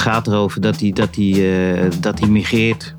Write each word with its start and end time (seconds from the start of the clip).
Het 0.00 0.08
gaat 0.08 0.26
erover 0.26 0.60
dat 0.60 0.80
hij, 0.80 0.92
dat 0.92 1.14
hij, 1.14 1.32
eh, 1.82 1.90
dat 2.00 2.18
hij 2.18 2.28
migreert 2.28 2.94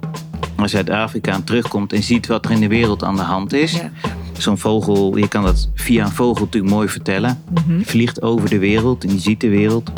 naar 0.57 0.69
Zuid-Afrika 0.69 1.33
en 1.33 1.43
terugkomt 1.43 1.93
en 1.93 2.03
ziet 2.03 2.27
wat 2.27 2.45
er 2.45 2.51
in 2.51 2.59
de 2.59 2.67
wereld 2.67 3.03
aan 3.03 3.15
de 3.15 3.21
hand 3.21 3.53
is. 3.53 3.71
Ja. 3.71 3.91
Zo'n 4.37 4.57
vogel, 4.57 5.17
je 5.17 5.27
kan 5.27 5.43
dat 5.43 5.69
via 5.73 6.05
een 6.05 6.11
vogel 6.11 6.45
natuurlijk 6.45 6.73
mooi 6.73 6.87
vertellen. 6.87 7.43
Mhm. 7.53 7.81
Vliegt 7.81 8.21
over 8.21 8.49
de 8.49 8.59
wereld 8.59 9.03
en 9.03 9.11
je 9.11 9.19
ziet 9.19 9.41
de 9.41 9.49
wereld. 9.49 9.91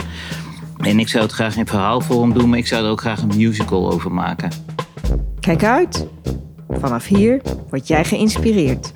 En 0.78 1.00
ik 1.00 1.08
zou 1.08 1.24
het 1.24 1.34
graag 1.34 1.58
in 1.58 1.68
verhaalvorm 1.68 2.34
doen, 2.34 2.50
maar 2.50 2.58
ik 2.58 2.68
zou 2.68 2.86
er 2.86 2.92
ook 2.92 3.02
graag 3.02 3.22
een 3.22 3.38
musical 3.38 3.92
over 3.92 4.12
maken. 4.12 4.52
Kijk 5.40 5.64
uit. 5.64 6.08
Vanaf 6.70 7.06
hier 7.06 7.42
word 7.70 7.88
jij 7.88 8.06
geïnspireerd. 8.06 8.94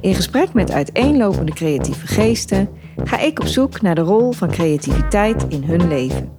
In 0.00 0.14
gesprek 0.14 0.52
met 0.52 0.72
uiteenlopende 0.72 1.52
creatieve 1.52 2.06
geesten 2.06 2.68
ga 3.04 3.18
ik 3.18 3.40
op 3.40 3.46
zoek 3.46 3.80
naar 3.80 3.94
de 3.94 4.00
rol 4.00 4.32
van 4.32 4.50
creativiteit 4.50 5.46
in 5.48 5.62
hun 5.62 5.88
leven. 5.88 6.37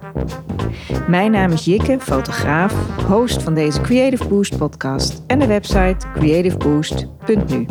Mijn 1.07 1.32
naam 1.32 1.52
is 1.52 1.66
Jikke, 1.66 1.99
fotograaf, 1.99 2.73
host 3.08 3.44
van 3.44 3.54
deze 3.54 3.81
Creative 3.81 4.27
Boost 4.27 4.58
podcast 4.58 5.22
en 5.27 5.40
de 5.40 5.48
website 5.48 5.98
creativeboost.nu. 6.13 7.66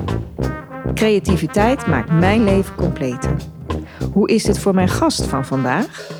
Creativiteit 0.94 1.86
maakt 1.86 2.10
mijn 2.10 2.44
leven 2.44 2.74
completer. 2.74 3.36
Hoe 4.12 4.28
is 4.28 4.42
dit 4.42 4.58
voor 4.58 4.74
mijn 4.74 4.88
gast 4.88 5.26
van 5.26 5.44
vandaag? 5.44 6.10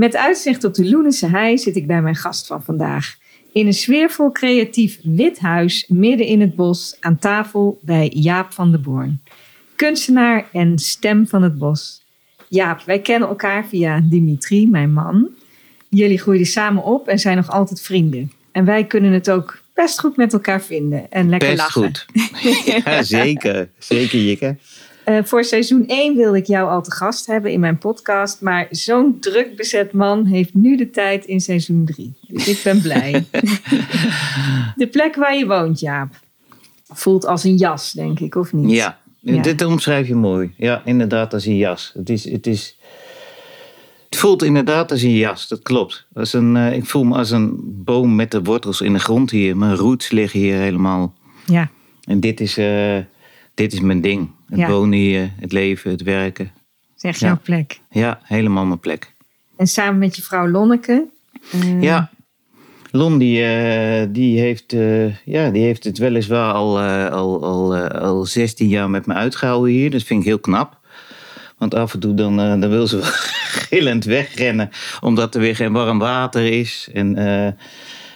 Met 0.00 0.16
uitzicht 0.16 0.64
op 0.64 0.74
de 0.74 0.90
Loenense 0.90 1.26
hei 1.26 1.58
zit 1.58 1.76
ik 1.76 1.86
bij 1.86 2.02
mijn 2.02 2.14
gast 2.14 2.46
van 2.46 2.62
vandaag. 2.62 3.16
In 3.52 3.66
een 3.66 3.72
sfeervol 3.72 4.32
creatief 4.32 4.98
wit 5.02 5.38
huis 5.38 5.84
midden 5.88 6.26
in 6.26 6.40
het 6.40 6.54
bos 6.54 6.96
aan 7.00 7.18
tafel 7.18 7.78
bij 7.82 8.08
Jaap 8.14 8.52
van 8.52 8.70
der 8.70 8.80
Born. 8.80 9.22
Kunstenaar 9.76 10.46
en 10.52 10.78
stem 10.78 11.26
van 11.26 11.42
het 11.42 11.58
bos. 11.58 12.02
Jaap, 12.48 12.82
wij 12.82 13.00
kennen 13.00 13.28
elkaar 13.28 13.66
via 13.66 14.00
Dimitri, 14.04 14.68
mijn 14.68 14.92
man. 14.92 15.28
Jullie 15.88 16.18
groeiden 16.18 16.46
samen 16.46 16.82
op 16.82 17.08
en 17.08 17.18
zijn 17.18 17.36
nog 17.36 17.50
altijd 17.50 17.80
vrienden. 17.80 18.32
En 18.52 18.64
wij 18.64 18.84
kunnen 18.84 19.12
het 19.12 19.30
ook 19.30 19.60
best 19.74 20.00
goed 20.00 20.16
met 20.16 20.32
elkaar 20.32 20.62
vinden 20.62 21.10
en 21.10 21.28
lekker 21.28 21.48
Best 21.48 21.60
lachen. 21.60 21.82
goed. 21.82 22.06
ja, 22.84 23.02
zeker. 23.02 23.68
Zeker, 23.78 24.18
Jikke. 24.18 24.56
Eh, 25.04 25.18
voor 25.24 25.44
seizoen 25.44 25.84
1 25.86 26.16
wilde 26.16 26.38
ik 26.38 26.46
jou 26.46 26.70
al 26.70 26.82
te 26.82 26.90
gast 26.92 27.26
hebben 27.26 27.52
in 27.52 27.60
mijn 27.60 27.78
podcast. 27.78 28.40
Maar 28.40 28.66
zo'n 28.70 29.16
druk 29.20 29.56
bezet 29.56 29.92
man 29.92 30.24
heeft 30.24 30.54
nu 30.54 30.76
de 30.76 30.90
tijd 30.90 31.24
in 31.24 31.40
seizoen 31.40 31.84
3. 31.84 32.14
Dus 32.28 32.48
ik 32.48 32.60
ben 32.64 32.80
blij. 32.82 33.24
de 34.76 34.86
plek 34.90 35.14
waar 35.16 35.36
je 35.36 35.46
woont, 35.46 35.80
Jaap, 35.80 36.08
voelt 36.92 37.26
als 37.26 37.44
een 37.44 37.56
jas, 37.56 37.92
denk 37.92 38.20
ik, 38.20 38.34
of 38.34 38.52
niet? 38.52 38.70
Ja, 38.70 38.98
Ja. 39.20 39.42
dit 39.42 39.62
omschrijf 39.64 40.08
je 40.08 40.14
mooi. 40.14 40.52
Ja, 40.56 40.82
inderdaad, 40.84 41.32
als 41.34 41.46
een 41.46 41.56
jas. 41.56 41.90
Het, 41.94 42.10
is, 42.10 42.30
het, 42.30 42.46
is, 42.46 42.76
het 44.08 44.18
voelt 44.18 44.42
inderdaad 44.42 44.90
als 44.90 45.02
een 45.02 45.16
jas, 45.16 45.48
dat 45.48 45.62
klopt. 45.62 46.06
Als 46.14 46.32
een, 46.32 46.56
eh, 46.56 46.72
ik 46.72 46.86
voel 46.86 47.04
me 47.04 47.16
als 47.16 47.30
een 47.30 47.54
boom 47.84 48.14
met 48.14 48.30
de 48.30 48.42
wortels 48.42 48.80
in 48.80 48.92
de 48.92 48.98
grond 48.98 49.30
hier. 49.30 49.56
Mijn 49.56 49.76
roots 49.76 50.10
liggen 50.10 50.40
hier 50.40 50.56
helemaal. 50.56 51.14
Ja, 51.46 51.70
En 52.04 52.20
dit 52.20 52.40
is, 52.40 52.56
eh, 52.56 52.96
dit 53.60 53.72
is 53.72 53.80
mijn 53.80 54.00
ding. 54.00 54.30
Het 54.48 54.58
Ja. 54.58 54.68
wonen 54.68 54.98
hier, 54.98 55.30
het 55.40 55.52
leven, 55.52 55.90
het 55.90 56.02
werken. 56.02 56.52
zeg 56.96 57.18
Ja. 57.18 57.26
jouw 57.26 57.38
plek. 57.42 57.80
Ja, 57.90 58.20
helemaal 58.22 58.64
mijn 58.64 58.80
plek. 58.80 59.14
En 59.56 59.66
samen 59.66 59.98
met 59.98 60.16
je 60.16 60.22
vrouw 60.22 60.48
Lonneke. 60.48 61.06
eh, 61.52 61.82
Ja. 61.82 62.10
Lon 62.90 63.18
die, 63.18 63.44
eh, 63.44 64.06
die, 64.10 64.40
heeft, 64.40 64.72
eh, 64.72 65.16
ja, 65.24 65.50
die 65.50 65.62
heeft 65.62 65.84
het 65.84 65.98
weliswaar 65.98 66.52
al, 66.52 66.80
al, 67.10 67.44
al, 67.44 67.76
al 67.88 68.24
16 68.26 68.68
jaar 68.68 68.90
met 68.90 69.06
me 69.06 69.14
uitgehouden 69.14 69.72
hier. 69.72 69.90
Dat 69.90 70.02
vind 70.02 70.20
ik 70.20 70.26
heel 70.26 70.38
knap. 70.38 70.78
Want 71.58 71.74
af 71.74 71.94
en 71.94 72.00
toe 72.00 72.14
dan, 72.14 72.36
dan 72.36 72.68
wil 72.68 72.86
ze 72.86 72.96
wel 72.96 73.06
gillend 73.68 74.04
wegrennen. 74.04 74.70
Omdat 75.00 75.34
er 75.34 75.40
weer 75.40 75.56
geen 75.56 75.72
warm 75.72 75.98
water 75.98 76.44
is. 76.46 76.88
En 76.92 77.16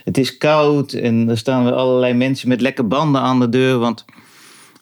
het 0.05 0.19
is 0.19 0.37
koud. 0.39 0.93
En 0.93 1.29
er 1.29 1.39
staan 1.39 1.65
weer 1.65 1.73
allerlei 1.73 2.13
mensen 2.15 2.49
met 2.49 2.61
lekke 2.61 2.83
banden 2.85 3.21
aan 3.21 3.41
de 3.41 3.49
deur. 3.49 3.79
Want 3.79 4.05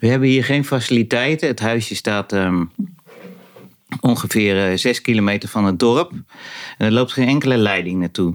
we 0.03 0.09
hebben 0.09 0.29
hier 0.29 0.45
geen 0.45 0.65
faciliteiten. 0.65 1.49
Het 1.49 1.61
huisje 1.61 1.95
staat 1.95 2.33
ehm, 2.33 2.65
ongeveer 4.01 4.71
eh, 4.71 4.77
zes 4.77 5.01
kilometer 5.01 5.49
van 5.49 5.65
het 5.65 5.79
dorp. 5.79 6.13
En 6.79 6.87
er 6.87 6.93
loopt 6.93 7.13
geen 7.13 7.29
enkele 7.29 7.57
leiding 7.57 8.01
naartoe. 8.01 8.35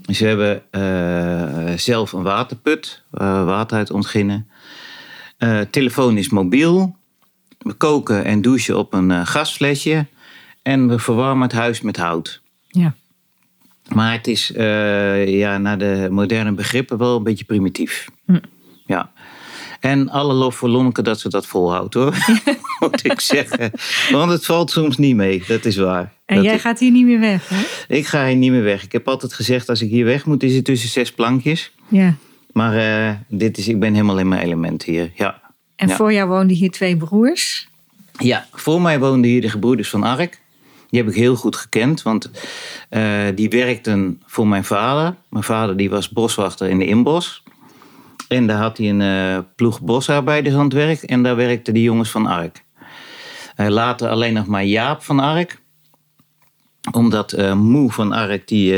Dus 0.00 0.18
we 0.18 0.26
hebben 0.26 0.62
eh, 0.70 1.78
zelf 1.78 2.12
een 2.12 2.22
waterput, 2.22 3.02
waar 3.10 3.44
water 3.44 3.76
uit 3.76 3.90
ontginnen. 3.90 4.48
Telefoon 5.70 6.16
is 6.16 6.28
mobiel. 6.28 6.96
We 7.58 7.72
koken 7.72 8.24
en 8.24 8.42
douchen 8.42 8.78
op 8.78 8.92
een 8.92 9.26
gasflesje. 9.26 10.06
En 10.62 10.88
we 10.88 10.98
verwarmen 10.98 11.42
het 11.42 11.56
huis 11.56 11.80
met 11.80 11.96
hout. 11.96 12.42
ja. 12.68 12.94
Maar 13.88 14.12
het 14.12 14.26
is 14.26 14.52
ja, 15.26 15.58
naar 15.58 15.78
de 15.78 16.08
moderne 16.10 16.52
begrippen 16.52 16.98
wel 16.98 17.16
een 17.16 17.22
beetje 17.22 17.44
primitief. 17.44 18.08
Hm. 18.24 18.38
Ja. 18.86 19.12
En 19.84 20.08
alle 20.10 20.32
lof 20.32 20.54
voor 20.56 20.68
Lonneke 20.68 21.02
dat 21.02 21.20
ze 21.20 21.28
dat 21.28 21.46
volhoudt 21.46 21.94
hoor. 21.94 22.14
Moet 22.80 23.04
ik 23.04 23.20
zeggen. 23.20 23.70
Want 24.10 24.30
het 24.30 24.44
valt 24.44 24.70
soms 24.70 24.96
niet 24.96 25.16
mee, 25.16 25.42
dat 25.48 25.64
is 25.64 25.76
waar. 25.76 26.12
En 26.26 26.36
Dat 26.36 26.44
jij 26.44 26.58
gaat 26.58 26.78
hier 26.78 26.90
niet 26.90 27.04
meer 27.06 27.20
weg, 27.20 27.48
hè? 27.48 27.62
Ik 27.96 28.06
ga 28.06 28.26
hier 28.26 28.36
niet 28.36 28.50
meer 28.50 28.62
weg. 28.62 28.82
Ik 28.84 28.92
heb 28.92 29.08
altijd 29.08 29.32
gezegd 29.34 29.68
als 29.68 29.82
ik 29.82 29.90
hier 29.90 30.04
weg 30.04 30.24
moet 30.26 30.42
is 30.42 30.54
het 30.54 30.64
tussen 30.64 30.88
zes 30.88 31.12
plankjes. 31.12 31.72
Ja. 31.88 32.14
Maar 32.52 32.76
eh, 32.76 33.14
dit 33.28 33.58
is, 33.58 33.68
ik 33.68 33.80
ben 33.80 33.92
helemaal 33.92 34.18
in 34.18 34.28
mijn 34.28 34.42
element 34.42 34.82
hier. 34.82 35.10
Ja. 35.14 35.40
En 35.76 35.88
Ja. 35.88 35.94
voor 35.96 36.12
jou 36.12 36.28
woonden 36.28 36.56
hier 36.56 36.70
twee 36.70 36.96
broers. 36.96 37.68
ja, 38.18 38.46
voor 38.52 38.80
mij 38.80 38.98
woonden 38.98 39.30
hier 39.30 39.40
de 39.40 39.50
gebroeders 39.50 39.88
van 39.88 40.02
Ark. 40.02 40.40
Die 40.90 41.00
heb 41.02 41.10
ik 41.12 41.16
heel 41.16 41.36
goed 41.36 41.56
gekend, 41.56 42.02
want 42.02 42.30
eh, 42.88 43.02
die 43.34 43.48
werkten 43.48 44.22
voor 44.26 44.46
mijn 44.48 44.64
vader. 44.64 45.14
Mijn 45.28 45.44
vader 45.44 45.76
die 45.76 45.90
was 45.90 46.08
boswachter 46.08 46.68
in 46.68 46.78
de 46.78 46.86
inbos. 46.86 47.42
En 48.28 48.46
daar 48.46 48.58
had 48.58 48.78
hij 48.78 48.88
een 48.88 49.00
eh, 49.00 49.38
ploeg 49.56 49.80
bosarbeiders 49.80 50.54
aan 50.54 50.64
het 50.64 50.72
werk. 50.72 51.02
En 51.02 51.22
daar 51.22 51.36
werkten 51.36 51.74
die 51.74 51.82
jongens 51.82 52.10
van 52.10 52.26
Ark. 52.26 52.64
Eh, 53.56 53.68
later 53.68 54.08
alleen 54.08 54.32
nog 54.32 54.46
maar 54.46 54.64
Jaap 54.64 55.02
van 55.02 55.20
Ark. 55.20 55.62
Omdat 56.92 57.32
eh, 57.32 57.54
Moe 57.54 57.92
van 57.92 58.12
Ark, 58.12 58.48
die, 58.48 58.72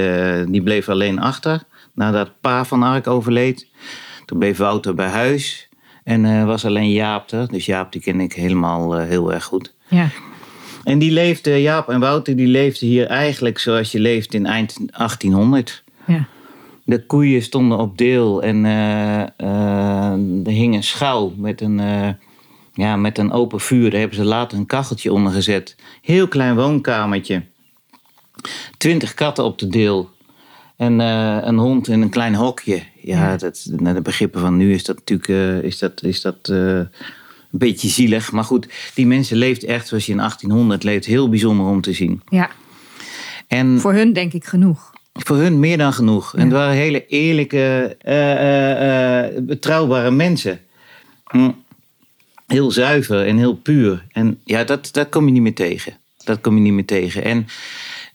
die 0.51 0.63
bleef 0.63 0.89
alleen 0.89 1.21
achter. 1.21 1.63
Nadat 1.95 2.41
pa 2.41 2.65
van 2.65 2.83
Ark 2.83 3.07
overleed. 3.07 3.69
Toen 4.25 4.39
bleef 4.39 4.59
Wouter 4.59 4.95
bij 4.95 5.09
huis. 5.09 5.69
En 6.05 6.47
was 6.47 6.65
alleen 6.65 6.91
Jaap 6.91 7.31
er. 7.31 7.49
Dus 7.49 7.67
Jaap 7.67 7.93
die 7.93 8.01
ken 8.01 8.21
ik 8.21 8.33
helemaal 8.33 8.99
heel 8.99 9.33
erg 9.33 9.45
goed. 9.45 9.75
Ja. 9.89 10.09
En 10.85 10.99
die 10.99 11.11
leefde, 11.11 11.63
Jaap 11.63 11.89
en 11.89 12.01
Wouter, 12.01 12.37
die 12.37 12.47
leefden 12.47 12.89
hier 12.89 13.07
eigenlijk 13.07 13.59
zoals 13.59 13.93
je 13.93 14.01
leeft 14.01 14.35
in 14.35 14.47
eind 14.47 14.77
1800. 14.77 15.85
Ja. 16.05 16.27
De 16.87 17.07
koeien 17.07 17.43
stonden 17.43 17.79
op 17.79 17.99
deel 17.99 18.43
en 18.43 18.65
eh, 18.65 19.23
eh, 19.23 20.13
er 20.45 20.53
hing 20.53 20.75
een 20.75 20.83
schouw 20.83 21.33
met 21.37 21.61
een, 21.61 21.81
eh, 21.81 22.09
ja, 22.73 22.97
met 22.97 23.19
een 23.19 23.33
open 23.33 23.61
vuur. 23.61 23.91
Daar 23.91 24.01
hebben 24.01 24.17
ze 24.19 24.25
later 24.25 24.59
een 24.59 24.67
kacheltje 24.67 25.13
onder 25.13 25.33
gezet. 25.33 25.77
Heel 26.03 26.29
klein 26.29 26.55
woonkamertje. 26.55 27.43
Twintig 28.77 29.15
katten 29.15 29.45
op 29.45 29.59
de 29.59 29.69
deel. 29.69 30.11
En 30.77 30.99
een 30.99 31.59
hond 31.59 31.89
in 31.89 32.03
een 32.03 32.09
klein 32.09 32.35
hokje. 32.35 32.83
Ja. 33.01 33.37
Dat, 33.37 33.67
naar 33.77 33.95
de 33.95 34.03
begrippen 34.03 34.41
van 34.41 34.57
nu 34.57 34.73
is 34.75 34.85
dat 34.85 34.97
natuurlijk 34.97 35.65
is 35.65 35.79
dat, 35.79 36.03
is 36.03 36.21
dat, 36.21 36.49
een 36.49 36.89
beetje 37.51 37.89
zielig. 37.89 38.33
Maar 38.33 38.45
goed, 38.45 38.69
die 38.95 39.07
mensen 39.07 39.37
leefden 39.37 39.69
echt 39.69 39.89
zoals 39.89 40.07
je 40.07 40.13
in 40.13 40.19
1800 40.19 40.83
leeft. 40.83 41.07
Heel 41.07 41.29
bijzonder 41.29 41.67
om 41.67 41.81
te 41.81 41.93
zien. 41.93 42.23
ja. 42.29 42.51
En 43.49 43.81
Voor 43.81 43.93
hun 43.93 44.13
denk 44.13 44.33
ik 44.33 44.45
genoeg. 44.45 44.96
Voor 45.19 45.37
hun 45.37 45.61
meer 45.61 45.79
dan 45.79 45.93
genoeg. 45.93 46.35
En 46.35 46.41
het 46.41 46.53
waren 46.53 46.75
hele 46.75 47.07
eerlijke, 47.07 47.97
eh, 48.01 48.33
eh, 48.33 49.25
eh, 49.25 49.43
betrouwbare 49.43 50.11
mensen. 50.11 50.61
Hm. 51.25 51.51
Heel 52.47 52.71
zuiver 52.71 53.27
en 53.27 53.37
heel 53.37 53.55
puur. 53.55 54.05
En 54.13 54.41
ja, 54.45 54.65
dat, 54.65 54.89
dat 54.93 55.09
kom 55.09 55.27
je 55.27 55.33
niet 55.33 55.43
meer 55.43 55.55
tegen. 55.55 55.97
Dat 56.25 56.41
kom 56.41 56.55
je 56.55 56.61
niet 56.61 56.73
meer 56.73 56.85
tegen. 56.85 57.25
En 57.25 57.47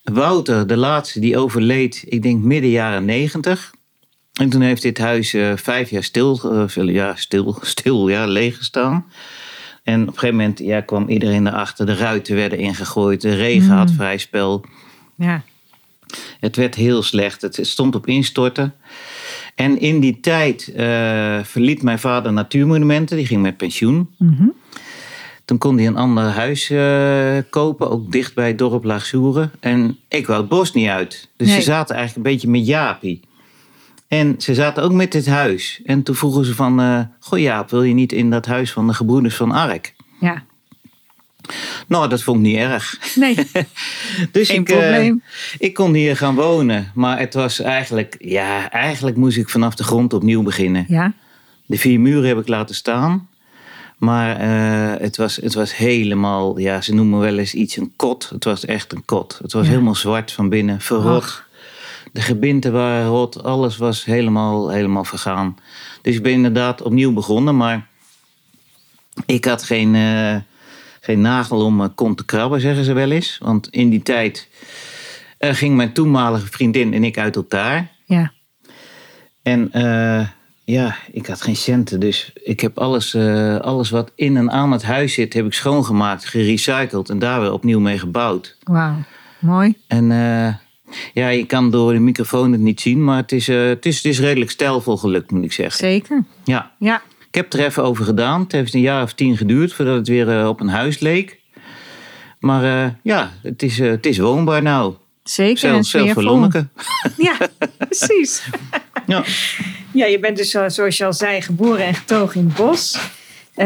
Wouter, 0.03 0.67
de 0.67 0.77
laatste, 0.77 1.19
die 1.19 1.37
overleed, 1.37 2.03
ik 2.07 2.21
denk 2.21 2.43
midden 2.43 2.69
jaren 2.69 3.05
negentig. 3.05 3.73
En 4.33 4.49
toen 4.49 4.61
heeft 4.61 4.81
dit 4.81 4.97
huis 4.97 5.35
vijf 5.55 5.89
jaar 5.89 6.03
stil, 6.03 6.39
ja, 6.75 7.15
stil, 7.15 7.57
stil 7.61 8.07
ja, 8.07 8.25
leeg 8.25 8.57
gestaan. 8.57 9.05
En 9.83 10.01
op 10.01 10.07
een 10.07 10.13
gegeven 10.13 10.35
moment 10.35 10.59
ja, 10.59 10.81
kwam 10.81 11.09
iedereen 11.09 11.47
erachter. 11.47 11.85
De 11.85 11.95
ruiten 11.95 12.35
werden 12.35 12.57
ingegooid. 12.57 13.21
De 13.21 13.35
regen 13.35 13.71
had 13.71 13.91
vrij 13.91 14.17
spel. 14.17 14.65
Ja. 15.15 15.43
Het 16.39 16.55
werd 16.55 16.75
heel 16.75 17.03
slecht. 17.03 17.41
Het 17.41 17.59
stond 17.61 17.95
op 17.95 18.07
instorten. 18.07 18.73
En 19.55 19.79
in 19.79 19.99
die 19.99 20.19
tijd 20.19 20.71
eh, 20.75 21.39
verliet 21.43 21.83
mijn 21.83 21.99
vader 21.99 22.33
Natuurmonumenten. 22.33 23.17
Die 23.17 23.25
ging 23.25 23.41
met 23.41 23.57
pensioen. 23.57 24.09
Mhm. 24.17 24.47
Toen 25.45 25.57
kon 25.57 25.77
hij 25.77 25.87
een 25.87 25.97
ander 25.97 26.23
huis 26.23 26.69
eh, 26.69 27.37
kopen, 27.49 27.89
ook 27.91 28.11
dicht 28.11 28.35
bij 28.35 28.47
het 28.47 28.57
dorp 28.57 28.83
Laagsoeren. 28.83 29.51
En 29.59 29.97
ik 30.07 30.27
wou 30.27 30.39
het 30.39 30.49
bos 30.49 30.73
niet 30.73 30.87
uit. 30.87 31.29
Dus 31.37 31.47
Nee. 31.47 31.55
ze 31.55 31.61
zaten 31.61 31.95
eigenlijk 31.95 32.27
een 32.27 32.33
beetje 32.33 32.49
met 32.49 32.65
Jaapie. 32.67 33.19
En 34.07 34.35
ze 34.37 34.53
zaten 34.53 34.83
ook 34.83 34.91
met 34.91 35.11
dit 35.11 35.25
huis. 35.25 35.81
En 35.85 36.03
toen 36.03 36.15
vroegen 36.15 36.45
ze 36.45 36.55
van, 36.55 36.79
eh 36.79 36.99
goh 37.19 37.39
Jaap, 37.39 37.69
wil 37.69 37.83
je 37.83 37.93
niet 37.93 38.11
in 38.11 38.29
dat 38.29 38.45
huis 38.45 38.71
van 38.71 38.87
de 38.87 38.93
gebroeders 38.93 39.35
van 39.35 39.51
Ark? 39.51 39.93
Ja. 40.19 40.43
Nou, 41.87 42.09
dat 42.09 42.21
vond 42.23 42.37
ik 42.37 42.43
niet 42.43 42.57
erg. 42.57 42.97
Nee, 43.15 43.35
Dus 44.31 44.49
geen 44.49 44.61
ik, 44.61 44.69
eh, 44.69 44.77
probleem. 44.77 45.23
ik 45.59 45.73
kon 45.73 45.93
hier 45.93 46.17
gaan 46.17 46.35
wonen. 46.35 46.91
Maar 46.95 47.19
het 47.19 47.33
was 47.33 47.59
eigenlijk, 47.59 48.15
ja, 48.19 48.69
eigenlijk 48.71 49.17
moest 49.17 49.37
ik 49.37 49.49
vanaf 49.49 49.75
de 49.75 49.83
grond 49.83 50.13
opnieuw 50.13 50.43
beginnen. 50.43 50.85
Ja. 50.87 51.13
De 51.65 51.77
vier 51.77 51.99
muren 51.99 52.27
heb 52.27 52.37
ik 52.39 52.47
laten 52.47 52.75
staan. 52.75 53.29
Maar 53.97 54.37
eh, 54.37 55.01
het, 55.01 55.17
was, 55.17 55.35
het 55.35 55.53
was 55.53 55.75
helemaal, 55.75 56.57
ja, 56.59 56.81
ze 56.81 56.93
noemen 56.93 57.19
wel 57.19 57.37
eens 57.37 57.53
iets 57.53 57.77
een 57.77 57.93
kot. 57.95 58.29
Het 58.33 58.43
was 58.43 58.65
echt 58.65 58.93
een 58.93 59.05
kot. 59.05 59.39
Het 59.41 59.53
was 59.53 59.63
Ja. 59.65 59.71
helemaal 59.71 59.95
zwart 59.95 60.31
van 60.31 60.49
binnen, 60.49 60.81
verrot. 60.81 61.21
Ach. 61.23 61.47
De 62.11 62.21
gebinten 62.21 62.71
waren 62.71 63.07
rot, 63.07 63.43
alles 63.43 63.77
was 63.77 64.05
helemaal, 64.05 64.69
helemaal 64.69 65.03
vergaan. 65.03 65.57
Dus 66.01 66.15
ik 66.15 66.23
ben 66.23 66.31
inderdaad 66.31 66.81
opnieuw 66.81 67.13
begonnen, 67.13 67.57
maar 67.57 67.87
ik 69.25 69.45
had 69.45 69.63
geen, 69.63 69.95
eh, 69.95 70.35
geen 71.03 71.21
nagel 71.21 71.65
om 71.65 71.75
mijn 71.75 71.95
kont 71.95 72.17
te 72.17 72.25
krabben, 72.25 72.61
zeggen 72.61 72.83
ze 72.83 72.93
wel 72.93 73.11
eens. 73.11 73.37
Want 73.41 73.67
in 73.69 73.89
die 73.89 74.01
tijd 74.01 74.47
eh, 75.37 75.53
ging 75.53 75.75
mijn 75.75 75.93
toenmalige 75.93 76.47
vriendin 76.47 76.93
en 76.93 77.03
ik 77.03 77.17
uit 77.17 77.35
elkaar. 77.35 77.91
Ja. 78.05 78.31
En 79.41 79.71
eh, 79.71 80.27
ja, 80.63 80.95
ik 81.11 81.25
had 81.25 81.41
geen 81.41 81.55
centen. 81.55 81.99
Dus 81.99 82.31
ik 82.43 82.59
heb 82.59 82.77
alles, 82.79 83.13
eh, 83.13 83.57
alles 83.57 83.89
wat 83.89 84.11
in 84.15 84.37
en 84.37 84.51
aan 84.51 84.71
het 84.71 84.83
huis 84.83 85.13
zit, 85.13 85.33
heb 85.33 85.45
ik 85.45 85.53
schoongemaakt, 85.53 86.25
gerecycled 86.25 87.09
en 87.09 87.19
daar 87.19 87.41
weer 87.41 87.53
opnieuw 87.53 87.79
mee 87.79 87.99
gebouwd. 87.99 88.57
Wauw. 88.63 88.95
Mooi. 89.39 89.75
En 89.87 90.11
eh, 90.11 90.53
ja, 91.13 91.29
je 91.29 91.45
kan 91.45 91.71
door 91.71 91.93
de 91.93 91.99
microfoon 91.99 92.51
het 92.51 92.61
niet 92.61 92.81
zien, 92.81 93.03
maar 93.03 93.17
het 93.17 93.31
is, 93.31 93.47
eh, 93.47 93.65
het 93.65 93.85
is, 93.85 93.95
het 93.95 94.05
is 94.05 94.19
redelijk 94.19 94.51
stijlvol 94.51 94.97
gelukt, 94.97 95.31
moet 95.31 95.43
ik 95.43 95.51
zeggen. 95.51 95.77
Zeker. 95.77 96.23
Ja, 96.43 96.71
Ja. 96.79 97.01
Ik 97.31 97.37
heb 97.37 97.53
er 97.53 97.65
even 97.65 97.83
over 97.83 98.05
gedaan. 98.05 98.41
Het 98.41 98.51
heeft 98.51 98.73
een 98.73 98.81
jaar 98.81 99.03
of 99.03 99.13
tien 99.13 99.37
geduurd 99.37 99.73
voordat 99.73 99.95
het 99.95 100.07
weer 100.07 100.39
eh, 100.39 100.47
op 100.47 100.59
een 100.59 100.67
huis 100.69 100.99
leek. 100.99 101.39
Maar 102.39 102.63
eh, 102.63 102.91
ja, 103.03 103.31
het 103.41 103.63
is, 103.63 103.79
eh, 103.79 103.89
het 103.89 104.05
is 104.05 104.17
woonbaar 104.17 104.61
nou. 104.61 104.93
Zeker. 105.23 105.73
en 105.73 105.83
Zelfs, 105.83 106.11
voor. 106.11 106.23
Lonneke. 106.23 106.67
Ja, 107.17 107.37
precies. 107.77 108.49
Ja. 109.07 109.23
Ja, 109.93 110.05
je 110.05 110.19
bent 110.19 110.37
dus, 110.37 110.49
zoals 110.49 110.97
je 110.97 111.05
al 111.05 111.13
zei, 111.13 111.41
geboren 111.41 111.85
en 111.85 111.93
getogen 111.93 112.39
in 112.39 112.45
het 112.47 112.55
bos. 112.55 112.99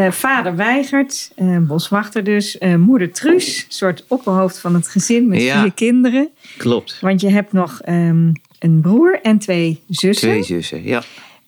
Vader 0.09 0.55
Weigert, 0.55 1.31
boswachter 1.59 2.23
dus. 2.23 2.57
Moeder 2.77 3.11
Truus, 3.11 3.65
soort 3.69 4.05
opperhoofd 4.07 4.59
van 4.59 4.73
het 4.73 4.87
gezin 4.87 5.27
met 5.27 5.41
Ja. 5.41 5.61
vier 5.61 5.73
kinderen. 5.73 6.29
Klopt. 6.57 6.97
Want 7.01 7.21
je 7.21 7.29
hebt 7.29 7.51
nog 7.53 7.81
ehm, 7.81 8.31
een 8.59 8.81
broer 8.81 9.19
en 9.21 9.39
twee 9.39 9.83
zussen. 9.89 10.27
Twee 10.29 10.43
zussen, 10.43 10.83
ja. 10.83 11.03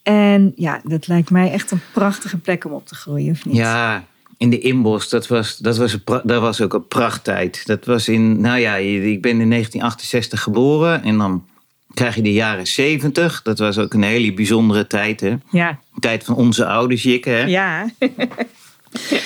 En 0.08 0.54
ja, 0.56 0.82
dat 0.84 1.08
lijkt 1.08 1.30
mij 1.30 1.52
echt 1.52 1.72
een 1.72 1.82
prachtige 1.94 2.38
plek 2.38 2.66
om 2.66 2.72
op 2.72 2.88
te 2.88 2.96
groeien, 2.96 3.32
of 3.32 3.46
niet? 3.46 3.56
Ja, 3.56 4.04
in 4.38 4.50
de 4.50 4.60
inbos, 4.60 5.10
dat 5.10 5.28
was, 5.28 5.58
dat 5.58 5.78
was, 5.78 5.94
een 5.94 6.22
dat 6.24 6.42
was 6.42 6.62
ook 6.62 6.74
een 6.74 6.88
prachttijd. 6.88 7.66
Dat 7.66 7.86
was 7.86 8.08
in, 8.08 8.42
nou 8.42 8.60
ja, 8.60 8.76
ik 8.76 9.22
ben 9.22 9.42
in 9.42 9.50
1968 9.50 10.42
geboren 10.42 11.04
en 11.04 11.18
dan 11.18 11.46
krijg 11.94 12.16
je 12.16 12.22
de 12.22 12.34
jaren 12.34 12.68
70. 12.68 13.42
Dat 13.42 13.60
was 13.60 13.78
ook 13.78 13.94
een 13.94 14.04
hele 14.04 14.34
bijzondere 14.34 14.88
tijd, 14.88 15.22
hè. 15.22 15.36
Ja, 15.50 15.80
Tijd 16.00 16.24
van 16.24 16.36
onze 16.36 16.66
ouders, 16.66 17.04
Jikke, 17.04 17.30
hè. 17.30 17.44
ja. 17.44 17.90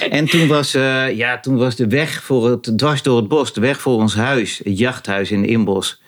En 0.09 0.25
toen 0.25 0.47
was, 0.47 0.73
eh, 0.73 1.15
ja, 1.17 1.39
toen 1.39 1.57
was 1.57 1.75
de 1.75 1.87
weg 1.87 2.23
voor 2.23 2.49
het, 2.49 2.77
dwars 2.77 3.01
door 3.01 3.17
het 3.17 3.27
bos, 3.27 3.53
de 3.53 3.61
weg 3.61 3.81
voor 3.81 3.93
ons 3.93 4.15
huis, 4.15 4.61
het 4.63 4.77
jachthuis 4.77 5.31
in 5.31 5.41
de 5.41 5.47
inbos. 5.47 6.01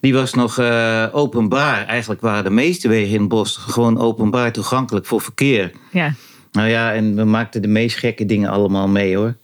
Die 0.00 0.14
was 0.14 0.34
nog 0.34 0.58
eh, 0.58 1.06
openbaar. 1.12 1.86
Eigenlijk 1.86 2.20
waren 2.20 2.44
de 2.44 2.50
meeste 2.50 2.88
wegen 2.88 3.14
in 3.14 3.20
het 3.20 3.28
bos 3.28 3.56
gewoon 3.56 3.98
openbaar 3.98 4.52
toegankelijk 4.52 5.06
voor 5.06 5.20
verkeer. 5.20 5.72
ja. 5.90 6.14
Nou 6.52 6.68
ja, 6.68 6.92
en 6.92 7.16
we 7.16 7.24
maakten 7.24 7.62
de 7.62 7.68
meest 7.68 7.96
gekke 7.96 8.26
dingen 8.26 8.50
allemaal 8.50 8.88
mee 8.88 9.16
hoor. 9.16 9.36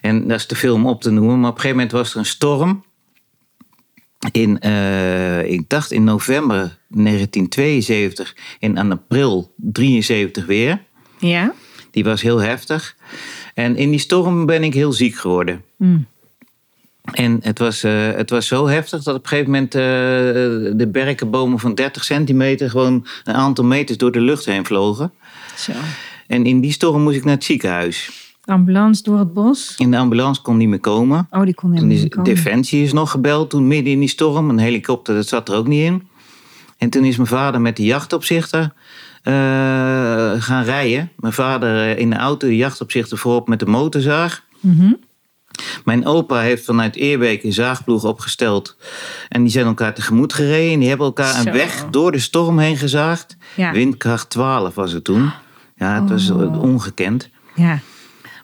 En 0.00 0.28
dat 0.28 0.38
is 0.38 0.46
te 0.46 0.56
veel 0.56 0.74
om 0.74 0.86
op 0.86 1.02
te 1.02 1.10
noemen. 1.10 1.40
Maar 1.40 1.50
op 1.50 1.54
een 1.54 1.60
gegeven 1.60 1.76
moment 1.76 1.92
was 1.92 2.12
er 2.12 2.18
een 2.18 2.26
storm. 2.26 2.84
In, 4.32 4.60
eh, 4.60 5.50
ik 5.50 5.68
dacht 5.68 5.90
in 5.90 6.04
november 6.04 6.78
1972 6.88 8.36
en 8.60 8.78
aan 8.78 8.92
april 8.92 9.54
73 9.56 10.46
weer. 10.46 10.82
Ja? 11.18 11.54
Die 11.90 12.04
was 12.04 12.22
heel 12.22 12.38
heftig. 12.38 12.96
En 13.54 13.76
in 13.76 13.90
die 13.90 13.98
storm 13.98 14.46
ben 14.46 14.62
ik 14.62 14.74
heel 14.74 14.92
ziek 14.92 15.14
geworden. 15.14 15.64
Mm. 15.76 16.06
En 17.02 17.38
het 17.42 17.58
was, 17.58 17.82
eh, 17.82 18.12
het 18.12 18.30
was 18.30 18.46
zo 18.46 18.66
heftig 18.66 19.02
dat 19.02 19.14
op 19.14 19.22
een 19.22 19.28
gegeven 19.28 19.50
moment 19.50 19.74
eh, 19.74 19.82
de 20.76 20.88
berkenbomen 20.92 21.58
van 21.58 21.74
30 21.74 22.04
centimeter 22.04 22.70
gewoon 22.70 23.06
een 23.24 23.34
aantal 23.34 23.64
meters 23.64 23.98
door 23.98 24.12
de 24.12 24.20
lucht 24.20 24.44
heen 24.44 24.66
vlogen. 24.66 25.12
Zo. 25.56 25.72
En 26.26 26.46
in 26.46 26.60
die 26.60 26.72
storm 26.72 27.02
moest 27.02 27.16
ik 27.16 27.24
naar 27.24 27.34
het 27.34 27.44
ziekenhuis. 27.44 28.20
Ambulance 28.44 29.02
door 29.02 29.18
het 29.18 29.32
bos. 29.32 29.74
In 29.78 29.90
de 29.90 29.96
ambulance 29.96 30.42
kon 30.42 30.56
niet 30.56 30.68
meer 30.68 30.80
komen. 30.80 31.26
Oh, 31.30 31.42
die 31.42 31.54
kon 31.54 31.72
helemaal 31.72 31.96
niet 31.96 32.14
komen. 32.14 32.34
Defensie 32.34 32.82
is 32.82 32.92
nog 32.92 33.10
gebeld 33.10 33.50
toen 33.50 33.66
midden 33.66 33.92
in 33.92 33.98
die 33.98 34.08
storm. 34.08 34.48
Een 34.48 34.58
helikopter, 34.58 35.14
dat 35.14 35.28
zat 35.28 35.48
er 35.48 35.54
ook 35.54 35.66
niet 35.66 35.84
in. 35.84 36.02
En 36.78 36.90
toen 36.90 37.04
is 37.04 37.16
mijn 37.16 37.28
vader 37.28 37.60
met 37.60 37.76
de 37.76 37.84
jachtopzichter 37.84 38.72
eh, 39.22 39.32
gaan 40.38 40.64
rijden. 40.64 41.10
Mijn 41.16 41.32
vader 41.32 41.98
in 41.98 42.10
de 42.10 42.16
auto, 42.16 42.46
de 42.46 42.56
jachtopzichter 42.56 43.18
voorop 43.18 43.48
met 43.48 43.58
de 43.58 43.66
motorzaag. 43.66 44.44
Mhm. 44.60 44.92
Mijn 45.84 46.06
opa 46.06 46.40
heeft 46.40 46.64
vanuit 46.64 46.96
Eerbeek 46.96 47.42
een 47.42 47.52
zaagploeg 47.52 48.04
opgesteld. 48.04 48.76
En 49.28 49.42
die 49.42 49.50
zijn 49.52 49.66
elkaar 49.66 49.94
tegemoet 49.94 50.32
gereden. 50.32 50.72
En 50.72 50.78
die 50.78 50.88
hebben 50.88 51.06
elkaar 51.06 51.32
Zo. 51.42 51.46
een 51.46 51.52
weg 51.52 51.84
door 51.90 52.12
de 52.12 52.18
storm 52.18 52.58
heen 52.58 52.76
gezaagd. 52.76 53.36
Ja. 53.56 53.72
Windkracht 53.72 54.30
12 54.30 54.74
was 54.74 54.92
het 54.92 55.04
toen. 55.04 55.30
Ja, 55.76 56.00
het 56.00 56.10
was 56.10 56.30
Oh. 56.30 56.62
ongekend. 56.62 57.28
Ja. 57.54 57.78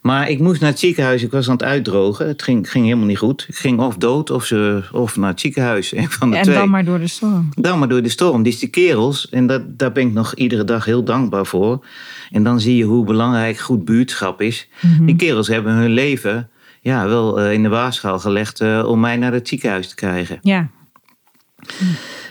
Maar 0.03 0.31
ik 0.31 0.39
moest 0.39 0.61
naar 0.61 0.71
het 0.71 0.79
ziekenhuis. 0.79 1.23
Ik 1.23 1.31
was 1.31 1.47
aan 1.47 1.53
het 1.53 1.63
uitdrogen. 1.63 2.27
Het 2.29 2.43
ging, 2.43 2.71
ging 2.71 2.85
helemaal 2.85 3.07
niet 3.07 3.19
goed. 3.19 3.45
Ik 3.49 3.57
ging 3.57 3.81
of 3.81 3.97
dood 3.97 4.31
of, 4.31 4.45
ze, 4.45 4.83
of 4.93 5.17
naar 5.17 5.31
het 5.31 5.41
ziekenhuis. 5.41 5.93
Een 5.97 6.11
van 6.11 6.31
de 6.31 6.37
En 6.37 6.43
twee. 6.43 6.57
dan 6.57 6.71
maar 6.71 6.85
door 6.85 6.99
de 6.99 7.07
storm. 7.07 7.49
Dan 7.57 7.79
maar 7.79 7.89
door 7.89 8.03
de 8.03 8.09
storm. 8.09 8.43
Dus 8.43 8.59
die 8.59 8.69
kerels, 8.69 9.29
en 9.29 9.47
dat, 9.47 9.79
daar 9.79 9.93
ben 9.93 10.07
ik 10.07 10.13
nog 10.13 10.35
iedere 10.35 10.65
dag 10.65 10.85
heel 10.85 11.05
dankbaar 11.05 11.47
voor. 11.47 11.85
En 12.31 12.43
dan 12.43 12.61
zie 12.61 12.77
je 12.77 12.85
hoe 12.85 13.05
belangrijk 13.05 13.59
goed 13.59 13.85
buurtschap 13.85 14.41
is. 14.41 14.69
Mhm. 14.81 15.05
Die 15.05 15.17
kerels 15.17 15.49
hebben 15.49 15.73
hun 15.73 15.91
leven 15.91 16.49
ja, 16.89 17.09
wel 17.09 17.41
eh, 17.41 17.53
in 17.53 17.63
de 17.63 17.69
waarschaal 17.69 18.19
gelegd 18.19 18.61
eh, 18.61 18.85
om 18.87 19.01
mij 19.01 19.17
naar 19.17 19.33
het 19.33 19.49
ziekenhuis 19.49 19.89
te 19.89 19.95
krijgen. 19.95 20.39
Ja. 20.43 20.69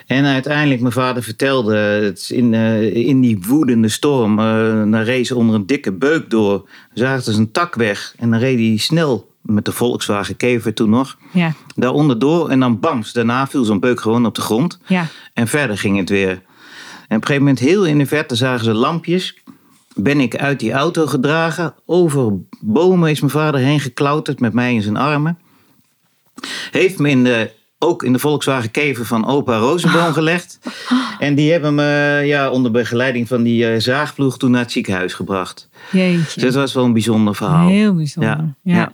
En 0.07 0.25
uiteindelijk, 0.25 0.81
mijn 0.81 0.93
vader 0.93 1.23
vertelde, 1.23 1.75
het 1.75 2.29
in, 2.29 2.53
eh, 2.53 2.95
in 2.95 3.21
die 3.21 3.39
woedende 3.47 3.89
storm, 3.89 4.39
eh 4.39 4.45
dan 4.91 4.95
reed 4.95 5.27
ze 5.27 5.35
onder 5.35 5.55
een 5.55 5.65
dikke 5.65 5.91
beuk 5.91 6.29
door. 6.29 6.69
Zagen 6.93 7.23
ze 7.23 7.39
een 7.39 7.51
tak 7.51 7.75
weg 7.75 8.13
en 8.17 8.29
dan 8.29 8.39
reed 8.39 8.59
hij 8.59 8.77
snel 8.77 9.31
met 9.41 9.65
de 9.65 9.71
Volkswagen 9.71 10.35
Kever 10.35 10.73
toen 10.73 10.89
nog. 10.89 11.17
Ja. 11.33 11.53
Daaronder 11.75 12.19
door 12.19 12.49
en 12.49 12.59
dan 12.59 12.79
bams, 12.79 13.13
daarna 13.13 13.47
viel 13.47 13.63
zo'n 13.63 13.79
beuk 13.79 13.99
gewoon 13.99 14.25
op 14.25 14.35
de 14.35 14.41
grond. 14.41 14.79
Ja. 14.87 15.07
En 15.33 15.47
verder 15.47 15.77
ging 15.77 15.97
het 15.97 16.09
weer. 16.09 16.29
En 17.07 17.15
op 17.15 17.21
een 17.21 17.27
gegeven 17.27 17.41
moment, 17.41 17.59
heel 17.59 17.85
in 17.85 17.97
de 17.97 18.05
verte, 18.05 18.35
zagen 18.35 18.65
ze 18.65 18.73
lampjes. 18.73 19.35
Ben 19.97 20.19
ik 20.19 20.35
uit 20.35 20.59
die 20.59 20.71
auto 20.71 21.05
gedragen. 21.07 21.73
Over 21.85 22.33
bomen 22.59 23.09
is 23.09 23.19
mijn 23.19 23.31
vader 23.31 23.59
heen 23.59 23.79
geklauterd 23.79 24.39
met 24.39 24.53
mij 24.53 24.73
in 24.73 24.81
zijn 24.81 24.97
armen. 24.97 25.39
Heeft 26.71 26.99
me 26.99 27.09
in 27.09 27.23
de, 27.23 27.51
ook 27.79 28.03
in 28.03 28.13
de 28.13 28.19
Volkswagen 28.19 28.71
Kever 28.71 29.05
van 29.05 29.25
opa 29.27 29.57
Rozenboom 29.57 30.13
gelegd. 30.21 30.59
En 31.19 31.35
die 31.35 31.51
hebben 31.51 31.75
me 31.75 32.21
ja, 32.25 32.49
onder 32.49 32.71
begeleiding 32.71 33.27
van 33.27 33.43
die 33.43 33.67
eh, 33.71 33.79
zaagploeg 33.79 34.37
toen 34.37 34.51
naar 34.51 34.61
het 34.61 34.71
ziekenhuis 34.71 35.13
gebracht. 35.13 35.69
Dus 35.91 36.01
Jeetje. 36.01 36.41
dat 36.41 36.53
was 36.53 36.73
wel 36.73 36.83
een 36.85 36.93
bijzonder 36.93 37.35
verhaal. 37.35 37.67
Heel 37.67 37.95
bijzonder. 37.95 38.31
Ja, 38.31 38.55
Ja. 38.61 38.75
ja. 38.75 38.91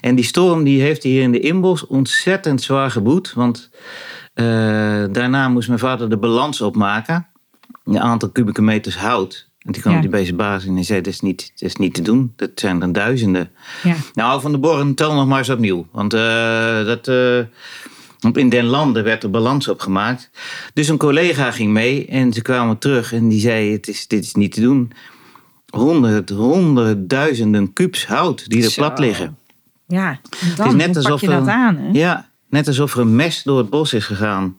En 0.00 0.14
die 0.14 0.24
storm 0.24 0.64
die 0.64 0.80
heeft 0.82 1.02
hier 1.02 1.22
in 1.22 1.32
de 1.32 1.40
inbos 1.40 1.86
ontzettend 1.86 2.62
zwaar 2.62 2.90
geboet. 2.90 3.32
Want 3.32 3.70
eh, 4.34 4.44
daarna 5.10 5.48
moest 5.48 5.68
mijn 5.68 5.80
vader 5.80 6.10
de 6.10 6.16
balans 6.16 6.60
opmaken. 6.60 7.26
Een 7.84 8.00
aantal 8.00 8.28
kubieke 8.28 8.62
meters 8.62 8.96
hout. 8.96 9.50
En 9.62 9.72
toen 9.72 9.82
kwam 9.82 9.94
Ja. 9.94 10.00
hij 10.00 10.08
bij 10.08 10.24
zijn 10.24 10.36
baas 10.36 10.64
en 10.66 10.74
hij 10.74 10.84
zei, 10.84 11.00
dat 11.00 11.12
is, 11.12 11.20
niet, 11.20 11.52
dat 11.54 11.68
is 11.68 11.76
niet 11.76 11.94
te 11.94 12.02
doen. 12.02 12.32
Dat 12.36 12.50
zijn 12.54 12.82
er 12.82 12.92
duizenden. 12.92 13.50
Ja. 13.82 13.94
Nou, 14.14 14.40
Van 14.40 14.52
de 14.52 14.58
Borren, 14.58 14.94
tel 14.94 15.14
nog 15.14 15.26
maar 15.26 15.38
eens 15.38 15.50
opnieuw. 15.50 15.86
Want 15.92 16.14
eh, 16.14 16.84
dat, 16.84 17.10
want 18.20 18.36
in 18.36 18.48
den 18.48 18.64
landen 18.64 19.04
werd 19.04 19.22
er 19.22 19.30
balans 19.30 19.68
opgemaakt. 19.68 20.30
Dus 20.74 20.88
een 20.88 20.96
collega 20.98 21.50
ging 21.50 21.70
mee 21.72 22.06
en 22.06 22.32
ze 22.32 22.42
kwamen 22.42 22.78
terug 22.78 23.12
en 23.12 23.28
die 23.28 23.40
zei, 23.40 23.72
het 23.72 23.88
is, 23.88 24.06
dit 24.06 24.24
is 24.24 24.34
niet 24.34 24.52
te 24.52 24.60
doen. 24.60 24.92
Honderd, 25.70 26.30
honderdduizenden 26.30 27.72
kubus 27.72 28.06
hout 28.06 28.48
die 28.48 28.64
er 28.64 28.70
Zo. 28.70 28.82
plat 28.82 28.98
liggen. 28.98 29.36
Ja. 29.86 30.20
Het 30.30 30.58
is 30.58 30.92
je 30.94 31.08
dat 31.08 31.22
er, 31.22 31.50
aan, 31.50 31.76
hè? 31.76 31.88
Ja, 31.92 32.28
net 32.48 32.66
alsof 32.66 32.94
er 32.94 33.00
een 33.00 33.16
mes 33.16 33.42
door 33.42 33.58
het 33.58 33.70
bos 33.70 33.92
is 33.92 34.04
gegaan. 34.04 34.56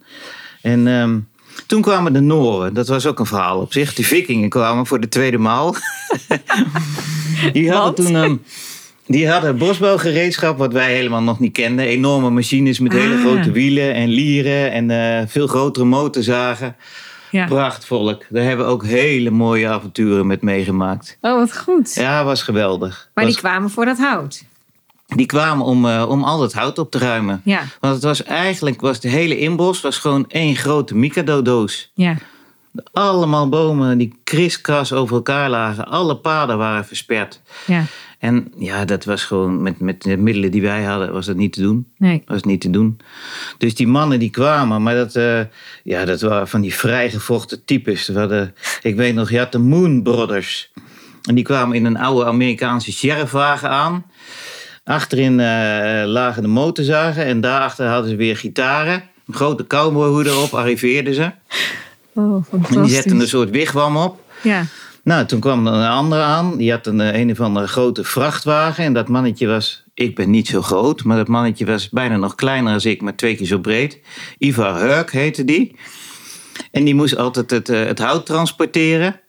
En 0.62 0.88
ehm, 0.88 1.19
Toen 1.67 1.81
kwamen 1.81 2.13
de 2.13 2.19
Noren. 2.19 2.74
Dat 2.74 2.88
was 2.88 3.05
ook 3.05 3.19
een 3.19 3.25
verhaal 3.25 3.60
op 3.60 3.74
zich. 3.74 3.93
De 3.93 4.03
vikingen 4.03 4.50
kwamen 4.50 4.86
voor 4.86 5.00
de 5.00 5.07
tweede 5.10 5.38
maal. 5.38 5.75
die 7.53 7.72
hadden 7.72 8.12
Want? 8.13 8.25
toen. 8.27 8.43
Die 9.07 9.29
hadden 9.29 9.57
bosbouwgereedschap 9.57 10.57
wat 10.57 10.74
wij 10.74 10.93
helemaal 10.95 11.22
nog 11.22 11.39
niet 11.39 11.51
kenden. 11.53 11.86
Enorme 11.86 12.29
machines 12.29 12.79
met 12.79 12.91
hele 12.91 13.15
Ah. 13.15 13.22
grote 13.22 13.51
wielen 13.51 13.93
en 13.93 14.07
lieren 14.10 14.72
en 14.72 14.89
eh, 14.91 15.27
veel 15.27 15.48
grotere 15.48 15.86
motorzagen. 15.86 16.75
Ja. 17.31 17.45
Prachtvolk. 17.45 18.24
Daar 18.29 18.43
hebben 18.43 18.65
we 18.65 18.72
ook 18.72 18.86
hele 18.86 19.29
mooie 19.29 19.67
avonturen 19.67 20.27
met 20.27 20.41
meegemaakt. 20.41 21.17
Oh, 21.22 21.38
wat 21.38 21.57
goed. 21.57 21.93
Ja, 21.95 22.24
was 22.24 22.41
geweldig. 22.43 23.10
Maar 23.13 23.25
die 23.25 23.36
kwamen 23.36 23.69
voor 23.69 23.86
dat 23.86 23.98
hout. 23.98 24.43
Die 25.15 25.25
kwamen 25.25 25.65
om, 25.65 25.86
eh, 25.88 26.05
om 26.10 26.24
al 26.24 26.41
het 26.41 26.53
hout 26.53 26.79
op 26.79 26.91
te 26.91 26.98
ruimen. 26.98 27.41
Ja, 27.43 27.62
Want 27.79 27.93
het 27.93 28.03
was 28.03 28.24
eigenlijk, 28.24 28.82
was 28.82 29.00
de 29.00 29.10
hele 29.10 29.38
inbos 29.38 29.82
was 29.82 29.98
gewoon 29.98 30.25
één 30.27 30.55
grote 30.55 30.96
Mikado-doos. 30.96 31.91
ja. 31.93 32.17
Allemaal 32.93 33.50
bomen 33.50 33.98
die 33.98 34.20
kriskras 34.24 34.93
over 34.93 35.15
elkaar 35.15 35.50
lagen. 35.50 35.88
Alle 35.88 36.15
paden 36.17 36.58
waren 36.58 36.86
versperd. 36.86 37.41
Ja, 37.65 37.84
En 38.20 38.51
ja, 38.58 38.86
dat 38.86 39.05
was 39.05 39.24
gewoon 39.24 39.62
met, 39.62 39.79
met 39.79 40.01
de 40.01 40.17
middelen 40.17 40.51
die 40.51 40.62
wij 40.62 40.84
hadden, 40.84 41.13
was 41.13 41.25
dat 41.25 41.36
niet 41.36 41.53
te 41.53 41.62
doen. 41.62 41.88
nee. 41.98 42.24
Was 42.25 42.43
niet 42.43 42.62
te 42.62 42.70
doen. 42.70 42.98
Dus 43.58 43.75
die 43.75 43.88
mannen 43.88 44.20
die 44.20 44.29
kwamen, 44.29 44.84
maar 44.84 44.96
dat, 44.96 45.15
eh, 45.15 45.39
ja, 45.84 46.05
dat 46.05 46.22
waren 46.22 46.48
van 46.48 46.62
die 46.62 46.74
vrijgevochten 46.75 47.65
types. 47.65 48.08
Hadden, 48.08 48.55
ik 48.82 48.96
weet 48.96 49.15
nog, 49.15 49.29
je 49.29 49.38
had 49.39 49.51
de 49.51 49.60
Moon 49.60 50.03
Brothers. 50.03 50.72
En 51.24 51.36
die 51.36 51.43
kwamen 51.43 51.75
in 51.75 51.86
een 51.86 51.98
oude 51.98 52.25
Amerikaanse 52.25 52.91
sheriffwagen 52.91 53.70
aan. 53.70 54.05
Achterin 54.84 55.40
eh, 55.40 56.04
lagen 56.06 56.42
de 56.42 56.48
motorzagen 56.48 57.25
en 57.25 57.42
daarachter 57.42 57.88
hadden 57.88 58.10
ze 58.10 58.16
weer 58.16 58.38
gitaren. 58.38 59.04
Een 59.28 59.34
grote 59.34 59.68
cowboyhoed 59.68 60.25
erop, 60.25 60.54
arriveerden 60.54 61.13
ze. 61.13 61.32
Oh, 62.13 62.46
En 62.52 62.82
die 62.82 62.94
zetten 62.94 63.20
een 63.20 63.28
soort 63.28 63.50
wigwam 63.50 63.98
op. 63.98 64.22
Ja, 64.44 64.66
Nou, 65.04 65.25
toen 65.25 65.40
kwam 65.40 65.68
er 65.68 65.74
een 65.74 65.90
ander 65.90 66.22
aan. 66.22 66.58
Die 66.58 66.72
had 66.72 66.88
een, 66.88 67.02
eh, 67.02 67.20
een 67.20 67.32
of 67.32 67.40
andere 67.40 67.68
grote 67.68 68.04
vrachtwagen. 68.04 68.84
En 68.84 68.94
dat 68.94 69.08
mannetje 69.08 69.48
was, 69.48 69.84
ik 69.94 70.16
ben 70.16 70.30
niet 70.30 70.48
zo 70.48 70.62
groot, 70.62 71.04
maar 71.04 71.18
dat 71.18 71.28
mannetje 71.28 71.66
was 71.66 71.90
bijna 71.90 72.18
nog 72.18 72.36
kleiner 72.36 72.82
dan 72.82 72.92
ik, 72.92 73.02
maar 73.02 73.16
twee 73.16 73.36
keer 73.36 73.48
zo 73.48 73.60
breed. 73.60 74.00
Ivar 74.38 74.80
Hurk 74.80 75.12
heette 75.12 75.46
die. 75.46 75.75
En 76.72 76.84
die 76.84 76.96
moest 76.96 77.18
altijd 77.18 77.52
het, 77.52 77.70
eh, 77.70 77.86
het 77.86 78.00
hout 78.00 78.25
transporteren. 78.25 79.20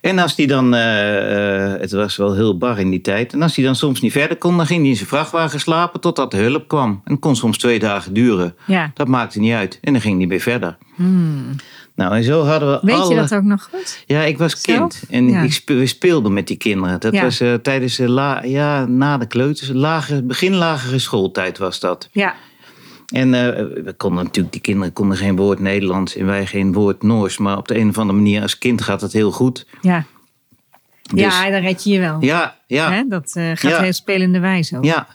En 0.00 0.18
als 0.18 0.34
die 0.34 0.46
dan, 0.46 0.74
eh, 0.74 1.72
eh, 1.74 1.80
het 1.80 1.92
was 1.92 2.16
wel 2.16 2.34
heel 2.34 2.58
bar 2.58 2.78
in 2.78 2.90
die 2.90 3.00
tijd. 3.00 3.32
En 3.32 3.42
als 3.42 3.56
hij 3.56 3.64
dan 3.64 3.74
soms 3.74 4.00
niet 4.00 4.12
verder 4.12 4.36
kon, 4.36 4.56
dan 4.56 4.66
ging 4.66 4.80
hij 4.80 4.88
in 4.90 4.96
zijn 4.96 5.08
vrachtwagen 5.08 5.60
slapen 5.60 6.00
totdat 6.00 6.30
de 6.30 6.36
hulp 6.36 6.68
kwam. 6.68 7.00
En 7.04 7.18
kon 7.18 7.36
soms 7.36 7.58
twee 7.58 7.78
dagen 7.78 8.12
duren. 8.14 8.54
ja. 8.66 8.90
Dat 8.94 9.08
maakte 9.08 9.40
niet 9.40 9.52
uit. 9.52 9.78
En 9.82 9.92
dan 9.92 10.02
ging 10.02 10.18
hij 10.18 10.28
weer 10.28 10.40
verder. 10.40 10.76
Nou, 11.94 12.14
en 12.16 12.24
zo 12.24 12.44
hadden 12.44 12.70
we 12.70 12.78
Hmm. 12.78 12.88
Weet 12.88 12.98
alle... 12.98 13.14
je 13.14 13.20
dat 13.20 13.34
ook 13.34 13.42
nog 13.42 13.68
goed? 13.72 14.02
Ja, 14.06 14.22
ik 14.22 14.38
was 14.38 14.60
Zelf? 14.60 14.78
kind 14.78 15.02
en 15.10 15.28
Ja. 15.28 15.42
ik 15.42 15.52
spe- 15.52 15.74
we 15.74 15.86
speelden 15.86 16.32
met 16.32 16.46
die 16.46 16.56
kinderen. 16.56 17.00
Dat 17.00 17.12
Ja. 17.12 17.22
was 17.22 17.40
eh, 17.40 17.54
tijdens 17.54 17.96
de 17.96 18.08
la, 18.08 18.42
ja, 18.44 18.86
na 18.86 19.18
de 19.18 19.26
kleuters, 19.26 19.70
lage, 19.72 20.22
begin 20.22 20.54
lagere 20.54 20.98
schooltijd 20.98 21.58
was 21.58 21.80
dat. 21.80 22.08
Ja, 22.12 22.34
En 23.10 23.34
eh, 23.34 23.64
we 23.84 23.94
konden 23.96 24.24
natuurlijk, 24.24 24.52
die 24.52 24.62
kinderen 24.62 24.92
konden 24.92 25.16
geen 25.16 25.36
woord 25.36 25.58
Nederlands 25.58 26.16
en 26.16 26.26
wij 26.26 26.46
geen 26.46 26.72
woord 26.72 27.02
Noors. 27.02 27.38
Maar 27.38 27.56
op 27.56 27.68
de 27.68 27.78
een 27.78 27.88
of 27.88 27.98
andere 27.98 28.18
manier 28.18 28.42
als 28.42 28.58
kind 28.58 28.82
gaat 28.82 29.00
het 29.00 29.12
heel 29.12 29.30
goed. 29.32 29.66
ja. 29.80 30.04
Dus- 31.14 31.20
ja, 31.20 31.50
dan 31.50 31.60
red 31.60 31.84
je 31.84 31.90
je 31.90 31.98
wel. 31.98 32.16
Ja, 32.20 32.56
ja, 32.66 32.92
Hè? 32.92 33.02
Dat 33.08 33.30
eh, 33.34 33.44
gaat 33.54 33.60
Ja. 33.70 33.82
heel 33.82 33.92
spelende 33.92 34.40
wijze 34.40 34.76
ook. 34.76 34.84
ja. 34.84 35.06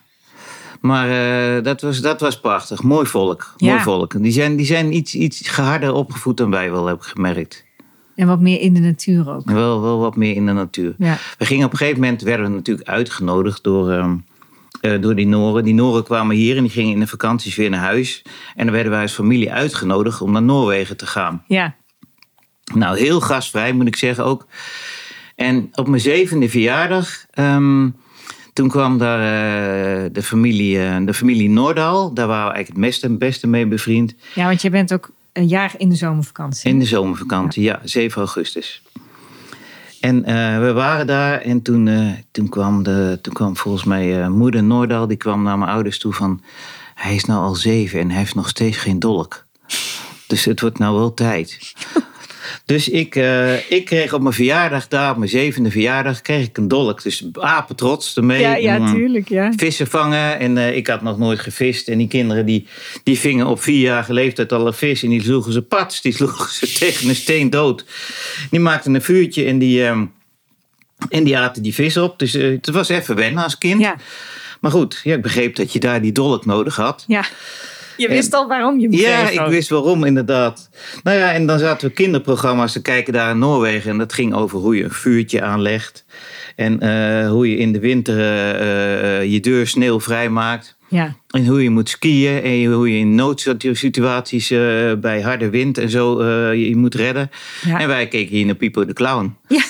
Maar 0.82 1.10
eh, 1.58 1.64
dat, 1.64 1.82
was, 1.82 2.02
dat 2.02 2.20
was 2.20 2.40
prachtig. 2.40 2.84
Mooi 2.84 3.06
volk. 3.06 3.54
Ja. 3.58 3.70
Mooi 3.72 3.82
volk. 3.82 4.22
Die 4.22 4.32
zijn, 4.32 4.56
die 4.56 4.66
zijn 4.66 4.94
iets, 4.96 5.16
iets 5.16 5.50
harder 5.50 5.94
opgevoed 5.94 6.38
dan 6.38 6.50
wij 6.52 6.72
wel, 6.72 6.86
heb 6.86 6.96
ik 6.98 7.04
gemerkt. 7.04 7.66
En 8.16 8.28
wat 8.28 8.40
meer 8.40 8.62
in 8.62 8.74
de 8.74 8.80
natuur 8.80 9.30
ook. 9.30 9.50
Wel, 9.50 9.82
wel 9.82 10.00
wat 10.00 10.16
meer 10.16 10.36
in 10.36 10.46
de 10.46 10.52
natuur. 10.52 10.96
Ja, 10.98 11.18
We 11.38 11.46
gingen 11.46 11.66
op 11.66 11.72
een 11.72 11.78
gegeven 11.78 12.00
moment, 12.02 12.22
werden 12.22 12.46
we 12.46 12.52
natuurlijk 12.52 12.88
uitgenodigd 12.90 13.64
door, 13.64 13.92
ehm, 13.92 14.10
eh, 14.12 14.16
door 15.00 15.16
die 15.16 15.28
Noren. 15.28 15.64
Die 15.64 15.74
Noren 15.74 16.04
kwamen 16.04 16.36
hier 16.36 16.58
en 16.58 16.64
die 16.64 16.72
gingen 16.72 16.94
in 16.94 17.00
de 17.00 17.08
vakanties 17.08 17.56
weer 17.56 17.70
naar 17.70 17.80
huis. 17.80 18.22
En 18.56 18.66
dan 18.66 18.74
werden 18.74 18.92
wij 18.92 19.02
als 19.02 19.14
familie 19.14 19.52
uitgenodigd 19.52 20.22
om 20.22 20.32
naar 20.32 20.42
Noorwegen 20.42 20.98
te 20.98 21.06
gaan. 21.06 21.44
ja. 21.48 21.76
Nou, 22.74 22.98
heel 22.98 23.22
gastvrij 23.22 23.74
moet 23.74 23.88
ik 23.88 23.96
zeggen 23.96 24.26
ook. 24.26 24.48
En 25.36 25.70
op 25.74 25.88
mijn 25.88 26.02
zevende 26.02 26.50
verjaardag, 26.50 27.26
ehm, 27.32 27.90
toen 28.54 28.68
kwam 28.68 28.98
daar 28.98 29.20
eh, 29.20 30.10
de, 30.12 30.24
familie, 30.24 30.80
eh, 30.80 31.06
de 31.06 31.14
familie 31.14 31.50
Noordal. 31.50 32.14
Daar 32.14 32.28
waren 32.28 32.48
we 32.48 32.54
eigenlijk 32.54 32.82
het 32.82 32.92
beste, 32.92 33.18
beste 33.18 33.48
mee 33.48 33.68
bevriend. 33.68 34.16
ja, 34.34 34.46
want 34.46 34.62
je 34.62 34.70
bent 34.70 34.94
ook 34.94 35.10
een 35.34 35.48
jaar 35.48 35.74
in 35.78 35.90
de 35.90 35.96
zomervakantie. 35.96 36.70
In 36.70 36.80
de 36.80 36.86
zomervakantie, 36.86 37.64
ja, 37.64 37.80
7 37.84 38.18
augustus. 38.18 38.82
En 40.06 40.24
eh, 40.24 40.60
we 40.60 40.74
waren 40.74 41.08
daar 41.08 41.42
en 41.42 41.62
toen, 41.62 41.88
eh, 41.88 42.12
toen, 42.32 42.50
kwam, 42.50 42.84
de, 42.84 43.20
toen 43.22 43.34
kwam 43.34 43.58
volgens 43.58 43.84
mij 43.84 44.22
eh, 44.22 44.28
moeder 44.28 44.64
Noordal, 44.64 45.08
die 45.08 45.18
kwam 45.18 45.44
naar 45.44 45.58
mijn 45.58 45.72
ouders 45.72 46.00
toe 46.00 46.14
van... 46.14 46.42
Hij 46.96 47.16
is 47.16 47.26
nou 47.26 47.44
al 47.44 47.56
zeven 47.56 48.00
en 48.00 48.10
hij 48.10 48.18
heeft 48.18 48.36
nog 48.36 48.50
steeds 48.50 48.78
geen 48.78 49.00
dolk. 49.00 49.46
Dus 50.28 50.46
het 50.46 50.62
wordt 50.62 50.78
nou 50.80 50.96
wel 50.96 51.14
tijd. 51.14 51.74
Dus 52.66 52.90
ik, 52.90 53.16
eh, 53.16 53.72
ik 53.72 53.86
kreeg 53.86 54.14
op 54.14 54.22
mijn 54.22 54.34
verjaardag, 54.34 54.88
daar 54.88 55.12
op 55.12 55.18
mijn 55.18 55.30
zevende 55.30 55.72
verjaardag, 55.72 56.22
kreeg 56.22 56.46
ik 56.46 56.58
een 56.58 56.68
dolk. 56.68 57.04
Dus 57.04 57.26
apetrots 57.34 58.16
ermee. 58.16 58.42
ja, 58.42 58.56
ja, 58.56 58.92
tuurlijk, 58.92 59.30
ja. 59.30 59.54
vissen 59.58 59.88
vangen. 59.88 60.40
En 60.40 60.58
eh, 60.58 60.76
ik 60.76 60.88
had 60.88 61.02
nog 61.02 61.18
nooit 61.18 61.40
gevist. 61.40 61.88
En 61.88 61.98
die 61.98 62.08
kinderen 62.08 62.46
die, 62.46 62.68
die 63.04 63.20
vingen 63.20 63.48
op 63.48 63.62
vierjarige 63.62 64.14
leeftijd 64.14 64.52
al 64.52 64.68
een 64.68 64.74
vis. 64.74 65.04
En 65.04 65.10
die 65.10 65.24
sloegen 65.24 65.54
ze 65.54 65.62
pats. 65.62 66.02
Die 66.02 66.14
sloegen 66.16 66.54
ze 66.54 66.78
tegen 66.80 67.10
een 67.10 67.16
steen 67.16 67.50
dood. 67.50 67.86
Die 68.52 68.60
maakten 68.60 68.94
een 68.94 69.02
vuurtje 69.02 69.46
en 69.46 69.58
die, 69.58 69.86
ehm, 69.86 70.06
en 71.10 71.24
die 71.24 71.38
aten 71.38 71.64
die 71.64 71.74
vis 71.74 71.98
op. 71.98 72.20
Dus 72.20 72.34
eh, 72.34 72.52
het 72.52 72.70
was 72.70 72.90
even 72.90 73.16
wennen 73.16 73.44
als 73.44 73.58
kind. 73.58 73.82
Ja, 73.82 73.96
Maar 74.62 74.72
goed, 74.72 75.02
ja, 75.04 75.16
ik 75.16 75.22
begreep 75.22 75.56
dat 75.56 75.74
je 75.74 75.80
daar 75.80 76.02
die 76.02 76.12
dolk 76.12 76.46
nodig 76.46 76.76
had. 76.76 77.04
ja. 77.08 77.26
Je 77.98 78.08
wist 78.08 78.34
al 78.34 78.48
waarom 78.48 78.80
je 78.80 78.88
hem 78.88 79.00
Ja, 79.00 79.26
kreeg 79.26 79.42
ik 79.42 79.48
wist 79.48 79.70
waarom 79.70 80.04
inderdaad. 80.04 80.70
Nou 81.04 81.18
ja, 81.18 81.34
en 81.34 81.46
dan 81.46 81.60
zaten 81.60 81.88
we 81.88 81.94
kinderprogramma's 81.94 82.72
te 82.72 82.82
kijken 82.82 83.14
daar 83.14 83.30
in 83.32 83.40
Noorwegen. 83.40 83.92
En 83.92 83.98
dat 83.98 84.14
ging 84.14 84.34
over 84.34 84.60
hoe 84.60 84.76
je 84.76 84.84
een 84.84 84.92
vuurtje 84.92 85.42
aanlegt. 85.42 86.06
En 86.56 86.80
eh, 86.80 87.30
hoe 87.30 87.50
je 87.50 87.58
in 87.58 87.72
de 87.72 87.80
winter 87.80 88.20
eh, 88.20 89.32
je 89.32 89.40
deur 89.40 89.68
sneeuwvrij 89.68 90.30
maakt. 90.30 90.78
Ja, 90.90 91.16
En 91.30 91.48
hoe 91.48 91.64
je 91.64 91.70
moet 91.70 91.90
skiën 91.90 92.44
en 92.44 92.72
hoe 92.72 92.92
je 92.92 92.98
in 92.98 93.16
noodsituaties 93.16 94.52
eh, 94.52 94.60
bij 94.94 95.22
harde 95.22 95.50
wind 95.50 95.78
en 95.78 95.90
zo 95.90 96.24
je, 96.54 96.76
moet 96.76 96.96
redden. 96.96 97.30
Ja. 97.66 97.80
En 97.80 97.88
wij 97.88 98.08
keken 98.08 98.36
hier 98.36 98.46
naar 98.46 98.56
Pipo 98.56 98.86
de 98.86 98.94
Clown. 98.94 99.36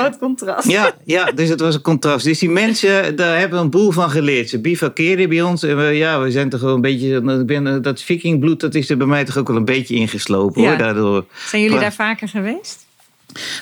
groot 0.00 0.18
contrast. 0.18 0.68
Ja, 0.68 0.92
ja, 1.04 1.24
dus 1.34 1.48
het 1.48 1.60
was 1.60 1.74
een 1.74 1.80
contrast. 1.80 2.24
Dus 2.24 2.38
die 2.38 2.50
mensen, 2.50 3.16
daar 3.16 3.38
hebben 3.38 3.58
we 3.58 3.64
een 3.64 3.70
boel 3.70 3.90
van 3.90 4.10
geleerd. 4.10 4.48
Ze 4.48 4.60
bivakkeerden 4.60 5.28
bij 5.28 5.42
ons. 5.42 5.62
En 5.62 5.76
we, 5.76 5.82
ja, 5.84 6.20
we 6.20 6.30
zijn 6.30 6.48
toch 6.48 6.60
wel 6.60 6.74
een 6.74 6.80
beetje... 6.80 7.44
ben- 7.44 7.82
Dat 7.82 8.02
vikingbloed, 8.02 8.60
dat 8.60 8.74
is 8.74 8.90
er 8.90 8.96
bij 8.96 9.06
mij 9.06 9.24
toch 9.24 9.36
ook 9.36 9.48
wel 9.48 9.56
een 9.56 9.64
beetje 9.64 9.94
ingeslopen 9.94 10.62
Ja. 10.62 10.68
hoor, 10.68 10.78
daardoor. 10.78 11.24
Zijn 11.46 11.62
jullie 11.62 11.78
daar 11.78 11.92
vaker 11.92 12.28
geweest? 12.28 12.86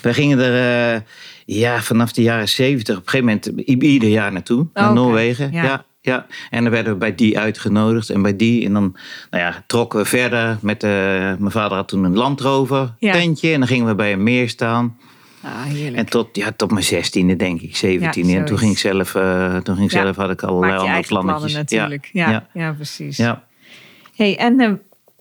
Wij 0.02 0.14
gingen 0.14 0.38
er 0.38 0.95
eh, 0.95 1.00
ja, 1.45 1.83
vanaf 1.83 2.12
de 2.12 2.23
jaren 2.23 2.49
zeventig 2.49 2.97
op 2.97 3.02
een 3.02 3.09
gegeven 3.11 3.40
moment 3.55 3.69
ieder 3.81 4.09
jaar 4.09 4.33
naartoe. 4.33 4.66
Naar 4.75 4.85
Oh, 4.85 4.90
oké. 4.90 5.00
Noorwegen. 5.00 5.52
Ja. 5.52 5.62
Ja. 5.64 5.85
Ja, 6.00 6.26
en 6.50 6.62
dan 6.62 6.73
werden 6.73 6.93
we 6.93 6.99
bij 6.99 7.14
die 7.14 7.38
uitgenodigd 7.38 8.11
en 8.11 8.23
bij 8.23 8.37
die. 8.37 8.64
En 8.64 8.73
dan 8.73 8.97
nou 9.31 9.43
ja, 9.45 9.64
trokken 9.66 9.99
we 9.99 10.05
verder 10.05 10.59
met... 10.61 10.83
eh, 10.83 10.90
mijn 10.90 11.50
vader 11.50 11.76
had 11.76 11.88
toen 11.88 12.05
een 12.05 12.16
landrover 12.16 12.95
Ja. 12.99 13.12
tentje. 13.12 13.52
En 13.52 13.59
dan 13.59 13.69
gingen 13.69 13.87
we 13.87 13.95
bij 13.95 14.12
een 14.12 14.23
meer 14.23 14.49
staan. 14.49 14.97
Ah, 15.43 15.62
heerlijk. 15.64 15.97
En 15.97 16.07
tot, 16.07 16.28
ja, 16.37 16.52
tot 16.57 16.71
mijn 16.71 16.85
zestiende, 16.85 17.37
denk 17.37 17.61
ik, 17.61 17.76
zeventiende. 17.76 18.35
en 18.37 18.45
toen 18.45 18.59
ging 18.59 18.73
ik 18.73 18.78
zelf, 18.78 19.14
eh, 19.14 19.57
toen 19.57 19.75
ging 19.76 19.87
ik 19.87 19.95
Ja. 19.95 20.02
zelf 20.02 20.16
had 20.16 20.31
ik 20.31 20.43
allerlei 20.43 20.73
andere 20.73 20.90
eigen 20.93 21.09
plannen 21.09 21.35
plannetjes. 21.35 21.61
natuurlijk. 21.61 22.11
Ja, 22.12 22.31
ja. 22.31 22.49
ja, 22.52 22.73
precies. 22.73 23.16
ja. 23.16 23.45
Hey, 24.16 24.37
en 24.38 24.61
eh, 24.61 24.73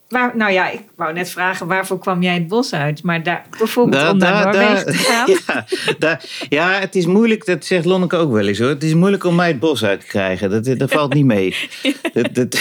waar, 0.10 0.38
nou 0.38 0.52
ja, 0.52 0.70
ik 0.70 0.82
wou 0.96 1.14
net 1.14 1.30
vragen, 1.30 1.68
waarvoor 1.68 2.00
kwam 2.00 2.22
jij 2.24 2.34
het 2.34 2.48
bos 2.48 2.74
uit? 2.74 3.04
Maar 3.04 3.24
daar, 3.24 3.46
bijvoorbeeld 3.58 4.12
om 4.12 4.18
naar 4.18 4.44
Noorwegen 4.44 4.86
te 4.86 4.94
gaan? 4.94 6.18
ja, 6.50 6.70
het 6.80 6.96
is 6.96 7.06
moeilijk, 7.06 7.46
dat 7.46 7.66
zegt 7.66 7.86
Lonneke 7.86 8.16
ook 8.16 8.32
wel 8.32 8.48
eens 8.48 8.60
hoor. 8.60 8.70
Het 8.70 8.84
is 8.84 8.94
moeilijk 8.94 9.24
om 9.24 9.36
mij 9.36 9.48
het 9.48 9.60
bos 9.60 9.84
uit 9.84 10.00
te 10.00 10.06
krijgen. 10.06 10.50
Dat, 10.50 10.80
dat 10.80 10.92
valt 10.92 11.14
niet 11.14 11.26
mee. 11.26 11.56
dat, 12.14 12.36
dat, 12.36 12.58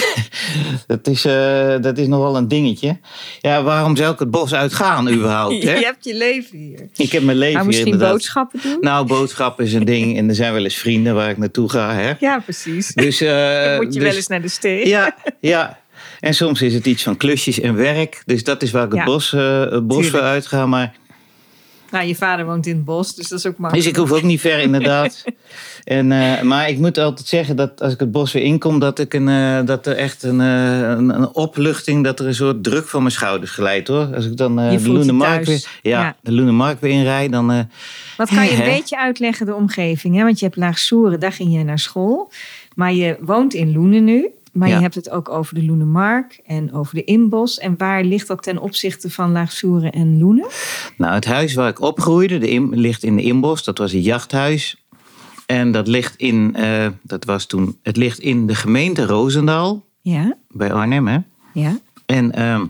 dat, 0.87 1.07
is, 1.07 1.25
eh, 1.25 1.75
dat 1.81 1.97
is 1.97 2.07
nogal 2.07 2.37
een 2.37 2.47
dingetje. 2.47 2.97
Ja, 3.41 3.63
waarom 3.63 3.95
zou 3.95 4.13
ik 4.13 4.19
het 4.19 4.31
bos 4.31 4.53
uitgaan 4.53 5.09
überhaupt? 5.09 5.61
Je 5.63 5.69
Hè? 5.69 5.79
hebt 5.79 6.03
je 6.05 6.15
leven 6.15 6.57
hier. 6.57 6.79
Ik 6.95 7.11
heb 7.11 7.23
mijn 7.23 7.37
leven 7.37 7.53
Maar 7.53 7.61
hier 7.61 7.65
misschien 7.71 7.85
inderdaad. 7.91 8.11
boodschappen 8.11 8.59
doen? 8.63 8.77
Nou, 8.81 9.07
boodschappen 9.07 9.65
is 9.65 9.73
een 9.73 9.85
ding. 9.85 10.17
En 10.17 10.29
er 10.29 10.35
zijn 10.35 10.53
wel 10.53 10.63
eens 10.63 10.75
vrienden 10.77 11.15
waar 11.15 11.29
ik 11.29 11.37
naartoe 11.37 11.69
ga. 11.69 11.93
Hè? 11.93 12.13
Ja, 12.19 12.39
precies. 12.39 12.93
Dus, 12.93 13.21
eh, 13.21 13.63
Dan 13.63 13.75
moet 13.75 13.93
je 13.93 13.99
dus- 13.99 14.07
wel 14.09 14.17
eens 14.17 14.27
naar 14.27 14.41
de 14.41 14.47
steeg. 14.49 14.87
Ja, 14.87 15.15
ja. 15.39 15.83
En 16.19 16.33
soms 16.33 16.61
is 16.61 16.73
het 16.73 16.85
iets 16.85 17.03
van 17.03 17.17
klusjes 17.17 17.59
en 17.59 17.75
werk. 17.75 18.21
Dus 18.25 18.43
dat 18.43 18.61
is 18.61 18.71
waar 18.71 18.83
ik 18.85 18.89
het 18.91 18.99
Ja. 18.99 19.05
bos, 19.05 19.33
eh, 19.33 19.59
het 19.59 19.87
bos 19.87 20.07
voor 20.09 20.21
uitga. 20.21 20.65
Maar 20.65 20.93
Nou, 21.91 22.07
je 22.07 22.15
vader 22.15 22.45
woont 22.45 22.65
in 22.65 22.75
het 22.75 22.85
bos, 22.85 23.15
dus 23.15 23.27
dat 23.27 23.39
is 23.39 23.45
ook 23.45 23.57
makkelijk. 23.57 23.87
Dus 23.87 23.93
ik 23.93 23.99
hoef 24.09 24.17
ook 24.17 24.23
niet 24.23 24.39
ver, 24.41 24.59
inderdaad. 24.59 25.23
En, 25.83 26.11
eh, 26.11 26.41
maar 26.41 26.69
ik 26.69 26.77
moet 26.77 26.97
altijd 26.97 27.27
zeggen 27.27 27.55
dat 27.55 27.81
als 27.81 27.93
ik 27.93 27.99
het 27.99 28.11
bos 28.11 28.31
weer 28.31 28.43
inkom, 28.43 28.79
dat, 28.79 28.99
ik 28.99 29.13
een, 29.13 29.29
eh, 29.29 29.65
dat 29.65 29.85
er 29.87 29.95
echt 29.95 30.23
een, 30.23 30.39
een, 30.39 31.09
een 31.09 31.35
opluchting, 31.35 32.03
dat 32.03 32.19
er 32.19 32.27
een 32.27 32.35
soort 32.35 32.63
druk 32.63 32.87
van 32.87 33.01
mijn 33.01 33.13
schouders 33.13 33.51
glijdt 33.51 33.87
hoor. 33.87 34.15
Als 34.15 34.25
ik 34.25 34.37
dan 34.37 34.55
de 34.55 34.81
Loenemark 34.91 35.43
thuis. 35.43 35.47
weer, 35.81 35.91
ja, 35.93 36.01
Ja. 36.01 36.15
de 36.21 36.75
weer 36.79 36.91
inrijd, 36.91 37.31
dan. 37.31 37.67
Wat 38.17 38.29
kan 38.29 38.45
je 38.45 38.51
een 38.51 38.63
beetje 38.63 38.97
uitleggen, 38.99 39.45
de 39.45 39.55
omgeving? 39.55 40.15
Hè? 40.15 40.23
Want 40.23 40.39
je 40.39 40.45
hebt 40.45 40.57
Laagsoeren, 40.57 41.19
daar 41.19 41.33
ging 41.33 41.53
je 41.53 41.63
naar 41.63 41.79
school. 41.79 42.31
Maar 42.75 42.93
je 42.93 43.17
woont 43.19 43.53
in 43.53 43.73
Loenen 43.73 44.03
nu. 44.03 44.29
Maar 44.55 44.67
Ja. 44.67 44.75
je 44.75 44.81
hebt 44.81 44.95
het 44.95 45.09
ook 45.09 45.29
over 45.29 45.55
de 45.55 45.65
Loenemark 45.65 46.39
en 46.45 46.73
over 46.73 46.95
de 46.95 47.03
Inbos. 47.03 47.57
En 47.57 47.75
waar 47.77 48.03
ligt 48.03 48.27
dat 48.27 48.43
ten 48.43 48.57
opzichte 48.57 49.09
van 49.09 49.31
Laagsoeren 49.31 49.91
en 49.91 50.19
Loenen? 50.19 50.47
Nou, 50.97 51.13
het 51.13 51.25
huis 51.25 51.53
waar 51.53 51.69
ik 51.69 51.81
opgroeide, 51.81 52.37
de 52.37 52.49
in, 52.49 52.69
ligt 52.79 53.03
in 53.03 53.15
de 53.15 53.21
Inbos. 53.21 53.63
Dat 53.63 53.77
was 53.77 53.93
een 53.93 54.01
jachthuis. 54.01 54.85
En 55.45 55.71
dat 55.71 55.87
ligt 55.87 56.15
in, 56.15 56.55
eh, 56.55 56.87
dat 57.01 57.25
was 57.25 57.45
toen, 57.45 57.77
het 57.81 57.97
ligt 57.97 58.19
in 58.19 58.47
de 58.47 58.55
gemeente 58.55 59.05
Roosendaal, 59.05 59.85
Ja, 60.01 60.37
bij 60.49 60.73
Arnhem, 60.73 61.07
hè. 61.07 61.17
ja. 61.53 61.77
En 62.05 62.31
ehm, 62.31 62.65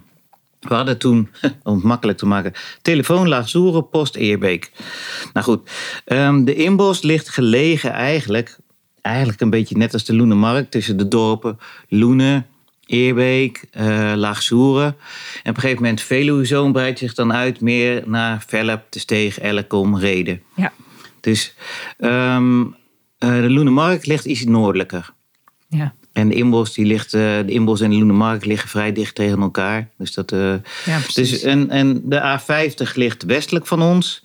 we 0.60 0.74
hadden 0.74 0.98
toen, 0.98 1.30
om 1.64 1.74
het 1.76 1.84
makkelijk 1.84 2.18
te 2.18 2.26
maken, 2.26 2.54
telefoon 2.82 3.28
Laagsoeren, 3.28 3.90
post 3.90 4.16
Eerbeek. 4.16 4.72
Nou 5.34 5.46
goed, 5.46 5.70
ehm, 6.06 6.44
de 6.44 6.56
Inbos 6.56 7.02
ligt 7.02 7.30
gelegen 7.30 7.92
eigenlijk, 7.92 8.58
eigenlijk 9.06 9.42
een 9.42 9.50
beetje 9.50 9.78
net 9.78 9.94
als 9.94 10.04
de 10.06 10.16
Loenemarkt, 10.16 10.72
tussen 10.72 10.98
de 10.98 11.08
dorpen 11.08 11.60
Loenen, 11.90 12.46
Eerbeek, 12.86 13.66
eh 13.72 14.14
Laagsoeren. 14.16 14.96
En 15.44 15.50
op 15.52 15.56
een 15.56 15.62
gegeven 15.62 15.82
moment 15.82 16.02
Veluwezoom 16.02 16.72
breidt 16.72 17.00
zich 17.00 17.14
dan 17.14 17.34
uit 17.34 17.62
meer 17.62 18.04
naar 18.06 18.44
Velp, 18.48 18.82
De 18.90 19.00
Steeg, 19.00 19.40
Ellekom, 19.40 19.98
Reden. 19.98 20.42
Ja, 20.56 20.74
Dus 21.22 21.54
ehm, 21.98 22.62
eh, 23.18 23.42
de 23.42 23.50
Loenemarkt 23.50 24.06
ligt 24.06 24.26
iets 24.26 24.44
noordelijker. 24.46 25.14
ja. 25.70 25.94
En 26.14 26.30
de 26.30 26.36
Inbos, 26.36 26.74
die 26.74 26.86
ligt, 26.86 27.14
eh, 27.14 27.22
de 27.22 27.52
Inbos 27.52 27.82
en 27.82 27.90
de 27.90 27.96
Loenemarkt 27.96 28.46
liggen 28.46 28.70
vrij 28.70 28.92
dicht 28.92 29.16
tegen 29.16 29.42
elkaar. 29.42 29.90
Dus 29.98 30.14
dat, 30.14 30.30
ja 30.32 30.62
precies. 30.86 31.30
dus, 31.30 31.42
en, 31.42 31.70
en 31.70 32.02
de 32.04 32.40
A50 32.40 32.94
ligt 32.96 33.24
westelijk 33.24 33.68
van 33.68 33.82
ons. 33.82 34.24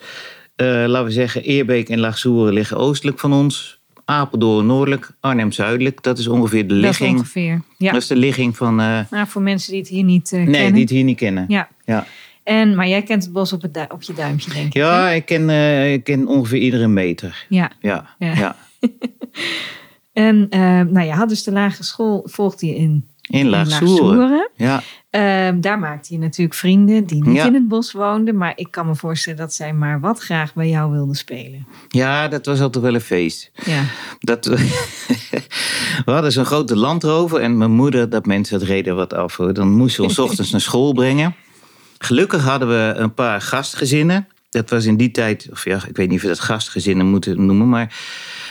Laten 0.57 1.05
we 1.05 1.11
zeggen, 1.11 1.43
Eerbeek 1.43 1.89
en 1.89 1.99
Laagsoeren 2.01 2.53
liggen 2.55 2.77
oostelijk 2.77 3.19
van 3.19 3.33
ons. 3.33 3.80
Apeldoorn 4.11 4.67
noordelijk, 4.67 5.11
Arnhem 5.21 5.53
zuidelijk. 5.53 6.03
Dat 6.03 6.19
is 6.19 6.29
ongeveer 6.29 6.67
de 6.69 6.81
dat 6.81 6.91
is 6.93 6.99
ligging. 6.99 7.19
ongeveer. 7.19 7.63
Ja. 7.77 7.93
Dat 7.93 8.01
is 8.03 8.07
de 8.09 8.17
ligging 8.17 8.57
van... 8.57 8.81
eh, 8.81 9.01
Nou, 9.11 9.27
voor 9.27 9.43
mensen 9.43 9.71
die 9.73 9.81
het 9.81 9.91
hier 9.91 10.05
niet 10.05 10.33
eh, 10.33 10.39
nee, 10.43 10.51
kennen. 10.53 10.73
die 10.73 10.83
het 10.83 10.91
hier 10.91 11.05
niet 11.05 11.17
kennen. 11.17 11.45
Ja. 11.49 11.69
Ja, 11.85 12.07
En, 12.43 12.75
maar 12.75 12.89
jij 12.89 13.03
kent 13.03 13.23
het 13.25 13.33
bos 13.33 13.53
op, 13.53 13.63
het 13.63 13.87
op 13.93 14.03
je 14.03 14.13
duimpje, 14.13 14.53
denk 14.53 14.67
ik. 14.67 14.73
hè? 14.73 14.81
ja 14.81 15.09
ik, 15.11 15.25
ken, 15.25 15.51
eh, 15.51 15.93
ik 15.93 16.05
ken 16.05 16.27
ongeveer 16.27 16.59
iedere 16.61 16.87
meter. 16.89 17.47
Ja. 17.49 17.71
Ja, 17.81 18.15
Ja. 18.19 18.35
ja. 18.35 18.57
En 20.13 20.47
nou, 20.93 21.01
je 21.07 21.13
had 21.13 21.29
dus 21.29 21.43
de 21.43 21.53
lagere 21.53 21.83
school, 21.85 22.23
volgde 22.25 22.67
je 22.67 22.75
in, 22.77 23.09
In 23.29 23.39
in. 23.39 23.49
Laagsoeren. 23.49 24.51
Ja, 24.57 24.83
Ehm, 25.11 25.61
daar 25.61 25.79
maakte 25.79 26.13
je 26.15 26.19
natuurlijk 26.19 26.55
vrienden 26.59 27.05
die 27.05 27.25
niet 27.25 27.37
Ja. 27.37 27.47
in 27.47 27.55
het 27.55 27.69
bos 27.69 27.93
woonden. 27.93 28.37
Maar 28.37 28.53
ik 28.55 28.71
kan 28.71 28.87
me 28.87 28.95
voorstellen 28.95 29.39
dat 29.39 29.55
zij 29.55 29.73
maar 29.73 30.01
wat 30.01 30.21
graag 30.21 30.55
bij 30.55 30.69
jou 30.69 30.93
wilden 30.93 31.15
spelen. 31.17 31.67
ja, 31.89 32.29
dat 32.29 32.47
was 32.47 32.61
altijd 32.61 32.85
wel 32.85 32.95
een 32.95 33.01
feest. 33.01 33.51
Ja, 33.65 33.83
Dat, 34.21 34.45
we 34.45 34.69
hadden 36.13 36.33
zo'n 36.33 36.45
grote 36.45 36.77
landrover 36.77 37.41
en 37.41 37.59
mijn 37.59 37.71
moeder, 37.71 38.11
dat 38.11 38.27
mensen 38.27 38.59
het 38.59 38.69
reden 38.69 38.97
wat 38.97 39.15
af. 39.15 39.37
hoor. 39.37 39.53
Dan 39.55 39.71
moest 39.71 39.95
ze 39.95 40.03
ons 40.03 40.15
's 40.15 40.19
ochtends 40.29 40.51
naar 40.51 40.61
school 40.61 40.93
brengen. 40.93 41.35
Gelukkig 41.99 42.43
hadden 42.45 42.69
we 42.69 42.93
een 42.97 43.15
paar 43.15 43.41
gastgezinnen. 43.41 44.29
Dat 44.51 44.71
was 44.71 44.85
in 44.85 44.97
die 44.97 45.11
tijd, 45.11 45.49
of 45.51 45.65
ja, 45.65 45.81
ik 45.89 45.97
weet 45.97 46.09
niet 46.09 46.17
of 46.17 46.23
we 46.23 46.29
dat 46.29 46.41
gastgezinnen 46.41 47.07
moeten 47.07 47.47
noemen, 47.47 47.69
maar 47.69 47.95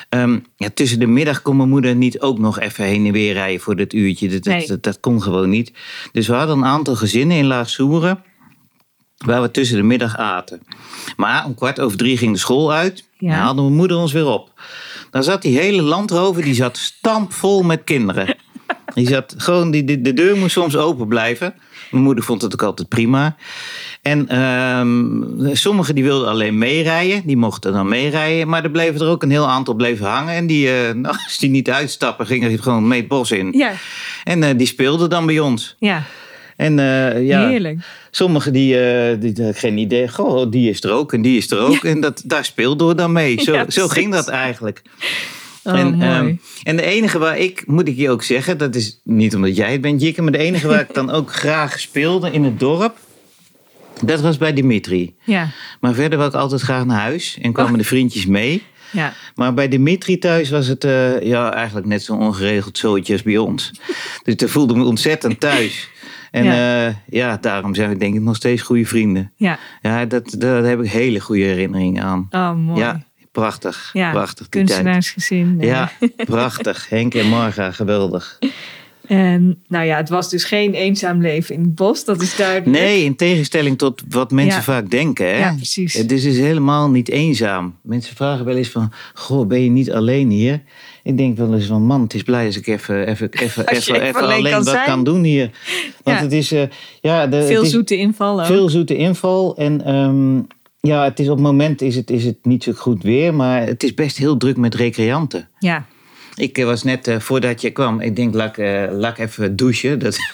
ehm, 0.09 0.39
ja, 0.55 0.69
tussen 0.73 0.99
de 0.99 1.07
middag 1.07 1.41
kon 1.41 1.57
mijn 1.57 1.69
moeder 1.69 1.95
niet 1.95 2.19
ook 2.19 2.39
nog 2.39 2.59
even 2.59 2.85
heen 2.85 3.05
en 3.05 3.11
weer 3.11 3.33
rijden 3.33 3.61
voor 3.61 3.75
dat 3.75 3.93
uurtje. 3.93 4.29
Dat, 4.29 4.43
dat, 4.43 4.53
Nee. 4.53 4.67
dat, 4.67 4.83
dat 4.83 4.99
kon 4.99 5.21
gewoon 5.21 5.49
niet. 5.49 5.71
Dus 6.11 6.27
we 6.27 6.33
hadden 6.33 6.57
een 6.57 6.65
aantal 6.65 6.95
gezinnen 6.95 7.37
in 7.37 7.45
Laagsoeren 7.45 8.23
waar 9.25 9.41
we 9.41 9.51
tussen 9.51 9.77
de 9.77 9.83
middag 9.83 10.17
aten. 10.17 10.61
Maar 11.17 11.45
om 11.45 11.55
kwart 11.55 11.79
over 11.79 11.97
drie 11.97 12.17
ging 12.17 12.33
de 12.33 12.39
school 12.39 12.73
uit. 12.73 13.07
Ja. 13.17 13.31
En 13.31 13.37
haalde 13.39 13.61
mijn 13.61 13.73
moeder 13.75 13.97
ons 13.97 14.11
weer 14.11 14.27
op. 14.27 14.61
Dan 15.11 15.23
zat 15.23 15.41
die 15.41 15.57
hele 15.59 15.81
landrover, 15.81 16.43
die 16.43 16.53
zat 16.53 16.77
stampvol 16.77 17.61
met 17.63 17.83
kinderen. 17.83 18.35
Die 18.93 19.07
zat 19.07 19.33
gewoon, 19.37 19.71
die, 19.71 19.83
die- 19.83 20.01
de 20.01 20.13
deur 20.13 20.37
moest 20.37 20.51
soms 20.51 20.75
open 20.77 21.07
blijven. 21.07 21.53
Mijn 21.91 22.03
moeder 22.03 22.23
vond 22.23 22.41
het 22.41 22.53
ook 22.53 22.63
altijd 22.63 22.87
prima. 22.89 23.35
En 24.01 24.27
ehm, 24.27 25.55
sommigen 25.55 25.95
die 25.95 26.03
wilden 26.03 26.29
alleen 26.29 26.57
meerijden, 26.57 27.21
die 27.25 27.37
mochten 27.37 27.73
dan 27.73 27.87
meerijden. 27.87 28.47
Maar 28.47 28.63
er 28.63 28.71
bleven 28.71 29.01
er 29.01 29.07
ook 29.07 29.23
een 29.23 29.31
heel 29.31 29.47
aantal 29.47 29.73
bleven 29.73 30.05
hangen. 30.05 30.33
En 30.33 30.47
die, 30.47 30.67
eh, 30.71 30.93
nou, 31.03 31.15
als 31.25 31.37
die 31.37 31.49
niet 31.49 31.69
uitstappen, 31.69 32.25
gingen 32.25 32.49
die 32.49 32.57
gewoon 32.61 32.87
mee 32.87 32.99
het 32.99 33.07
bos 33.07 33.31
in. 33.31 33.51
ja, 33.51 33.71
En 34.23 34.43
eh, 34.43 34.57
die 34.57 34.67
speelden 34.67 35.09
dan 35.09 35.25
bij 35.25 35.39
ons. 35.39 35.75
ja. 35.79 36.03
En 36.55 36.79
eh, 36.79 37.25
ja, 37.27 37.47
heerlijk. 37.47 37.79
Sommigen 38.11 38.53
die, 38.53 38.75
die 39.17 39.53
geen 39.53 39.77
idee. 39.77 40.07
Goh, 40.09 40.51
die 40.51 40.69
is 40.69 40.83
er 40.83 40.91
ook 40.91 41.13
en 41.13 41.21
die 41.21 41.37
is 41.37 41.51
er 41.51 41.59
ook. 41.59 41.83
En 41.83 41.99
dat, 42.01 42.21
daar 42.25 42.45
speelden 42.45 42.87
we 42.87 42.95
dan 42.95 43.11
mee. 43.11 43.41
Zo, 43.41 43.53
Ja, 43.55 43.65
zo 43.69 43.87
ging 43.87 44.11
dat 44.11 44.27
eigenlijk. 44.27 44.81
Oh, 45.73 45.79
en, 45.79 46.01
ehm, 46.01 46.35
en 46.63 46.75
de 46.75 46.83
enige 46.83 47.19
waar 47.19 47.37
ik, 47.37 47.63
moet 47.67 47.87
ik 47.87 47.97
je 47.97 48.09
ook 48.09 48.23
zeggen, 48.23 48.57
dat 48.57 48.75
is 48.75 48.99
niet 49.03 49.35
omdat 49.35 49.55
jij 49.55 49.71
het 49.71 49.81
bent, 49.81 50.01
Jikke, 50.01 50.21
maar 50.21 50.31
de 50.31 50.37
enige 50.37 50.67
waar 50.67 50.79
ik 50.79 50.93
dan 50.93 51.11
ook 51.17 51.33
graag 51.33 51.79
speelde 51.79 52.31
in 52.31 52.43
het 52.43 52.59
dorp, 52.59 52.97
dat 54.05 54.21
was 54.21 54.37
bij 54.37 54.53
Dimitri. 54.53 55.15
ja, 55.23 55.47
Maar 55.79 55.93
verder 55.93 56.17
wou 56.17 56.29
ik 56.29 56.35
altijd 56.35 56.61
graag 56.61 56.85
naar 56.85 56.99
huis 56.99 57.37
en 57.41 57.53
kwamen 57.53 57.77
de 57.77 57.83
vriendjes 57.83 58.25
mee. 58.25 58.63
ja. 58.91 59.13
Maar 59.35 59.53
bij 59.53 59.67
Dimitri 59.67 60.17
thuis 60.17 60.49
was 60.49 60.67
het 60.67 60.83
eh, 60.83 61.21
ja, 61.21 61.53
eigenlijk 61.53 61.87
net 61.87 62.03
zo 62.03 62.13
ongeregeld 62.13 62.77
zootje 62.77 63.13
als 63.13 63.23
bij 63.23 63.37
ons. 63.37 63.71
dus 64.23 64.35
daar 64.35 64.49
voelde 64.49 64.75
me 64.75 64.83
ontzettend 64.83 65.39
thuis. 65.39 65.89
En 66.31 66.43
Ja. 66.43 66.83
ja. 66.85 67.01
ja, 67.09 67.37
daarom 67.41 67.75
zijn 67.75 67.89
we 67.89 67.97
denk 67.97 68.15
ik 68.15 68.21
nog 68.21 68.35
steeds 68.35 68.61
goede 68.61 68.85
vrienden. 68.85 69.31
Ja, 69.35 69.59
Ja, 69.81 70.05
dat, 70.05 70.35
daar 70.37 70.63
heb 70.63 70.81
ik 70.83 70.89
hele 70.91 71.19
goede 71.19 71.43
herinneringen 71.43 72.03
aan. 72.03 72.27
oh 72.31 72.55
mooi. 72.55 72.79
Ja, 72.79 73.03
prachtig. 73.31 73.89
Ja, 73.93 74.11
prachtig 74.11 74.49
kunstenaarsgezin. 74.49 75.57
eh. 75.59 75.67
Ja, 75.67 75.91
prachtig. 76.25 76.89
Henk 76.89 77.13
en 77.13 77.27
Marga, 77.29 77.71
geweldig. 77.71 78.37
En 79.07 79.63
nou 79.67 79.85
ja, 79.85 79.97
het 79.97 80.09
was 80.09 80.29
dus 80.29 80.43
geen 80.43 80.73
eenzaam 80.73 81.21
leven 81.21 81.55
in 81.55 81.61
het 81.61 81.75
bos, 81.75 82.05
dat 82.05 82.21
is 82.21 82.35
duidelijk. 82.35 82.65
Nee, 82.79 83.03
in 83.03 83.15
tegenstelling 83.15 83.77
tot 83.77 84.01
wat 84.09 84.31
mensen 84.31 84.55
Ja. 84.57 84.61
vaak 84.63 84.89
denken. 84.89 85.25
Hè? 85.25 85.37
Ja, 85.37 85.53
precies. 85.55 85.93
Het 85.93 86.11
is 86.11 86.23
dus 86.23 86.37
helemaal 86.37 86.89
niet 86.89 87.09
eenzaam. 87.09 87.75
Mensen 87.81 88.15
vragen 88.15 88.45
wel 88.45 88.55
eens 88.55 88.69
van, 88.69 88.91
goh, 89.13 89.47
ben 89.47 89.63
je 89.63 89.69
niet 89.69 89.91
alleen 89.91 90.29
hier? 90.29 90.61
Ik 91.03 91.17
denk 91.17 91.37
wel 91.37 91.53
eens 91.53 91.65
van, 91.65 91.81
man, 91.85 92.01
het 92.01 92.13
is 92.13 92.23
blij 92.23 92.45
als 92.45 92.57
ik 92.57 92.67
even, 92.67 93.07
even, 93.07 93.29
even, 93.43 93.67
even, 93.67 94.01
even 94.01 94.21
alleen 94.21 94.37
alleen 94.37 94.51
kan 94.51 94.63
wat 94.63 94.73
zijn. 94.73 94.85
kan 94.85 95.03
doen 95.03 95.23
hier. 95.23 95.49
Want 96.03 96.17
Ja. 96.17 96.23
het 96.23 96.33
is, 96.33 96.51
eh, 96.51 96.63
ja, 97.01 97.27
de, 97.27 97.43
Veel 97.43 97.55
het 97.57 97.65
is 97.65 97.71
zoete 97.71 98.13
ook. 98.19 98.45
veel 98.45 98.69
zoete 98.69 98.95
inval. 98.97 99.57
En 99.57 99.85
ehm, 99.85 100.39
ja, 100.79 101.03
het 101.03 101.19
is 101.19 101.27
op 101.29 101.35
het 101.35 101.45
moment 101.45 101.81
is 101.81 101.95
het, 101.95 102.09
is 102.09 102.25
het 102.25 102.37
niet 102.43 102.63
zo 102.63 102.71
goed 102.71 103.03
weer, 103.03 103.33
maar 103.33 103.65
het 103.65 103.83
is 103.83 103.93
best 103.93 104.17
heel 104.17 104.37
druk 104.37 104.57
met 104.57 104.75
recreanten. 104.75 105.49
Ja, 105.59 105.85
Ik 106.35 106.57
eh, 106.57 106.65
was 106.65 106.83
net, 106.83 107.07
eh, 107.07 107.19
voordat 107.19 107.61
je 107.61 107.69
kwam, 107.71 108.01
ik 108.01 108.15
denk, 108.15 108.33
laat, 108.33 108.57
ik 108.57 109.17
even 109.17 109.55
douchen. 109.55 109.99
Dat... 109.99 110.17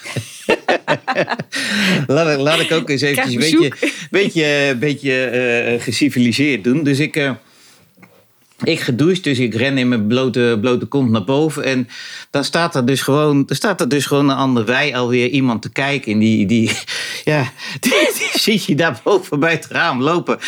laat, 2.08 2.29
ik- 2.34 2.39
laat 2.39 2.60
ik 2.60 2.71
ook 2.71 2.89
eens 2.89 3.01
eventjes 3.01 3.34
een 3.34 3.39
beetje, 3.60 3.89
beetje, 4.12 4.75
beetje 4.79 5.23
eh, 5.25 5.81
geciviliseerd 5.81 6.63
doen. 6.63 6.84
Dus 6.84 6.99
ik, 6.99 7.31
ik 8.63 8.79
gedoucht, 8.79 9.23
dus 9.23 9.39
ik 9.39 9.53
ren 9.55 9.77
in 9.77 9.87
mijn 9.87 10.07
blote, 10.07 10.57
blote 10.61 10.85
kont 10.85 11.09
naar 11.11 11.23
boven. 11.23 11.63
En 11.63 11.87
dan 12.29 12.43
staat 12.43 12.75
er 12.75 12.85
dus 12.85 13.01
gewoon, 13.01 13.43
er 13.47 13.55
staat 13.55 13.81
er 13.81 13.89
dus 13.89 14.05
gewoon 14.05 14.31
aan 14.31 14.55
de 14.55 14.63
wei 14.63 14.93
alweer 14.93 15.29
iemand 15.29 15.61
te 15.61 15.71
kijken. 15.71 16.11
En 16.11 16.19
die, 16.19 16.45
die, 16.45 16.71
ja, 17.23 17.51
die, 17.79 17.91
die 17.91 18.39
zie 18.41 18.63
je 18.65 18.75
daar 18.75 18.99
boven 19.03 19.39
bij 19.39 19.51
het 19.51 19.65
raam 19.65 20.01
lopen. 20.01 20.39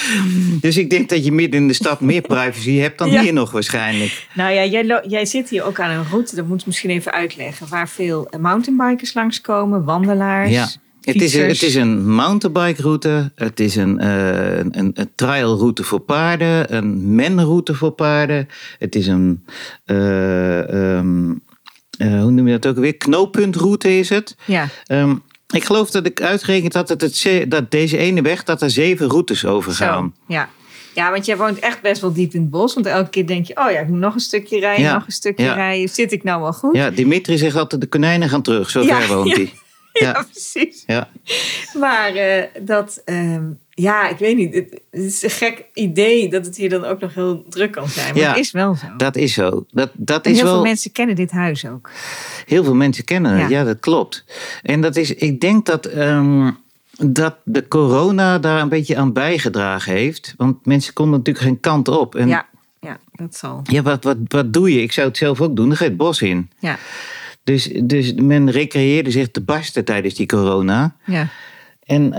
Dus 0.62 0.78
ik 0.78 0.90
denk 0.90 1.10
dat 1.10 1.26
je 1.26 1.32
midden 1.32 1.62
in 1.62 1.68
de 1.68 1.74
stad 1.74 2.02
meer 2.02 2.22
privacy 2.22 2.76
hebt 2.78 2.98
dan 2.98 3.12
Ja. 3.12 3.22
hier 3.22 3.34
nog 3.34 3.52
waarschijnlijk. 3.52 4.28
nou 4.34 4.54
ja, 4.54 4.66
jij, 4.66 5.02
jij 5.08 5.26
zit 5.26 5.50
hier 5.50 5.64
ook 5.64 5.80
aan 5.80 5.90
een 5.90 6.06
route, 6.10 6.36
dat 6.36 6.48
moet 6.48 6.60
ik 6.60 6.66
misschien 6.66 6.90
even 6.90 7.12
uitleggen, 7.12 7.68
waar 7.70 7.90
veel 7.90 8.32
mountainbikers 8.40 9.14
langskomen, 9.14 9.84
wandelaars. 9.84 10.52
Ja. 10.52 10.68
Het 11.14 11.22
is, 11.22 11.34
een- 11.34 11.48
het 11.48 11.62
is 11.64 11.76
een 11.76 12.10
mountainbike 12.10 12.82
route, 12.82 13.32
het 13.36 13.60
is 13.60 13.76
een, 13.76 14.00
eh, 14.00 14.58
een, 14.58 14.92
een 14.94 15.10
trailroute 15.16 15.84
voor 15.84 16.00
paarden, 16.00 16.76
een 16.76 17.16
menroute 17.16 17.74
voor 17.76 17.92
paarden. 17.92 18.48
Het 18.80 18.96
is 18.96 19.08
een, 19.08 19.46
eh, 19.86 20.96
ehm, 20.98 21.32
eh, 21.98 22.22
hoe 22.22 22.32
noem 22.32 22.48
je 22.48 22.60
dat 22.60 22.72
ook 22.78 22.82
weer? 22.84 22.98
Knooppuntroute 22.98 23.98
is 23.98 24.10
het. 24.10 24.36
Ja, 24.46 24.68
Ehm, 24.86 25.16
ik 25.54 25.64
geloof 25.66 25.92
dat 25.92 26.06
ik 26.06 26.22
uitgerekend 26.22 26.74
had 26.74 26.88
dat, 26.88 27.02
het, 27.02 27.46
dat 27.48 27.72
deze 27.72 27.98
ene 27.98 28.22
weg, 28.22 28.44
dat 28.44 28.62
er 28.62 28.70
zeven 28.70 29.08
routes 29.08 29.46
over 29.46 29.72
gaan. 29.72 30.14
zo. 30.28 30.34
Ja. 30.34 30.50
ja, 30.96 31.12
want 31.12 31.26
jij 31.26 31.38
woont 31.38 31.60
echt 31.60 31.82
best 31.82 32.02
wel 32.02 32.14
diep 32.14 32.34
in 32.34 32.42
het 32.42 32.50
bos, 32.50 32.74
want 32.74 32.86
elke 32.86 33.10
keer 33.10 33.28
denk 33.28 33.46
je, 33.46 33.58
oh 33.58 33.72
ja, 33.72 33.80
ik 33.80 33.88
moet 33.88 34.00
nog 34.00 34.14
een 34.14 34.20
stukje 34.20 34.60
rijden, 34.60 34.84
Ja, 34.86 34.94
nog 34.94 35.06
een 35.06 35.12
stukje 35.12 35.44
ja. 35.46 35.54
rijden. 35.54 35.90
Zit 35.90 36.12
ik 36.12 36.24
nou 36.24 36.42
wel 36.42 36.54
goed? 36.54 36.76
Ja, 36.76 36.90
Dimitri 36.90 37.38
zegt 37.38 37.56
altijd, 37.56 37.82
de 37.82 37.88
konijnen 37.88 38.30
gaan 38.30 38.42
terug, 38.42 38.70
zo 38.70 38.82
Ja, 38.82 39.02
ver 39.02 39.16
woont 39.16 39.36
hij. 39.36 39.54
Ja, 40.00 40.26
precies. 40.32 40.84
Ja. 40.86 41.10
Maar 41.80 42.16
eh, 42.16 42.44
dat, 42.62 43.02
ehm, 43.06 43.44
ja, 43.70 44.10
ik 44.10 44.18
weet 44.18 44.36
niet. 44.38 44.54
Het, 44.54 44.82
is 44.92 45.24
een 45.24 45.30
gek 45.30 45.66
idee 45.74 46.30
dat 46.30 46.46
het 46.46 46.58
hier 46.58 46.70
dan 46.70 46.84
ook 46.86 47.00
nog 47.00 47.14
heel 47.14 47.46
druk 47.50 47.72
kan 47.72 47.88
zijn. 47.88 48.14
Maar 48.14 48.24
Ja, 48.24 48.30
het 48.30 48.38
is 48.38 48.52
wel 48.52 48.76
zo. 48.76 48.88
Dat 48.98 49.16
is 49.16 49.34
zo. 49.34 49.66
Dat, 49.72 49.90
dat 49.94 50.26
en 50.26 50.32
is 50.32 50.38
heel 50.38 50.46
wel... 50.46 50.56
veel 50.56 50.64
mensen 50.64 50.92
kennen 50.92 51.16
dit 51.16 51.32
huis 51.32 51.66
ook. 51.66 51.90
Heel 52.46 52.64
veel 52.64 52.76
mensen 52.76 53.04
kennen 53.04 53.32
het, 53.32 53.50
Ja. 53.50 53.58
ja, 53.58 53.64
dat 53.64 53.80
klopt. 53.80 54.24
En 54.62 54.82
dat 54.82 54.96
is, 54.96 55.14
ik 55.16 55.42
denk 55.42 55.66
dat, 55.66 55.86
ehm, 55.86 56.52
dat 56.98 57.36
de 57.44 57.68
corona 57.68 58.40
daar 58.40 58.62
een 58.62 58.70
beetje 58.70 58.98
aan 58.98 59.14
bijgedragen 59.14 59.94
heeft. 59.94 60.34
Want 60.38 60.66
mensen 60.66 60.94
konden 60.94 61.18
natuurlijk 61.18 61.46
geen 61.46 61.60
kant 61.60 61.88
op. 61.88 62.16
En 62.16 62.28
Ja, 62.28 62.46
ja, 62.82 62.98
dat 63.12 63.36
zal. 63.36 63.62
ja, 63.64 63.82
wat, 63.82 64.04
wat, 64.04 64.18
wat 64.28 64.54
doe 64.54 64.74
je? 64.74 64.82
Ik 64.82 64.92
zou 64.92 65.08
het 65.08 65.18
zelf 65.18 65.42
ook 65.42 65.56
doen. 65.56 65.68
Dan 65.68 65.78
ga 65.78 65.84
je 65.84 65.90
het 65.90 66.00
bos 66.00 66.22
in. 66.22 66.50
Ja, 66.60 66.78
Dus, 67.48 67.70
dus 67.84 68.14
men 68.14 68.52
recreëerde 68.52 69.12
zich 69.12 69.32
te 69.32 69.42
barsten 69.42 69.86
tijdens 69.86 70.14
die 70.14 70.26
corona. 70.26 70.96
ja, 71.06 71.28
En 71.84 72.10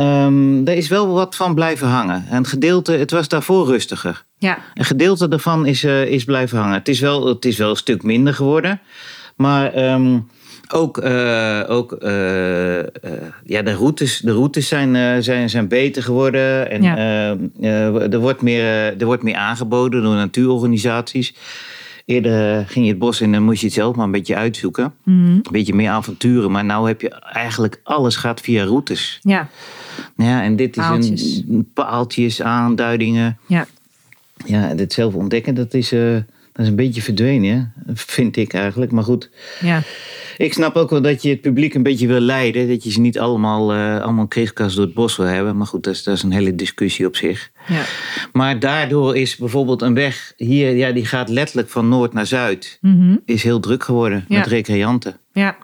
daar 0.64 0.74
is 0.74 0.88
wel 0.88 1.08
wat 1.12 1.36
van 1.36 1.54
blijven 1.54 1.88
hangen. 1.88 2.24
Een 2.30 2.46
gedeelte, 2.46 2.92
het 2.92 3.10
was 3.10 3.28
daarvoor 3.28 3.66
rustiger. 3.66 4.24
ja, 4.38 4.58
Een 4.74 4.84
gedeelte 4.84 5.28
daarvan 5.28 5.66
is, 5.66 5.84
eh, 5.84 6.04
is 6.04 6.24
blijven 6.24 6.58
hangen. 6.58 6.74
Het 6.78 6.88
is, 6.88 7.00
wel, 7.00 7.26
het 7.26 7.44
is 7.44 7.56
wel 7.56 7.70
een 7.70 7.76
stuk 7.76 8.02
minder 8.02 8.34
geworden. 8.34 8.80
Maar 9.36 9.72
ehm, 9.72 10.18
ook, 10.72 10.98
eh, 10.98 11.62
ook 11.68 11.92
eh, 11.92 12.12
ja, 13.44 13.62
de 13.62 13.72
routes, 13.74 14.18
de 14.18 14.32
routes 14.32 14.68
zijn, 14.68 15.22
zijn, 15.22 15.50
zijn 15.50 15.68
beter 15.68 16.02
geworden. 16.02 16.70
En 16.70 16.82
Ja. 16.82 16.96
ehm, 16.96 17.38
eh, 17.60 18.12
er, 18.12 18.18
wordt 18.18 18.42
meer, 18.42 18.64
er 18.98 19.04
wordt 19.06 19.22
meer 19.22 19.36
aangeboden 19.36 20.02
door 20.02 20.14
natuurorganisaties. 20.14 21.34
Eerder 22.08 22.58
eh, 22.58 22.66
ging 22.68 22.84
je 22.84 22.90
het 22.90 23.00
bos 23.00 23.20
in 23.20 23.26
en 23.26 23.32
dan 23.32 23.42
moest 23.42 23.60
je 23.60 23.66
het 23.66 23.74
zelf 23.74 23.96
maar 23.96 24.04
een 24.04 24.10
beetje 24.10 24.36
uitzoeken. 24.36 24.94
Mhm. 25.02 25.16
Een 25.16 25.42
beetje 25.50 25.74
meer 25.74 25.90
avonturen. 25.90 26.50
Maar 26.50 26.64
nu 26.64 26.72
heb 26.72 27.00
je 27.00 27.08
eigenlijk 27.10 27.80
alles 27.84 28.16
gaat 28.16 28.40
via 28.40 28.64
routes. 28.64 29.18
ja, 29.22 29.48
Ja, 30.16 30.42
en 30.42 30.56
dit 30.56 30.76
is 30.76 30.82
Paaltjes. 30.82 31.42
een 31.48 31.70
paaltjes, 31.74 32.42
aanduidingen. 32.42 33.38
ja. 33.46 33.66
Ja, 34.46 34.74
dit 34.74 34.92
zelf 34.92 35.14
ontdekken, 35.14 35.54
dat 35.54 35.74
is, 35.74 35.92
eh, 35.92 36.16
dat 36.58 36.66
is 36.66 36.72
een 36.72 36.76
beetje 36.76 37.02
verdwenen, 37.02 37.72
hè? 37.84 37.92
vind 37.94 38.36
ik 38.36 38.52
eigenlijk. 38.54 38.92
Maar 38.92 39.04
goed, 39.04 39.30
ja. 39.60 39.82
ik 40.36 40.52
snap 40.52 40.76
ook 40.76 40.90
wel 40.90 41.02
dat 41.02 41.22
je 41.22 41.28
het 41.28 41.40
publiek 41.40 41.74
een 41.74 41.82
beetje 41.82 42.06
wil 42.06 42.20
leiden. 42.20 42.68
Dat 42.68 42.84
je 42.84 42.90
ze 42.90 43.00
niet 43.00 43.18
allemaal, 43.18 43.72
eh 43.72 44.00
allemaal 44.00 44.26
kriskast 44.26 44.76
door 44.76 44.84
het 44.84 44.94
bos 44.94 45.16
wil 45.16 45.26
hebben. 45.26 45.56
Maar 45.56 45.66
goed, 45.66 45.84
dat 45.84 45.94
is, 45.94 46.02
dat 46.02 46.16
is 46.16 46.22
een 46.22 46.32
hele 46.32 46.54
discussie 46.54 47.06
op 47.06 47.16
zich. 47.16 47.50
ja. 47.68 47.82
Maar 48.32 48.58
daardoor 48.58 49.16
is 49.16 49.36
bijvoorbeeld 49.36 49.82
een 49.82 49.94
weg 49.94 50.32
hier, 50.36 50.76
ja, 50.76 50.90
die 50.92 51.06
gaat 51.06 51.28
letterlijk 51.28 51.68
van 51.68 51.88
noord 51.88 52.12
naar 52.12 52.26
zuid. 52.26 52.78
Mhm. 52.80 53.16
Is 53.24 53.42
heel 53.42 53.60
druk 53.60 53.82
geworden 53.84 54.24
Ja. 54.28 54.38
met 54.38 54.46
recreanten. 54.46 55.16
Ja. 55.32 55.56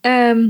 Ehm, 0.00 0.48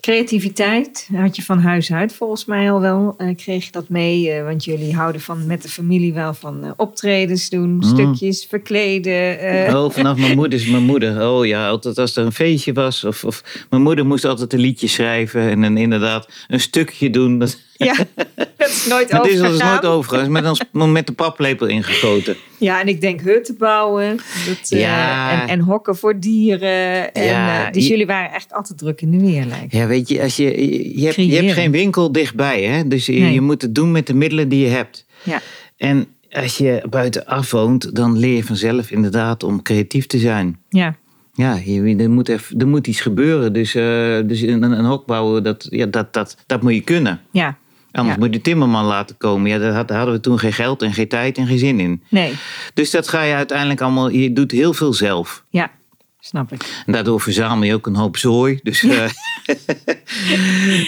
creativiteit 0.00 1.08
had 1.14 1.36
je 1.36 1.42
van 1.42 1.58
huis 1.58 1.92
uit 1.92 2.12
volgens 2.12 2.44
mij 2.44 2.72
al 2.72 2.80
wel. 2.80 3.14
Eh, 3.18 3.36
kreeg 3.36 3.64
je 3.64 3.70
dat 3.70 3.88
mee? 3.88 4.30
Eh, 4.30 4.44
want 4.44 4.64
jullie 4.64 4.94
houden 4.94 5.20
van 5.20 5.46
met 5.46 5.62
de 5.62 5.68
familie 5.68 6.12
wel 6.12 6.34
van 6.34 6.64
eh, 6.64 6.70
optredens 6.76 7.48
doen, 7.48 7.82
stukjes 7.82 8.46
verkleden. 8.48 9.38
Oh, 9.76 9.90
vanaf 9.90 10.18
mijn 10.18 10.36
moeder 10.40 10.58
is 10.58 10.66
mijn 10.66 10.82
moeder. 10.82 11.28
Oh 11.28 11.46
ja, 11.46 11.68
altijd 11.68 11.98
als 11.98 12.16
er 12.16 12.24
een 12.24 12.32
feestje 12.32 12.72
was. 12.72 13.04
Of, 13.04 13.24
of 13.24 13.66
mijn 13.70 13.82
moeder 13.82 14.06
moest 14.06 14.24
altijd 14.24 14.52
een 14.52 14.60
liedje 14.60 14.88
schrijven. 14.88 15.40
En 15.40 15.60
dan 15.60 15.76
inderdaad 15.76 16.28
een 16.48 16.60
stukje 16.60 17.10
doen. 17.10 17.38
Dat, 17.38 17.58
Ja, 17.78 17.94
dat 18.56 18.68
is 18.68 18.86
nooit 18.88 19.12
Maar 19.12 19.22
dit 19.22 19.32
is 19.32 19.40
nooit 19.58 19.84
overigens. 19.86 20.28
Met, 20.28 20.44
een, 20.72 20.92
met 20.92 21.06
de 21.06 21.12
paplepel 21.12 21.66
ingegoten. 21.66 22.36
Ja, 22.58 22.80
en 22.80 22.88
ik 22.88 23.00
denk 23.00 23.20
hutten 23.20 23.56
bouwen. 23.56 24.16
Dat, 24.46 24.70
eh, 24.70 25.32
en, 25.42 25.48
en 25.48 25.60
hokken 25.60 25.96
voor 25.96 26.20
dieren. 26.20 27.12
En, 27.14 27.24
Ja, 27.24 27.66
eh, 27.66 27.72
dus 27.72 27.82
je- 27.82 27.88
jullie 27.90 28.06
waren 28.06 28.32
echt 28.32 28.52
altijd 28.52 28.78
druk 28.78 29.00
in 29.00 29.10
de 29.10 29.18
weer, 29.18 29.44
lijkt 29.44 29.72
Ja, 29.72 29.86
weet 29.86 30.08
je, 30.08 30.22
als 30.22 30.36
je, 30.36 30.44
je, 30.98 31.04
hebt, 31.04 31.16
je 31.16 31.34
hebt 31.36 31.52
geen 31.52 31.70
winkel 31.70 32.12
dichtbij. 32.12 32.62
Hè? 32.62 32.88
Dus 32.88 33.06
je, 33.06 33.12
Nee. 33.12 33.32
je 33.32 33.40
moet 33.40 33.62
het 33.62 33.74
doen 33.74 33.92
met 33.92 34.06
de 34.06 34.14
middelen 34.14 34.48
die 34.48 34.64
je 34.64 34.70
hebt. 34.70 35.06
Ja, 35.22 35.40
En 35.76 36.06
als 36.30 36.58
je 36.58 36.82
buitenaf 36.90 37.50
woont, 37.50 37.94
dan 37.94 38.18
leer 38.18 38.34
je 38.36 38.44
vanzelf 38.44 38.90
inderdaad 38.90 39.42
om 39.42 39.62
creatief 39.62 40.06
te 40.06 40.18
zijn. 40.18 40.58
ja, 40.68 40.96
Ja, 41.34 41.58
er, 41.98 42.10
moet 42.10 42.28
even, 42.28 42.58
er 42.58 42.68
moet 42.68 42.86
iets 42.86 43.00
gebeuren. 43.00 43.52
Dus, 43.52 43.74
eh, 43.74 44.18
dus 44.24 44.40
een, 44.40 44.62
een 44.62 44.84
hok 44.84 45.06
bouwen, 45.06 45.42
dat, 45.42 45.66
ja, 45.70 45.86
dat, 45.86 46.12
dat, 46.12 46.36
dat 46.46 46.62
moet 46.62 46.74
je 46.74 46.80
kunnen. 46.80 47.20
ja. 47.32 47.56
Anders 47.92 48.16
Ja. 48.16 48.24
moet 48.24 48.34
je 48.34 48.40
timmerman 48.40 48.84
laten 48.84 49.16
komen. 49.16 49.50
Ja, 49.50 49.58
daar 49.84 49.96
hadden 49.96 50.14
we 50.14 50.20
toen 50.20 50.38
geen 50.38 50.52
geld 50.52 50.82
en 50.82 50.92
geen 50.92 51.08
tijd 51.08 51.38
en 51.38 51.46
geen 51.46 51.58
zin 51.58 51.80
in. 51.80 52.02
Nee, 52.08 52.32
Dus 52.74 52.90
dat 52.90 53.08
ga 53.08 53.22
je 53.22 53.34
uiteindelijk 53.34 53.80
allemaal... 53.80 54.08
Je 54.10 54.32
doet 54.32 54.50
heel 54.50 54.72
veel 54.72 54.92
zelf. 54.92 55.44
ja, 55.50 55.70
snap 56.20 56.52
ik. 56.52 56.82
En 56.86 56.92
daardoor 56.92 57.20
verzamel 57.20 57.62
je 57.68 57.74
ook 57.74 57.86
een 57.86 57.96
hoop 57.96 58.16
zooi. 58.16 58.58
Dus 58.62 58.82
eh, 58.82 58.88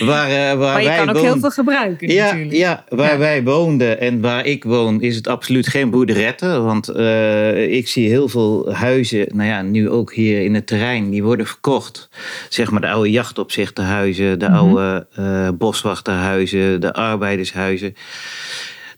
waar, 0.09 0.31
eh, 0.31 0.59
waar 0.59 0.59
Maar 0.59 0.83
je 0.83 0.89
wij 0.89 0.97
kan 1.05 1.09
ook 1.17 1.23
heel 1.23 1.39
veel 1.39 1.51
gebruiken 1.51 2.09
Ja, 2.13 2.25
natuurlijk. 2.25 2.57
ja, 2.57 2.85
waar 2.89 3.13
Ja. 3.13 3.19
wij 3.19 3.43
woonden 3.45 4.01
en 4.01 4.21
waar 4.21 4.45
ik 4.47 4.65
woon 4.65 5.01
is 5.01 5.17
het 5.17 5.29
absoluut 5.29 5.67
geen 5.69 5.91
boerderetten. 5.91 6.65
Want 6.65 6.89
eh, 6.89 7.73
ik 7.77 7.89
zie 7.89 8.09
heel 8.09 8.29
veel 8.29 8.73
huizen, 8.75 9.27
nou 9.37 9.49
ja, 9.49 9.63
nu 9.63 9.89
ook 9.91 10.13
hier 10.15 10.43
in 10.43 10.55
het 10.55 10.67
terrein, 10.67 11.11
die 11.11 11.23
worden 11.23 11.47
verkocht. 11.47 12.09
Zeg 12.49 12.71
maar 12.71 12.81
de 12.81 12.89
oude 12.91 13.11
jachtopzichtenhuizen, 13.11 14.39
de 14.39 14.49
Mhm. 14.49 14.55
oude 14.57 15.07
eh, 15.15 15.49
boswachterhuizen, 15.55 16.81
de 16.81 16.93
arbeidershuizen. 16.93 17.95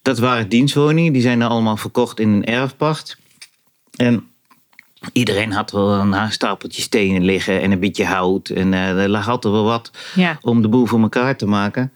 Dat 0.02 0.18
waren 0.18 0.48
dienstwoningen, 0.48 1.12
die 1.12 1.22
zijn 1.22 1.40
er 1.40 1.48
allemaal 1.48 1.76
verkocht 1.76 2.20
in 2.20 2.28
een 2.28 2.44
erfpacht. 2.44 3.16
En 3.96 4.26
iedereen 5.12 5.52
had 5.52 5.70
wel 5.70 5.92
een 5.92 6.32
stapeltje 6.32 6.82
stenen 6.82 7.24
liggen 7.24 7.60
en 7.60 7.70
een 7.70 7.80
beetje 7.80 8.04
hout. 8.04 8.48
En 8.48 8.74
eh, 8.74 9.02
er 9.02 9.08
lag 9.08 9.28
altijd 9.28 9.54
wel 9.54 9.64
wat 9.64 9.90
Ja. 10.14 10.38
om 10.40 10.62
de 10.62 10.68
boel 10.68 10.86
voor 10.86 11.00
elkaar 11.00 11.36
te 11.36 11.46
maken. 11.46 11.92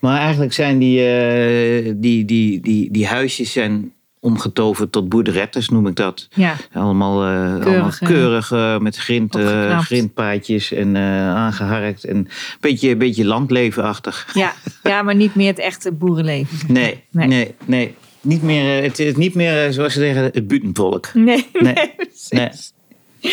Maar 0.00 0.18
eigenlijk 0.18 0.52
zijn 0.52 0.78
die, 0.78 1.00
eh, 1.06 1.92
die, 1.96 2.24
die, 2.24 2.60
die, 2.60 2.90
die 2.92 3.06
huisjes 3.06 3.52
zijn 3.52 3.92
omgetoverd 4.20 4.92
tot 4.92 5.08
boerderettes, 5.08 5.68
noem 5.68 5.86
ik 5.86 5.96
dat. 5.96 6.28
Ja, 6.34 6.56
Allemaal, 6.72 7.24
eh, 7.24 7.30
allemaal 7.30 7.60
Keurig, 7.60 8.00
eh, 8.00 8.08
keurig 8.08 8.80
met 8.80 8.96
grind, 8.96 9.36
grindpaadjes 9.80 10.72
en 10.72 10.96
eh, 10.96 11.34
aangeharkt. 11.34 12.04
En 12.04 12.16
een 12.16 12.28
beetje, 12.60 12.96
beetje 12.96 13.24
landlevenachtig. 13.24 14.30
ja. 14.34 14.52
ja, 14.82 15.02
maar 15.02 15.14
niet 15.14 15.34
meer 15.34 15.46
het 15.48 15.58
echte 15.58 15.92
boerenleven. 15.92 16.72
Nee. 16.72 17.04
nee, 17.10 17.54
nee. 17.64 17.94
Niet 18.20 18.42
meer, 18.42 18.78
eh, 18.78 18.84
het 18.84 18.98
is 18.98 19.16
niet 19.16 19.34
meer, 19.34 19.66
eh, 19.66 19.72
zoals 19.72 19.92
ze 19.92 19.98
zeggen, 19.98 20.24
het 20.24 20.48
buitenvolk. 20.48 21.14
Nee, 21.14 21.46
nee. 21.52 21.72
Nee. 21.74 21.94
precies. 21.96 22.72
Nee. 23.20 23.32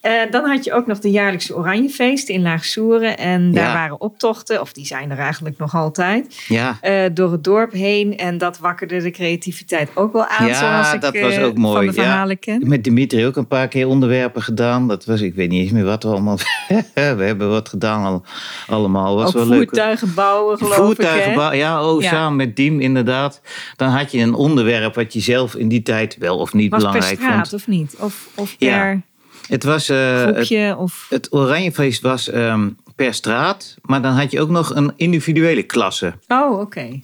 Eh, 0.00 0.12
dan 0.30 0.44
had 0.44 0.64
je 0.64 0.72
ook 0.72 0.86
nog 0.86 0.98
de 0.98 1.10
jaarlijkse 1.10 1.56
Oranjefeesten 1.56 2.34
in 2.34 2.42
Laagsoeren. 2.42 3.18
En 3.18 3.52
daar 3.52 3.64
Ja. 3.66 3.72
waren 3.74 4.00
optochten, 4.00 4.60
of 4.60 4.72
die 4.72 4.86
zijn 4.86 5.10
er 5.10 5.18
eigenlijk 5.18 5.58
nog 5.58 5.74
altijd, 5.74 6.44
Ja, 6.48 6.78
eh, 6.80 7.04
door 7.14 7.32
het 7.32 7.44
dorp 7.44 7.72
heen. 7.72 8.16
En 8.16 8.38
dat 8.38 8.58
wakkerde 8.58 9.00
de 9.02 9.10
creativiteit 9.10 9.88
ook 9.94 10.12
wel 10.12 10.26
aan, 10.26 10.46
Ja, 10.46 10.54
zoals 10.54 10.92
ik 10.92 11.00
dat 11.00 11.18
was 11.18 11.34
eh, 11.36 11.44
ook 11.44 11.56
mooi, 11.56 11.76
van 11.76 11.94
de 11.94 12.00
ja. 12.00 12.06
verhalen 12.06 12.38
ken. 12.38 12.68
met 12.68 12.84
Dimitri 12.84 13.26
ook 13.26 13.36
een 13.36 13.46
paar 13.46 13.68
keer 13.68 13.86
onderwerpen 13.86 14.42
gedaan. 14.42 14.88
Dat 14.88 15.04
was, 15.04 15.20
ik 15.20 15.34
weet 15.34 15.48
niet 15.48 15.62
eens 15.62 15.70
meer 15.72 15.84
wat 15.84 16.02
we 16.02 16.08
allemaal... 16.08 16.36
we 16.94 17.00
hebben 17.24 17.50
wat 17.50 17.68
gedaan 17.68 18.04
al, 18.04 18.22
allemaal. 18.66 19.14
Was 19.16 19.26
ook 19.28 19.32
wel 19.34 19.46
leuk. 19.46 19.56
voertuigen 19.68 20.14
bouwen, 20.14 20.58
geloof 20.58 20.74
Voertuigen 20.74 21.30
ik. 21.30 21.36
bouwen, 21.36 21.58
ja, 21.58 21.84
oh, 21.84 22.02
Ja. 22.02 22.08
samen 22.10 22.36
met 22.36 22.56
Diem 22.56 22.80
inderdaad. 22.80 23.40
Dan 23.76 23.88
had 23.88 24.12
je 24.12 24.18
een 24.18 24.34
onderwerp 24.34 24.94
wat 24.94 25.12
je 25.12 25.20
zelf 25.20 25.54
in 25.54 25.68
die 25.68 25.82
tijd 25.82 26.16
wel 26.18 26.38
of 26.38 26.52
niet 26.52 26.70
Was 26.70 26.82
per 26.82 26.90
belangrijk 26.92 27.20
straat 27.20 27.48
vond. 27.48 27.52
of 27.62 27.66
niet? 27.68 27.94
Of, 27.98 28.28
of 28.34 28.54
Ja, 28.58 28.78
per 28.78 29.00
Het 29.48 29.64
was 29.64 29.88
eh, 29.88 30.24
het, 30.24 30.34
groepje? 30.34 30.76
Of... 30.78 31.06
het 31.08 31.32
Oranjefeest 31.32 32.02
was 32.02 32.30
ehm, 32.30 32.68
per 32.96 33.14
straat, 33.14 33.76
maar 33.82 34.02
dan 34.02 34.12
had 34.12 34.30
je 34.30 34.40
ook 34.40 34.50
nog 34.50 34.74
een 34.74 34.92
individuele 34.96 35.62
klasse. 35.62 36.14
Oh, 36.28 36.60
oké. 36.60 37.00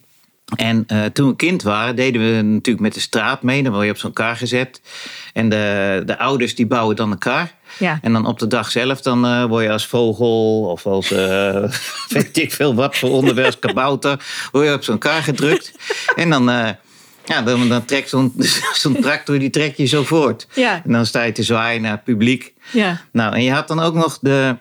En 0.56 0.84
eh, 0.86 1.04
toen 1.04 1.28
we 1.28 1.36
kind 1.36 1.62
waren, 1.62 1.96
deden 1.96 2.20
we 2.20 2.42
natuurlijk 2.42 2.80
met 2.80 2.94
de 2.94 3.00
straat 3.00 3.42
mee. 3.42 3.62
Dan 3.62 3.72
word 3.72 3.84
je 3.84 3.90
op 3.90 3.98
zo'n 3.98 4.12
kar 4.12 4.36
gezet. 4.36 4.80
En 5.32 5.48
de, 5.48 6.02
de 6.06 6.18
ouders 6.18 6.54
die 6.54 6.66
bouwen 6.66 6.96
dan 6.96 7.10
een 7.10 7.18
kar. 7.18 7.52
Ja. 7.78 7.98
En 8.02 8.12
dan 8.12 8.26
op 8.26 8.38
de 8.38 8.46
dag 8.46 8.70
zelf, 8.70 9.00
dan 9.00 9.26
eh, 9.26 9.44
word 9.44 9.64
je 9.64 9.70
als 9.70 9.86
vogel 9.86 10.62
of 10.62 10.86
als 10.86 11.10
eh, 11.10 11.64
weet 12.14 12.36
ik 12.36 12.52
veel 12.52 12.74
wat 12.74 12.96
voor 12.96 13.10
onderwerp, 13.10 13.46
als 13.46 13.58
kabouter, 13.58 14.24
word 14.52 14.66
je 14.66 14.72
op 14.72 14.84
zo'n 14.84 14.98
kar 14.98 15.22
gedrukt. 15.22 15.72
En 16.16 16.30
dan, 16.30 16.50
ja, 17.24 17.42
dan, 17.42 17.68
dan 17.68 17.84
trekt 17.84 18.08
zo'n 18.08 18.34
zo'n 18.82 19.00
tractor, 19.00 19.38
die 19.38 19.50
trekt 19.50 19.76
je 19.76 19.86
zo 19.86 20.02
voort. 20.02 20.46
Ja. 20.54 20.82
En 20.84 20.92
dan 20.92 21.06
sta 21.06 21.22
je 21.22 21.32
te 21.32 21.42
zwaaien 21.42 21.82
naar 21.82 21.90
het 21.90 22.04
publiek. 22.04 22.52
Ja. 22.72 23.00
Nou, 23.12 23.34
en 23.34 23.42
je 23.42 23.52
had 23.52 23.68
dan 23.68 23.80
ook 23.80 23.94
nog 23.94 24.18
de, 24.20 24.56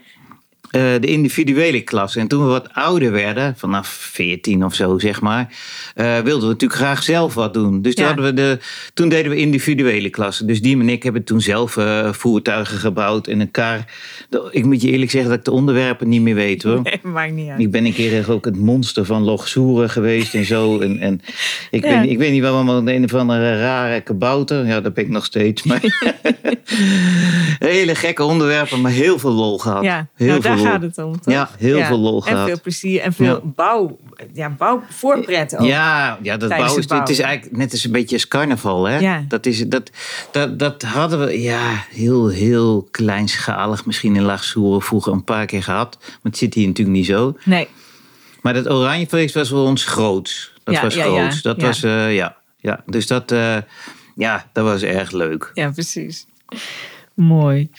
de 0.73 1.07
individuele 1.07 1.81
klasse. 1.81 2.19
En 2.19 2.27
toen 2.27 2.43
we 2.43 2.49
wat 2.49 2.67
ouder 2.73 3.11
werden, 3.11 3.53
vanaf 3.57 3.87
14 3.87 4.65
of 4.65 4.73
zo 4.73 4.99
zeg 4.99 5.21
maar, 5.21 5.47
eh, 5.95 6.19
wilden 6.19 6.47
we 6.47 6.53
natuurlijk 6.53 6.79
graag 6.79 7.03
zelf 7.03 7.33
wat 7.33 7.53
doen. 7.53 7.81
Dus 7.81 7.95
toen, 7.95 8.03
Ja. 8.05 8.09
hadden 8.13 8.29
we 8.29 8.41
de, 8.41 8.59
toen 8.93 9.09
deden 9.09 9.31
we 9.31 9.37
individuele 9.37 10.09
klassen. 10.09 10.47
Dus 10.47 10.61
Diem 10.61 10.81
en 10.81 10.89
ik 10.89 11.03
hebben 11.03 11.23
toen 11.23 11.41
zelf 11.41 11.77
eh, 11.77 12.13
voertuigen 12.13 12.77
gebouwd 12.77 13.27
en 13.27 13.39
een 13.39 13.51
kar. 13.51 13.85
Ik 14.51 14.65
moet 14.65 14.81
je 14.81 14.91
eerlijk 14.91 15.11
zeggen 15.11 15.29
dat 15.29 15.39
ik 15.39 15.45
de 15.45 15.51
onderwerpen 15.51 16.09
niet 16.09 16.21
meer 16.21 16.35
weet 16.35 16.63
hoor. 16.63 16.81
Nee, 16.83 16.99
maakt 17.13 17.33
niet 17.33 17.49
uit. 17.49 17.59
Ik 17.59 17.71
ben 17.71 17.85
een 17.85 17.93
keer 17.93 18.31
ook 18.31 18.45
het 18.45 18.57
monster 18.57 19.05
van 19.05 19.23
Logsoeren 19.23 19.89
geweest 19.89 20.33
en 20.33 20.45
zo. 20.45 20.79
En, 20.79 20.99
en 20.99 21.21
ik, 21.71 21.83
Ja. 21.83 21.99
weet, 22.01 22.09
ik 22.09 22.17
weet 22.17 22.31
niet 22.31 22.41
waarom, 22.41 22.65
maar 22.65 22.75
een 22.95 23.03
of 23.03 23.13
andere 23.13 23.59
rare 23.59 24.01
kabouter. 24.01 24.65
Ja, 24.65 24.81
dat 24.81 24.93
ben 24.93 25.03
ik 25.03 25.09
nog 25.09 25.25
steeds. 25.25 25.63
Maar 25.63 25.81
hele 27.59 27.95
gekke 27.95 28.23
onderwerpen, 28.23 28.81
maar 28.81 28.91
heel 28.91 29.19
veel 29.19 29.31
lol 29.31 29.57
gehad. 29.57 29.83
Ja, 29.83 30.07
heel 30.15 30.27
nou, 30.27 30.41
veel 30.41 30.57
gaat 30.65 30.81
het 30.81 30.97
om, 30.97 31.19
toch? 31.21 31.33
Ja, 31.33 31.49
heel 31.57 31.83
veel 31.83 31.97
lol 31.97 32.15
En 32.15 32.31
gehad. 32.31 32.47
veel 32.47 32.59
plezier 32.61 33.01
en 33.01 33.13
veel 33.13 33.25
Ja. 33.25 33.39
bouw, 33.43 33.97
ja, 34.33 34.49
bouw 34.49 34.83
voorpret 34.89 35.57
ook. 35.57 35.65
Ja, 35.65 36.17
ja 36.21 36.37
dat 36.37 36.49
bouw 36.49 36.75
het 36.75 36.77
is, 36.77 36.89
het 36.89 37.09
is 37.09 37.19
eigenlijk 37.19 37.57
net 37.57 37.71
als 37.71 37.83
een 37.83 37.91
beetje 37.91 38.15
als 38.15 38.27
carnaval. 38.27 38.85
Hè? 38.85 38.97
Ja. 38.97 39.25
Dat, 39.27 39.45
is, 39.45 39.67
dat, 39.67 39.91
dat, 40.31 40.59
dat 40.59 40.81
hadden 40.81 41.25
we 41.25 41.41
ja, 41.41 41.83
heel, 41.89 42.27
heel 42.27 42.87
kleinschalig 42.91 43.85
misschien 43.85 44.15
in 44.15 44.23
Laagsoeren 44.23 44.81
vroeger 44.81 45.13
een 45.13 45.23
paar 45.23 45.45
keer 45.45 45.63
gehad. 45.63 45.97
Maar 46.01 46.17
het 46.21 46.37
zit 46.37 46.53
hier 46.53 46.67
natuurlijk 46.67 46.97
niet 46.97 47.05
zo. 47.05 47.37
Nee, 47.45 47.67
Maar 48.41 48.53
dat 48.53 48.69
Oranjefeest 48.69 49.33
was 49.35 49.49
voor 49.49 49.65
ons 49.65 49.85
groots. 49.85 50.53
Dat 50.63 50.81
was 50.81 50.95
groots. 50.95 51.41
Dat 51.41 51.61
was, 51.61 51.83
eh, 51.83 52.15
ja. 52.15 52.35
ja. 52.57 52.83
Dus 52.85 53.07
dat, 53.07 53.31
eh, 53.31 53.57
ja, 54.15 54.49
dat 54.53 54.65
was 54.65 54.81
erg 54.81 55.11
leuk. 55.11 55.51
ja, 55.53 55.71
precies. 55.71 56.25
Mooi. 57.13 57.69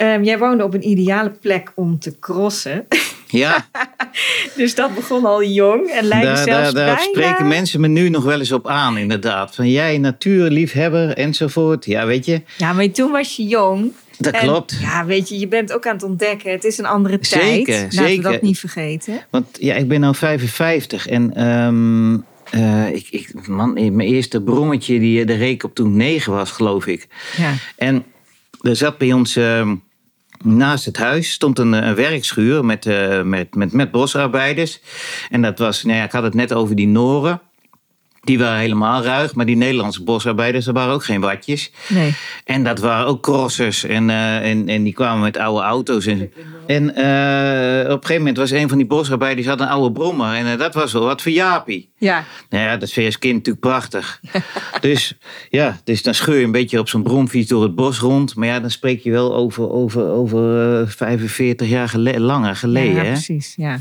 Ehm, 0.00 0.22
jij 0.22 0.38
woonde 0.38 0.64
op 0.64 0.74
een 0.74 0.88
ideale 0.88 1.30
plek 1.30 1.72
om 1.74 1.98
te 1.98 2.18
crossen. 2.20 2.86
Ja, 3.28 3.66
Dus 4.56 4.74
dat 4.74 4.94
begon 4.94 5.24
al 5.24 5.44
jong 5.44 5.88
en 5.90 6.08
daar, 6.08 6.36
zelfs 6.36 6.46
daar, 6.46 6.72
daar 6.72 6.84
bijna... 6.84 6.98
spreken 6.98 7.48
mensen 7.48 7.80
me 7.80 7.88
nu 7.88 8.08
nog 8.08 8.24
wel 8.24 8.38
eens 8.38 8.52
op 8.52 8.68
aan, 8.68 8.96
inderdaad. 8.98 9.54
Van 9.54 9.70
jij, 9.70 9.98
natuurliefhebber 9.98 11.16
enzovoort. 11.16 11.84
Ja, 11.84 12.06
weet 12.06 12.24
je, 12.24 12.42
Ja, 12.56 12.72
maar 12.72 12.90
toen 12.90 13.10
was 13.10 13.36
je 13.36 13.44
jong. 13.44 13.92
dat 14.18 14.34
En, 14.34 14.40
klopt. 14.40 14.78
Ja, 14.80 15.04
weet 15.04 15.28
je, 15.28 15.38
je 15.38 15.48
bent 15.48 15.72
ook 15.72 15.86
aan 15.86 15.94
het 15.94 16.02
ontdekken. 16.02 16.50
Het 16.50 16.64
is 16.64 16.78
een 16.78 16.86
andere 16.86 17.18
tijd. 17.18 17.42
Zeker, 17.42 17.74
Laten 17.82 18.02
we 18.02 18.08
zeker. 18.08 18.32
dat 18.32 18.42
niet 18.42 18.58
vergeten. 18.58 19.20
Want 19.30 19.46
ja, 19.60 19.74
ik 19.74 19.88
ben 19.88 20.00
nu 20.00 20.14
55 20.14 21.06
en 21.06 21.34
ehm, 21.34 22.14
eh, 22.50 22.94
ik, 22.94 23.06
ik, 23.10 23.46
man, 23.48 23.72
mijn 23.72 24.00
eerste 24.00 24.42
brommetje, 24.42 24.98
die, 24.98 25.24
de 25.24 25.34
reek 25.34 25.64
op 25.64 25.74
toen 25.74 25.88
ik 25.88 25.94
negen 25.94 26.32
was, 26.32 26.50
geloof 26.50 26.86
ik. 26.86 27.06
Ja, 27.36 27.52
En 27.76 28.04
er 28.62 28.76
zat 28.76 28.98
bij 28.98 29.12
ons 29.12 29.36
ehm, 29.36 29.74
naast 30.44 30.84
het 30.84 30.96
huis 30.96 31.32
stond 31.32 31.58
een, 31.58 31.72
een 31.72 31.94
werkschuur 31.94 32.64
met, 32.64 32.86
eh, 32.86 33.22
met, 33.22 33.54
met, 33.54 33.72
met 33.72 33.90
bosarbeiders. 33.90 34.80
En 35.30 35.42
dat 35.42 35.58
was, 35.58 35.84
nou 35.84 35.98
ja, 35.98 36.04
ik 36.04 36.12
had 36.12 36.22
het 36.22 36.34
net 36.34 36.52
over 36.52 36.76
die 36.76 36.88
Noren. 36.88 37.40
Die 38.22 38.38
waren 38.38 38.58
helemaal 38.58 39.02
ruig, 39.02 39.34
maar 39.34 39.46
die 39.46 39.56
Nederlandse 39.56 40.02
bosarbeiders, 40.02 40.64
dat 40.64 40.74
waren 40.74 40.94
ook 40.94 41.04
geen 41.04 41.20
watjes. 41.20 41.70
nee. 41.88 42.14
En 42.44 42.64
dat 42.64 42.78
waren 42.78 43.06
ook 43.06 43.22
crossers. 43.22 43.84
En, 43.84 44.10
eh, 44.10 44.50
en, 44.50 44.68
en 44.68 44.82
die 44.82 44.92
kwamen 44.92 45.22
met 45.22 45.36
oude 45.36 45.62
auto's. 45.62 46.06
En, 46.06 46.32
en 46.66 46.94
eh, 46.94 47.84
op 47.84 47.96
een 47.96 48.00
gegeven 48.00 48.16
moment 48.18 48.36
was 48.36 48.50
een 48.50 48.68
van 48.68 48.78
die 48.78 48.86
bosarbeiders 48.86 49.46
had 49.46 49.60
een 49.60 49.66
oude 49.68 49.92
brommer. 49.92 50.34
En 50.34 50.46
eh, 50.52 50.58
dat 50.58 50.74
was 50.74 50.92
wel 50.92 51.04
wat 51.04 51.22
voor 51.22 51.32
Jaapie. 51.32 51.90
Ja, 51.98 52.24
Nou 52.50 52.64
ja, 52.64 52.70
dat 52.76 52.90
vind 52.90 52.94
je 52.94 53.04
als 53.04 53.18
kind 53.18 53.34
natuurlijk 53.34 53.64
prachtig. 53.66 54.20
dus 54.80 55.14
ja, 55.50 55.80
dus 55.84 56.02
dan 56.02 56.14
scheur 56.14 56.38
je 56.38 56.44
een 56.44 56.52
beetje 56.52 56.78
op 56.78 56.88
zo'n 56.88 57.02
bromfiets 57.02 57.48
door 57.48 57.62
het 57.62 57.74
bos 57.74 57.98
rond. 57.98 58.34
Maar 58.36 58.48
ja, 58.48 58.60
dan 58.60 58.70
spreek 58.70 59.00
je 59.02 59.10
wel 59.10 59.34
over, 59.34 59.70
over, 59.70 60.06
over 60.06 60.80
eh, 60.80 60.88
45 60.88 61.68
jaar 61.68 61.88
gele- 61.88 62.20
langer 62.20 62.56
geleden. 62.56 62.94
ja, 62.94 63.02
hè? 63.02 63.10
precies. 63.12 63.54
Ja. 63.56 63.80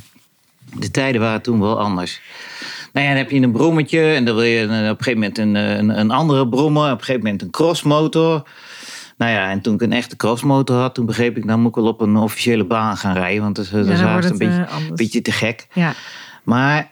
De 0.73 0.91
tijden 0.91 1.21
waren 1.21 1.41
toen 1.41 1.59
wel 1.59 1.79
anders. 1.79 2.21
Nou 2.93 3.05
ja, 3.05 3.11
dan 3.11 3.21
heb 3.21 3.31
je 3.31 3.39
een 3.41 3.51
brommetje 3.51 4.01
en 4.13 4.25
dan 4.25 4.35
wil 4.35 4.43
je 4.43 4.63
op 4.63 4.69
een 4.69 5.03
gegeven 5.03 5.13
moment 5.13 5.37
een, 5.37 5.55
eh, 5.55 5.75
een, 5.77 5.99
een 5.99 6.11
andere 6.11 6.47
brommer. 6.49 6.83
Op 6.85 6.91
een 6.97 7.03
gegeven 7.03 7.21
moment 7.23 7.41
een 7.41 7.49
crossmotor. 7.49 8.43
Nou 9.17 9.31
ja, 9.31 9.49
en 9.49 9.61
toen 9.61 9.73
ik 9.73 9.81
een 9.81 9.93
echte 9.93 10.15
crossmotor 10.15 10.75
had, 10.77 10.95
toen 10.95 11.05
begreep 11.05 11.37
ik, 11.37 11.47
dan 11.47 11.59
moet 11.59 11.69
ik 11.69 11.75
wel 11.75 11.87
op 11.87 12.01
een 12.01 12.15
officiële 12.17 12.65
baan 12.65 12.97
gaan 12.97 13.13
rijden. 13.13 13.43
Want 13.43 13.55
dat, 13.55 13.65
is- 13.65 13.71
dat 13.71 13.85
Ja, 13.85 13.91
is 13.93 13.99
haast 13.99 14.29
een 14.29 14.37
beetje, 14.37 14.61
eh, 14.69 14.91
beetje 14.95 15.21
te 15.21 15.31
gek. 15.31 15.67
ja. 15.73 15.93
Maar 16.43 16.89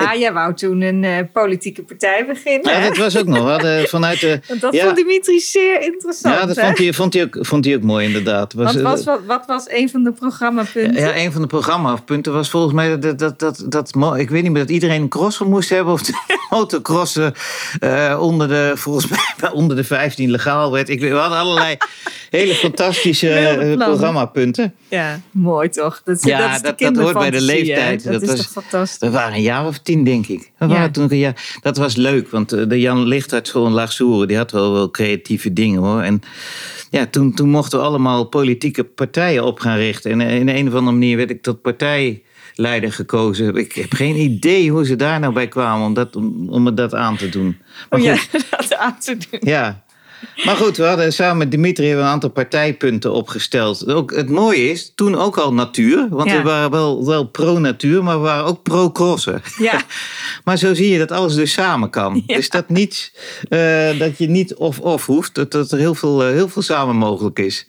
Maar 0.00 0.18
jij 0.18 0.32
wou 0.32 0.54
toen 0.54 0.80
een 0.80 1.04
eh, 1.04 1.18
politieke 1.32 1.82
partij 1.82 2.26
beginnen. 2.26 2.72
ja, 2.72 2.78
hè? 2.80 2.88
dat 2.88 2.96
was 2.96 3.18
ook 3.18 3.26
nog. 3.26 3.48
Hadden 3.48 3.88
vanuit 3.88 4.20
de, 4.20 4.40
dat 4.60 4.74
ja. 4.74 4.84
vond 4.84 4.96
Dimitri 4.96 5.40
zeer 5.40 5.80
interessant. 5.82 6.34
ja, 6.34 6.46
dat 6.46 6.56
hè? 6.56 6.64
vond 6.64 6.78
hij, 6.78 6.92
vond, 6.92 7.14
hij 7.14 7.22
ook, 7.22 7.36
vond 7.40 7.64
hij 7.64 7.74
ook 7.74 7.82
mooi 7.82 8.06
inderdaad. 8.06 8.52
Was, 8.52 8.76
eh, 8.76 8.82
was, 8.82 9.04
wat, 9.04 9.20
wat 9.26 9.46
was 9.46 9.64
een 9.68 9.90
van 9.90 10.02
de 10.04 10.12
programmapunten? 10.12 10.94
Ja, 11.02 11.16
een 11.16 11.32
van 11.32 11.40
de 11.40 11.46
programmapunten 11.46 12.32
was 12.32 12.50
volgens 12.50 12.74
mij 12.74 12.98
dat, 12.98 13.18
dat, 13.18 13.38
dat, 13.38 13.64
dat, 13.68 13.92
ik 14.16 14.30
weet 14.30 14.42
niet 14.42 14.52
meer, 14.52 14.62
dat 14.62 14.70
iedereen 14.70 15.02
een 15.02 15.08
crosser 15.08 15.46
moest 15.46 15.68
hebben. 15.68 15.92
Of 15.92 16.02
de 16.06 16.12
motocrossen 16.50 17.32
eh, 17.80 18.18
onder, 18.20 18.48
de, 18.48 18.72
volgens 18.74 19.08
mij, 19.08 19.50
onder 19.52 19.76
de 19.76 19.84
15 19.84 20.30
legaal 20.30 20.72
werd. 20.72 20.88
Ik, 20.88 21.00
we 21.00 21.08
hadden 21.10 21.38
allerlei 21.38 21.76
hele 22.30 22.54
fantastische 22.54 23.74
programmapunten. 23.78 24.74
Ja, 24.88 25.20
mooi 25.30 25.68
toch? 25.68 26.00
Dat, 26.04 26.24
Ja, 26.24 26.52
dat, 26.52 26.62
dat- 26.62 26.78
dat 26.78 26.96
hoort 26.96 27.18
bij 27.18 27.30
de 27.30 27.36
hè? 27.36 27.42
leeftijd. 27.42 28.04
Dat, 28.04 28.12
Dat 28.12 28.22
is 28.22 28.28
was- 28.28 28.38
toch 28.38 28.50
fantastisch? 28.62 28.98
We 28.98 29.10
waren 29.10 29.34
een 29.34 29.42
jaar 29.42 29.66
of 29.66 29.78
tien, 29.82 30.04
denk 30.04 30.26
ik. 30.26 30.50
We 30.58 30.66
Ja. 30.68 30.90
toen, 30.90 31.08
jaar- 31.08 31.58
dat 31.62 31.76
was 31.76 31.96
leuk, 31.96 32.30
want 32.30 32.52
eh, 32.52 32.68
de 32.68 32.80
Jan 32.80 33.06
Lichthart 33.06 33.52
in 33.54 33.60
Laagsoeren, 33.70 34.28
die 34.28 34.36
had 34.36 34.50
wel, 34.50 34.72
wel 34.72 34.90
creatieve 34.90 35.52
dingen 35.52 35.80
hoor. 35.82 36.00
En 36.02 36.20
ja, 36.90 37.06
toen, 37.06 37.34
toen 37.34 37.48
mochten 37.48 37.78
we 37.78 37.84
allemaal 37.84 38.24
politieke 38.24 38.84
partijen 38.84 39.44
op 39.44 39.60
gaan 39.60 39.76
richten. 39.76 40.10
En 40.10 40.20
eh, 40.20 40.34
in 40.38 40.48
een 40.48 40.68
of 40.68 40.74
andere 40.74 40.92
manier 40.92 41.16
werd 41.16 41.30
ik 41.30 41.42
tot 41.42 41.62
partijleider 41.62 42.92
gekozen. 42.92 43.56
Ik 43.56 43.72
heb 43.72 43.92
geen 43.92 44.16
idee 44.16 44.70
hoe 44.70 44.84
ze 44.86 44.96
daar 44.96 45.20
nou 45.20 45.32
bij 45.32 45.48
kwamen 45.48 45.86
om, 45.86 45.94
dat, 45.94 46.16
om, 46.16 46.48
om 46.48 46.74
dat 46.74 46.94
aan 46.94 47.16
te 47.16 47.28
doen. 47.28 47.56
Maar 47.90 47.98
Oh 48.00 48.04
ja, 48.04 48.16
goed, 48.16 48.50
dat 48.50 48.76
aan 48.76 48.98
te 48.98 49.16
doen. 49.30 49.40
ja. 49.42 49.84
Maar 50.44 50.56
goed, 50.56 50.76
we 50.76 50.84
hadden 50.84 51.12
samen 51.12 51.36
met 51.38 51.50
Dimitri 51.50 51.86
hebben 51.86 52.04
een 52.04 52.10
aantal 52.10 52.30
partijpunten 52.30 53.12
opgesteld. 53.12 53.86
Ook, 53.88 54.14
het 54.16 54.28
mooie 54.28 54.70
is, 54.70 54.92
toen 54.94 55.14
ook 55.18 55.36
al 55.38 55.52
natuur. 55.54 56.06
Want 56.10 56.30
Ja. 56.30 56.36
we 56.36 56.42
waren 56.42 56.70
wel, 56.70 57.06
wel 57.06 57.24
pro-natuur, 57.24 58.04
maar 58.04 58.16
we 58.16 58.22
waren 58.22 58.44
ook 58.44 58.62
pro-crossen. 58.62 59.42
Ja, 59.58 59.82
Maar 60.44 60.56
zo 60.58 60.74
zie 60.74 60.88
je 60.88 60.98
dat 60.98 61.10
alles 61.10 61.34
dus 61.34 61.52
samen 61.52 61.90
kan. 61.90 62.22
Ja. 62.26 62.36
Dus 62.36 62.48
dat, 62.50 62.68
niet, 62.68 63.12
eh, 63.48 63.98
dat 63.98 64.18
je 64.18 64.28
niet 64.28 64.54
of-of 64.54 65.06
hoeft. 65.06 65.34
Dat, 65.34 65.50
dat 65.52 65.70
er 65.72 65.78
heel 65.78 65.94
veel, 65.94 66.24
eh, 66.24 66.30
heel 66.32 66.48
veel 66.48 66.62
samen 66.62 66.96
mogelijk 66.96 67.38
is. 67.38 67.64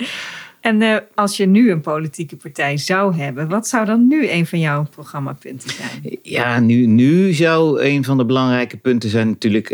en 0.62 0.82
eh, 0.82 0.98
als 1.16 1.38
je 1.38 1.46
nu 1.46 1.72
een 1.72 1.82
politieke 1.82 2.36
partij 2.36 2.78
zou 2.78 3.16
hebben, 3.16 3.50
wat 3.50 3.68
zou 3.68 3.86
dan 3.86 4.08
nu 4.08 4.30
een 4.30 4.46
van 4.48 4.60
jouw 4.60 4.86
programmapunten 4.96 5.70
zijn? 5.70 6.20
Ja, 6.22 6.60
nu, 6.60 6.86
nu 6.86 7.34
zou 7.34 7.82
een 7.82 8.04
van 8.04 8.18
de 8.18 8.26
belangrijke 8.26 8.78
punten 8.78 9.10
zijn 9.10 9.28
natuurlijk... 9.28 9.70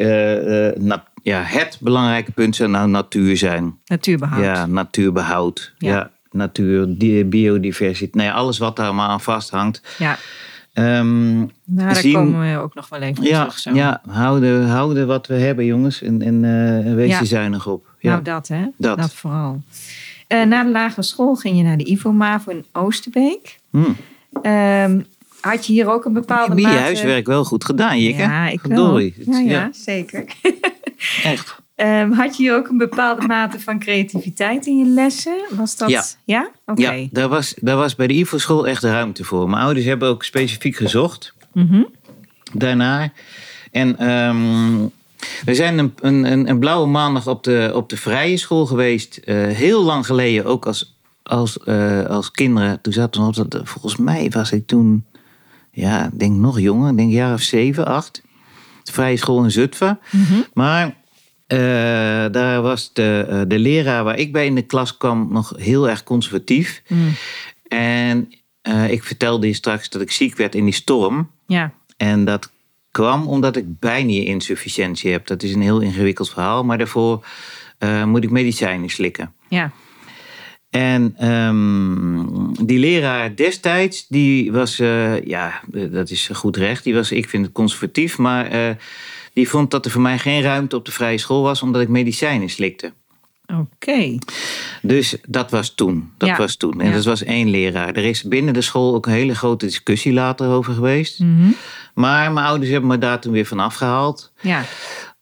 nat- 0.80 1.09
ja, 1.24 1.42
het 1.42 1.78
belangrijke 1.82 2.32
punt 2.32 2.56
zou 2.56 2.70
nou 2.70 2.90
natuur 2.90 3.38
zijn. 3.38 3.78
Natuurbehoud. 3.86 4.44
Ja, 4.44 4.66
natuurbehoud. 4.66 5.74
Ja. 5.78 5.90
Ja, 5.90 6.12
natuur, 6.32 6.86
di- 6.98 7.26
biodiversiteit. 7.26 8.16
Nou 8.16 8.28
ja, 8.28 8.34
alles 8.34 8.58
wat 8.58 8.76
daar 8.76 8.96
maar 8.96 9.08
aan 9.08 9.22
vasthangt. 9.22 9.82
Ja, 9.98 10.18
Ehm, 10.74 11.38
nou, 11.38 11.50
daar 11.66 11.96
Zien- 11.96 12.14
komen 12.14 12.52
we 12.54 12.58
ook 12.60 12.76
nog 12.76 12.90
wel 12.90 13.02
even 13.02 13.24
ja, 13.24 13.40
terug. 13.40 13.60
Zo. 13.60 13.74
ja 13.74 14.02
houden, 14.10 14.68
houden 14.68 15.08
wat 15.08 15.28
we 15.28 15.34
hebben, 15.34 15.66
jongens. 15.66 16.02
En, 16.02 16.22
en 16.22 16.36
eh, 16.86 16.94
wees 16.94 17.10
Ja. 17.10 17.20
er 17.20 17.26
zuinig 17.26 17.68
op. 17.68 17.86
Ja. 18.00 18.12
Nou, 18.12 18.24
dat 18.24 18.48
hè. 18.48 18.66
Dat. 18.78 19.14
vooral. 19.14 19.62
Eh, 20.28 20.44
na 20.44 20.64
de 20.64 20.70
lagere 20.70 21.02
school 21.04 21.36
ging 21.36 21.58
je 21.58 21.64
naar 21.64 21.78
de 21.78 21.84
IVO-MAVO 21.92 22.52
in 22.52 22.66
Oosterbeek. 22.72 23.60
Hm. 23.70 23.84
Ehm, 24.42 25.00
had 25.42 25.66
je 25.66 25.74
hier 25.74 25.90
ook 25.90 26.06
een 26.06 26.14
bepaalde 26.14 26.62
Heb 26.62 26.74
je 26.74 26.80
huiswerk 26.80 27.26
wel 27.28 27.44
goed 27.44 27.66
gedaan, 27.66 28.00
Jikke? 28.02 28.22
Ja, 28.22 28.48
ik 28.50 28.62
wel. 28.62 29.00
Ja, 29.00 29.70
zeker. 29.72 30.26
echt. 31.24 31.58
Ehm, 31.76 32.12
had 32.12 32.38
je 32.38 32.52
ook 32.52 32.68
een 32.68 32.78
bepaalde 32.78 33.28
mate 33.34 33.60
van 33.60 33.80
creativiteit 33.80 34.66
in 34.66 34.78
je 34.78 34.86
lessen? 34.86 35.42
Was 35.52 35.78
dat... 35.78 35.90
Ja. 35.90 36.04
Ja? 36.26 36.50
Oké. 36.66 36.82
Ja, 36.92 37.08
daar 37.12 37.28
was, 37.28 37.54
daar 37.62 37.78
was 37.78 37.96
bij 37.96 38.08
de 38.08 38.14
IVO-school 38.14 38.68
echt 38.68 38.84
ruimte 38.84 39.24
voor. 39.24 39.50
Mijn 39.50 39.64
ouders 39.64 39.86
hebben 39.86 40.10
ook 40.10 40.24
specifiek 40.24 40.76
gezocht 40.76 41.34
Mhm. 41.54 41.84
daarna. 42.54 43.12
En 43.72 43.98
ehm, 43.98 44.88
we 45.46 45.56
zijn 45.56 45.78
een, 45.78 45.94
een, 46.02 46.50
een, 46.50 46.60
blauwe 46.60 46.88
maandag 46.88 47.28
op 47.28 47.44
de, 47.44 47.72
op 47.76 47.90
de 47.90 47.98
vrije 47.98 48.38
school 48.38 48.66
geweest. 48.66 49.18
eh, 49.18 49.36
heel 49.48 49.84
lang 49.84 50.06
geleden, 50.06 50.46
ook 50.46 50.66
als, 50.66 50.98
als, 51.24 51.58
eh, 51.60 52.06
als 52.06 52.32
kinderen. 52.32 52.82
Toen 52.82 52.94
zaten 52.94 53.22
we 53.22 53.28
op 53.28 53.50
dat, 53.50 53.62
volgens 53.64 53.96
mij 53.96 54.30
was 54.30 54.52
ik 54.52 54.68
toen, 54.68 55.06
ja, 55.72 56.06
ik 56.06 56.20
denk 56.20 56.36
nog 56.36 56.60
jonger. 56.60 56.90
Ik 56.92 56.98
denk 56.98 57.10
een 57.10 57.16
jaar 57.16 57.34
of 57.34 57.42
zeven, 57.42 57.86
acht. 57.86 58.22
De 58.90 58.96
vrije 58.96 59.18
school 59.18 59.44
in 59.44 59.52
Zutphen. 59.52 60.00
Mhm. 60.12 60.42
Maar 60.54 60.96
eh, 61.48 61.60
daar 62.32 62.62
was 62.62 62.94
de, 62.94 63.26
eh, 63.30 63.42
de 63.48 63.60
leraar 63.60 64.04
waar 64.04 64.18
ik 64.18 64.32
bij 64.32 64.46
in 64.46 64.56
de 64.56 64.62
klas 64.62 64.98
kwam 64.98 65.28
nog 65.32 65.54
heel 65.58 65.90
erg 65.90 66.04
conservatief. 66.04 66.82
Mm. 66.88 67.14
En 67.68 68.30
eh, 68.62 68.92
ik 68.92 69.04
vertelde 69.04 69.48
je 69.48 69.54
straks 69.54 69.90
dat 69.90 70.02
ik 70.02 70.12
ziek 70.12 70.38
werd 70.38 70.56
in 70.56 70.64
die 70.64 70.74
storm. 70.74 71.32
Ja. 71.48 71.74
En 71.98 72.26
dat 72.26 72.52
kwam 72.92 73.28
omdat 73.28 73.56
ik 73.56 73.80
bijnierinsufficiëntie 73.80 75.12
heb. 75.12 75.28
Dat 75.28 75.44
is 75.44 75.54
een 75.54 75.62
heel 75.62 75.80
ingewikkeld 75.80 76.30
verhaal, 76.30 76.64
maar 76.64 76.78
daarvoor 76.78 77.26
moet 78.06 78.24
ik 78.24 78.30
medicijnen 78.30 78.90
slikken. 78.90 79.34
Ja. 79.48 79.72
En 80.70 81.14
ehm, 81.18 82.66
die 82.66 82.80
leraar 82.80 83.36
destijds, 83.36 84.06
die 84.08 84.52
was, 84.52 84.80
eh, 84.80 85.22
ja, 85.26 85.62
dat 85.92 86.10
is 86.10 86.30
goed 86.34 86.58
recht. 86.58 86.84
Die 86.84 86.94
was, 86.94 87.12
ik 87.12 87.30
vind 87.30 87.46
het 87.46 87.54
conservatief, 87.54 88.18
maar 88.18 88.46
eh, 88.46 88.70
die 89.34 89.50
vond 89.50 89.72
dat 89.72 89.86
er 89.86 89.92
voor 89.92 90.02
mij 90.02 90.18
geen 90.20 90.42
ruimte 90.42 90.76
op 90.76 90.86
de 90.86 90.92
vrije 90.92 91.18
school 91.18 91.42
was, 91.42 91.62
omdat 91.62 91.82
ik 91.82 91.88
medicijnen 91.88 92.50
slikte. 92.50 92.94
Oké. 93.60 94.18
Dus 94.82 95.16
dat 95.28 95.52
was 95.52 95.76
toen. 95.76 96.12
Dat 96.18 96.30
Ja. 96.30 96.38
was 96.38 96.56
toen. 96.56 96.82
En 96.82 96.88
Ja. 96.88 96.94
dat 96.94 97.06
was 97.06 97.24
één 97.24 97.50
leraar. 97.50 97.94
Er 97.96 98.06
is 98.06 98.24
binnen 98.24 98.54
de 98.54 98.62
school 98.62 98.96
ook 98.96 99.06
een 99.06 99.12
hele 99.12 99.36
grote 99.36 99.66
discussie 99.66 100.14
later 100.14 100.48
over 100.48 100.74
geweest. 100.74 101.20
Mhm. 101.20 101.50
Maar 101.94 102.32
mijn 102.32 102.46
ouders 102.46 102.72
hebben 102.72 102.90
me 102.90 102.98
daar 102.98 103.20
toen 103.22 103.32
weer 103.32 103.46
van 103.46 103.60
afgehaald. 103.60 104.32
Ja. 104.42 104.64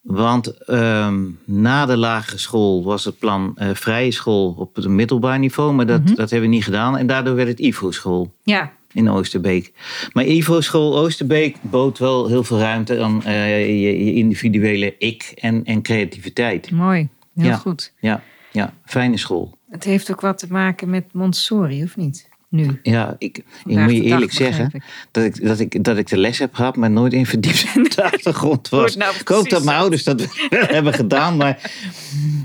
Want 0.08 0.58
ehm, 0.64 1.24
na 1.46 1.86
de 1.86 1.98
lagere 1.98 2.38
school 2.38 2.84
was 2.84 3.06
het 3.06 3.20
plan 3.20 3.52
eh, 3.56 3.70
vrije 3.74 4.12
school 4.12 4.56
op 4.58 4.76
het 4.76 4.88
middelbaar 4.88 5.40
niveau. 5.40 5.74
Maar 5.74 5.86
dat, 5.86 6.04
Mhm. 6.04 6.16
dat 6.16 6.30
hebben 6.30 6.50
we 6.50 6.56
niet 6.56 6.64
gedaan. 6.64 6.98
En 6.98 7.08
daardoor 7.08 7.36
werd 7.36 7.48
het 7.48 7.60
IVO-school 7.60 8.34
Ja, 8.44 8.72
in 8.92 9.10
Oosterbeek. 9.10 9.74
Maar 10.14 10.26
IVO-school 10.26 10.98
Oosterbeek 10.98 11.58
bood 11.62 11.98
wel 11.98 12.28
heel 12.28 12.44
veel 12.44 12.60
ruimte 12.60 13.02
aan 13.04 13.24
eh, 13.24 13.70
je, 13.70 14.06
je 14.06 14.14
individuele 14.14 14.96
ik 14.98 15.32
en, 15.36 15.64
en 15.66 15.82
creativiteit. 15.82 16.72
mooi. 16.72 17.10
Heel 17.36 17.46
Ja. 17.46 17.56
goed. 17.56 17.94
Ja, 18.00 18.22
ja, 18.52 18.74
fijne 18.86 19.18
school. 19.18 19.58
Het 19.70 19.84
heeft 19.84 20.12
ook 20.12 20.22
wat 20.22 20.38
te 20.38 20.48
maken 20.50 20.90
met 20.90 21.04
Montessori, 21.14 21.84
of 21.84 21.98
niet? 21.98 22.30
Nu. 22.50 22.80
Ja, 22.84 23.16
ik, 23.18 23.38
ik 23.66 23.78
moet 23.78 23.92
je 23.92 24.04
eerlijk 24.04 24.32
zeggen 24.32 24.70
ik. 24.74 24.84
dat 25.12 25.24
ik, 25.24 25.46
dat, 25.46 25.60
ik, 25.60 25.84
dat 25.84 25.98
ik 25.98 26.08
de 26.08 26.18
les 26.18 26.40
heb 26.40 26.54
gehad, 26.54 26.76
maar 26.76 26.92
nooit 26.92 27.14
in 27.14 27.26
verdiept 27.26 27.66
in 27.76 27.84
de 27.84 28.04
achtergrond 28.04 28.70
was. 28.70 28.96
Nou 28.96 29.16
ik 29.20 29.28
hoop 29.28 29.50
dat 29.50 29.64
mijn 29.64 29.78
ouders 29.78 30.04
dat 30.04 30.22
wel 30.50 30.66
hebben 30.78 30.94
gedaan, 30.94 31.38
maar 31.38 31.72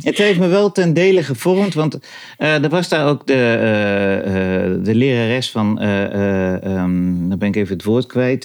het 0.00 0.18
heeft 0.18 0.38
me 0.38 0.46
wel 0.46 0.72
ten 0.72 0.94
dele 0.94 1.22
gevormd. 1.22 1.74
Want 1.74 1.98
eh, 2.38 2.62
er 2.62 2.68
was 2.68 2.88
daar 2.88 3.08
ook 3.08 3.26
de, 3.26 3.34
eh, 3.34 4.18
eh, 4.18 4.84
de 4.84 4.94
lerares 4.94 5.50
van, 5.50 5.80
ehm, 5.80 7.28
dan 7.28 7.38
ben 7.38 7.48
ik 7.48 7.56
even 7.56 7.74
het 7.74 7.84
woord 7.84 8.06
kwijt, 8.06 8.44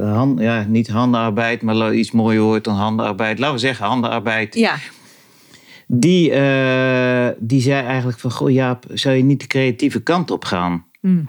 hand, 0.00 0.40
ja, 0.40 0.64
niet 0.68 0.88
handenarbeid, 0.88 1.62
maar 1.62 1.94
iets 1.94 2.10
mooier 2.10 2.42
woord 2.42 2.64
dan 2.64 2.74
handenarbeid. 2.74 3.38
Laten 3.38 3.54
we 3.54 3.60
zeggen 3.60 3.86
handenarbeid. 3.86 4.54
Ja, 4.54 4.74
Die, 5.90 6.30
eh, 6.30 7.28
die 7.38 7.60
zei 7.60 7.86
eigenlijk 7.86 8.18
van, 8.18 8.30
goh 8.30 8.50
Jaap, 8.50 8.84
zou 8.92 9.16
je 9.16 9.22
niet 9.22 9.40
de 9.40 9.46
creatieve 9.46 10.02
kant 10.02 10.30
op 10.30 10.44
gaan? 10.44 10.84
Mm. 11.00 11.28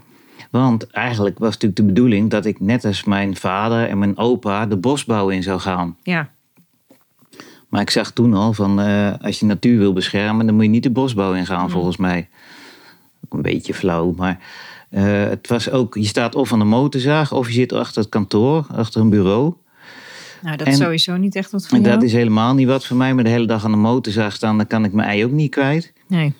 Want 0.52 0.88
eigenlijk 0.88 1.39
was 1.39 1.54
natuurlijk 1.54 1.76
de 1.76 1.86
bedoeling 1.86 2.30
dat 2.30 2.45
ik 2.45 2.60
net 2.60 2.86
als 2.86 3.04
mijn 3.04 3.36
vader 3.36 3.88
en 3.88 3.98
mijn 3.98 4.17
opa 4.17 4.65
de 4.65 4.78
bosbouw 4.78 5.30
in 5.30 5.43
zou 5.43 5.60
gaan. 5.60 5.98
ja. 6.04 6.30
Maar 7.69 7.82
ik 7.82 7.89
zag 7.89 8.12
toen 8.12 8.34
al 8.34 8.54
van 8.54 8.80
eh, 8.82 9.13
als 9.22 9.39
je 9.39 9.45
natuur 9.45 9.78
wil 9.78 9.93
beschermen, 9.93 10.45
dan 10.45 10.56
moet 10.56 10.63
je 10.63 10.69
niet 10.69 10.84
de 10.84 10.89
bosbouw 10.89 11.34
ingaan 11.34 11.69
volgens 11.69 11.98
mij. 11.98 12.30
Een 13.30 13.41
beetje 13.41 13.74
flauw, 13.74 14.13
maar 14.17 14.39
eh, 14.89 15.24
het 15.24 15.48
was 15.48 15.72
ook, 15.72 15.95
je 15.95 16.06
staat 16.06 16.36
of 16.36 16.54
aan 16.54 16.60
de 16.60 16.65
motorzaag 16.65 17.32
of 17.32 17.48
je 17.48 17.54
zit 17.54 17.74
achter 17.74 18.02
het 18.02 18.10
kantoor, 18.10 18.65
achter 18.72 19.02
een 19.02 19.10
bureau. 19.10 19.54
Nou, 20.41 20.58
dat 20.58 20.67
is 20.67 20.78
sowieso 20.78 21.17
niet 21.17 21.36
echt 21.36 21.52
wat 21.52 21.67
voor 21.67 21.78
En 21.78 21.84
jou. 21.84 21.95
dat 21.95 22.04
is 22.04 22.13
helemaal 22.13 22.54
niet 22.54 22.67
wat 22.67 22.86
voor 22.86 22.97
mij, 22.97 23.13
maar 23.13 23.23
de 23.23 23.30
hele 23.30 23.47
dag 23.47 23.65
aan 23.65 23.71
de 23.71 23.78
motorzaag 23.78 24.34
staan, 24.34 24.58
dan 24.58 24.67
kan 24.67 24.86
ik 24.86 24.93
mijn 24.93 25.08
ei 25.08 25.25
ook 25.25 25.32
niet 25.32 25.52
kwijt. 25.52 25.93
Nee. 26.08 26.34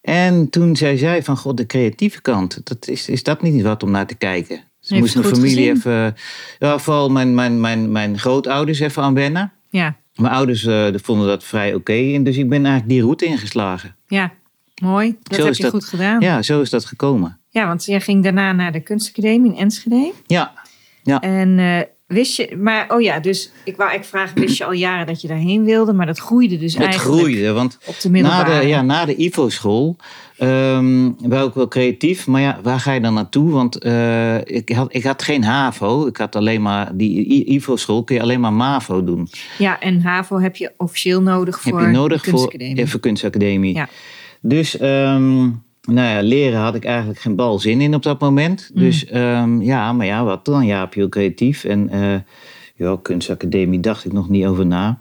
En 0.00 0.50
toen 0.50 0.76
zei 0.76 0.96
zij 0.98 1.22
van, 1.22 1.36
god, 1.36 1.56
de 1.56 1.66
creatieve 1.66 2.20
kant, 2.22 2.60
dat 2.66 2.88
is, 2.88 3.08
is 3.08 3.22
dat 3.22 3.42
niet 3.42 3.62
wat 3.62 3.82
om 3.82 3.90
naar 3.90 4.06
te 4.06 4.14
kijken? 4.14 4.60
Ze 4.80 4.94
moest 4.98 5.14
mijn 5.14 5.26
familie 5.26 5.56
gezien? 5.56 5.76
even, 5.76 6.14
ja, 6.58 6.78
vooral 6.78 7.08
mijn, 7.10 7.34
mijn, 7.34 7.60
mijn, 7.60 7.92
mijn 7.92 8.18
grootouders 8.18 8.80
even 8.80 9.02
aan 9.02 9.14
wennen. 9.14 9.52
Ja, 9.70 9.96
Mijn 10.14 10.32
ouders 10.32 10.62
die 10.62 10.98
vonden 11.02 11.26
dat 11.26 11.44
vrij 11.44 11.74
oké, 11.74 11.92
en 12.14 12.24
dus 12.24 12.36
ik 12.36 12.48
ben 12.48 12.58
eigenlijk 12.64 12.88
die 12.88 13.00
route 13.02 13.24
ingeslagen. 13.24 13.96
ja. 14.06 14.32
Mooi. 14.82 15.16
Dat 15.22 15.38
Zo 15.38 15.44
heb 15.44 15.54
je 15.54 15.62
dat. 15.62 15.72
goed 15.72 15.84
gedaan. 15.84 16.20
Ja, 16.20 16.42
zo 16.42 16.60
is 16.60 16.70
dat 16.70 16.84
gekomen. 16.84 17.38
Ja, 17.48 17.66
want 17.66 17.84
jij 17.84 18.00
ging 18.00 18.22
daarna 18.22 18.52
naar 18.52 18.72
de 18.72 18.80
kunstacademie 18.80 19.52
in 19.52 19.58
Enschede. 19.58 20.12
Ja, 20.26 20.52
En 21.20 21.58
eh, 21.58 21.80
wist 22.06 22.36
je, 22.36 22.56
maar 22.56 22.84
oh 22.88 23.00
ja, 23.00 23.20
dus 23.20 23.52
ik 23.64 23.76
wou 23.76 23.90
eigenlijk 23.90 24.24
vragen, 24.24 24.46
wist 24.46 24.58
je 24.58 24.64
al 24.64 24.72
jaren 24.72 25.06
dat 25.06 25.20
je 25.20 25.28
daarheen 25.28 25.64
wilde, 25.64 25.92
maar 25.92 26.06
dat 26.06 26.18
groeide 26.18 26.56
dus 26.56 26.72
het 26.72 26.82
eigenlijk 26.82 27.18
groeide, 27.18 27.52
want 27.52 27.78
op 27.84 28.00
de 28.00 28.10
na 28.10 28.12
middelbare. 28.12 28.60
de, 28.60 28.66
ja, 28.66 28.82
na 28.82 29.04
de 29.04 29.16
IVO-school 29.16 29.96
ehm 30.36 31.10
wou 31.18 31.48
ik 31.48 31.54
wel 31.54 31.68
creatief, 31.68 32.26
maar 32.26 32.40
ja, 32.40 32.58
waar 32.62 32.80
ga 32.80 32.92
je 32.92 33.00
dan 33.00 33.14
naartoe? 33.14 33.50
Want 33.50 33.78
eh, 33.78 34.36
ik, 34.44 34.68
had, 34.68 34.94
ik 34.94 35.04
had 35.04 35.22
geen 35.22 35.44
HAVO, 35.44 36.06
ik 36.06 36.16
had 36.16 36.36
alleen 36.36 36.62
maar, 36.62 36.96
die 36.96 37.44
IVO-school 37.44 38.04
kun 38.04 38.14
je 38.14 38.22
alleen 38.22 38.40
maar 38.40 38.52
MAVO 38.52 39.04
doen. 39.04 39.28
Ja, 39.58 39.80
en 39.80 40.00
HAVO 40.00 40.40
heb 40.40 40.56
je 40.56 40.72
officieel 40.76 41.22
nodig 41.22 41.60
voor 41.60 41.78
heb 41.78 41.86
je 41.86 41.96
nodig 41.96 42.22
de 42.22 42.30
voor 42.30 42.38
kunstacademie. 42.38 42.82
even 42.82 43.00
kunstacademie. 43.00 43.74
Ja. 43.74 43.88
Dus 44.40 44.78
ehm, 44.78 45.50
nou 45.84 46.08
ja, 46.08 46.22
leren 46.22 46.60
had 46.60 46.74
ik 46.74 46.84
eigenlijk 46.84 47.18
geen 47.20 47.36
bal 47.36 47.58
zin 47.58 47.80
in 47.80 47.94
op 47.94 48.02
dat 48.02 48.20
moment. 48.20 48.70
Mm. 48.74 48.80
Dus 48.80 49.04
ehm, 49.06 49.60
ja, 49.62 49.92
maar 49.92 50.06
ja, 50.06 50.24
wat 50.24 50.44
dan? 50.44 50.66
Ja, 50.66 50.88
heel 50.90 51.08
creatief. 51.08 51.64
En 51.64 51.90
ja, 52.76 52.98
kunstacademie 53.02 53.80
dacht 53.80 54.04
ik 54.04 54.12
nog 54.12 54.28
niet 54.28 54.44
over 54.46 54.66
na. 54.66 54.98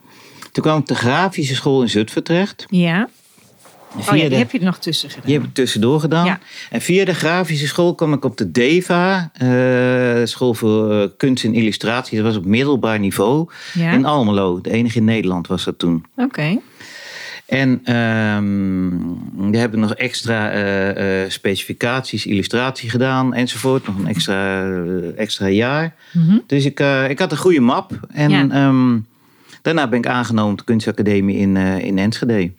Toen 0.52 0.64
kwam 0.64 0.80
ik 0.80 0.86
de 0.86 0.96
grafische 0.96 1.56
school 1.56 1.82
in 1.82 1.90
Zutphen 1.90 2.24
terecht. 2.24 2.66
Ja. 2.70 3.10
Oh 3.98 4.06
ja, 4.06 4.12
die 4.12 4.30
de- 4.30 4.36
heb 4.36 4.52
je 4.52 4.60
er 4.60 4.66
nog 4.66 4.78
tussen 4.78 5.10
gedaan. 5.10 5.26
die 5.26 5.34
heb 5.36 5.44
ik 5.44 5.54
tussendoor 5.54 6.00
gedaan. 6.00 6.26
Ja. 6.26 6.40
En 6.70 6.82
via 6.82 7.06
de 7.06 7.14
grafische 7.14 7.68
school 7.68 7.96
kwam 7.96 8.14
ik 8.14 8.26
op 8.26 8.38
de 8.38 8.52
DEVA, 8.52 9.32
eh, 9.34 10.26
school 10.26 10.54
voor 10.54 10.92
eh, 10.92 11.08
kunst 11.18 11.44
en 11.44 11.54
illustratie. 11.54 12.18
Dat 12.18 12.26
was 12.26 12.36
op 12.38 12.46
middelbaar 12.46 13.00
niveau. 13.00 13.50
Ja. 13.74 13.92
In 13.92 14.06
Almelo, 14.06 14.62
de 14.62 14.72
enige 14.72 14.98
in 14.98 15.04
Nederland 15.04 15.48
was 15.48 15.64
dat 15.64 15.80
toen. 15.80 16.06
Oké. 16.16 16.60
En 17.46 17.82
ehm 17.84 18.90
we 19.52 19.58
hebben 19.58 19.80
nog 19.80 19.94
extra 19.96 20.52
eh, 20.52 21.24
eh, 21.24 21.30
specificaties, 21.30 22.26
illustratie 22.26 22.90
gedaan 22.90 23.34
enzovoort. 23.34 23.88
Nog 23.88 23.98
een 23.98 24.08
extra, 24.08 24.64
eh, 24.70 25.18
extra 25.20 25.48
jaar. 25.48 25.96
Mhm. 26.14 26.38
Dus 26.48 26.66
ik, 26.66 26.80
ik 27.10 27.20
had 27.20 27.32
een 27.32 27.38
goede 27.38 27.60
map. 27.60 28.00
En 28.12 28.30
Ja. 28.30 28.50
ehm, 28.50 28.98
daarna 29.62 29.88
ben 29.88 30.00
ik 30.00 30.08
aangenomen 30.08 30.52
op 30.52 30.58
de 30.58 30.64
kunstacademie 30.64 31.38
in, 31.38 31.58
in 31.58 31.98
Enschede. 31.98 32.52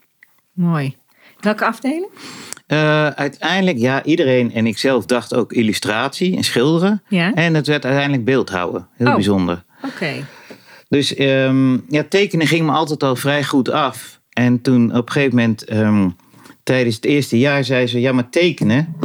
Mooi. 0.53 0.97
Welke 1.41 1.65
afdeling? 1.65 2.07
Uiteindelijk, 3.15 3.79
ja, 3.79 4.05
iedereen 4.05 4.53
en 4.53 4.67
ik 4.67 4.79
zelf 4.79 5.07
dacht 5.07 5.35
ook 5.35 5.53
illustratie 5.53 6.37
en 6.37 6.45
schilderen. 6.45 7.03
Ja. 7.09 7.35
En 7.35 7.55
het 7.55 7.67
werd 7.67 7.85
uiteindelijk 7.85 8.25
beeldhouden. 8.25 8.89
Heel 8.97 9.07
Oh. 9.07 9.15
bijzonder. 9.15 9.65
Oké. 9.85 10.13
Dus 10.89 11.15
ehm, 11.15 11.73
ja, 11.89 12.05
tekenen 12.09 12.47
ging 12.47 12.67
me 12.67 12.73
altijd 12.73 13.03
al 13.03 13.17
vrij 13.17 13.45
goed 13.45 13.71
af. 13.71 14.21
En 14.35 14.61
toen 14.61 14.97
op 14.97 15.07
een 15.07 15.13
gegeven 15.13 15.37
moment, 15.37 15.65
ehm, 15.65 16.09
tijdens 16.63 16.95
het 16.95 17.05
eerste 17.05 17.39
jaar, 17.39 17.65
zei 17.65 17.87
ze: 17.87 18.01
Ja, 18.01 18.13
maar 18.13 18.31
tekenen. 18.31 18.97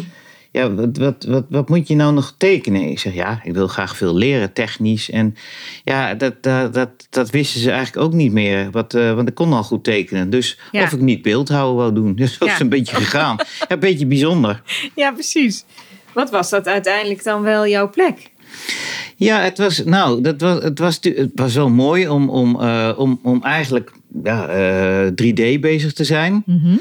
Ja, 0.52 0.74
wat, 0.74 0.98
wat, 0.98 1.24
wat, 1.28 1.46
wat 1.50 1.70
moet 1.70 1.88
je 1.88 1.96
nou 1.96 2.14
nog 2.14 2.36
tekenen? 2.38 2.82
Ik 2.90 3.00
zeg: 3.00 3.14
Ja, 3.14 3.40
ik 3.44 3.54
wil 3.54 3.68
graag 3.68 3.98
veel 3.98 4.16
leren, 4.16 4.54
technisch. 4.54 5.10
En 5.10 5.36
ja, 5.84 6.14
dat, 6.14 6.44
dat, 6.44 6.74
dat, 6.74 6.90
dat 7.10 7.30
wisten 7.30 7.62
ze 7.62 7.72
eigenlijk 7.72 8.06
ook 8.08 8.14
niet 8.14 8.32
meer. 8.32 8.72
Wat, 8.72 8.94
eh, 8.94 9.14
want 9.14 9.28
ik 9.30 9.36
kon 9.36 9.54
al 9.54 9.64
goed 9.64 9.84
tekenen. 9.84 10.30
Dus 10.30 10.60
Ja. 10.72 10.84
of 10.84 10.92
ik 10.92 11.00
niet 11.02 11.22
beeldhouden 11.22 11.76
wou 11.76 11.94
doen. 11.94 12.16
Dus 12.22 12.38
zo 12.38 12.46
is 12.46 12.52
Ja. 12.52 12.60
een 12.60 12.70
beetje 12.70 12.96
gegaan. 12.96 13.38
Ja, 13.60 13.66
een 13.68 13.80
beetje 13.80 14.06
bijzonder. 14.06 14.62
Ja, 14.96 15.12
precies. 15.12 15.66
Wat 16.14 16.30
was 16.30 16.50
dat 16.50 16.68
uiteindelijk 16.68 17.24
dan 17.24 17.42
wel 17.42 17.68
jouw 17.68 17.90
plek? 17.90 18.32
Ja, 19.16 19.40
het 19.42 19.58
was, 19.58 19.84
nou, 19.84 20.22
dat 20.22 20.42
was, 20.42 20.64
het, 20.64 20.80
was, 20.80 21.00
het 21.02 21.32
was 21.36 21.56
wel 21.56 21.70
mooi 21.70 22.08
om, 22.08 22.30
om, 22.30 22.62
eh, 22.62 22.92
om, 22.98 23.20
om 23.24 23.44
eigenlijk 23.44 23.92
ja, 24.24 24.48
eh, 24.48 25.08
3D 25.08 25.60
bezig 25.60 25.94
te 25.94 26.04
zijn. 26.04 26.44
Mhm. 26.46 26.76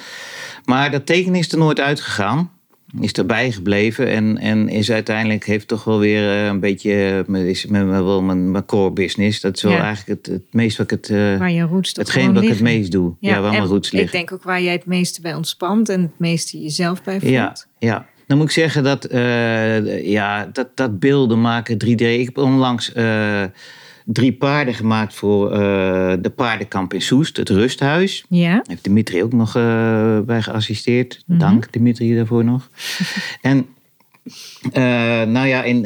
Maar 0.65 0.91
dat 0.91 1.07
tekenen 1.07 1.39
is 1.39 1.53
er 1.53 1.59
nooit 1.59 1.81
uitgegaan. 1.81 2.51
Is 3.01 3.13
erbij 3.13 3.53
gebleven 3.53 4.09
en, 4.09 4.39
en 4.39 4.69
is 4.69 4.91
uiteindelijk 4.91 5.45
heeft 5.47 5.69
toch 5.69 5.85
wel 5.85 5.99
weer 5.99 6.31
eh, 6.31 6.47
een 6.47 6.61
beetje 6.61 7.25
eh, 7.29 7.47
is 7.47 7.67
met, 7.67 7.87
wel 7.87 8.23
mijn, 8.23 8.51
mijn 8.51 8.65
core 8.65 8.91
business. 8.93 9.41
Dat 9.41 9.57
is 9.57 9.63
wel 9.63 9.73
Ja. 9.73 9.83
eigenlijk 9.83 10.27
het, 10.27 10.35
het 10.35 10.43
meest 10.51 10.77
wat 10.77 10.91
ik 10.91 10.99
het, 11.03 11.11
eh, 11.11 11.39
Waar 11.39 11.53
je 11.53 11.63
roots 11.63 11.93
hetgeen 11.97 12.35
wat 12.35 12.43
ik 12.43 12.49
het 12.49 12.61
meest 12.61 12.93
doe. 12.93 13.15
Ja, 13.21 13.41
waar 13.41 13.53
mijn 13.53 13.65
roots 13.65 13.87
Ik 13.89 13.93
liggen. 13.95 14.13
denk 14.13 14.33
ook 14.33 14.43
waar 14.43 14.63
jij 14.63 14.73
het 14.73 14.87
meeste 14.87 15.21
bij 15.21 15.35
ontspant 15.35 15.89
en 15.89 16.03
het 16.03 16.19
meeste 16.19 16.61
jezelf 16.63 17.03
bij 17.03 17.21
voelt. 17.21 17.33
Ja, 17.33 17.57
ja. 17.79 18.07
Dan 18.27 18.37
moet 18.37 18.47
ik 18.47 18.53
zeggen 18.53 18.83
dat, 18.85 19.05
eh, 19.05 20.07
ja, 20.09 20.49
dat, 20.53 20.69
dat 20.75 20.99
beelden 20.99 21.41
maken 21.41 21.79
3D. 21.79 22.01
Ik 22.01 22.25
heb 22.25 22.39
onlangs 22.39 22.93
eh, 22.93 23.45
drie 24.13 24.33
paarden 24.33 24.75
gemaakt 24.75 25.15
voor 25.15 25.53
eh, 25.53 25.59
de 26.21 26.33
paardenkamp 26.37 26.95
in 26.95 27.03
Soest, 27.03 27.37
het 27.37 27.49
rusthuis. 27.49 28.25
Ja. 28.29 28.53
Daar 28.53 28.65
heeft 28.67 28.85
Dimitri 28.85 29.23
ook 29.23 29.33
nog 29.33 29.57
eh, 29.57 30.19
bij 30.21 30.43
geassisteerd. 30.43 31.23
Mhm. 31.27 31.39
Dank 31.39 31.73
Dimitri 31.73 32.15
daarvoor 32.15 32.45
nog. 32.45 32.71
en 33.41 33.67
eh, 34.73 34.83
nou 35.23 35.47
ja, 35.47 35.63
in, 35.63 35.81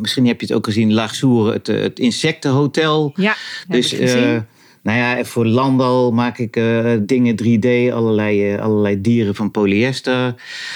misschien 0.00 0.26
heb 0.26 0.40
je 0.40 0.46
het 0.46 0.56
ook 0.56 0.64
gezien, 0.64 0.92
Laagsoer, 0.92 1.52
het, 1.52 1.66
het 1.66 1.98
insectenhotel. 1.98 3.12
Ja, 3.14 3.34
Dus 3.68 3.96
nou 4.82 4.98
ja, 4.98 5.24
voor 5.24 5.46
landbouw 5.46 6.10
maak 6.10 6.38
ik 6.38 6.52
dingen 7.06 7.36
3D, 7.42 7.94
allerlei, 7.94 8.56
allerlei 8.56 9.00
dieren 9.00 9.34
van 9.34 9.50
polyester. 9.50 10.34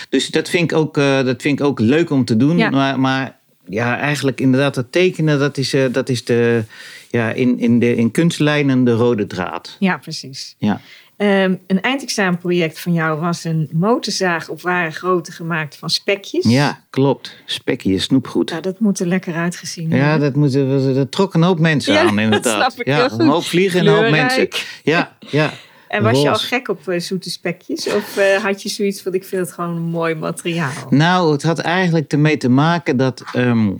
Dus 0.08 0.28
dat 0.28 0.48
vind 0.48 0.72
ik 0.72 0.78
ook, 0.78 0.94
dat 0.94 1.42
vind 1.42 1.60
ik 1.60 1.66
ook 1.66 1.80
leuk 1.80 2.10
om 2.10 2.24
te 2.24 2.36
doen. 2.36 2.56
Ja. 2.56 2.70
Maar, 2.70 3.00
maar 3.00 3.38
ja, 3.68 3.98
eigenlijk 3.98 4.40
inderdaad, 4.40 4.74
dat 4.74 4.92
tekenen, 4.92 5.38
dat 5.38 5.56
is, 5.58 5.74
eh, 5.74 5.84
dat 5.92 6.08
is 6.08 6.24
de, 6.24 6.64
ja, 7.10 7.30
in, 7.30 7.58
in, 7.58 7.78
de, 7.78 7.96
in 7.96 8.10
kunstlijnen 8.10 8.84
de 8.84 8.92
rode 8.92 9.26
draad. 9.26 9.76
ja, 9.78 9.96
precies. 9.98 10.54
Ja. 10.58 10.80
Ehm, 11.16 11.54
een 11.66 11.80
eindexamenproject 11.80 12.80
van 12.80 12.92
jou 12.92 13.20
was 13.20 13.44
een 13.44 13.68
motorzaag 13.72 14.48
op 14.48 14.60
ware 14.60 14.90
grootte 14.90 15.32
gemaakt 15.32 15.76
van 15.76 15.90
spekjes. 15.90 16.44
ja, 16.44 16.84
klopt. 16.90 17.36
Spekje, 17.46 17.98
snoepgoed. 17.98 18.50
Nou, 18.50 18.62
dat 18.62 18.80
moet 18.80 19.00
er 19.00 19.06
lekker 19.06 19.34
uitgezien 19.34 19.88
Ja, 19.90 19.96
hebben. 19.96 20.20
dat, 20.20 20.34
moet, 20.34 20.52
dat, 20.52 20.94
dat 20.94 21.10
trok 21.12 21.34
een 21.34 21.42
hoop 21.42 21.58
mensen 21.58 21.92
Ja, 21.92 22.00
aan, 22.00 22.06
dat 22.16 22.24
inderdaad. 22.24 22.72
snap 22.72 22.80
ik 22.80 22.86
ja, 22.86 23.10
een 23.10 23.26
hoop 23.28 23.42
vliegen 23.44 23.80
en 23.80 23.86
een 23.86 23.94
hoop 24.02 24.10
mensen. 24.10 24.48
Ja, 24.82 25.16
ja. 25.30 25.52
En 25.96 26.02
was 26.02 26.22
je 26.22 26.30
al 26.30 26.34
gek 26.36 26.68
op 26.68 26.88
eh, 26.88 27.00
zoete 27.00 27.30
spekjes? 27.30 27.86
Of 27.94 28.16
eh, 28.16 28.42
had 28.44 28.62
je 28.62 28.68
zoiets 28.68 29.02
van, 29.02 29.14
ik 29.14 29.24
vind 29.24 29.40
het 29.46 29.52
gewoon 29.54 29.76
een 29.76 29.82
mooi 29.82 30.14
materiaal? 30.14 30.72
Nou, 30.90 31.32
het 31.32 31.42
had 31.42 31.58
eigenlijk 31.58 32.12
ermee 32.12 32.36
te 32.36 32.48
maken 32.48 32.96
dat 32.96 33.24
ehm, 33.32 33.70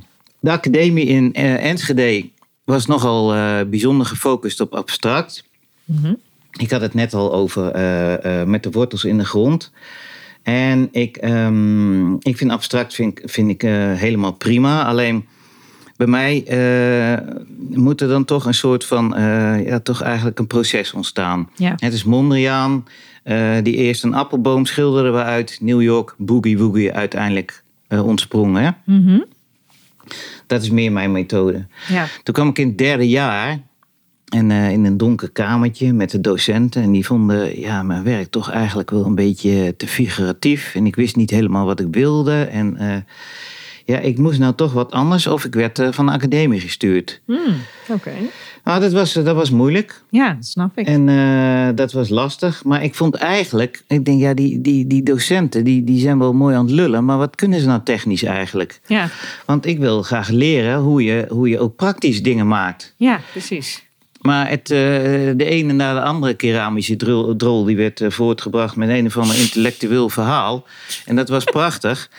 de 0.41 0.51
academie 0.51 1.05
in 1.07 1.35
eh, 1.35 1.65
Enschede 1.65 2.29
was 2.65 2.87
nogal 2.87 3.29
bijzonder 3.67 4.07
gefocust 4.07 4.61
op 4.61 4.75
abstract. 4.75 5.45
Mhm. 5.85 6.15
Ik 6.59 6.71
had 6.71 6.81
het 6.81 6.95
net 6.95 7.15
al 7.15 7.33
over 7.33 7.63
met 8.49 8.63
de 8.63 8.71
wortels 8.71 9.05
in 9.05 9.19
de 9.19 9.25
grond. 9.25 9.73
En 10.43 10.89
ik, 10.93 11.17
ehm, 11.17 12.15
ik 12.15 12.37
vind 12.37 12.51
abstract 12.51 12.95
vind, 12.95 13.19
ik- 13.19 13.31
vind 13.31 13.51
ik, 13.51 13.63
helemaal 13.99 14.33
prima. 14.33 14.85
Alleen 14.85 15.27
bij 15.97 16.07
mij 16.07 16.45
eh, 16.45 17.35
moet 17.69 18.01
er 18.01 18.09
dan 18.09 18.25
toch 18.25 18.47
een 18.47 18.55
soort 18.55 18.85
van, 18.85 19.15
eh, 19.15 19.67
ja, 19.67 19.81
toch 19.81 20.03
eigenlijk 20.03 20.39
een 20.39 20.47
proces 20.47 20.93
ontstaan. 20.93 21.49
Ja. 21.55 21.73
Het 21.77 21.93
is 21.93 22.05
Mondriaan, 22.05 22.85
eh, 23.23 23.57
die 23.63 23.77
eerst 23.77 24.05
een 24.05 24.15
appelboom 24.15 24.67
schilderde 24.67 25.11
waaruit 25.11 25.59
New 25.61 25.83
York 25.83 26.15
Boogie 26.19 26.59
Woogie 26.59 26.93
uiteindelijk 26.93 27.65
eh, 27.89 28.07
ontsprong. 28.07 28.57
Hè? 28.57 28.71
Mhm. 28.85 29.21
Dat 30.47 30.63
is 30.63 30.71
meer 30.71 30.93
mijn 30.93 31.13
methode. 31.13 31.67
Ja. 31.89 32.07
Toen 32.23 32.35
kwam 32.35 32.49
ik 32.49 32.59
in 32.59 32.69
het 32.69 32.79
derde 32.79 33.09
jaar 33.09 33.59
en 34.27 34.51
in 34.51 34.85
een 34.85 34.97
donker 34.97 35.31
kamertje 35.31 35.93
met 35.93 36.11
de 36.11 36.21
docenten. 36.21 36.83
En 36.83 36.93
die 36.93 37.07
vonden 37.07 37.61
ja, 37.61 37.83
mijn 37.83 38.03
werk 38.03 38.31
toch 38.31 38.51
eigenlijk 38.51 38.91
wel 38.91 39.05
een 39.05 39.15
beetje 39.15 39.75
te 39.77 39.87
figuratief. 39.87 40.75
En 40.75 40.87
ik 40.87 40.97
wist 40.97 41.17
niet 41.17 41.31
helemaal 41.31 41.67
wat 41.67 41.81
ik 41.81 41.87
wilde. 41.91 42.43
En 42.43 42.77
ja, 43.87 43.99
ik 43.99 44.19
moest 44.19 44.39
nou 44.39 44.55
toch 44.55 44.73
wat 44.73 44.93
anders 44.93 45.27
of 45.27 45.45
ik 45.45 45.55
werd 45.55 45.79
eh, 45.79 45.89
van 45.93 46.07
de 46.07 46.13
academie 46.13 46.61
gestuurd. 46.61 47.21
Hmm, 47.25 47.57
Oké. 47.89 48.13
Nou, 48.65 48.81
dat 48.81 48.93
was, 48.93 49.13
dat 49.13 49.35
was 49.35 49.51
moeilijk. 49.51 50.03
Ja, 50.11 50.33
dat 50.35 50.47
snap 50.47 50.79
ik. 50.79 50.87
En 50.87 51.09
eh, 51.09 51.69
dat 51.75 51.93
was 51.93 52.09
lastig. 52.09 52.65
Maar 52.65 52.83
ik 52.85 52.95
vond 52.95 53.15
eigenlijk, 53.15 53.83
ik 53.89 54.05
denk 54.05 54.21
ja, 54.21 54.35
die, 54.35 54.61
die, 54.61 54.87
die 54.87 55.03
docenten 55.03 55.65
die, 55.65 55.85
die 55.85 56.01
zijn 56.01 56.19
wel 56.19 56.33
mooi 56.33 56.57
aan 56.57 56.65
het 56.65 56.75
lullen. 56.75 57.05
Maar 57.05 57.19
wat 57.19 57.35
kunnen 57.37 57.61
ze 57.61 57.67
nou 57.67 57.81
technisch 57.83 58.23
eigenlijk? 58.23 58.81
Ja. 58.87 59.09
Want 59.45 59.67
ik 59.67 59.79
wil 59.79 60.03
graag 60.03 60.29
leren 60.29 60.79
hoe 60.79 61.05
je, 61.05 61.27
hoe 61.29 61.49
je 61.49 61.59
ook 61.59 61.77
praktisch 61.77 62.23
dingen 62.23 62.49
maakt. 62.49 62.95
ja, 62.97 63.21
precies. 63.33 63.86
Maar 64.27 64.49
het, 64.49 64.71
eh, 64.71 64.79
de 65.37 65.45
ene 65.45 65.73
na 65.73 65.95
de 65.95 66.01
andere 66.03 66.35
keramische 66.35 66.97
drol, 66.97 67.37
drol 67.37 67.65
die 67.65 67.77
werd 67.77 68.01
eh, 68.01 68.11
voortgebracht 68.11 68.77
met 68.77 68.89
een 68.89 69.07
of 69.07 69.17
ander 69.17 69.39
intellectueel 69.39 70.09
verhaal. 70.09 70.67
En 71.05 71.17
dat 71.17 71.29
was 71.29 71.45
prachtig. 71.45 72.11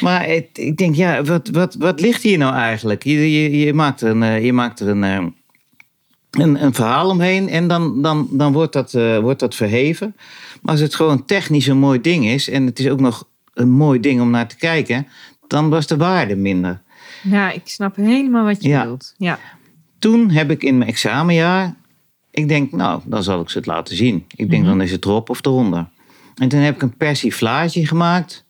Maar 0.00 0.26
het, 0.26 0.46
ik 0.52 0.76
denk, 0.76 0.94
ja, 0.94 1.22
wat, 1.22 1.48
wat, 1.48 1.74
wat 1.74 2.00
ligt 2.00 2.22
hier 2.22 2.38
nou 2.38 2.54
eigenlijk? 2.54 3.04
Je, 3.04 3.42
je, 3.42 3.58
je 3.58 3.72
maakt 3.74 4.00
er 4.00 4.10
een, 4.10 4.42
je 4.44 4.52
maakt 4.52 4.80
er 4.80 4.88
een, 4.88 5.04
eh, 5.04 5.26
een, 6.30 6.62
een 6.64 6.74
verhaal 6.74 7.08
omheen 7.08 7.48
en 7.48 7.68
dan, 7.68 8.02
dan, 8.02 8.28
dan 8.32 8.52
wordt, 8.52 8.72
dat, 8.72 8.92
wordt 9.20 9.40
dat 9.40 9.54
verheven. 9.54 10.16
Maar 10.62 10.72
als 10.72 10.80
het 10.80 10.94
gewoon 10.94 11.24
technisch 11.24 11.66
een 11.66 11.78
mooi 11.78 12.00
ding 12.00 12.26
is 12.26 12.48
en 12.50 12.66
het 12.66 12.78
is 12.78 12.88
ook 12.88 13.00
nog 13.00 13.28
een 13.54 13.70
mooi 13.70 14.00
ding 14.00 14.20
om 14.20 14.30
naar 14.30 14.48
te 14.48 14.56
kijken, 14.56 15.06
dan 15.46 15.68
was 15.68 15.86
de 15.86 15.96
waarde 15.96 16.36
minder. 16.36 16.80
Ja, 17.22 17.50
ik 17.50 17.62
snap 17.64 17.96
helemaal 17.96 18.44
wat 18.44 18.62
je 18.62 18.68
Ja. 18.68 18.82
bedoelt. 18.82 19.14
Ja. 19.16 19.38
Toen 19.98 20.30
heb 20.30 20.50
ik 20.50 20.62
in 20.62 20.78
mijn 20.78 20.90
examenjaar, 20.90 21.74
ik 22.30 22.48
denk, 22.48 22.72
nou, 22.72 23.00
dan 23.04 23.22
zal 23.22 23.40
ik 23.40 23.50
ze 23.50 23.58
het 23.58 23.66
laten 23.66 23.96
zien. 23.96 24.24
Ik 24.36 24.50
denk, 24.50 24.62
Mhm. 24.62 24.70
dan 24.70 24.80
is 24.80 24.90
het 24.90 25.04
erop 25.04 25.30
of 25.30 25.44
eronder. 25.46 25.86
En 26.36 26.48
toen 26.48 26.60
heb 26.60 26.74
ik 26.74 26.82
een 26.82 26.96
persiflage 26.96 27.86
gemaakt 27.86 28.46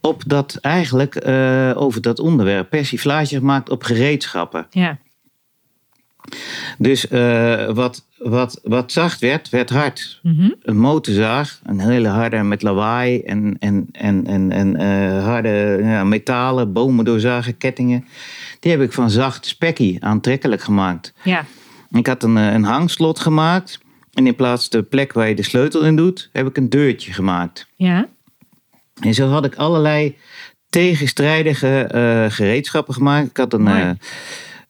op 0.00 0.22
dat, 0.26 0.58
eigenlijk, 0.60 1.14
eh, 1.14 1.72
over 1.74 2.00
dat 2.02 2.18
onderwerp. 2.18 2.70
Persiflage 2.70 3.36
gemaakt 3.36 3.70
op 3.70 3.82
gereedschappen. 3.82 4.66
Ja. 4.70 4.98
Dus 6.78 7.08
eh, 7.08 7.70
wat, 7.70 8.06
wat, 8.18 8.60
wat 8.62 8.92
zacht 8.92 9.20
werd, 9.20 9.48
werd 9.48 9.70
hard. 9.70 10.20
Mhm. 10.22 10.50
Een 10.62 10.78
motorzaag, 10.78 11.60
een 11.64 11.80
hele 11.80 12.08
harde 12.08 12.42
met 12.42 12.62
lawaai 12.62 13.20
en, 13.20 13.56
en, 13.58 13.88
en, 13.92 14.26
en, 14.26 14.52
en 14.52 14.76
eh, 14.76 15.24
harde 15.24 15.78
ja, 15.82 16.04
metalen, 16.04 16.72
bomen 16.72 17.04
doorzagen, 17.04 17.56
kettingen. 17.56 18.04
Die 18.60 18.70
heb 18.70 18.80
ik 18.80 18.92
van 18.92 19.10
zacht 19.10 19.46
spekkie 19.46 20.04
aantrekkelijk 20.04 20.62
gemaakt. 20.62 21.12
Ja. 21.22 21.44
Ik 21.90 22.06
had 22.06 22.22
een, 22.22 22.36
eh, 22.36 22.52
een 22.52 22.64
hangslot 22.64 23.18
gemaakt. 23.20 23.80
En 24.12 24.26
in 24.26 24.34
plaats 24.34 24.68
de 24.68 24.82
plek 24.82 25.12
waar 25.12 25.28
je 25.28 25.34
de 25.34 25.42
sleutel 25.42 25.84
in 25.84 25.96
doet, 25.96 26.28
heb 26.32 26.46
ik 26.46 26.56
een 26.56 26.68
deurtje 26.68 27.12
gemaakt. 27.12 27.66
Ja. 27.76 28.08
En 29.00 29.14
zo 29.14 29.28
had 29.28 29.44
ik 29.44 29.54
allerlei 29.54 30.16
tegenstrijdige 30.70 32.28
gereedschappen 32.30 32.94
gemaakt. 32.94 33.30
Ik 33.30 33.36
had 33.36 33.52
een, 33.52 33.98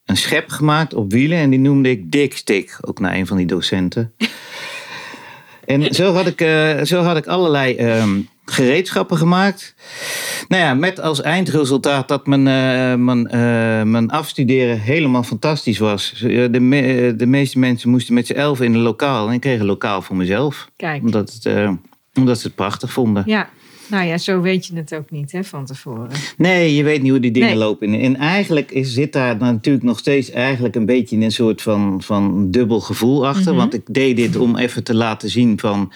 een 0.09 0.17
schep 0.17 0.51
gemaakt 0.51 0.95
op 0.95 1.13
wielen 1.13 1.39
en 1.39 1.51
die 1.51 1.59
noemde 1.59 1.91
ik 1.91 2.11
Dikstick. 2.11 2.79
Ook 2.81 3.01
naar 3.01 3.15
een 3.15 3.27
van 3.27 3.37
die 3.37 3.47
docenten. 3.47 4.13
en 5.65 5.95
zo 5.95 6.13
had 6.13 6.27
ik, 6.27 6.41
eh, 6.41 6.83
zo 6.83 7.03
had 7.03 7.17
ik 7.17 7.27
allerlei 7.27 7.77
ehm, 7.77 8.21
gereedschappen 8.45 9.17
gemaakt. 9.17 9.75
Nou 10.49 10.63
ja, 10.63 10.75
met 10.75 11.01
als 11.01 11.23
eindresultaat 11.23 12.09
dat 12.09 12.27
mijn, 12.27 12.47
eh, 12.47 12.95
mijn, 12.95 13.27
eh, 13.27 13.83
mijn 13.83 14.11
afstuderen 14.11 14.81
helemaal 14.81 15.23
fantastisch 15.23 15.79
was. 15.79 16.15
De, 16.51 16.61
me- 16.61 17.15
de 17.17 17.27
meeste 17.27 17.59
mensen 17.59 17.91
moesten 17.91 18.15
met 18.15 18.27
z'n 18.27 18.33
elf 18.33 18.61
in 18.61 18.75
een 18.75 18.81
lokaal. 18.81 19.29
En 19.29 19.35
ik 19.35 19.41
kreeg 19.41 19.61
een 19.61 19.67
lokaal 19.67 20.03
voor 20.03 20.17
mezelf. 20.17 20.71
Kijk. 20.77 21.03
Omdat, 21.03 21.33
het, 21.33 21.69
omdat 22.15 22.39
ze 22.41 22.47
het 22.47 22.57
prachtig 22.57 22.93
vonden. 22.93 23.23
Ja. 23.27 23.49
Nou 23.89 24.07
ja, 24.07 24.19
zo 24.19 24.41
weet 24.41 24.67
je 24.67 24.77
het 24.77 24.95
ook 24.95 25.11
niet 25.11 25.33
hè, 25.33 25.45
van 25.45 25.65
tevoren. 25.67 26.09
Nee, 26.37 26.75
je 26.75 26.83
weet 26.83 27.03
niet 27.03 27.11
hoe 27.11 27.21
die 27.21 27.31
dingen 27.31 27.49
Nee. 27.49 27.57
lopen. 27.59 27.95
En 28.01 28.17
eigenlijk 28.17 28.71
is, 28.71 28.93
zit 28.93 29.13
daar 29.13 29.37
natuurlijk 29.37 29.85
nog 29.85 29.99
steeds 29.99 30.31
eigenlijk 30.31 30.75
een 30.75 30.87
beetje 30.87 31.17
een 31.17 31.33
soort 31.33 31.63
van, 31.63 32.03
van 32.03 32.51
dubbel 32.51 32.81
gevoel 32.81 33.27
achter. 33.27 33.51
Mhm. 33.53 33.57
Want 33.61 33.75
ik 33.75 33.83
deed 33.95 34.17
dit 34.17 34.37
om 34.37 34.57
even 34.57 34.85
te 34.85 34.95
laten 34.95 35.29
zien 35.31 35.59
van 35.59 35.93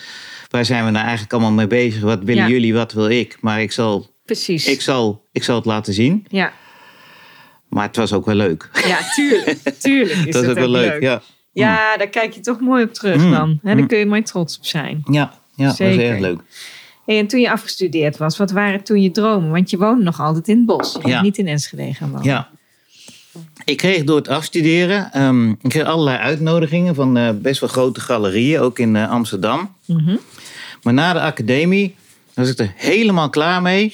waar 0.50 0.64
zijn 0.64 0.84
we 0.84 0.90
nou 0.90 1.02
eigenlijk 1.02 1.32
allemaal 1.32 1.52
mee 1.52 1.66
bezig? 1.66 2.02
Wat 2.02 2.22
willen 2.24 2.42
Ja. 2.42 2.48
jullie, 2.48 2.74
wat 2.74 2.92
wil 2.92 3.08
ik? 3.08 3.36
Maar 3.40 3.62
ik 3.62 3.72
zal, 3.72 4.10
Precies. 4.24 4.66
ik, 4.66 4.80
zal, 4.80 5.24
ik 5.32 5.42
zal 5.42 5.56
het 5.56 5.64
laten 5.64 5.92
zien. 5.94 6.24
Ja. 6.28 6.52
Maar 7.68 7.86
het 7.86 7.96
was 7.96 8.12
ook 8.12 8.26
wel 8.26 8.34
leuk. 8.34 8.70
ja, 8.86 8.98
tuurlijk. 9.14 9.58
Tuurlijk 9.78 10.18
is 10.26 10.34
dat 10.34 10.42
is 10.42 10.48
ook 10.50 10.58
wel 10.58 10.68
leuk. 10.68 11.02
Ja. 11.02 11.22
Ja, 11.52 11.96
daar 11.96 12.08
kijk 12.08 12.32
je 12.32 12.40
toch 12.40 12.60
mooi 12.60 12.84
op 12.84 12.92
terug 12.94 13.24
Mm. 13.24 13.30
dan. 13.30 13.48
Hè, 13.50 13.56
daar 13.62 13.76
Mm. 13.76 13.86
kun 13.86 13.98
je 13.98 14.06
mooi 14.06 14.22
trots 14.22 14.58
op 14.58 14.64
zijn. 14.64 15.02
Ja, 15.10 15.12
ja 15.12 15.30
dat 15.56 15.66
was 15.66 15.76
Zeker. 15.76 16.10
erg 16.10 16.18
leuk. 16.20 16.40
Hey, 17.04 17.18
en 17.18 17.26
toen 17.26 17.40
je 17.40 17.50
afgestudeerd 17.50 18.16
was, 18.16 18.36
wat 18.36 18.50
waren 18.50 18.84
toen 18.84 19.02
je 19.02 19.10
dromen? 19.10 19.50
Want 19.50 19.70
je 19.70 19.76
woonde 19.76 20.04
nog 20.04 20.20
altijd 20.20 20.48
in 20.48 20.56
het 20.56 20.66
bos. 20.66 20.98
Je 21.02 21.08
Ja. 21.08 21.22
niet 21.22 21.38
in 21.38 21.46
Enschede 21.48 21.94
gaan 21.94 22.10
wonen. 22.10 22.24
Ja. 22.26 22.50
Ik 23.64 23.76
kreeg 23.76 24.04
door 24.04 24.16
het 24.16 24.28
afstuderen, 24.28 25.12
ehm, 25.12 25.50
ik 25.50 25.68
kreeg 25.68 25.84
allerlei 25.84 26.18
uitnodigingen 26.18 26.94
van 26.94 27.16
eh, 27.16 27.30
best 27.34 27.60
wel 27.60 27.68
grote 27.68 28.00
galerieën, 28.00 28.60
ook 28.60 28.78
in 28.78 28.96
eh, 28.96 29.10
Amsterdam. 29.10 29.74
Mhm. 29.86 30.16
Maar 30.82 30.92
na 30.94 31.12
de 31.12 31.20
academie 31.20 31.94
was 32.34 32.50
ik 32.50 32.58
er 32.58 32.72
helemaal 32.76 33.30
klaar 33.30 33.62
mee. 33.62 33.92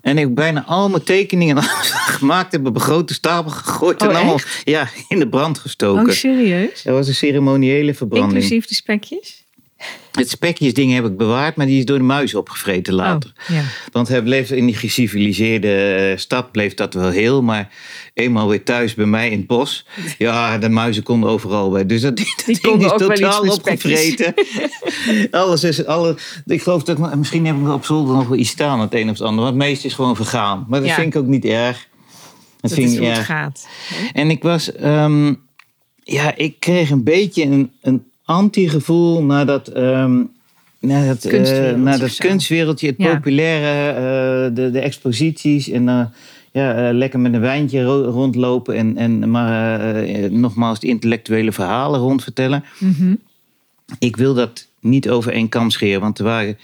En 0.00 0.18
ik 0.18 0.24
heb 0.24 0.34
bijna 0.34 0.64
al 0.64 0.88
mijn 0.88 1.02
tekeningen 1.02 1.62
gemaakt 2.18 2.52
heb 2.52 2.66
op 2.66 2.74
een 2.74 2.80
grote 2.80 3.14
stapel 3.14 3.50
gegooid. 3.50 4.02
Oh, 4.02 4.08
en 4.08 4.14
allemaal 4.16 4.38
ja, 4.64 4.88
in 5.08 5.18
de 5.18 5.28
brand 5.28 5.58
gestoken. 5.58 6.06
Oh, 6.06 6.10
serieus? 6.10 6.82
dat 6.82 6.94
was 6.94 7.08
een 7.08 7.14
ceremoniële 7.14 7.94
verbranding. 7.94 8.32
Inclusief 8.32 8.66
de 8.66 8.74
spekjes? 8.74 9.44
Het 10.12 10.30
spekjesding 10.30 10.92
heb 10.92 11.04
ik 11.04 11.16
bewaard, 11.16 11.56
maar 11.56 11.66
die 11.66 11.78
is 11.78 11.84
door 11.84 11.98
de 11.98 12.04
muis 12.04 12.34
opgevreten 12.34 12.94
later. 12.94 13.32
Oh, 13.50 13.56
ja. 13.56 13.62
Want 13.92 14.08
hij 14.08 14.22
bleef 14.22 14.50
in 14.50 14.66
die 14.66 14.74
geciviliseerde 14.74 15.94
eh, 15.94 16.18
stad 16.18 16.52
bleef 16.52 16.74
dat 16.74 16.94
wel 16.94 17.10
heel. 17.10 17.42
Maar 17.42 17.68
eenmaal 18.14 18.48
weer 18.48 18.64
thuis 18.64 18.94
bij 18.94 19.06
mij 19.06 19.30
in 19.30 19.38
het 19.38 19.46
bos. 19.46 19.86
Ja, 20.18 20.58
de 20.58 20.68
muizen 20.68 21.02
konden 21.02 21.30
overal 21.30 21.70
bij. 21.70 21.86
Dus 21.86 22.00
dat, 22.00 22.16
dat 22.18 22.42
ding 22.46 22.60
konden 22.60 22.92
is 22.92 23.06
totaal 23.06 23.42
opgevreten. 23.52 24.34
Alles 25.30 25.64
is, 25.64 25.84
alle, 25.86 26.16
ik 26.46 26.62
geloof 26.62 26.82
dat, 26.82 27.14
misschien 27.16 27.46
heb 27.46 27.56
ik 27.56 27.68
op 27.68 27.84
zolder 27.84 28.14
nog 28.14 28.28
wel 28.28 28.38
iets 28.38 28.50
staan, 28.50 28.80
het 28.80 28.94
een 28.94 29.08
of 29.10 29.18
het 29.18 29.26
ander. 29.26 29.44
Want 29.44 29.56
het 29.56 29.64
meeste 29.64 29.86
is 29.86 29.94
gewoon 29.94 30.16
vergaan. 30.16 30.64
Maar 30.68 30.80
dat 30.80 30.88
Ja. 30.88 30.94
vind 30.94 31.14
ik 31.14 31.20
ook 31.20 31.26
niet 31.26 31.44
erg. 31.44 31.76
Dat, 32.60 32.70
Dat 32.70 32.72
vind 32.72 32.86
is 32.88 32.92
ik 32.92 32.98
hoe 32.98 33.08
niet 33.08 33.16
het 33.18 33.28
erg. 33.28 33.38
gaat. 33.38 33.68
En 34.12 34.30
ik 34.30 34.42
was, 34.42 34.72
ehm, 34.72 35.34
ja, 36.04 36.36
ik 36.36 36.60
kreeg 36.60 36.90
een 36.90 37.04
beetje 37.04 37.42
een, 37.44 37.72
een 37.80 38.04
anti-gevoel 38.32 39.22
naar 39.22 39.46
dat, 39.46 39.68
ehm, 39.68 40.22
naar 40.80 41.06
dat, 41.06 41.24
eh, 41.24 41.30
Kunstwereldje 41.30 41.76
naar 41.76 41.98
dat 41.98 42.16
kunstwereldje, 42.16 42.86
het 42.86 42.94
Ja. 42.98 43.14
populaire, 43.14 43.90
eh, 44.48 44.54
de, 44.54 44.70
de 44.70 44.78
exposities 44.80 45.68
en 45.70 45.88
eh, 45.88 46.04
ja, 46.52 46.88
eh, 46.88 46.94
lekker 46.94 47.20
met 47.20 47.32
een 47.34 47.40
wijntje 47.40 47.82
ro- 47.82 48.04
rondlopen 48.10 48.74
en, 48.76 48.96
en 48.96 49.30
maar 49.30 50.30
nogmaals 50.30 50.80
de 50.80 50.86
intellectuele 50.86 51.52
verhalen 51.52 52.00
rondvertellen. 52.00 52.64
Mhm. 52.78 53.14
Ik 53.98 54.16
wil 54.16 54.34
dat 54.34 54.68
niet 54.80 55.08
over 55.10 55.32
één 55.32 55.48
kam 55.48 55.70
scheren, 55.70 56.00
want 56.00 56.18
er 56.18 56.24
waren 56.24 56.56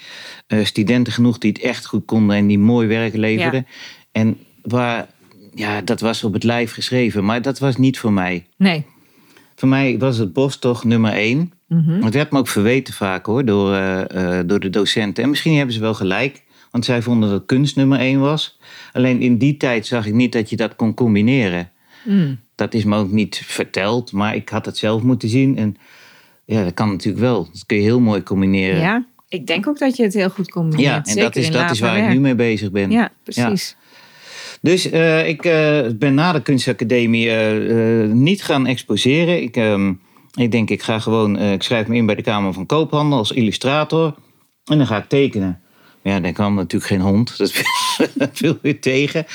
studenten 0.62 1.12
genoeg 1.12 1.38
die 1.38 1.52
het 1.52 1.62
echt 1.62 1.86
goed 1.86 2.04
konden 2.04 2.36
en 2.36 2.46
die 2.46 2.58
mooi 2.58 2.86
werk 2.88 3.14
leverden. 3.16 3.66
En 4.12 4.36
waar, 4.62 5.06
ja, 5.54 5.80
dat 5.80 6.00
was 6.00 6.24
op 6.24 6.32
het 6.32 6.44
lijf 6.44 6.72
geschreven, 6.72 7.24
maar 7.24 7.42
dat 7.42 7.58
was 7.58 7.76
niet 7.76 7.98
voor 7.98 8.12
mij. 8.12 8.46
Nee. 8.56 8.84
Voor 9.56 9.68
mij 9.68 9.98
was 9.98 10.16
het 10.18 10.32
bos 10.32 10.58
toch 10.58 10.84
nummer 10.84 11.12
één. 11.12 11.52
Mhm. 11.68 12.02
Het 12.02 12.14
werd 12.14 12.32
me 12.32 12.38
ook 12.38 12.48
verweten 12.48 12.94
vaak 12.94 13.26
hoor, 13.26 13.44
door, 13.44 13.74
eh, 13.74 14.38
eh, 14.38 14.46
door 14.46 14.60
de 14.60 14.70
docenten. 14.70 15.22
En 15.22 15.30
misschien 15.30 15.56
hebben 15.56 15.74
ze 15.74 15.80
wel 15.80 15.94
gelijk, 15.94 16.42
want 16.70 16.84
zij 16.84 17.02
vonden 17.02 17.30
dat 17.30 17.46
kunst 17.46 17.76
nummer 17.76 17.98
één 17.98 18.20
was. 18.20 18.58
Alleen 18.92 19.20
in 19.20 19.38
die 19.38 19.56
tijd 19.56 19.86
zag 19.86 20.06
ik 20.06 20.14
niet 20.14 20.32
dat 20.32 20.50
je 20.50 20.56
dat 20.56 20.76
kon 20.76 20.94
combineren. 20.94 21.70
Mm. 22.04 22.38
Dat 22.54 22.74
is 22.74 22.84
me 22.84 22.96
ook 22.96 23.10
niet 23.10 23.42
verteld, 23.44 24.12
maar 24.12 24.34
ik 24.34 24.48
had 24.48 24.66
het 24.66 24.78
zelf 24.78 25.02
moeten 25.02 25.28
zien. 25.28 25.56
En 25.56 25.76
ja, 26.44 26.64
dat 26.64 26.74
kan 26.74 26.88
natuurlijk 26.88 27.24
wel. 27.24 27.48
Dat 27.52 27.66
kun 27.66 27.76
je 27.76 27.82
heel 27.82 28.00
mooi 28.00 28.22
combineren. 28.22 28.80
Ja, 28.80 29.06
ik 29.28 29.46
denk 29.46 29.66
ook 29.66 29.78
dat 29.78 29.96
je 29.96 30.02
het 30.02 30.14
heel 30.14 30.30
goed 30.30 30.50
combineert. 30.50 30.88
Ja, 30.88 30.96
en 30.96 31.04
zeker 31.04 31.22
dat 31.22 31.36
is, 31.36 31.50
dat 31.50 31.70
is 31.70 31.80
waar 31.80 31.98
ik 31.98 32.08
nu 32.08 32.20
mee 32.20 32.34
bezig 32.34 32.70
ben. 32.70 32.90
Ja, 32.90 33.10
precies. 33.22 33.76
Dus 34.60 34.90
eh, 34.90 35.28
ik 35.28 35.42
ben 35.98 36.14
na 36.14 36.32
de 36.32 36.42
kunstacademie 36.42 37.30
niet 38.06 38.42
gaan 38.42 38.66
exposeren. 38.66 39.42
Ik, 39.42 39.56
ehm, 39.56 39.92
ik 40.34 40.50
denk, 40.50 40.70
ik 40.70 40.82
ga 40.82 40.98
gewoon, 40.98 41.36
eh, 41.36 41.52
ik 41.52 41.62
schrijf 41.62 41.86
me 41.86 41.96
in 41.96 42.06
bij 42.06 42.14
de 42.14 42.22
Kamer 42.22 42.52
van 42.52 42.66
Koophandel 42.66 43.18
als 43.18 43.32
illustrator. 43.32 44.14
En 44.64 44.78
dan 44.78 44.86
ga 44.86 44.96
ik 44.96 45.08
tekenen. 45.08 45.60
Maar 46.02 46.12
ja, 46.12 46.20
dan 46.20 46.32
kwam 46.32 46.54
natuurlijk 46.54 46.90
geen 46.90 47.00
hond. 47.00 47.36
Dat 48.14 48.30
viel 48.32 48.58
weer 48.62 48.80
tegen. 48.80 49.26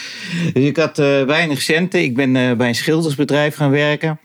Dus 0.54 0.64
ik 0.64 0.78
had 0.78 1.00
eh, 1.00 1.24
weinig 1.24 1.62
centen. 1.62 2.04
Ik 2.04 2.16
ben 2.16 2.36
eh, 2.36 2.56
bij 2.56 2.68
een 2.68 2.76
schildersbedrijf 2.76 3.56
gaan 3.56 3.70
werken. 3.72 4.20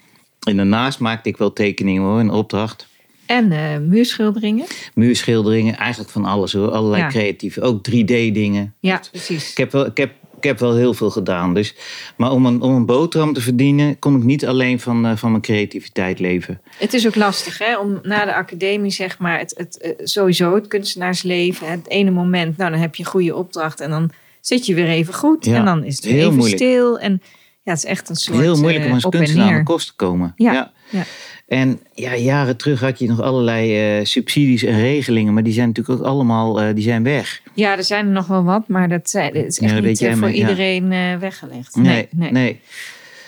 En 0.46 0.56
daarnaast 0.56 0.98
maakte 0.98 1.28
ik 1.28 1.36
wel 1.36 1.52
tekeningen 1.52 2.02
hoor, 2.02 2.20
in 2.20 2.30
opdracht. 2.30 2.86
En 3.26 3.48
muurschilderingen. 3.88 4.66
Muurschilderingen, 4.94 5.76
eigenlijk 5.76 6.10
van 6.10 6.24
alles 6.24 6.52
hoor. 6.52 6.70
Allerlei 6.70 7.02
Ja. 7.02 7.08
creatieve, 7.08 7.60
ook 7.60 7.88
3D-dingen. 7.90 8.74
Ja, 8.80 9.00
precies. 9.10 9.50
Ik 9.50 9.56
heb, 9.56 9.72
wel, 9.72 9.86
ik, 9.86 9.96
heb, 9.96 10.12
ik 10.38 10.44
heb 10.44 10.58
wel 10.58 10.76
heel 10.76 10.94
veel 10.94 11.10
gedaan. 11.10 11.54
Dus, 11.54 11.74
maar 12.16 12.30
om 12.30 12.46
een, 12.46 12.60
om 12.60 12.74
een 12.74 12.86
boterham 12.86 13.32
te 13.32 13.40
verdienen, 13.40 13.98
kon 13.98 14.16
ik 14.16 14.22
niet 14.22 14.46
alleen 14.46 14.80
van, 14.80 15.06
eh, 15.06 15.16
van 15.16 15.30
mijn 15.30 15.42
creativiteit 15.42 16.18
leven. 16.18 16.60
Het 16.78 16.94
is 16.94 17.06
ook 17.06 17.14
lastig 17.14 17.58
hè, 17.58 17.78
om 17.78 17.98
na 18.02 18.24
de 18.24 18.34
academie, 18.34 18.90
zeg 18.90 19.18
maar, 19.18 19.38
het, 19.38 19.54
het, 19.56 19.78
eh, 19.78 19.92
sowieso 19.96 20.54
het 20.54 20.66
kunstenaarsleven. 20.66 21.70
Het 21.70 21.88
ene 21.88 22.10
moment, 22.10 22.56
nou 22.56 22.70
dan 22.70 22.80
heb 22.80 22.94
je 22.94 23.02
een 23.02 23.10
goede 23.10 23.34
opdracht 23.34 23.80
en 23.80 23.90
dan 23.90 24.10
zit 24.40 24.66
je 24.66 24.74
weer 24.74 24.88
even 24.88 25.14
goed. 25.14 25.44
Ja, 25.44 25.54
en 25.54 25.64
dan 25.64 25.84
is 25.84 25.96
het 25.96 26.04
heel 26.04 26.18
even 26.18 26.34
moeilijk. 26.34 26.62
stil. 26.62 26.98
En 26.98 27.22
ja, 27.62 27.74
het 27.74 27.78
is 27.78 27.84
echt 27.84 28.08
een 28.08 28.16
soort 28.16 28.38
Heel 28.38 28.56
moeilijk 28.56 28.84
om 28.84 28.88
eh, 28.88 28.94
als 28.94 29.06
kunstenaar 29.08 29.52
aan 29.52 29.58
de 29.58 29.62
kost 29.62 29.86
te 29.86 29.94
komen. 29.96 30.32
Ja, 30.36 30.72
ja. 30.90 31.04
En 31.48 31.80
ja, 31.94 32.16
jaren 32.16 32.56
terug 32.56 32.80
had 32.80 32.98
je 32.98 33.08
nog 33.08 33.20
allerlei 33.20 33.98
eh, 33.98 34.04
subsidies 34.04 34.62
en 34.62 34.80
regelingen, 34.80 35.34
maar 35.34 35.42
die 35.42 35.52
zijn 35.52 35.66
natuurlijk 35.68 36.00
ook 36.00 36.06
allemaal 36.06 36.60
eh, 36.60 36.74
die 36.74 36.84
zijn 36.84 37.02
weg. 37.02 37.42
Ja, 37.54 37.76
er 37.76 37.84
zijn 37.84 38.06
er 38.06 38.12
nog 38.12 38.26
wel 38.26 38.44
wat, 38.44 38.68
maar 38.68 38.88
dat, 38.88 39.10
zijn, 39.10 39.32
dat 39.32 39.44
is 39.44 39.58
echt 39.58 39.72
Ja, 39.74 39.80
niet 39.80 40.02
eh, 40.02 40.14
voor 40.14 40.28
ja. 40.28 40.34
iedereen 40.34 40.92
eh, 40.92 41.16
weggelegd. 41.16 41.76
Nee, 41.76 42.08
nee. 42.10 42.60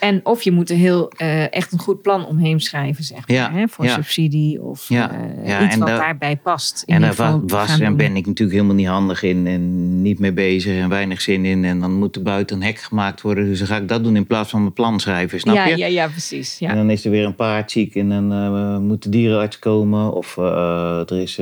En 0.01 0.21
of 0.25 0.43
je 0.43 0.53
moet 0.53 0.71
er 0.71 0.77
heel 0.77 1.11
eh, 1.17 1.53
echt 1.55 1.73
een 1.73 1.79
goed 1.79 2.03
plan 2.03 2.27
omheen 2.27 2.61
schrijven, 2.61 3.05
zeg 3.05 3.29
maar. 3.29 3.37
Ja, 3.37 3.51
hè, 3.53 3.69
voor 3.69 3.85
ja. 3.85 3.95
subsidie 3.95 4.63
of 4.63 4.89
Ja, 4.89 5.11
eh, 5.45 5.65
iets 5.65 5.77
wat 5.77 5.89
daar- 5.89 5.99
daarbij 5.99 6.37
past. 6.37 6.83
in 6.87 6.95
En 6.95 7.01
daar 7.01 7.41
was 7.47 7.79
en 7.79 7.97
ben 7.97 8.17
ik 8.17 8.27
natuurlijk 8.27 8.57
helemaal 8.57 8.77
niet 8.77 8.87
handig 8.87 9.23
in 9.23 9.47
en 9.47 10.03
niet 10.03 10.19
mee 10.19 10.33
bezig 10.33 10.79
en 10.79 10.89
weinig 10.89 11.21
zin 11.21 11.45
in. 11.45 11.65
En 11.65 11.81
dan 11.81 11.93
moet 11.93 12.17
er 12.17 12.23
buiten 12.23 12.57
een 12.57 12.63
hek 12.63 12.79
gemaakt 12.79 13.21
worden, 13.21 13.45
dus 13.45 13.59
dan 13.59 13.67
ga 13.69 13.77
ik 13.77 13.89
dat 13.89 14.05
doen 14.05 14.17
in 14.17 14.27
plaats 14.27 14.51
van 14.51 14.61
mijn 14.61 14.73
plan 14.73 15.01
schrijven, 15.01 15.41
snap 15.41 15.55
ja, 15.55 15.67
je? 15.67 15.77
ja, 15.77 15.87
ja, 15.87 16.09
precies. 16.09 16.59
Ja. 16.59 16.69
En 16.71 16.77
dan 16.77 16.91
is 16.91 17.05
er 17.05 17.11
weer 17.11 17.25
een 17.25 17.35
paard 17.35 17.71
ziek 17.71 17.95
en 17.95 18.09
dan 18.09 18.33
eh, 18.33 18.79
moet 18.79 19.03
de 19.03 19.09
dierenarts 19.09 19.59
komen. 19.59 20.13
Of 20.13 20.37
er 20.37 21.21
is. 21.21 21.39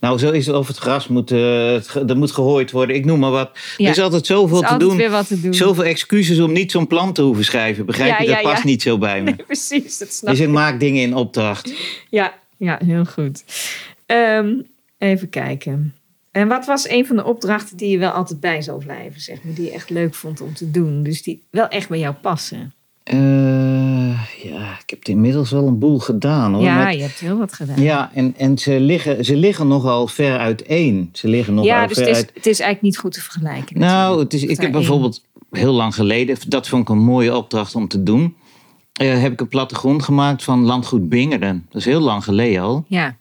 Nou, 0.00 0.18
zo 0.18 0.30
is 0.30 0.46
het 0.46 0.56
of 0.56 0.66
het 0.66 0.76
gras 0.76 1.08
moet, 1.08 1.30
het, 1.30 1.88
ge- 1.88 2.04
er 2.06 2.16
moet 2.16 2.30
gehooid 2.30 2.70
worden. 2.70 2.96
Ik 2.96 3.04
noem 3.04 3.18
maar 3.18 3.30
wat. 3.30 3.50
Ja. 3.76 3.84
Er 3.84 3.90
is 3.90 4.00
altijd 4.00 4.26
zoveel 4.26 4.56
is 4.56 4.66
te 4.66 4.72
altijd 4.72 4.88
doen. 4.88 4.98
weer 4.98 5.10
wat 5.10 5.26
te 5.26 5.40
doen. 5.40 5.54
Zoveel 5.54 5.84
excuses 5.84 6.38
om 6.40 6.52
niet 6.52 6.70
zo'n 6.70 6.86
plan 6.86 7.12
te 7.12 7.22
hoeven 7.22 7.44
schrijven. 7.44 7.86
Begrijp 7.86 8.18
je? 8.18 8.26
Dat 8.26 8.42
past 8.42 8.64
niet 8.64 8.82
zo 8.82 8.98
bij 8.98 9.22
me. 9.22 9.24
Nee, 9.36 9.44
precies, 9.46 9.98
dat 9.98 10.12
snap 10.12 10.30
Dus 10.30 10.40
ik. 10.40 10.46
ik 10.46 10.52
maak 10.52 10.80
dingen 10.80 11.02
in 11.02 11.14
opdracht. 11.14 11.72
Ja, 12.10 12.34
ja, 12.56 12.80
heel 12.84 13.04
goed. 13.04 13.44
Ehm, 14.06 14.54
even 14.98 15.28
kijken. 15.28 15.94
En 16.30 16.48
wat 16.48 16.66
was 16.66 16.88
een 16.88 17.06
van 17.06 17.16
de 17.16 17.24
opdrachten 17.24 17.76
die 17.76 17.88
je 17.90 17.98
wel 17.98 18.10
altijd 18.10 18.40
bij 18.40 18.62
zou 18.62 18.84
blijven, 18.84 19.20
zeg 19.20 19.42
maar, 19.42 19.54
die 19.54 19.64
je 19.64 19.70
echt 19.70 19.90
leuk 19.90 20.14
vond 20.14 20.40
om 20.40 20.54
te 20.54 20.70
doen? 20.70 21.02
Dus 21.02 21.22
die 21.22 21.42
wel 21.50 21.68
echt 21.68 21.88
bij 21.88 21.98
jou 21.98 22.14
passen. 22.14 22.74
Eh, 23.10 24.42
ja, 24.42 24.78
ik 24.82 24.90
heb 24.90 25.04
inmiddels 25.04 25.50
wel 25.50 25.66
een 25.66 25.78
boel 25.78 25.98
gedaan 25.98 26.54
hoor. 26.54 26.62
ja, 26.62 26.84
Met- 26.84 26.94
je 26.94 27.00
hebt 27.00 27.18
heel 27.20 27.38
wat 27.38 27.52
gedaan. 27.52 27.82
ja 27.82 28.10
en, 28.14 28.34
en 28.36 28.58
ze, 28.58 28.80
liggen, 28.80 29.24
ze 29.24 29.36
liggen 29.36 29.68
nogal 29.68 30.06
ver 30.06 30.38
uiteen. 30.38 31.08
Ze 31.12 31.28
liggen 31.28 31.54
nogal 31.54 31.70
Ja, 31.70 31.86
dus 31.86 31.96
ver 31.96 32.06
het 32.06 32.16
is, 32.16 32.22
uit. 32.22 32.30
het 32.34 32.46
is 32.46 32.60
eigenlijk 32.60 32.82
niet 32.82 32.98
goed 32.98 33.12
te 33.12 33.20
vergelijken. 33.22 33.78
Nou, 33.78 34.18
het 34.20 34.34
is, 34.34 34.42
ik 34.44 34.60
heb 34.60 34.72
bijvoorbeeld 34.72 35.24
heel 35.50 35.72
lang 35.72 35.94
geleden, 35.94 36.36
dat 36.48 36.68
vond 36.68 36.82
ik 36.82 36.88
een 36.88 36.98
mooie 37.04 37.36
opdracht 37.36 37.74
om 37.74 37.88
te 37.88 38.02
doen. 38.02 38.34
eh, 38.92 39.20
heb 39.20 39.32
ik 39.32 39.40
een 39.40 39.48
plattegrond 39.48 40.02
gemaakt 40.02 40.42
van 40.44 40.64
landgoed 40.64 41.08
Bingeren. 41.08 41.66
Dat 41.70 41.80
is 41.80 41.84
heel 41.86 42.00
lang 42.00 42.24
geleden 42.24 42.62
al. 42.62 42.84
Ja, 42.88 43.16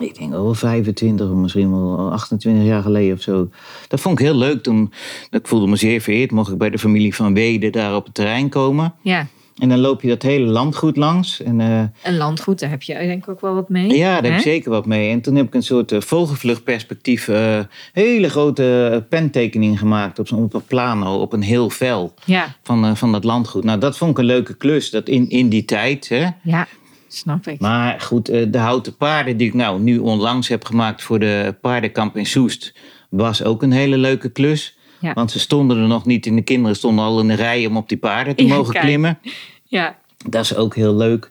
Ik 0.00 0.18
denk 0.18 0.32
al 0.34 0.42
wel 0.44 0.54
25 0.54 1.28
of 1.30 1.36
misschien 1.36 1.70
wel 1.70 2.10
28 2.12 2.64
jaar 2.64 2.82
geleden 2.82 3.16
of 3.16 3.22
zo. 3.22 3.48
Dat 3.88 4.00
vond 4.00 4.18
ik 4.18 4.24
heel 4.26 4.34
leuk 4.36 4.62
toen. 4.62 4.92
Ik 5.30 5.46
voelde 5.46 5.66
me 5.66 5.76
zeer 5.76 6.00
vereerd. 6.00 6.30
Mocht 6.30 6.52
ik 6.52 6.58
bij 6.58 6.70
de 6.70 6.78
familie 6.78 7.14
van 7.14 7.34
Wede 7.34 7.70
daar 7.70 7.94
op 7.96 8.04
het 8.04 8.14
terrein 8.14 8.48
komen. 8.48 8.94
ja. 9.02 9.26
En 9.58 9.68
dan 9.68 9.78
loop 9.78 10.02
je 10.02 10.08
dat 10.08 10.22
hele 10.22 10.46
landgoed 10.46 10.96
langs. 10.96 11.42
En 11.42 11.60
eh, 11.60 11.82
Een 12.02 12.16
landgoed, 12.16 12.58
daar 12.60 12.70
heb 12.70 12.82
je 12.82 12.94
denk 12.94 13.22
ik 13.22 13.28
ook 13.28 13.40
wel 13.40 13.54
wat 13.54 13.68
mee. 13.68 13.96
ja, 13.96 14.14
daar 14.20 14.22
heb 14.30 14.32
ik 14.40 14.46
zeker 14.46 14.70
wat 14.70 14.86
mee. 14.86 15.10
En 15.10 15.20
toen 15.20 15.34
heb 15.34 15.46
ik 15.46 15.54
een 15.54 15.62
soort 15.62 15.92
eh, 15.92 16.00
vogelvluchtperspectief. 16.00 17.28
eh, 17.28 17.58
hele 17.92 18.28
grote 18.30 19.06
pentekening 19.08 19.78
gemaakt 19.78 20.18
op, 20.18 20.28
zo'n- 20.28 20.50
plano, 20.66 21.20
op 21.20 21.32
een 21.32 21.42
heel 21.42 21.70
vel 21.70 22.14
Ja, 22.24 22.56
van, 22.62 22.96
van 22.96 23.12
dat 23.12 23.24
landgoed. 23.24 23.64
Nou, 23.64 23.78
dat 23.78 23.96
vond 23.96 24.10
ik 24.10 24.18
een 24.18 24.24
leuke 24.24 24.54
klus. 24.56 24.90
Dat 24.90 25.08
in, 25.08 25.28
in 25.30 25.48
die 25.48 25.64
tijd. 25.64 26.08
Hè. 26.08 26.26
ja, 26.42 26.66
snap 27.14 27.46
ik. 27.46 27.60
Maar 27.60 28.00
goed, 28.00 28.28
eh, 28.28 28.46
de 28.48 28.58
houten 28.58 28.96
paarden 28.96 29.36
die 29.36 29.46
ik 29.48 29.54
nou 29.54 29.80
nu 29.80 29.98
onlangs 29.98 30.48
heb 30.48 30.64
gemaakt 30.64 31.02
voor 31.02 31.18
de 31.18 31.54
paardenkamp 31.60 32.16
in 32.16 32.26
Soest. 32.26 32.74
Was 33.08 33.44
ook 33.44 33.62
een 33.62 33.72
hele 33.72 33.96
leuke 33.96 34.28
klus. 34.30 34.76
Ja. 35.00 35.12
Want 35.12 35.30
ze 35.30 35.38
stonden 35.38 35.76
er 35.78 35.86
nog 35.86 36.06
niet 36.06 36.26
en 36.26 36.36
de 36.36 36.42
kinderen 36.42 36.76
stonden 36.76 37.04
al 37.04 37.20
in 37.20 37.28
de 37.28 37.34
rij 37.34 37.66
om 37.66 37.76
op 37.76 37.88
die 37.88 37.98
paarden 37.98 38.36
te 38.36 38.46
Ja, 38.46 38.54
mogen 38.54 38.72
kijk. 38.72 38.84
klimmen. 38.84 39.18
Ja, 39.64 39.96
Dat 40.28 40.44
is 40.44 40.54
ook 40.56 40.74
heel 40.74 40.94
leuk. 40.96 41.30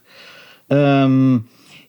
Ehm, 0.67 1.37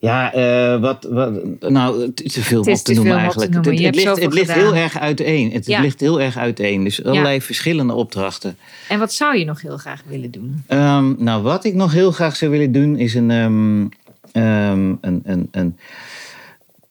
ja, 0.02 0.32
eh, 0.32 0.80
wat, 0.80 1.06
wat, 1.10 1.32
nou, 1.60 2.02
het 2.02 2.22
is 2.22 2.32
te 2.32 2.42
veel 2.42 2.58
op 2.60 2.64
te 2.64 2.82
te 2.82 2.92
noemen 2.94 3.12
te 3.12 3.18
eigenlijk. 3.18 3.52
noemen. 3.52 3.82
Het, 3.84 3.94
ligt, 3.94 4.20
het 4.20 4.34
ligt 4.34 4.52
heel 4.52 4.74
erg 4.74 4.98
uiteen. 4.98 5.52
Het 5.52 5.66
Ja. 5.66 5.80
ligt 5.80 6.00
heel 6.00 6.20
erg 6.20 6.36
uiteen. 6.36 6.84
Dus 6.84 7.04
allerlei 7.04 7.42
verschillende 7.42 7.94
opdrachten. 7.94 8.56
en 8.88 8.98
wat 8.98 9.12
zou 9.12 9.36
je 9.38 9.44
nog 9.44 9.60
heel 9.60 9.76
graag 9.76 10.02
willen 10.06 10.30
doen? 10.30 10.62
Ehm, 10.66 11.14
nou, 11.18 11.42
wat 11.42 11.64
ik 11.64 11.74
nog 11.74 11.92
heel 11.92 12.12
graag 12.12 12.36
zou 12.36 12.50
willen 12.50 12.72
doen 12.72 12.96
is 12.96 13.14
een, 13.14 13.30
ehm, 13.30 13.86
ehm, 14.32 14.94
een, 15.00 15.20
een, 15.24 15.48
een, 15.50 15.78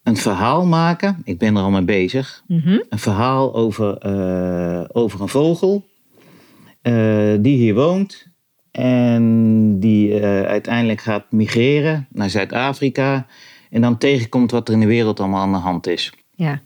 een 0.03 0.17
verhaal 0.17 0.65
maken. 0.65 1.21
Ik 1.23 1.37
ben 1.37 1.55
er 1.55 1.61
al 1.61 1.69
mee 1.71 1.81
bezig. 1.81 2.43
Mhm. 2.47 2.79
Een 2.89 2.99
verhaal 2.99 3.55
over, 3.55 3.97
eh, 3.97 4.83
over 4.91 5.21
een 5.21 5.29
vogel 5.29 5.89
eh, 6.81 7.33
die 7.39 7.57
hier 7.57 7.73
woont. 7.75 8.27
En 8.71 9.79
die 9.79 10.19
eh, 10.19 10.41
uiteindelijk 10.43 11.01
gaat 11.01 11.25
migreren 11.31 12.07
naar 12.11 12.29
Zuid-Afrika. 12.29 13.25
En 13.69 13.81
dan 13.81 13.97
tegenkomt 13.97 14.51
wat 14.51 14.67
er 14.67 14.73
in 14.73 14.79
de 14.79 14.85
wereld 14.85 15.19
allemaal 15.19 15.41
aan 15.41 15.51
de 15.51 15.57
hand 15.57 15.87
is. 15.87 16.13
Ja, 16.35 16.61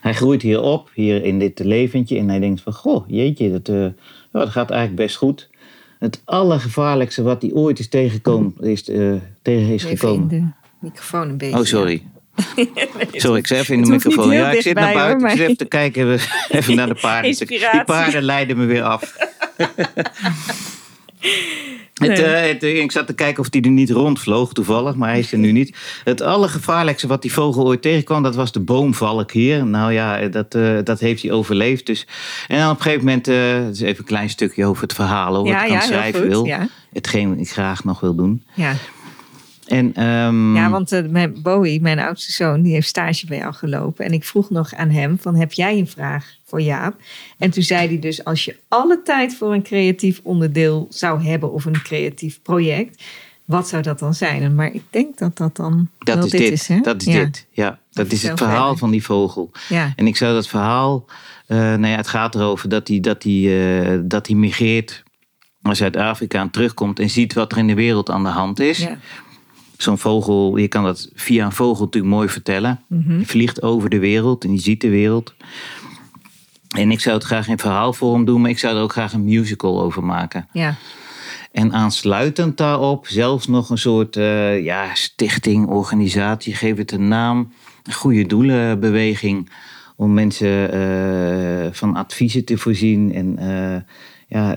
Hij 0.00 0.14
groeit 0.14 0.42
hier 0.42 0.60
op, 0.60 0.90
hier 0.94 1.24
in 1.24 1.38
dit 1.38 1.58
leventje. 1.58 2.18
En 2.18 2.28
hij 2.28 2.38
denkt 2.38 2.60
van, 2.60 2.72
goh, 2.72 3.04
jeetje, 3.06 3.50
dat, 3.50 3.68
eh, 3.68 3.86
dat 4.32 4.48
gaat 4.48 4.70
eigenlijk 4.70 5.00
best 5.02 5.16
goed. 5.16 5.48
Het 5.98 6.22
allergevaarlijkste 6.24 7.22
wat 7.22 7.42
hij 7.42 7.52
ooit 7.52 7.78
is 7.78 7.88
tegengekomen, 7.88 8.54
is, 8.60 8.88
eh, 8.90 9.12
tegen 9.42 9.68
is 9.72 9.84
even 9.84 9.98
gekomen. 9.98 10.30
in 10.30 10.40
de 10.40 10.46
microfoon 10.80 11.28
een 11.28 11.36
beetje. 11.36 11.58
Oh, 11.58 11.64
sorry. 11.64 12.02
Sorry, 13.12 13.38
ik 13.38 13.46
zei 13.46 13.60
even 13.60 13.74
in 13.74 13.82
de 13.82 13.88
microfoon. 13.88 14.30
Ja, 14.32 14.50
ik 14.50 14.60
zit 14.62 14.74
naar 14.74 14.94
buiten. 14.94 15.20
hoor, 15.20 15.30
Ik 15.30 15.36
zit 15.36 15.40
even 15.44 15.56
te 15.56 15.64
kijken, 15.64 16.12
even- 16.12 16.30
even 16.58 16.76
naar 16.76 16.86
de 16.86 16.94
paarden. 17.00 17.46
Die 17.46 17.84
paarden 17.84 18.22
leiden 18.22 18.56
me 18.56 18.64
weer 18.64 18.82
af. 18.82 19.16
Het, 21.94 22.18
eh, 22.18 22.40
het, 22.40 22.62
eh, 22.62 22.78
ik 22.82 22.92
zat 22.92 23.06
te 23.06 23.14
kijken 23.14 23.40
of 23.42 23.48
die 23.48 23.62
er 23.62 23.70
niet 23.70 23.90
rondvloog, 23.90 24.52
toevallig, 24.52 24.94
maar 24.94 25.08
hij 25.08 25.18
is 25.18 25.32
er 25.32 25.38
nu 25.38 25.52
niet. 25.52 25.76
Het 26.04 26.20
allergevaarlijkste 26.20 27.06
wat 27.06 27.22
die 27.22 27.32
vogel 27.32 27.66
ooit 27.66 27.82
tegenkwam, 27.82 28.22
dat 28.22 28.34
was 28.34 28.52
de 28.52 28.60
boomvalk 28.60 29.32
hier. 29.32 29.66
Nou 29.66 29.92
ja, 29.92 30.28
dat, 30.28 30.54
eh, 30.54 30.78
dat 30.84 31.00
heeft 31.00 31.22
hij 31.22 31.30
overleefd. 31.32 31.86
Dus. 31.86 32.06
En 32.48 32.58
dan 32.58 32.70
op 32.70 32.76
een 32.76 32.82
gegeven 32.82 33.04
moment, 33.04 33.26
het 33.66 33.74
is 33.74 33.80
even 33.80 33.98
een 33.98 34.04
klein 34.04 34.30
stukje 34.30 34.66
over 34.66 34.82
het 34.82 34.92
verhaal, 34.92 35.36
over 35.36 35.52
Ja, 35.52 35.54
wat 35.54 35.62
ik 35.64 35.68
ja, 35.68 35.74
aan 35.74 35.80
heel 35.80 35.90
schrijven 35.90 36.28
wil. 36.28 36.44
ja. 36.44 36.68
Hetgeen 36.92 37.38
ik 37.38 37.50
graag 37.50 37.84
nog 37.84 38.00
wil 38.00 38.14
doen. 38.14 38.42
Ja, 38.54 38.74
En, 39.66 39.94
ehm, 39.94 40.54
ja 40.54 40.70
want 40.70 40.92
eh, 40.92 41.04
mijn 41.04 41.42
Bowie, 41.42 41.80
mijn 41.80 41.98
oudste 41.98 42.32
zoon, 42.32 42.62
die 42.62 42.72
heeft 42.72 42.88
stage 42.88 43.26
bij 43.26 43.38
jou 43.38 43.54
gelopen. 43.54 44.04
En 44.04 44.12
ik 44.12 44.24
vroeg 44.24 44.50
nog 44.50 44.74
aan 44.74 44.90
hem 44.90 45.18
van, 45.20 45.34
heb 45.34 45.52
jij 45.52 45.78
een 45.78 45.86
vraag 45.86 46.34
voor 46.44 46.60
Jaap? 46.60 46.96
En 47.38 47.50
toen 47.50 47.62
zei 47.62 47.88
hij 47.88 47.98
dus, 47.98 48.24
als 48.24 48.44
je 48.44 48.56
alle 48.68 49.02
tijd 49.02 49.34
voor 49.34 49.54
een 49.54 49.62
creatief 49.62 50.20
onderdeel 50.22 50.86
zou 50.90 51.22
hebben 51.22 51.52
of 51.52 51.64
een 51.64 51.82
creatief 51.82 52.42
project, 52.42 53.02
wat 53.44 53.68
zou 53.68 53.82
dat 53.82 53.98
dan 53.98 54.14
zijn? 54.14 54.54
Maar 54.54 54.74
ik 54.74 54.82
denk 54.90 55.18
dat 55.18 55.36
dat 55.36 55.56
dan 55.56 55.88
dat 55.98 56.24
is 56.24 56.30
dit, 56.30 56.40
dit. 56.40 56.52
is, 56.52 56.68
hè? 56.68 56.80
Dat 56.80 57.00
is 57.00 57.12
ja. 57.12 57.24
dit. 57.24 57.46
Ja, 57.50 57.78
dat 57.92 58.12
is 58.12 58.22
het 58.22 58.38
verhaal 58.38 58.60
verder. 58.60 58.78
van 58.78 58.90
die 58.90 59.04
vogel. 59.04 59.50
Ja, 59.68 59.92
En 59.96 60.06
ik 60.06 60.16
zou 60.16 60.34
dat 60.34 60.48
verhaal, 60.48 61.04
eh 61.46 61.56
nou 61.56 61.86
ja, 61.86 61.96
het 61.96 62.08
gaat 62.08 62.34
erover 62.34 62.68
dat 62.68 62.88
hij, 62.88 63.00
dat 63.00 63.22
hij, 63.22 63.92
eh, 63.92 63.98
dat 64.02 64.26
hij 64.26 64.36
migreert 64.36 65.02
naar 65.60 65.76
Zuid-Afrika 65.76 66.40
en 66.40 66.50
terugkomt 66.50 66.98
en 66.98 67.10
ziet 67.10 67.32
wat 67.32 67.52
er 67.52 67.58
in 67.58 67.66
de 67.66 67.74
wereld 67.74 68.10
aan 68.10 68.22
de 68.22 68.28
hand 68.28 68.60
is. 68.60 68.78
ja. 68.78 68.98
Zo'n 69.76 69.98
vogel, 69.98 70.56
je 70.56 70.68
kan 70.68 70.84
dat 70.84 71.10
via 71.14 71.44
een 71.44 71.52
vogel 71.52 71.84
natuurlijk 71.84 72.14
mooi 72.14 72.28
vertellen. 72.28 72.80
Die 72.88 73.26
vliegt 73.26 73.62
over 73.62 73.90
de 73.90 73.98
wereld 73.98 74.44
en 74.44 74.50
die 74.50 74.60
ziet 74.60 74.80
de 74.80 74.88
wereld. 74.88 75.34
En 76.76 76.90
ik 76.90 77.00
zou 77.00 77.16
het 77.16 77.24
graag 77.24 77.48
in 77.48 77.58
verhaalvorm 77.58 78.24
doen, 78.24 78.40
maar 78.40 78.50
ik 78.50 78.58
zou 78.58 78.76
er 78.76 78.82
ook 78.82 78.92
graag 78.92 79.12
een 79.12 79.24
musical 79.24 79.82
over 79.82 80.04
maken. 80.04 80.48
ja. 80.52 80.76
En 81.54 81.72
aansluitend 81.72 82.56
daarop 82.56 83.06
zelfs 83.06 83.46
nog 83.46 83.70
een 83.70 83.78
soort 83.78 84.16
eh, 84.16 84.64
ja, 84.64 84.94
stichting, 84.94 85.66
organisatie, 85.66 86.54
geef 86.54 86.76
het 86.76 86.92
een 86.92 87.08
naam, 87.08 87.52
goede 87.92 88.26
doelenbeweging 88.26 89.50
om 89.96 90.14
mensen 90.14 90.72
eh, 90.72 91.72
van 91.72 91.96
adviezen 91.96 92.44
te 92.44 92.58
voorzien. 92.58 93.12
En 93.12 93.38
eh, 93.38 93.80
ja, 94.28 94.54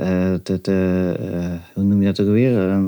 hoe 1.74 1.84
noem 1.84 2.00
je 2.00 2.06
dat 2.06 2.20
ook 2.20 2.34
weer? 2.34 2.80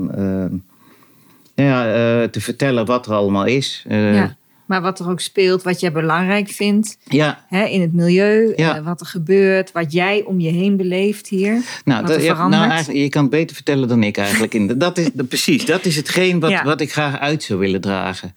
Ja, 1.62 1.86
eh, 2.22 2.28
te 2.28 2.40
vertellen 2.40 2.86
wat 2.86 3.06
er 3.06 3.12
allemaal 3.12 3.44
is. 3.44 3.84
Eh, 3.88 4.14
ja. 4.14 4.38
Maar 4.66 4.80
wat 4.82 5.00
er 5.00 5.08
ook 5.10 5.20
speelt, 5.20 5.62
wat 5.62 5.80
jij 5.80 5.92
belangrijk 5.92 6.48
vindt 6.48 6.98
ja, 7.04 7.44
hè, 7.48 7.64
in 7.64 7.80
het 7.80 7.92
milieu, 7.92 8.52
Ja. 8.56 8.76
eh, 8.76 8.84
wat 8.84 9.00
er 9.00 9.06
gebeurt, 9.06 9.72
wat 9.72 9.92
jij 9.92 10.22
om 10.24 10.40
je 10.40 10.50
heen 10.50 10.76
beleeft 10.76 11.28
hier. 11.28 11.62
Nou, 11.84 12.06
dat, 12.06 12.22
ja, 12.22 12.48
nou 12.48 12.92
je 12.98 13.08
kan 13.08 13.22
het 13.22 13.30
beter 13.30 13.54
vertellen 13.56 13.88
dan 13.88 14.02
ik 14.02 14.16
eigenlijk. 14.16 14.54
In 14.54 14.66
de- 14.66 14.76
dat 14.76 14.98
is, 14.98 15.10
de- 15.12 15.24
precies, 15.24 15.64
dat 15.64 15.84
is 15.84 15.96
hetgeen 15.96 16.40
wat, 16.40 16.62
wat 16.62 16.80
ik 16.80 16.92
graag 16.92 17.18
uit 17.18 17.42
zou 17.42 17.58
willen 17.58 17.80
dragen. 17.80 18.34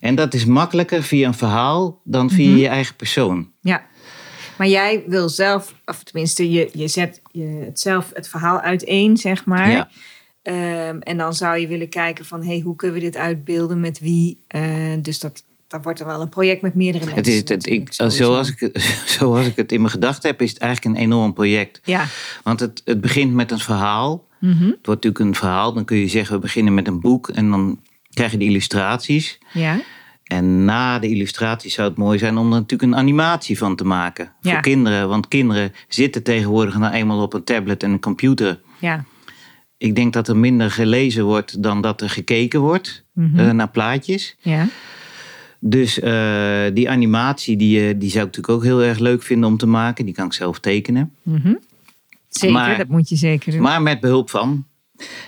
En 0.00 0.14
dat 0.14 0.34
is 0.34 0.44
makkelijker 0.44 1.02
via 1.02 1.26
een 1.26 1.34
verhaal 1.34 2.00
dan 2.04 2.30
via 2.30 2.48
Mhm. 2.50 2.58
je 2.58 2.68
eigen 2.68 2.94
persoon. 2.96 3.50
Ja. 3.60 3.82
Maar 4.58 4.68
jij 4.68 5.02
wil 5.06 5.28
zelf, 5.28 5.74
of 5.84 6.02
tenminste, 6.02 6.50
je, 6.50 6.68
je 6.72 6.88
zet 6.88 7.20
je 7.32 7.62
het 7.64 7.80
zelf 7.80 8.10
het 8.14 8.28
verhaal 8.28 8.60
uiteen, 8.60 9.16
zeg 9.16 9.44
maar. 9.44 9.70
Ehm, 10.42 10.98
en 10.98 11.16
dan 11.16 11.34
zou 11.34 11.58
je 11.58 11.66
willen 11.66 11.88
kijken 11.88 12.24
van, 12.24 12.44
hey, 12.44 12.60
hoe 12.60 12.76
kunnen 12.76 12.96
we 12.98 13.02
dit 13.04 13.16
uitbeelden, 13.16 13.80
met 13.80 13.98
wie? 13.98 14.38
Eh, 14.46 14.62
dus 15.02 15.18
dat, 15.18 15.44
dat 15.68 15.84
wordt 15.84 16.00
er 16.00 16.06
wel 16.06 16.20
een 16.20 16.28
project 16.28 16.62
met 16.62 16.74
meerdere 16.74 17.04
mensen. 17.04 17.22
Het 17.32 17.50
is, 17.50 17.54
het, 17.54 17.66
ik, 17.66 17.88
zoals, 18.12 18.48
ik, 18.50 18.60
het- 18.60 19.02
zoals 19.18 19.46
ik 19.46 19.56
het 19.56 19.72
in 19.72 19.78
mijn 19.80 19.92
gedachten 19.92 20.30
heb, 20.30 20.42
is 20.42 20.50
het 20.50 20.58
eigenlijk 20.58 20.96
een 20.96 21.02
enorm 21.02 21.32
project. 21.32 21.80
Ja. 21.84 22.04
Want 22.42 22.60
het, 22.60 22.82
het 22.84 23.00
begint 23.00 23.32
met 23.34 23.50
een 23.50 23.58
verhaal. 23.58 24.26
Mhm. 24.38 24.52
Het 24.52 24.86
wordt 24.86 25.04
natuurlijk 25.04 25.18
een 25.18 25.34
verhaal. 25.34 25.72
Dan 25.72 25.84
kun 25.84 25.96
je 25.96 26.08
zeggen, 26.08 26.34
we 26.34 26.40
beginnen 26.40 26.74
met 26.74 26.86
een 26.88 27.00
boek 27.00 27.28
en 27.28 27.50
dan 27.50 27.80
krijg 28.12 28.30
je 28.30 28.38
de 28.38 28.44
illustraties. 28.44 29.38
Ja. 29.52 29.80
En 30.24 30.64
na 30.64 30.98
de 30.98 31.08
illustraties 31.08 31.74
zou 31.74 31.88
het 31.88 31.98
mooi 31.98 32.18
zijn 32.18 32.36
om 32.36 32.44
er 32.52 32.58
natuurlijk 32.60 32.92
een 32.92 32.98
animatie 32.98 33.58
van 33.58 33.76
te 33.76 33.84
maken. 33.84 34.32
Ja. 34.40 34.52
Voor 34.52 34.60
kinderen. 34.60 35.08
Want 35.08 35.28
kinderen 35.28 35.72
zitten 35.88 36.22
tegenwoordig 36.22 36.78
nou 36.78 36.94
eenmaal 36.94 37.22
op 37.22 37.34
een 37.34 37.44
tablet 37.44 37.82
en 37.82 37.90
een 37.90 38.00
computer. 38.00 38.60
Ja. 38.78 39.04
Ik 39.80 39.94
denk 39.94 40.12
dat 40.12 40.28
er 40.28 40.36
minder 40.36 40.70
gelezen 40.70 41.24
wordt 41.24 41.62
dan 41.62 41.80
dat 41.80 42.00
er 42.00 42.10
gekeken 42.10 42.60
wordt 42.60 43.04
Mhm. 43.12 43.38
eh, 43.38 43.50
naar 43.50 43.68
plaatjes. 43.70 44.36
Ja. 44.40 44.66
Dus 45.58 46.00
eh, 46.00 46.62
die 46.74 46.90
animatie 46.90 47.56
die, 47.56 47.88
eh, 47.88 47.94
die 47.98 48.10
zou 48.10 48.26
ik 48.26 48.36
natuurlijk 48.36 48.48
ook 48.48 48.62
heel 48.64 48.82
erg 48.82 48.98
leuk 48.98 49.22
vinden 49.22 49.48
om 49.48 49.56
te 49.56 49.66
maken. 49.66 50.04
Die 50.04 50.14
kan 50.14 50.26
ik 50.26 50.32
zelf 50.32 50.58
tekenen. 50.58 51.14
Mhm. 51.22 51.54
Zeker, 52.28 52.56
Maar- 52.56 52.76
dat 52.76 52.88
moet 52.88 53.08
je 53.08 53.16
zeker 53.16 53.52
doen. 53.52 53.60
Maar 53.60 53.82
met 53.82 54.00
behulp 54.00 54.30
van. 54.30 54.64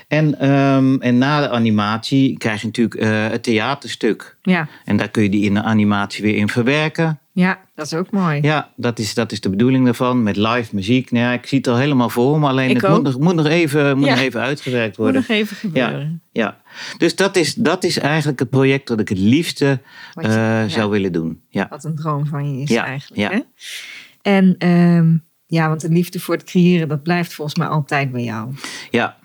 En, 0.09 0.38
ehm, 0.40 0.96
en 1.00 1.18
na 1.18 1.40
de 1.40 1.48
animatie 1.50 2.38
krijg 2.38 2.61
je 2.61 2.66
natuurlijk 2.66 3.00
het 3.32 3.42
theaterstuk. 3.42 4.36
ja. 4.42 4.68
En 4.84 4.96
daar 4.96 5.09
kun 5.09 5.22
je 5.22 5.28
die 5.28 5.44
in 5.44 5.55
de 5.55 5.62
animatie 5.62 6.24
weer 6.24 6.36
in 6.36 6.48
verwerken. 6.48 7.18
Ja, 7.33 7.61
dat 7.74 7.87
is 7.87 7.95
ook 7.95 8.11
mooi. 8.11 8.41
Ja, 8.43 8.70
dat 8.76 8.99
is, 8.99 9.14
dat 9.14 9.33
is 9.33 9.41
de 9.41 9.51
bedoeling 9.51 9.85
daarvan. 9.85 10.22
Met 10.22 10.37
live 10.37 10.74
muziek. 10.74 11.11
Nou 11.11 11.24
ja, 11.24 11.33
ik 11.33 11.47
zie 11.47 11.59
het 11.59 11.66
al 11.66 11.76
helemaal 11.76 12.09
voor 12.09 12.39
me. 12.41 12.47
Alleen 12.49 12.70
Ik 12.70 12.80
het 12.80 12.91
moet 12.91 13.03
nog, 13.03 13.18
moet, 13.18 13.35
nog 13.35 13.47
even, 13.47 13.97
moet 13.99 14.07
Ja. 14.07 14.14
nog 14.14 14.20
even 14.22 14.41
uitgewerkt 14.41 14.87
Moet 14.89 14.97
worden. 14.97 15.24
nog 15.28 15.30
even 15.30 15.57
gebeuren. 15.57 16.22
Ja, 16.33 16.61
dus 16.99 17.16
dat 17.16 17.37
is, 17.37 17.55
dat 17.55 17.85
is 17.85 17.99
eigenlijk 17.99 18.39
het 18.39 18.51
project 18.51 18.87
dat 18.89 19.01
ik 19.01 19.09
het 19.09 19.18
liefste 19.18 19.64
je- 20.14 20.20
eh, 20.22 20.28
ja. 20.35 20.68
zou 20.68 20.91
willen 20.91 21.12
doen. 21.12 21.41
Ja, 21.49 21.66
Wat 21.70 21.85
een 21.85 21.97
droom 21.97 22.26
van 22.26 22.57
je 22.57 22.62
is 22.62 22.74
eigenlijk. 22.74 23.20
ja. 23.20 23.30
Hè? 23.30 23.41
En 24.22 24.55
ehm, 24.59 25.16
ja, 25.47 25.68
want 25.68 25.80
de 25.80 25.89
liefde 25.89 26.20
voor 26.20 26.35
het 26.35 26.45
creëren, 26.45 26.89
dat 26.89 27.03
blijft 27.03 27.35
volgens 27.35 27.57
mij 27.59 27.66
altijd 27.66 28.12
bij 28.12 28.22
jou. 28.22 28.55
ja 28.91 29.16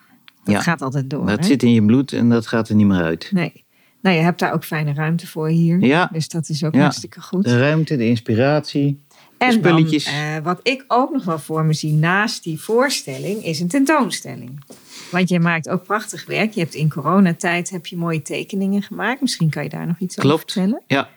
Dat 0.43 0.61
gaat 0.63 0.81
altijd 0.81 1.09
door. 1.09 1.25
dat 1.25 1.39
hè? 1.39 1.45
zit 1.45 1.63
in 1.63 1.73
je 1.73 1.85
bloed 1.85 2.13
en 2.13 2.29
dat 2.29 2.47
gaat 2.47 2.69
er 2.69 2.75
niet 2.75 2.87
meer 2.87 3.01
uit. 3.03 3.29
Nee. 3.33 3.65
Nou, 4.01 4.15
je 4.15 4.21
hebt 4.21 4.39
daar 4.39 4.53
ook 4.53 4.63
fijne 4.63 4.93
ruimte 4.93 5.27
voor 5.27 5.47
hier. 5.49 5.79
Ja. 5.79 6.09
Dus 6.11 6.27
dat 6.27 6.49
is 6.49 6.63
ook 6.63 6.73
Ja. 6.73 6.81
hartstikke 6.81 7.21
goed. 7.21 7.43
De 7.43 7.59
ruimte, 7.59 7.97
de 7.97 8.05
inspiratie. 8.07 9.05
en 9.37 9.51
spulletjes. 9.51 10.05
Dan, 10.05 10.13
eh, 10.13 10.37
wat 10.43 10.59
ik 10.63 10.83
ook 10.87 11.11
nog 11.11 11.23
wel 11.23 11.39
voor 11.39 11.65
me 11.65 11.73
zie 11.73 11.93
naast 11.93 12.43
die 12.43 12.61
voorstelling, 12.61 13.43
is 13.45 13.59
een 13.59 13.67
tentoonstelling. 13.67 14.63
Want 15.11 15.29
je 15.29 15.39
maakt 15.39 15.69
ook 15.69 15.83
prachtig 15.83 16.25
werk. 16.25 16.51
Je 16.53 16.59
hebt 16.59 16.73
in 16.73 16.89
coronatijd 16.89 17.69
heb 17.69 17.85
je 17.85 17.97
mooie 17.97 18.21
tekeningen 18.21 18.81
gemaakt. 18.81 19.21
Misschien 19.21 19.49
kan 19.49 19.63
je 19.63 19.69
daar 19.69 19.87
nog 19.87 19.99
iets 19.99 20.17
over 20.17 20.29
Klopt. 20.29 20.51
vertellen. 20.51 20.81
Ja. 20.87 21.09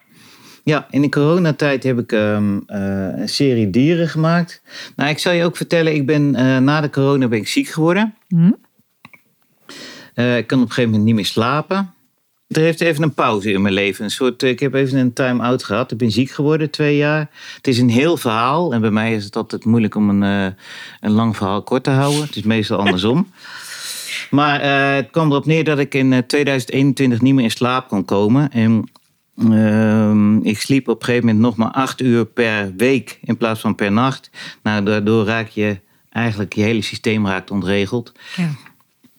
Ja, 0.64 0.86
in 0.90 1.00
de 1.02 1.08
coronatijd 1.08 1.82
heb 1.82 1.98
ik 1.98 2.12
ehm, 2.12 2.58
eh, 2.66 2.80
een 3.20 3.28
serie 3.28 3.70
dieren 3.70 4.08
gemaakt. 4.08 4.62
Nou, 4.96 5.10
ik 5.10 5.18
zal 5.18 5.32
je 5.32 5.44
ook 5.44 5.56
vertellen, 5.56 5.94
ik 5.94 6.06
ben 6.06 6.34
eh, 6.34 6.58
na 6.58 6.80
de 6.80 6.90
corona 6.90 7.28
ben 7.28 7.38
ik 7.38 7.48
ziek 7.48 7.68
geworden. 7.68 8.14
Hm? 8.28 8.52
Ik 10.14 10.46
kan 10.46 10.58
op 10.58 10.64
een 10.64 10.68
gegeven 10.72 10.84
moment 10.90 11.04
niet 11.04 11.14
meer 11.14 11.26
slapen. 11.26 11.94
Er 12.50 12.60
heeft 12.60 12.80
even 12.80 13.02
een 13.02 13.14
pauze 13.14 13.52
in 13.52 13.62
mijn 13.62 13.74
leven. 13.74 14.04
Een 14.04 14.10
soort, 14.10 14.42
ik 14.42 14.60
heb 14.60 14.74
even 14.74 14.98
een 14.98 15.12
time-out 15.12 15.64
gehad. 15.64 15.92
Ik 15.92 15.98
ben 15.98 16.10
ziek 16.10 16.30
geworden, 16.30 16.70
twee 16.70 16.96
jaar. 16.96 17.30
Het 17.56 17.66
is 17.66 17.78
een 17.78 17.90
heel 17.90 18.16
verhaal. 18.16 18.72
En 18.72 18.80
bij 18.80 18.90
mij 18.90 19.14
is 19.14 19.24
het 19.24 19.36
altijd 19.36 19.64
moeilijk 19.64 19.94
om 19.94 20.08
een, 20.08 20.22
eh, 20.22 20.52
een 21.00 21.10
lang 21.10 21.36
verhaal 21.36 21.62
kort 21.62 21.84
te 21.84 21.90
houden. 21.90 22.20
Het 22.22 22.36
is 22.36 22.42
meestal 22.42 22.78
andersom. 22.78 23.26
Maar 24.30 24.60
eh, 24.60 24.94
het 24.94 25.10
kwam 25.10 25.30
erop 25.30 25.46
neer 25.46 25.64
dat 25.64 25.78
ik 25.78 25.94
in 25.94 26.12
eh, 26.12 26.18
2021 26.18 27.20
niet 27.20 27.34
meer 27.34 27.44
in 27.44 27.50
slaap 27.50 27.88
kon 27.88 28.04
komen. 28.04 28.50
En 28.52 28.90
ehm, 29.36 30.36
ik 30.38 30.60
sliep 30.60 30.88
op 30.88 30.98
een 30.98 31.04
gegeven 31.04 31.26
moment 31.26 31.44
nog 31.44 31.56
maar 31.56 31.70
acht 31.70 32.00
uur 32.00 32.26
per 32.26 32.72
week 32.76 33.18
in 33.22 33.36
plaats 33.36 33.60
van 33.60 33.74
per 33.74 33.92
nacht. 33.92 34.30
Nou, 34.62 34.84
daardoor 34.84 35.24
raak 35.24 35.48
je 35.48 35.78
eigenlijk 36.10 36.52
je 36.52 36.62
hele 36.62 36.82
systeem 36.82 37.26
raakt 37.26 37.50
ontregeld. 37.50 38.12
Ja. 38.36 38.48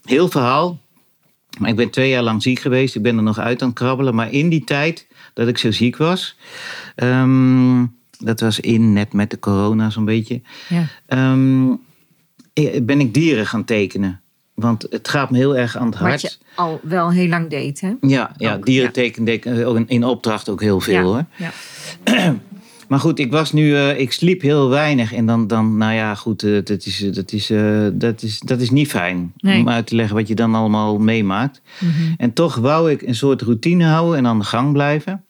Heel 0.04 0.30
verhaal. 0.30 0.80
Maar 1.62 1.70
ik 1.70 1.76
ben 1.76 1.90
twee 1.90 2.10
jaar 2.10 2.24
lang 2.24 2.42
ziek 2.42 2.60
geweest. 2.60 2.96
Ik 2.96 3.02
ben 3.02 3.18
er 3.18 3.24
nog 3.24 3.40
uit 3.40 3.62
aan 3.62 3.68
het 3.70 3.78
krabbelen. 3.78 4.16
Maar 4.16 4.32
in 4.32 4.50
die 4.50 4.64
tijd 4.64 5.08
dat 5.34 5.48
ik 5.48 5.58
zo 5.58 5.72
ziek 5.72 5.98
was. 5.98 6.38
ehm, 6.96 7.86
dat 8.20 8.40
was 8.40 8.60
in 8.60 8.94
net 8.94 9.14
met 9.14 9.30
de 9.30 9.40
corona 9.40 9.90
zo'n 9.90 10.06
beetje. 10.06 10.42
Ja. 10.70 10.86
ehm, 11.06 11.70
eh, 12.54 12.82
ben 12.84 13.00
ik 13.00 13.14
dieren 13.14 13.48
gaan 13.48 13.66
tekenen. 13.66 14.22
Want 14.54 14.86
het 14.90 15.08
gaat 15.08 15.32
me 15.32 15.38
heel 15.38 15.58
erg 15.58 15.78
aan 15.78 15.86
het 15.86 16.00
Wat 16.00 16.08
hart. 16.08 16.22
je 16.22 16.32
al 16.56 16.80
wel 16.84 17.12
heel 17.12 17.28
lang 17.28 17.50
deed, 17.50 17.82
hè? 17.82 17.94
Ja, 18.02 18.32
ja 18.38 18.54
Ook, 18.56 18.66
dieren 18.66 18.92
ja. 18.94 19.32
ik, 19.32 19.46
ook 19.48 19.76
in- 19.76 19.88
in 19.88 20.04
opdracht 20.04 20.50
ook 20.50 20.62
heel 20.62 20.80
veel 20.80 20.94
ja. 20.94 21.02
hoor. 21.04 21.26
Ja. 21.36 21.52
Maar 22.92 23.00
goed, 23.00 23.20
ik 23.20 23.32
was 23.32 23.52
nu, 23.52 23.76
eh, 23.76 24.00
ik 24.00 24.12
sliep 24.12 24.42
heel 24.42 24.70
weinig. 24.70 25.14
En 25.14 25.26
dan, 25.26 25.48
dan 25.48 25.78
nou 25.78 25.94
ja, 25.94 26.16
goed, 26.16 26.44
eh, 26.44 26.52
dat, 26.64 26.86
is, 26.86 27.02
eh, 27.02 27.14
dat, 27.14 27.32
is, 27.32 27.48
dat, 27.94 28.22
is, 28.22 28.40
dat 28.40 28.62
is 28.62 28.70
niet 28.70 28.88
fijn. 28.88 29.34
Nee. 29.38 29.60
Om 29.60 29.70
uit 29.70 29.88
te 29.88 29.96
leggen 29.96 30.16
wat 30.16 30.28
je 30.28 30.36
dan 30.36 30.56
allemaal 30.56 30.98
meemaakt. 30.98 31.62
Mhm. 31.80 32.14
En 32.18 32.34
toch 32.34 32.56
wou 32.56 32.92
ik 32.92 33.02
een 33.02 33.16
soort 33.16 33.42
routine 33.42 33.86
houden 33.86 34.18
en 34.18 34.28
aan 34.28 34.40
de 34.40 34.46
gang 34.46 34.74
blijven. 34.74 35.24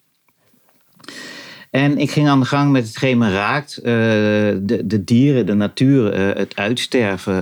En 1.70 1.98
ik 1.98 2.12
ging 2.12 2.28
aan 2.28 2.40
de 2.40 2.46
gang 2.46 2.72
met 2.72 2.88
hetgeen 2.88 3.18
me 3.18 3.32
raakt. 3.32 3.80
de, 3.84 4.82
de 4.86 5.04
dieren, 5.04 5.46
de 5.46 5.54
natuur, 5.54 6.18
het 6.38 6.56
uitsterven. 6.56 7.34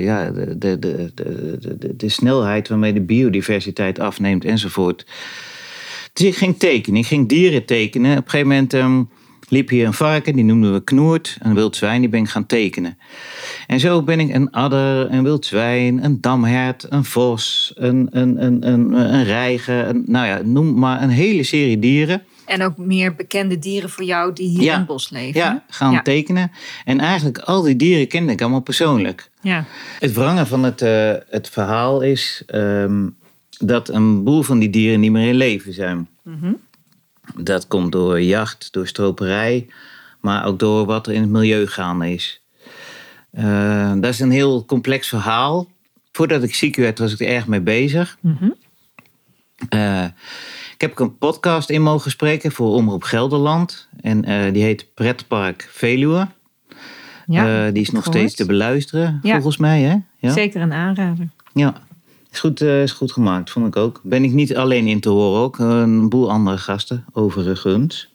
ja, 0.00 0.30
de, 0.30 0.58
de, 0.58 0.78
de, 0.78 1.12
de, 1.14 1.76
de, 1.78 1.96
de 1.96 2.08
snelheid 2.08 2.68
waarmee 2.68 2.92
de 2.92 3.00
biodiversiteit 3.00 3.98
afneemt 3.98 4.44
enzovoort. 4.44 5.06
Dus 6.12 6.26
ik 6.26 6.36
ging 6.36 6.58
tekenen. 6.58 7.00
Ik 7.00 7.06
ging 7.06 7.28
dieren 7.28 7.64
tekenen. 7.64 8.10
Op 8.10 8.24
een 8.24 8.30
gegeven 8.30 8.48
moment 8.48 8.74
ehm, 8.74 9.02
liep 9.48 9.68
hier 9.68 9.86
een 9.86 9.92
varken, 9.92 10.34
die 10.34 10.44
noemden 10.44 10.72
we 10.72 10.84
Knoert. 10.84 11.36
Een 11.40 11.54
wild 11.54 11.76
zwijn, 11.76 12.00
die 12.00 12.08
ben 12.10 12.20
ik 12.20 12.28
gaan 12.28 12.46
tekenen. 12.46 12.98
En 13.66 13.80
zo 13.80 14.02
ben 14.02 14.20
ik 14.20 14.34
een 14.34 14.50
adder, 14.50 15.10
een 15.12 15.22
wild 15.22 15.46
zwijn, 15.46 16.04
een 16.04 16.20
damhert, 16.20 16.86
een 16.88 17.04
vos, 17.04 17.72
een, 17.76 18.08
een, 18.10 18.44
een, 18.44 18.66
een, 18.68 18.92
een 18.92 19.24
reiger. 19.24 19.88
Een, 19.88 20.02
nou 20.06 20.26
ja, 20.26 20.40
noem 20.44 20.78
maar 20.78 21.02
een 21.02 21.10
hele 21.10 21.42
serie 21.42 21.78
dieren. 21.78 22.22
En 22.46 22.62
ook 22.62 22.76
meer 22.76 23.14
bekende 23.14 23.58
dieren 23.58 23.90
voor 23.90 24.04
jou 24.04 24.32
die 24.32 24.48
hier 24.48 24.62
Ja. 24.62 24.72
in 24.72 24.78
het 24.78 24.86
bos 24.86 25.10
leven. 25.10 25.40
Ja, 25.40 25.64
gaan 25.68 25.92
Ja. 25.92 26.02
tekenen. 26.02 26.50
En 26.84 27.00
eigenlijk 27.00 27.38
al 27.38 27.62
die 27.62 27.76
dieren 27.76 28.08
kende 28.08 28.32
ik 28.32 28.40
allemaal 28.40 28.60
persoonlijk. 28.60 29.30
Ja. 29.40 29.64
Het 29.98 30.12
wrange 30.12 30.46
van 30.46 30.62
het, 30.64 30.82
eh, 30.82 31.12
het 31.30 31.48
verhaal 31.48 32.00
is 32.00 32.42
ehm, 32.46 33.06
dat 33.58 33.88
een 33.88 34.24
boel 34.24 34.42
van 34.42 34.58
die 34.58 34.70
dieren 34.70 35.00
niet 35.00 35.10
meer 35.10 35.28
in 35.28 35.34
leven 35.34 35.72
zijn. 35.72 36.08
Mhm. 36.22 36.52
Dat 37.34 37.66
komt 37.68 37.92
door 37.92 38.22
jacht, 38.22 38.68
door 38.72 38.86
stroperij, 38.86 39.66
maar 40.20 40.44
ook 40.44 40.58
door 40.58 40.86
wat 40.86 41.06
er 41.06 41.12
in 41.12 41.20
het 41.20 41.30
milieu 41.30 41.66
gaande 41.66 42.12
is. 42.12 42.40
Eh, 43.30 43.92
dat 43.94 44.04
is 44.12 44.20
een 44.20 44.30
heel 44.30 44.64
complex 44.64 45.08
verhaal. 45.08 45.68
Voordat 46.12 46.42
ik 46.42 46.54
ziek 46.54 46.76
werd, 46.76 46.98
was 46.98 47.12
ik 47.12 47.20
er 47.20 47.26
erg 47.26 47.46
mee 47.46 47.60
bezig. 47.60 48.18
Mhm. 48.20 48.50
Eh, 49.68 50.04
ik 50.74 50.80
heb 50.80 50.90
ook 50.90 51.00
een 51.00 51.18
podcast 51.18 51.70
in 51.70 51.82
mogen 51.82 52.10
spreken 52.10 52.52
voor 52.52 52.72
Omroep 52.74 53.02
Gelderland. 53.02 53.88
En 54.00 54.24
eh, 54.24 54.52
die 54.52 54.62
heet 54.62 54.94
Pretpark 54.94 55.68
Veluwe. 55.70 56.28
Ja, 57.26 57.70
die 57.70 57.82
is 57.82 57.90
nog 57.90 58.02
gehoord. 58.04 58.18
steeds 58.18 58.34
te 58.34 58.46
beluisteren, 58.46 59.18
Ja. 59.22 59.32
volgens 59.34 59.56
mij. 59.56 59.82
Hè? 59.82 59.96
Ja? 60.18 60.32
Zeker 60.32 60.60
een 60.60 60.72
aanrader. 60.72 61.28
Ja, 61.52 61.74
is 62.36 62.42
goed, 62.42 62.60
eh, 62.60 62.82
is 62.82 62.92
goed 62.92 63.12
gemaakt, 63.12 63.50
vond 63.50 63.66
ik 63.66 63.76
ook. 63.76 64.00
Ben 64.02 64.24
ik 64.24 64.32
niet 64.32 64.56
alleen 64.56 64.86
in 64.86 65.00
te 65.00 65.08
horen 65.08 65.40
ook. 65.40 65.58
Een 65.58 66.08
boel 66.08 66.30
andere 66.30 66.58
gasten, 66.58 67.04
overigens. 67.12 68.08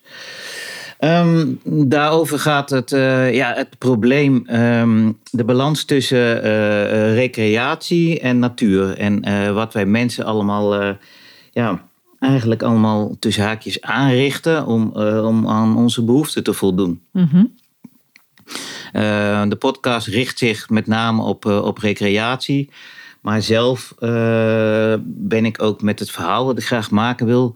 Ehm, 0.97 1.47
daarover 1.63 2.39
gaat 2.39 2.69
het, 2.69 2.91
eh, 2.91 3.33
ja, 3.33 3.53
het 3.53 3.77
probleem, 3.77 4.43
ehm, 4.47 5.11
de 5.31 5.43
balans 5.43 5.83
tussen 5.83 6.43
eh, 6.43 7.13
recreatie 7.13 8.19
en 8.19 8.39
natuur. 8.39 8.97
En 8.97 9.53
wat 9.53 9.73
wij 9.73 9.85
mensen 9.85 10.25
allemaal, 10.25 10.95
ja, 11.51 11.81
eigenlijk 12.19 12.63
allemaal 12.63 13.15
tussen 13.19 13.43
haakjes 13.43 13.81
aanrichten 13.81 14.65
om, 14.65 14.91
om 15.23 15.47
aan 15.47 15.77
onze 15.77 16.03
behoeften 16.03 16.43
te 16.43 16.53
voldoen. 16.53 17.01
Mhm. 17.11 17.43
De 19.49 19.57
podcast 19.59 20.07
richt 20.07 20.37
zich 20.37 20.69
met 20.69 20.87
name 20.87 21.23
op, 21.23 21.45
op 21.45 21.77
recreatie. 21.77 22.69
Maar 23.21 23.41
zelf 23.41 23.93
eh, 23.99 24.93
ben 25.03 25.45
ik 25.45 25.61
ook 25.61 25.81
met 25.81 25.99
het 25.99 26.11
verhaal 26.11 26.45
wat 26.45 26.57
ik 26.57 26.65
graag 26.65 26.91
maken 26.91 27.25
wil. 27.25 27.55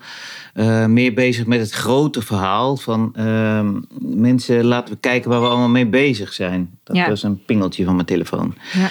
eh, 0.54 0.86
meer 0.86 1.14
bezig 1.14 1.46
met 1.46 1.60
het 1.60 1.72
grote 1.72 2.22
verhaal. 2.22 2.78
Van 2.78 3.12
ehm, 3.16 3.72
mensen, 4.00 4.64
laten 4.66 4.94
we 4.94 5.00
kijken 5.00 5.30
waar 5.30 5.42
we 5.42 5.48
allemaal 5.48 5.70
mee 5.70 5.88
bezig 5.88 6.34
zijn. 6.34 6.70
Dat 6.84 6.96
Ja. 6.96 7.10
was 7.10 7.24
een 7.24 7.44
pingeltje 7.46 7.86
van 7.86 7.94
mijn 7.96 8.06
telefoon. 8.08 8.56
Ja. 8.74 8.90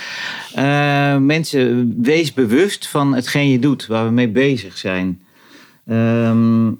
Eh, 1.15 1.21
mensen, 1.21 1.95
wees 2.03 2.33
bewust 2.33 2.89
van 2.89 3.15
hetgeen 3.15 3.51
je 3.51 3.59
doet, 3.59 3.87
waar 3.87 4.05
we 4.05 4.11
mee 4.13 4.29
bezig 4.29 4.79
zijn. 4.79 5.23
Ehm, 5.87 6.71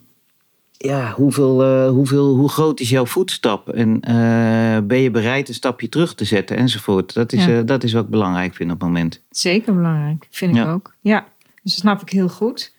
ja, 0.85 1.13
hoeveel, 1.13 1.63
eh, 1.63 1.89
hoeveel, 1.89 2.35
hoe 2.37 2.49
groot 2.49 2.81
is 2.81 2.89
jouw 2.91 3.07
voetstap? 3.07 3.69
En 3.69 4.01
eh, 4.01 4.87
ben 4.87 4.99
je 4.99 5.11
bereid 5.11 5.49
een 5.49 5.55
stapje 5.55 5.89
terug 5.89 6.15
te 6.15 6.25
zetten 6.25 6.57
enzovoort? 6.57 7.15
Dat 7.15 7.33
is, 7.33 7.45
Ja. 7.45 7.59
eh, 7.59 7.67
dat 7.67 7.85
is 7.85 7.93
wat 7.93 8.05
ik 8.05 8.11
belangrijk 8.11 8.55
vind 8.55 8.71
op 8.73 8.81
het 8.81 8.89
moment. 8.89 9.21
Zeker 9.31 9.75
belangrijk, 9.75 10.27
vind 10.31 10.57
ik 10.57 10.67
ook. 10.67 10.95
Ja, 11.01 11.21
dus 11.63 11.73
dat 11.73 11.81
snap 11.81 12.01
ik 12.03 12.09
heel 12.11 12.29
goed. 12.29 12.73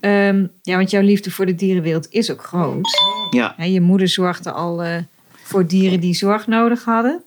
Ehm, 0.00 0.46
ja, 0.62 0.76
want 0.76 0.90
jouw 0.90 1.02
liefde 1.02 1.30
voor 1.30 1.46
de 1.46 1.54
dierenwereld 1.54 2.06
is 2.10 2.30
ook 2.30 2.42
groot. 2.44 2.88
Ja, 3.30 3.54
Hè, 3.56 3.64
je 3.64 3.80
moeder 3.80 4.08
zorgde 4.08 4.52
al 4.52 4.82
voor 5.42 5.66
dieren 5.66 6.00
die 6.00 6.14
zorg 6.14 6.46
nodig 6.46 6.84
hadden. 6.84 7.22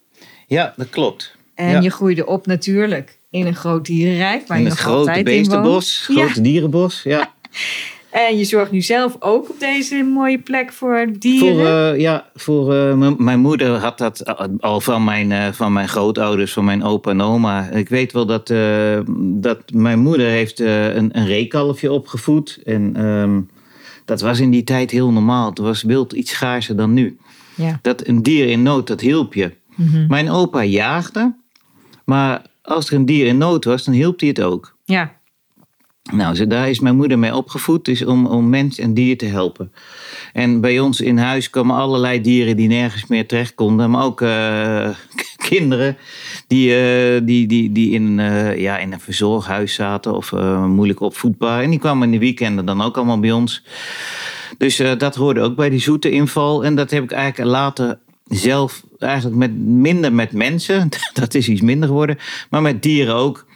ja 0.47 0.74
dat 0.78 0.89
klopt. 0.89 1.36
En 1.55 1.70
Ja. 1.70 1.80
je 1.80 1.89
groeide 1.89 2.26
op 2.26 2.45
natuurlijk 2.45 3.20
in 3.30 3.45
een 3.45 3.55
groot 3.55 3.86
dierenrijk. 3.86 4.47
Waar 4.47 4.57
In 4.57 4.64
je 4.64 4.70
nog 4.70 4.80
grote 4.80 4.97
altijd 4.97 5.18
in 5.18 5.24
beestenbos, 5.24 6.05
Ja. 6.07 6.16
grote 6.16 6.41
dierenbos. 6.41 7.03
Ja. 7.03 7.32
En 8.10 8.38
je 8.38 8.43
zorgt 8.43 8.72
nu 8.72 8.82
zelf 8.82 9.16
ook 9.20 9.49
op 9.49 9.60
deze 9.60 10.03
mooie 10.03 10.39
plek 10.39 10.74
voor 10.74 11.07
dieren. 11.20 11.55
Voor, 11.55 11.66
eh, 11.66 11.99
ja, 11.99 12.30
voor 12.36 12.76
eh, 12.76 13.12
mijn 13.18 13.39
moeder 13.39 13.70
had 13.76 13.97
dat 13.97 14.36
al 14.60 14.82
van 14.82 15.03
mijn, 15.03 15.32
eh, 15.32 15.51
van 15.51 15.74
mijn 15.74 15.88
grootouders, 15.88 16.53
van 16.53 16.66
mijn 16.66 16.84
opa 16.84 17.12
en 17.12 17.22
oma. 17.22 17.70
Ik 17.70 17.89
weet 17.89 18.12
wel 18.12 18.26
dat, 18.26 18.49
eh, 18.49 18.99
dat 19.20 19.72
mijn 19.74 19.99
moeder 19.99 20.28
heeft 20.28 20.60
eh, 20.60 20.95
een, 20.95 21.18
een 21.18 21.26
reekalfje 21.26 21.91
opgevoed. 21.91 22.60
En 22.66 22.95
ehm, 22.95 23.41
dat 24.05 24.22
was 24.22 24.39
in 24.39 24.51
die 24.51 24.64
tijd 24.64 24.91
heel 24.91 25.12
normaal. 25.12 25.49
Het 25.49 25.57
was 25.57 25.84
wild 25.84 26.14
iets 26.14 26.32
schaarser 26.32 26.76
dan 26.76 26.93
nu. 26.93 27.18
Ja. 27.55 27.80
Dat 27.82 28.07
een 28.07 28.24
dier 28.24 28.47
in 28.47 28.64
nood, 28.64 28.88
dat 28.88 29.01
hielp 29.01 29.34
je. 29.34 29.51
Mhm. 29.76 30.07
Mijn 30.07 30.30
opa 30.30 30.64
jaagde, 30.64 31.36
maar 32.05 32.41
als 32.62 32.89
er 32.89 32.95
een 32.95 33.05
dier 33.05 33.26
in 33.28 33.38
nood 33.38 33.66
was, 33.66 33.84
dan 33.84 33.93
hielp 33.93 34.20
hij 34.20 34.30
het 34.30 34.41
ook. 34.41 34.78
ja, 34.86 35.19
Nou, 36.12 36.47
daar 36.47 36.70
is 36.70 36.80
mijn 36.80 36.95
moeder 36.95 37.20
mee 37.20 37.36
opgevoed, 37.36 37.86
dus 37.86 38.05
om, 38.05 38.26
om 38.26 38.49
mens 38.49 38.80
en 38.80 38.93
dier 38.93 39.18
te 39.18 39.26
helpen. 39.26 39.72
En 40.34 40.62
bij 40.62 40.80
ons 40.80 41.01
in 41.01 41.18
huis 41.18 41.49
kwamen 41.49 41.76
allerlei 41.76 42.22
dieren 42.22 42.55
die 42.55 42.68
nergens 42.68 43.07
meer 43.07 43.28
terecht 43.28 43.55
konden. 43.55 43.89
Maar 43.89 44.03
ook 44.03 44.22
eh, 44.22 44.89
kinderen 45.49 45.97
die, 46.47 46.76
eh, 46.76 47.22
die, 47.24 47.47
die, 47.47 47.72
die 47.72 47.91
in, 47.91 48.20
eh, 48.20 48.57
ja, 48.57 48.78
in 48.78 48.93
een 48.93 48.99
verzorghuis 48.99 49.74
zaten 49.74 50.16
of 50.16 50.32
moeilijk 50.68 50.99
opvoedbaar. 50.99 51.64
En 51.64 51.70
die 51.70 51.80
kwamen 51.80 52.05
in 52.05 52.12
de 52.12 52.20
weekenden 52.20 52.66
dan 52.66 52.82
ook 52.82 52.97
allemaal 52.97 53.20
bij 53.20 53.32
ons. 53.32 53.64
Dus 54.57 54.82
dat 54.97 55.16
hoorde 55.16 55.41
ook 55.41 55.55
bij 55.55 55.70
die 55.70 55.80
zoete 55.80 56.12
inval. 56.12 56.66
En 56.66 56.76
dat 56.76 56.91
heb 56.91 57.03
ik 57.03 57.12
eigenlijk 57.12 57.51
later 57.51 57.99
zelf 58.30 58.84
eigenlijk 58.99 59.36
met, 59.36 59.57
minder 59.57 60.14
met 60.14 60.32
mensen. 60.32 60.89
Dat 61.14 61.34
is 61.34 61.47
iets 61.49 61.62
minder 61.62 61.88
geworden. 61.88 62.18
Maar 62.49 62.62
met 62.62 62.84
dieren 62.84 63.16
ook. 63.16 63.47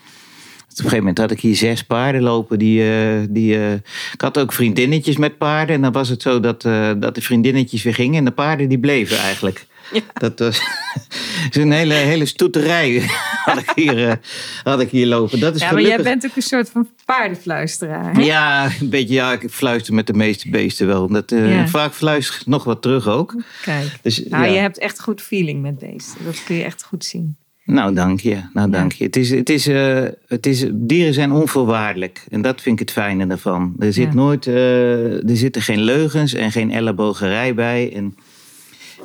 Op 0.74 0.80
een 0.80 0.84
gegeven 0.84 0.98
moment 0.98 1.18
had 1.18 1.32
ik 1.32 1.40
hier 1.40 1.56
zes 1.56 1.84
paarden 1.84 2.22
lopen. 2.22 2.60
Die, 2.60 2.92
eh, 2.92 3.20
die, 3.30 3.56
eh, 3.56 3.74
ik 4.14 4.22
had 4.22 4.38
ook 4.38 4.54
vriendinnetjes 4.54 5.18
met 5.18 5.38
paarden. 5.38 5.76
En 5.76 5.82
dan 5.82 5.92
was 5.92 6.10
het 6.10 6.22
zo 6.22 6.40
dat, 6.40 6.66
eh, 6.66 6.92
dat 6.98 7.16
de 7.16 7.22
vriendinnetjes 7.22 7.84
weer 7.84 7.94
gingen. 7.94 8.18
En 8.18 8.26
de 8.26 8.32
paarden 8.32 8.70
die 8.70 8.80
bleven 8.80 9.18
eigenlijk. 9.18 9.66
Dat 10.14 10.40
was 10.40 10.62
zo'n 11.52 11.72
hele, 11.72 11.94
hele 11.94 12.26
stoeterij 12.26 13.02
had 13.46 13.58
ik, 13.58 13.72
hier, 13.76 14.20
had 14.64 14.82
ik 14.82 14.90
hier 14.90 15.06
lopen. 15.08 15.40
Dat 15.40 15.56
is 15.56 15.62
ja 15.62 15.72
maar 15.72 15.82
jij 15.82 16.02
bent 16.02 16.26
ook 16.26 16.36
een 16.36 16.42
soort 16.42 16.70
van 16.70 16.90
paardenfluisteraar. 17.06 18.14
Hè? 18.14 18.22
Ja, 18.22 18.70
een 18.80 18.90
beetje. 18.90 19.14
Ja, 19.14 19.32
ik 19.32 19.50
fluister 19.50 19.94
met 19.94 20.08
de 20.08 20.14
meeste 20.14 20.50
beesten 20.50 20.88
wel. 20.88 21.08
Dat, 21.08 21.30
Ja. 21.30 21.68
Vaak 21.68 21.94
fluister 21.94 22.40
ik 22.40 22.48
nog 22.48 22.64
wat 22.64 22.82
terug 22.82 23.08
ook. 23.08 23.44
Kijk, 23.62 24.00
Dus, 24.02 24.24
nou, 24.26 24.46
ja. 24.46 24.52
je 24.52 24.60
hebt 24.60 24.78
echt 24.78 25.02
goed 25.02 25.22
feeling 25.22 25.62
met 25.62 25.80
beesten. 25.80 26.26
Dat 26.26 26.44
kun 26.44 26.56
je 26.56 26.64
echt 26.64 26.84
goed 26.84 27.06
zien. 27.06 27.38
Nou, 27.66 27.94
dank 27.94 28.20
je. 28.20 28.38
Nou, 28.54 28.70
dank 28.72 28.92
je. 28.92 29.04
Het 29.04 29.16
is, 29.16 29.30
het 29.30 29.50
is, 29.50 29.68
eh, 29.68 30.04
het 30.28 30.46
is, 30.46 30.66
dieren 30.74 31.14
zijn 31.14 31.32
onvoorwaardelijk. 31.32 32.26
En 32.30 32.42
dat 32.42 32.62
vind 32.62 32.80
ik 32.80 32.88
het 32.88 32.98
fijne 32.98 33.28
daarvan. 33.28 33.76
Er, 33.80 33.94
zit 33.94 34.08
Ja. 34.08 34.14
nooit, 34.14 34.48
eh, 34.48 35.30
er 35.30 35.38
zitten 35.38 35.62
geen 35.62 35.82
leugens 35.82 36.34
en 36.34 36.52
geen 36.52 36.72
ellebogerij 36.72 37.54
bij. 37.56 37.94
En 37.96 38.16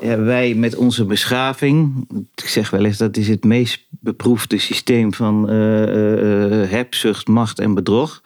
ja, 0.03 0.19
wij 0.21 0.55
met 0.55 0.77
onze 0.77 1.05
beschaving, 1.05 2.07
ik 2.35 2.49
zeg 2.49 2.71
wel 2.71 2.85
eens, 2.85 2.97
dat 2.97 3.17
is 3.17 3.29
het 3.29 3.45
meest 3.45 3.87
beproefde 3.91 4.59
systeem 4.59 5.15
van 5.15 5.49
eh, 5.49 5.57
hebzucht, 6.71 7.29
macht 7.29 7.59
en 7.59 7.75
bedrog. 7.75 8.23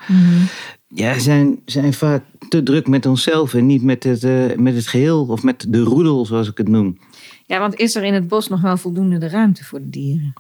Ja, 0.89 1.19
zijn, 1.19 1.59
zijn 1.65 1.93
vaak 1.93 2.23
te 2.49 2.63
druk 2.63 2.87
met 2.87 3.07
onszelf 3.07 3.55
en 3.55 3.67
niet 3.67 3.83
met 3.83 4.05
het, 4.05 4.23
met 4.61 4.75
het 4.75 4.87
geheel 4.87 5.27
of 5.27 5.43
met 5.43 5.67
de 5.69 5.81
roedel, 5.81 6.27
zoals 6.27 6.49
ik 6.51 6.59
het 6.59 6.69
noem. 6.69 6.99
Ja, 7.53 7.59
want 7.59 7.79
is 7.79 7.95
er 7.95 8.03
in 8.03 8.15
het 8.15 8.29
bos 8.29 8.49
nog 8.49 8.61
wel 8.61 8.77
voldoende 8.77 9.19
de 9.19 9.29
ruimte 9.29 9.65
voor 9.65 9.81
de 9.81 9.91
dieren? 9.91 10.33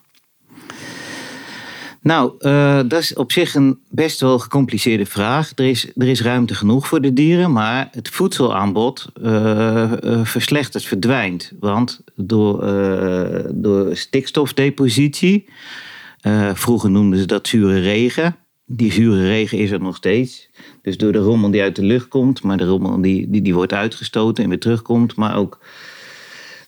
Nou, 2.00 2.34
eh, 2.38 2.80
dat 2.86 3.00
is 3.00 3.14
op 3.14 3.32
zich 3.32 3.54
een 3.54 3.78
best 3.90 4.20
wel 4.20 4.38
gecompliceerde 4.38 5.06
vraag. 5.06 5.52
Er 5.54 5.64
is, 5.64 5.92
er 5.96 6.08
is 6.08 6.22
ruimte 6.22 6.54
genoeg 6.54 6.86
voor 6.86 7.00
de 7.00 7.12
dieren, 7.12 7.52
maar 7.52 7.88
het 7.90 8.08
voedselaanbod 8.08 9.06
eh, 9.22 9.92
eh, 9.92 10.24
verslechtert, 10.24 10.84
verdwijnt. 10.84 11.52
Want 11.60 12.00
door, 12.14 12.58
door 13.54 13.96
stikstofdepositie, 13.96 15.48
vroeger 16.54 16.90
noemden 16.90 17.18
ze 17.18 17.26
dat 17.26 17.48
zure 17.48 17.80
regen. 17.80 18.36
Die 18.66 18.92
zure 18.92 19.26
regen 19.26 19.58
is 19.58 19.70
er 19.70 19.80
nog 19.80 19.96
steeds. 19.96 20.48
Dus 20.82 20.96
door 20.96 21.12
de 21.12 21.18
rommel 21.18 21.50
die 21.50 21.62
uit 21.62 21.76
de 21.76 21.84
lucht 21.84 22.08
komt, 22.08 22.42
maar 22.42 22.56
de 22.56 22.66
rommel 22.66 23.00
die, 23.00 23.30
die, 23.30 23.42
die 23.42 23.54
wordt 23.54 23.72
uitgestoten 23.72 24.44
en 24.44 24.50
weer 24.50 24.60
terugkomt. 24.60 25.16
Maar 25.16 25.36
ook 25.36 25.58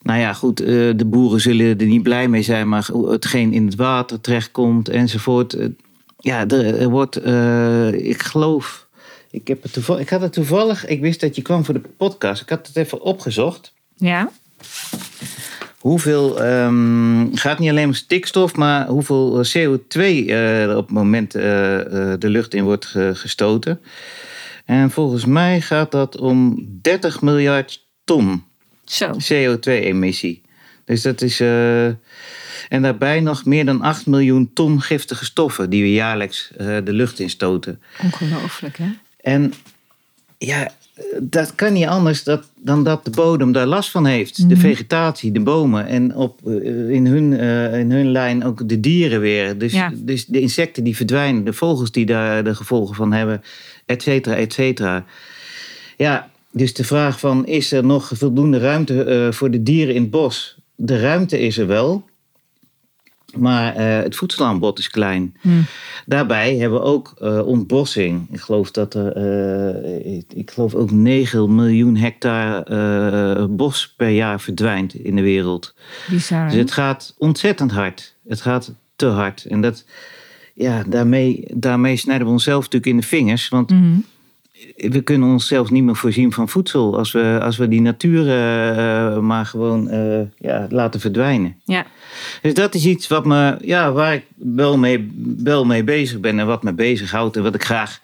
nou 0.05 0.21
ja, 0.21 0.33
goed, 0.33 0.61
eh, 0.61 0.67
de 0.97 1.05
boeren 1.07 1.41
zullen 1.41 1.79
er 1.79 1.87
niet 1.87 2.03
blij 2.03 2.29
mee 2.29 2.43
zijn, 2.43 2.69
maar 2.69 2.87
hetgeen 3.07 3.53
in 3.53 3.65
het 3.67 3.75
water 3.75 4.21
terechtkomt 4.21 4.89
enzovoort. 4.89 5.53
eh, 5.53 5.67
Ja, 6.19 6.49
er, 6.49 6.89
wordt, 6.89 7.17
eh, 7.17 7.93
ik 7.93 8.23
geloof, 8.23 8.87
ik, 9.31 9.49
heb 9.49 9.63
het 9.63 9.73
toevallig, 9.73 10.03
ik 10.03 10.09
had 10.09 10.21
het 10.21 10.33
toevallig, 10.33 10.87
ik 10.87 11.01
wist 11.01 11.21
dat 11.21 11.37
je 11.37 11.43
kwam 11.43 11.65
voor 11.65 11.75
de 11.75 11.83
podcast, 11.97 12.43
ik 12.43 12.49
had 12.49 12.67
het 12.67 12.77
even 12.77 13.01
opgezocht. 13.03 13.73
Ja? 13.97 14.31
Hoeveel, 15.79 16.43
ehm 16.43 17.35
gaat 17.35 17.59
niet 17.59 17.71
alleen 17.71 17.87
om 17.87 17.93
stikstof, 17.95 18.57
maar 18.57 18.87
hoeveel 18.87 19.45
CO2 19.45 20.01
eh, 20.01 20.63
er 20.63 20.77
op 20.77 20.87
het 20.87 20.95
moment 20.97 21.33
de 21.33 22.17
lucht 22.19 22.55
in 22.55 22.65
wordt 22.65 22.87
ge- 22.87 23.11
gestoten. 23.15 23.81
En 24.65 24.91
volgens 24.91 25.25
mij 25.25 25.61
gaat 25.61 25.91
dat 25.91 26.19
om 26.19 26.67
30 26.83 27.23
miljard 27.23 27.87
ton. 28.05 28.43
Zo. 28.85 29.11
CO2-emissie. 29.33 30.43
Dus 30.85 31.03
dat 31.03 31.23
is. 31.23 31.41
eh, 31.41 31.87
en 32.69 32.83
daarbij 32.83 33.21
nog 33.21 33.45
meer 33.45 33.65
dan 33.65 33.81
8 33.81 34.07
miljoen 34.07 34.51
ton 34.55 34.81
giftige 34.81 35.25
stoffen 35.25 35.71
die 35.71 35.83
we 35.83 35.93
jaarlijks 35.93 36.51
eh, 36.57 36.77
de 36.85 36.93
lucht 36.93 37.19
instoten. 37.19 37.81
Ongelooflijk, 38.03 38.77
hè? 38.79 38.87
En 39.21 39.53
ja, 40.39 40.71
dat 41.21 41.55
kan 41.55 41.73
niet 41.73 41.87
anders 41.87 42.25
dat, 42.25 42.45
dan 42.57 42.85
dat 42.85 43.05
de 43.05 43.11
bodem 43.11 43.53
daar 43.53 43.67
last 43.67 43.91
van 43.91 44.07
heeft. 44.07 44.37
De 44.49 44.55
Mhm. 44.55 44.61
vegetatie, 44.65 45.33
de 45.33 45.41
bomen 45.41 45.87
en 45.87 46.15
op, 46.17 46.41
eh, 46.47 46.89
in, 46.91 47.07
hun, 47.07 47.33
in 47.79 47.91
hun 47.91 48.11
lijn 48.11 48.45
ook 48.45 48.69
de 48.69 48.81
dieren 48.81 49.21
weer. 49.21 49.59
Dus, 49.59 49.73
Ja. 49.73 49.93
dus 49.95 50.27
de 50.27 50.41
insecten 50.41 50.85
die 50.85 50.97
verdwijnen, 50.97 51.45
de 51.45 51.53
vogels 51.53 51.91
die 51.93 52.07
daar 52.07 52.45
de 52.45 52.55
gevolgen 52.55 52.95
van 52.95 53.13
hebben, 53.13 53.43
et 53.87 54.03
cetera, 54.03 54.37
et 54.37 54.53
cetera. 54.53 55.05
Ja, 55.97 56.31
dus 56.55 56.75
de 56.75 56.85
vraag 56.85 57.19
van 57.21 57.47
is 57.47 57.73
er 57.73 57.85
nog 57.85 58.11
voldoende 58.15 58.59
ruimte 58.59 59.05
eh, 59.05 59.33
voor 59.33 59.51
de 59.51 59.63
dieren 59.63 59.95
in 59.95 60.03
het 60.03 60.11
bos? 60.11 60.59
De 60.75 61.01
ruimte 61.01 61.39
is 61.39 61.59
er 61.59 61.67
wel, 61.67 62.05
maar 63.37 63.75
eh, 63.75 64.03
het 64.03 64.17
voedselaanbod 64.17 64.79
is 64.79 64.89
klein. 64.89 65.37
Hm. 65.41 65.49
Daarbij 66.07 66.57
hebben 66.57 66.79
we 66.79 66.85
ook 66.85 67.15
eh, 67.21 67.47
ontbossing. 67.47 68.27
Ik 68.33 68.41
geloof 68.41 68.71
dat 68.71 68.95
er, 68.95 69.17
ik, 70.07 70.33
ik 70.35 70.51
geloof 70.51 70.75
ook 70.75 70.91
9 70.91 71.55
miljoen 71.55 71.97
hectare 71.97 73.49
bos 73.49 73.95
per 73.97 74.09
jaar 74.11 74.41
verdwijnt 74.41 74.95
in 74.95 75.17
de 75.17 75.23
wereld. 75.23 75.75
Bizar. 76.11 76.49
Dus 76.49 76.57
het 76.59 76.73
gaat 76.73 77.15
ontzettend 77.19 77.71
hard. 77.71 78.15
Het 78.29 78.41
gaat 78.41 78.75
te 78.97 79.07
hard. 79.07 79.45
En 79.45 79.61
dat, 79.61 79.85
ja, 80.55 80.85
daarmee, 80.87 81.45
daarmee 81.55 81.97
snijden 81.97 82.27
we 82.27 82.33
onszelf 82.33 82.65
natuurlijk 82.65 82.87
in 82.93 82.97
de 82.97 83.07
vingers. 83.07 83.49
Want 83.49 83.71
Mhm. 83.71 83.97
We 84.77 85.01
kunnen 85.03 85.29
onszelf 85.29 85.71
niet 85.71 85.85
meer 85.85 85.97
voorzien 85.97 86.33
van 86.33 86.49
voedsel 86.49 86.99
als 86.99 87.13
we, 87.13 87.39
als 87.43 87.57
we 87.57 87.69
die 87.69 87.81
natuur 87.81 88.21
eh, 88.21 89.19
maar 89.19 89.47
gewoon 89.47 89.89
eh, 89.89 90.21
ja, 90.39 90.67
laten 90.71 91.01
verdwijnen. 91.01 91.61
Ja. 91.65 91.87
Dus 92.43 92.55
dat 92.55 92.75
is 92.75 92.87
iets 92.87 93.07
wat 93.07 93.25
me, 93.25 93.57
ja, 93.61 93.93
waar 93.93 94.15
ik 94.15 94.25
wel 94.37 94.79
mee, 94.79 95.11
wel 95.39 95.65
mee 95.65 95.85
bezig 95.85 96.21
ben 96.21 96.39
en 96.39 96.47
wat 96.47 96.63
me 96.63 96.73
bezighoudt 96.73 97.37
en 97.37 97.43
wat 97.43 97.55
ik 97.55 97.65
graag 97.65 98.01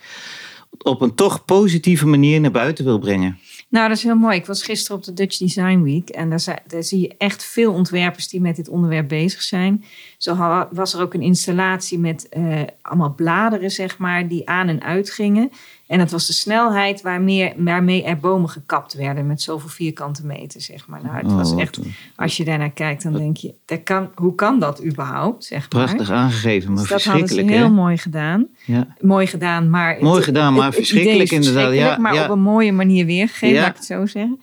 op 0.83 1.01
een 1.01 1.15
toch 1.15 1.45
positieve 1.45 2.07
manier 2.07 2.41
naar 2.41 2.51
buiten 2.51 2.85
wil 2.85 2.99
brengen. 2.99 3.39
Nou, 3.69 3.89
dat 3.89 3.97
is 3.97 4.03
heel 4.03 4.15
mooi. 4.15 4.37
Ik 4.37 4.47
was 4.47 4.63
gisteren 4.63 4.97
op 4.97 5.05
de 5.05 5.13
Dutch 5.13 5.39
Design 5.39 5.83
Week 5.83 6.09
en 6.09 6.31
daar, 6.31 6.41
zi- 6.41 6.63
daar 6.67 6.83
zie 6.83 7.01
je 7.01 7.15
echt 7.19 7.45
veel 7.45 7.73
ontwerpers 7.73 8.29
die 8.29 8.41
met 8.41 8.57
dit 8.57 8.69
onderwerp 8.69 9.09
bezig 9.09 9.43
zijn. 9.43 9.85
Zo 10.19 10.67
was 10.71 10.95
er 10.95 11.01
ook 11.01 11.15
een 11.15 11.23
installatie 11.23 11.99
met 11.99 12.29
eh, 12.29 12.61
allemaal 12.83 13.15
bladeren, 13.15 13.71
zeg 13.71 13.99
maar, 13.99 14.29
die 14.29 14.49
aan 14.49 14.69
en 14.69 14.83
uit 14.83 15.11
gingen. 15.11 15.51
En 15.91 15.99
dat 15.99 16.11
was 16.11 16.27
de 16.27 16.33
snelheid 16.33 17.03
waarmee, 17.03 17.53
waarmee 17.57 18.05
er 18.05 18.19
bomen 18.19 18.49
gekapt 18.49 18.95
werden 18.95 19.27
met 19.27 19.43
zoveel 19.43 19.69
vierkante 19.69 20.27
meter, 20.27 20.61
zeg 20.61 20.87
maar. 20.87 21.01
Nou, 21.03 21.17
het 21.17 21.33
was 21.33 21.53
Oh, 21.53 21.61
echt, 21.61 21.79
als 22.17 22.37
je 22.37 22.45
daarnaar 22.45 22.71
kijkt, 22.71 23.03
dan 23.03 23.13
denk 23.13 23.37
je, 23.37 23.55
dat 23.65 23.83
kan, 23.83 24.11
hoe 24.15 24.35
kan 24.35 24.59
dat 24.59 24.85
überhaupt, 24.85 25.45
zeg 25.45 25.59
maar. 25.59 25.69
Prachtig 25.85 26.11
aangegeven, 26.11 26.73
maar 26.73 26.81
Dus 26.81 26.89
dat 26.91 27.05
hadden 27.05 27.29
ze 27.29 27.35
verschrikkelijk. 27.35 27.67
heel 27.67 27.75
mooi 27.83 27.97
gedaan. 27.99 28.47
Ja. 28.65 28.87
Mooi 29.01 29.27
gedaan, 29.27 29.71
maar... 29.71 29.93
het- 29.93 30.01
Mooi 30.03 30.23
gedaan, 30.23 30.53
maar 30.55 30.65
het- 30.67 30.75
het 30.77 30.87
verschrikkelijk 30.89 31.31
inderdaad. 31.31 31.63
verschrikkelijk, 31.63 31.97
Ja, 31.97 32.03
maar 32.03 32.15
ja. 32.15 32.25
op 32.25 32.31
een 32.31 32.41
mooie 32.43 32.73
manier 32.73 33.07
weergegeven, 33.07 33.61
laat 33.61 33.69
ik 33.71 33.77
het 33.77 33.85
zo 33.85 34.07
zeggen. 34.07 34.41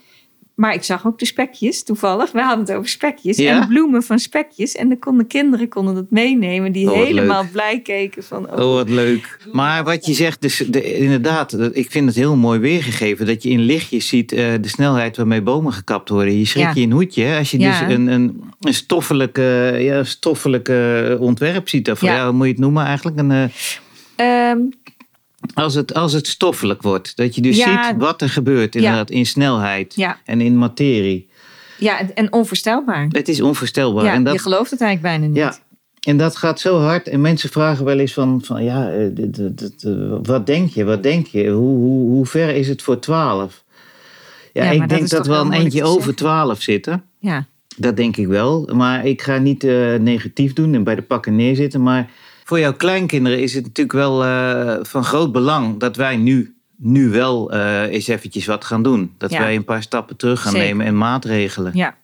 Maar 0.58 0.74
ik 0.74 0.84
zag 0.84 1.05
ook 1.08 1.20
de 1.20 1.26
spekjes, 1.26 1.84
toevallig. 1.84 2.32
We 2.32 2.41
hadden 2.41 2.66
het 2.66 2.76
over 2.76 2.89
spekjes 2.89 3.38
Ja? 3.38 3.62
en 3.62 3.68
bloemen 3.68 4.03
van 4.03 4.20
spekjes. 4.20 4.76
En 4.76 4.89
de 4.89 4.97
konden, 4.99 5.28
kinderen 5.28 5.68
konden 5.68 5.95
dat 5.95 6.05
meenemen. 6.10 6.72
Die 6.72 6.91
Oh, 6.91 6.95
helemaal 7.03 7.41
leuk. 7.41 7.51
blij 7.51 7.80
keken 7.82 8.24
van... 8.24 8.51
Oh, 8.51 8.60
Oh, 8.68 8.74
wat 8.74 8.89
leuk. 8.89 9.38
Maar 9.51 9.84
wat 9.84 10.05
je 10.05 10.14
zegt, 10.14 10.41
dus 10.41 10.64
de, 10.68 10.93
inderdaad, 10.97 11.53
ik 11.76 11.91
vind 11.91 12.05
het 12.08 12.16
heel 12.16 12.36
mooi 12.36 12.60
weergegeven. 12.60 13.26
Dat 13.26 13.43
je 13.43 13.49
in 13.49 13.60
lichtjes 13.60 14.08
ziet 14.08 14.32
eh, 14.32 14.45
de 14.62 14.68
snelheid 14.68 15.18
waarmee 15.18 15.41
bomen 15.41 15.74
gekapt 15.74 16.10
worden. 16.10 16.38
Je 16.38 16.45
schrik 16.45 16.64
Ja. 16.64 16.72
je 16.74 16.82
in 16.82 16.91
hoedje. 16.91 17.24
hè, 17.24 17.38
Als 17.38 17.51
je 17.51 17.60
Ja. 17.60 17.80
dus 17.86 17.95
een, 17.95 18.08
een, 18.08 18.41
een 18.60 18.74
stoffelijk, 18.74 19.38
eh, 19.38 19.84
ja, 19.84 20.03
stoffelijk 20.03 20.70
eh, 20.70 21.16
ontwerp 21.22 21.70
ziet. 21.70 21.86
Ja. 21.88 21.95
ja. 21.99 22.24
hoe 22.24 22.34
moet 22.34 22.45
je 22.45 22.51
het 22.51 22.62
noemen 22.62 22.86
eigenlijk? 22.86 23.18
Een, 23.18 23.32
eh, 23.32 23.43
Ehm, 24.16 24.58
als, 25.54 25.74
het, 25.74 25.94
als 25.94 26.14
het 26.14 26.28
stoffelijk 26.28 26.82
wordt. 26.82 27.16
Dat 27.16 27.36
je 27.36 27.42
dus 27.42 27.58
Ja. 27.58 27.88
ziet 27.88 27.98
wat 27.98 28.22
er 28.22 28.30
gebeurt 28.30 28.76
inderdaad, 28.76 29.10
in 29.10 29.26
snelheid 29.26 29.96
en 30.26 30.42
in 30.42 30.58
materie. 30.58 31.30
ja, 31.80 32.00
en- 32.14 32.34
onvoorstelbaar. 32.34 33.08
Het 33.12 33.28
is 33.28 33.42
onvoorstelbaar. 33.42 34.06
Ja, 34.06 34.14
en 34.14 34.24
dat, 34.24 34.34
je 34.34 34.40
gelooft 34.40 34.72
het 34.72 34.82
eigenlijk 34.82 35.20
bijna 35.20 35.34
niet. 35.34 35.38
Ja, 35.44 35.58
en 36.12 36.18
dat 36.18 36.36
gaat 36.36 36.60
zo 36.60 36.80
hard. 36.80 37.08
En 37.08 37.22
mensen 37.22 37.50
vragen 37.50 37.86
wel 37.86 38.00
eens 38.00 38.14
van, 38.14 38.42
van 38.44 38.64
ja, 38.64 38.90
eh, 38.92 39.08
wat 40.24 40.46
denk 40.46 40.70
je? 40.70 40.84
Wat 40.84 41.04
denk 41.04 41.28
je? 41.28 41.48
Hoe, 41.50 41.78
hoe, 41.78 42.10
hoe 42.10 42.26
ver 42.26 42.56
is 42.56 42.68
het 42.68 42.82
voor 42.82 43.00
12? 43.00 43.64
Ja, 44.54 44.64
Ja, 44.64 44.72
ik 44.84 44.90
denk 44.90 45.10
dat 45.10 45.28
we 45.28 45.34
heel 45.34 45.42
een 45.42 45.54
eentje 45.54 45.84
over. 45.84 46.16
12 46.16 46.62
zitten. 46.62 47.04
Ja. 47.20 47.46
Dat 47.78 47.96
denk 47.98 48.18
ik 48.18 48.28
wel. 48.28 48.70
Maar 48.74 49.06
ik 49.06 49.22
ga 49.22 49.38
niet 49.38 49.64
eh, 49.64 49.96
negatief 49.96 50.54
doen 50.54 50.74
en 50.74 50.84
bij 50.84 50.96
de 50.96 51.02
pakken 51.02 51.36
neerzitten. 51.36 51.84
Maar 51.84 52.10
voor 52.48 52.60
jouw 52.60 52.74
kleinkinderen 52.74 53.39
is 53.41 53.54
het 53.54 53.64
natuurlijk 53.64 53.98
wel 53.98 54.24
eh, 54.26 54.78
van 54.84 55.04
groot 55.04 55.32
belang 55.32 55.80
dat 55.80 55.95
wij 55.95 56.18
nu, 56.18 56.56
nu 56.76 57.10
wel 57.10 57.52
eh, 57.52 57.82
eens 57.82 58.08
eventjes 58.08 58.45
wat 58.45 58.66
gaan 58.66 58.84
doen. 58.84 59.14
Dat 59.18 59.32
Ja. 59.32 59.39
wij 59.39 59.56
een 59.56 59.64
paar 59.66 59.82
stappen 59.82 60.16
terug 60.16 60.41
gaan 60.41 60.52
Zeker. 60.52 60.68
nemen 60.68 60.86
en 60.86 60.98
maatregelen. 60.98 61.72
ja. 61.76 61.98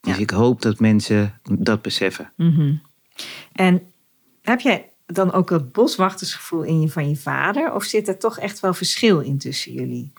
Dus 0.00 0.16
Ja. 0.16 0.22
ik 0.22 0.30
hoop 0.30 0.62
dat 0.62 0.80
mensen 0.80 1.40
dat 1.58 1.82
beseffen. 1.82 2.32
Mhm. 2.36 2.74
En 3.52 3.82
heb 4.42 4.60
jij 4.60 4.88
dan 5.06 5.32
ook 5.32 5.50
het 5.50 5.72
boswachtersgevoel 5.72 6.62
in 6.62 6.80
je 6.80 6.88
van 6.88 7.08
je 7.08 7.16
vader? 7.16 7.72
Of 7.74 7.84
zit 7.84 8.08
er 8.08 8.18
toch 8.18 8.38
echt 8.38 8.60
wel 8.60 8.74
verschil 8.74 9.20
in 9.20 9.38
tussen 9.38 9.72
jullie? 9.72 10.12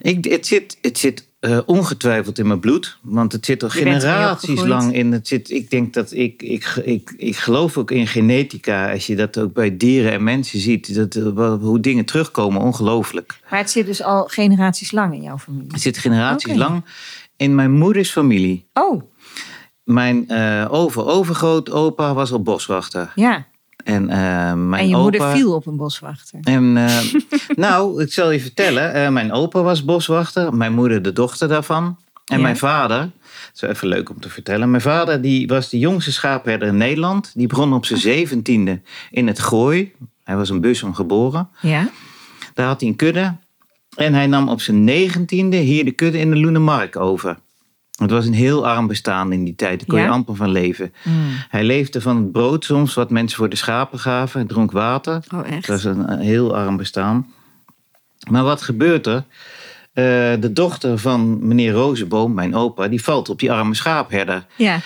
Ik, 0.00 0.24
het 0.24 0.46
zit, 0.46 0.78
het 0.82 0.98
zit 0.98 1.27
eh, 1.40 1.58
ongetwijfeld 1.66 2.38
in 2.38 2.46
mijn 2.46 2.60
bloed. 2.60 2.98
Want 3.02 3.32
het 3.32 3.44
zit 3.44 3.62
al 3.62 3.68
Je 3.72 3.78
generaties 3.78 4.64
lang 4.64 4.94
in. 4.94 5.12
Het 5.12 5.28
zit, 5.28 5.50
ik 5.50 5.70
denk 5.70 5.94
dat 5.94 6.12
ik, 6.12 6.42
ik, 6.42 6.80
ik, 6.84 7.14
ik 7.16 7.36
geloof 7.36 7.76
ook 7.76 7.90
in 7.90 8.06
genetica. 8.06 8.92
Als 8.92 9.06
je 9.06 9.16
dat 9.16 9.38
ook 9.38 9.52
bij 9.52 9.76
dieren 9.76 10.12
en 10.12 10.24
mensen 10.24 10.58
ziet. 10.60 10.94
Dat, 10.94 11.14
eh, 11.14 11.54
hoe 11.60 11.80
dingen 11.80 12.04
terugkomen, 12.04 12.60
ongelooflijk. 12.60 13.40
Maar 13.50 13.58
het 13.58 13.70
zit 13.70 13.86
dus 13.86 14.02
al 14.02 14.24
generaties 14.24 14.90
lang 14.90 15.14
in 15.14 15.22
jouw 15.22 15.38
familie. 15.38 15.72
Het 15.72 15.80
zit 15.80 15.98
generaties 15.98 16.54
lang 16.54 16.84
in 17.36 17.54
mijn 17.54 17.72
moeders 17.72 18.10
familie. 18.10 18.68
Oh, 18.72 19.02
Mijn 19.84 20.28
eh 20.28 20.66
over-overgrootopa 20.70 22.14
was 22.14 22.32
al 22.32 22.42
boswachter. 22.42 23.12
ja. 23.14 23.46
En, 23.88 24.08
eh, 24.08 24.18
mijn 24.54 24.82
en 24.82 24.88
je 24.88 24.96
moeder 24.96 25.30
viel 25.30 25.54
op 25.54 25.66
een 25.66 25.76
boswachter. 25.76 26.38
En, 26.42 26.76
eh, 26.76 26.98
nou, 27.66 28.02
ik 28.02 28.12
zal 28.12 28.30
je 28.30 28.40
vertellen. 28.40 28.94
eh, 28.94 29.08
mijn 29.08 29.32
opa 29.32 29.62
was 29.62 29.84
boswachter. 29.84 30.54
Mijn 30.54 30.72
moeder 30.74 31.02
de 31.02 31.12
dochter 31.12 31.48
daarvan. 31.48 31.96
En 32.24 32.36
Ja. 32.36 32.42
mijn 32.42 32.56
vader, 32.56 32.98
dat 32.98 33.10
is 33.54 33.62
even 33.62 33.88
leuk 33.88 34.10
om 34.10 34.20
te 34.20 34.28
vertellen. 34.28 34.70
Mijn 34.70 34.82
vader 34.82 35.20
die 35.22 35.46
was 35.46 35.68
de 35.70 35.78
jongste 35.78 36.12
schaapherder 36.12 36.68
in 36.68 36.76
Nederland. 36.76 37.32
Die 37.34 37.46
begon 37.46 37.72
op 37.72 37.86
zijn 37.86 38.00
zeventiende 38.00 38.80
in 39.10 39.26
het 39.26 39.38
Gooi. 39.40 39.92
Hij 40.24 40.36
was 40.36 40.48
een 40.50 40.60
busum 40.60 40.94
geboren. 40.94 41.48
Ja? 41.60 41.88
Daar 42.54 42.66
had 42.66 42.80
hij 42.80 42.88
een 42.88 42.96
kudde. 42.96 43.36
En 43.96 44.14
hij 44.14 44.26
nam 44.26 44.48
op 44.48 44.60
zijn 44.60 44.84
negentiende 44.84 45.56
hier 45.56 45.84
de 45.84 45.90
kudde 45.92 46.18
in 46.18 46.30
de 46.30 46.36
Loenemark 46.36 46.96
over. 46.96 47.38
Het 47.98 48.10
was 48.10 48.26
een 48.26 48.32
heel 48.32 48.66
arm 48.66 48.86
bestaan 48.86 49.32
in 49.32 49.44
die 49.44 49.54
tijd. 49.54 49.78
Daar 49.78 49.88
kon 49.88 50.00
je 50.00 50.08
amper 50.08 50.36
van 50.36 50.50
leven. 50.50 50.92
Mm. 51.04 51.14
Hij 51.48 51.64
leefde 51.64 52.00
van 52.00 52.16
het 52.16 52.32
brood 52.32 52.64
soms, 52.64 52.94
wat 52.94 53.10
mensen 53.10 53.38
voor 53.38 53.48
de 53.48 53.56
schapen 53.56 53.98
gaven. 53.98 54.40
Hij 54.40 54.48
dronk 54.48 54.72
water. 54.72 55.22
Oh, 55.34 55.38
Het 55.42 55.52
echt? 55.52 55.66
was 55.66 55.84
een 55.84 56.18
heel 56.18 56.56
arm 56.56 56.76
bestaan. 56.76 57.26
Maar 58.30 58.44
wat 58.44 58.62
gebeurt 58.62 59.06
er? 59.06 59.24
Eh, 59.92 60.04
de 60.40 60.50
dochter 60.52 60.98
van 60.98 61.46
meneer 61.46 61.72
Rozenboom, 61.72 62.34
mijn 62.34 62.54
opa, 62.54 62.88
die 62.88 63.02
valt 63.02 63.28
op 63.28 63.38
die 63.38 63.52
arme 63.52 63.74
schaapherder. 63.74 64.46
Ja. 64.56 64.80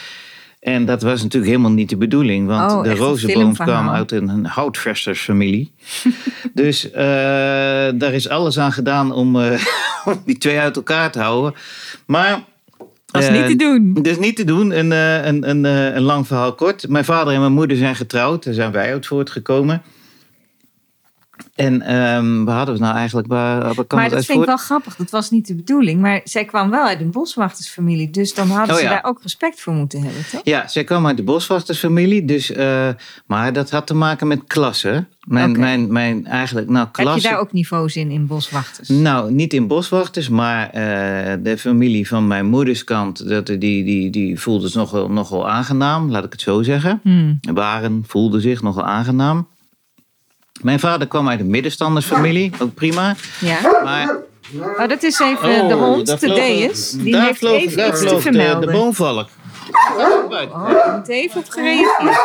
En 0.60 0.84
dat 0.84 1.02
was 1.02 1.22
natuurlijk 1.22 1.50
helemaal 1.50 1.72
niet 1.72 1.88
de 1.88 1.96
bedoeling, 1.96 2.46
want 2.46 2.72
Oh, 2.72 2.82
de 2.82 2.94
Rozenboom 2.94 3.54
kwam 3.54 3.88
uit 3.88 4.12
een, 4.12 4.28
een 4.28 4.46
houtvestersfamilie. 4.46 5.72
dus 6.54 6.90
eh, 6.90 7.02
daar 7.94 8.12
is 8.12 8.28
alles 8.28 8.58
aan 8.58 8.72
gedaan 8.72 9.12
om, 9.12 9.40
eh, 9.40 9.66
om 10.04 10.22
die 10.24 10.38
twee 10.38 10.58
uit 10.58 10.76
elkaar 10.76 11.10
te 11.10 11.20
houden. 11.20 11.54
Maar. 12.06 12.50
Eh, 13.12 13.32
niet 13.32 13.46
te 13.46 13.56
doen. 13.56 13.92
dus 14.02 14.18
niet 14.18 14.36
te 14.36 14.44
doen, 14.44 14.78
een, 14.78 14.92
eh, 14.92 15.26
een, 15.26 15.48
een, 15.48 15.64
eh, 15.64 15.94
een 15.94 16.02
lang 16.02 16.26
verhaal 16.26 16.54
kort. 16.54 16.88
Mijn 16.88 17.04
vader 17.04 17.34
en 17.34 17.40
mijn 17.40 17.52
moeder 17.52 17.76
zijn 17.76 17.96
getrouwd, 17.96 18.44
daar 18.44 18.54
zijn 18.54 18.72
wij 18.72 18.92
uit 18.92 19.06
voortgekomen. 19.06 19.82
En 21.54 21.82
ehm, 21.82 22.44
waar 22.44 22.56
hadden 22.56 22.74
we 22.74 22.80
nou 22.80 22.96
eigenlijk? 22.96 23.28
Waar, 23.28 23.60
waar 23.60 23.84
Maar 23.88 24.10
dat 24.10 24.24
vind 24.24 24.40
ik 24.40 24.46
wel 24.46 24.56
grappig. 24.56 24.96
Dat 24.96 25.10
was 25.10 25.30
niet 25.30 25.46
de 25.46 25.54
bedoeling. 25.54 26.00
Maar 26.00 26.20
zij 26.24 26.44
kwam 26.44 26.70
wel 26.70 26.86
uit 26.86 27.00
een 27.00 27.10
boswachtersfamilie. 27.10 28.10
Dus 28.10 28.34
dan 28.34 28.48
hadden 28.48 28.74
Oh, 28.74 28.80
ze 28.80 28.86
ja. 28.86 28.90
daar 28.90 29.04
ook 29.04 29.22
respect 29.22 29.60
voor 29.60 29.72
moeten 29.72 30.02
hebben, 30.02 30.22
toch? 30.30 30.40
Ja, 30.44 30.68
zij 30.68 30.84
kwam 30.84 31.06
uit 31.06 31.16
de 31.16 31.22
boswachtersfamilie, 31.22 32.24
dus, 32.24 32.52
eh, 32.52 32.88
maar 33.26 33.52
dat 33.52 33.70
had 33.70 33.86
te 33.86 33.94
maken 33.94 34.26
met 34.26 34.40
klassen. 34.46 35.08
Mijn, 35.22 35.58
mijn, 35.58 35.92
mijn 35.92 36.26
eigenlijk, 36.26 36.68
nou, 36.68 36.88
Heb 36.92 37.14
je 37.14 37.20
daar 37.20 37.38
ook 37.38 37.52
niveaus 37.52 37.96
in, 37.96 38.10
in 38.10 38.26
boswachters? 38.26 38.88
Nou, 38.88 39.32
niet 39.32 39.52
in 39.52 39.66
boswachters, 39.66 40.28
maar 40.28 40.70
eh, 40.70 41.36
de 41.42 41.58
familie 41.58 42.08
van 42.08 42.26
mijn 42.26 42.46
moeders 42.46 42.84
kant, 42.84 43.28
dat, 43.28 43.46
die, 43.46 43.58
die, 43.58 44.10
die 44.10 44.40
voelde 44.40 44.66
zich 44.66 44.76
nogal, 44.76 45.10
nogal 45.10 45.50
aangenaam, 45.50 46.10
laat 46.10 46.24
ik 46.24 46.32
het 46.32 46.40
zo 46.40 46.62
zeggen. 46.62 47.00
Hmm. 47.02 47.38
Waren, 47.54 48.04
voelde 48.06 48.40
zich 48.40 48.62
nogal 48.62 48.84
aangenaam. 48.84 49.46
Mijn 50.60 50.80
vader 50.80 51.08
kwam 51.08 51.28
uit 51.28 51.40
een 51.40 51.50
middenstandersfamilie, 51.50 52.52
ook 52.58 52.74
prima. 52.74 53.16
Ja. 53.40 53.58
Maar 53.84 54.16
Oh, 54.78 54.88
dat 54.88 55.02
is 55.02 55.18
even 55.20 55.68
de 55.68 55.74
hond, 55.74 56.20
de 56.20 56.26
Deus. 56.26 56.90
Die 56.90 57.20
heeft 57.20 57.38
vloog- 57.38 57.60
even 57.60 57.76
daar 57.76 57.88
iets 57.88 57.98
te 58.00 58.06
vloog 58.06 58.16
de- 58.16 58.22
vermelden. 58.22 58.60
De, 58.60 58.72
boomvalk. 58.72 59.28
Oh, 59.96 60.70
er 60.86 60.92
moet 60.98 61.08
even 61.08 61.40
op 61.40 61.48
gereageerd. 61.48 62.18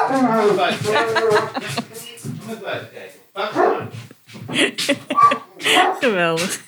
Geweldig. 6.00 6.60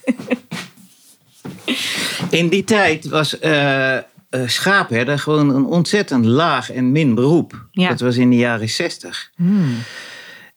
In 2.30 2.50
die 2.50 2.64
tijd 2.64 3.10
was 3.10 3.40
eh, 3.40 3.98
schaapherder 4.46 5.20
gewoon 5.20 5.50
een 5.56 5.66
ontzettend 5.66 6.26
laag 6.26 6.72
en 6.72 6.92
min 6.92 7.16
beroep. 7.16 7.66
Ja. 7.72 7.90
Dat 7.90 8.00
was 8.00 8.16
in 8.18 8.30
de 8.30 8.36
jaren 8.36 8.70
zestig. 8.70 9.30
Hmm. 9.36 9.76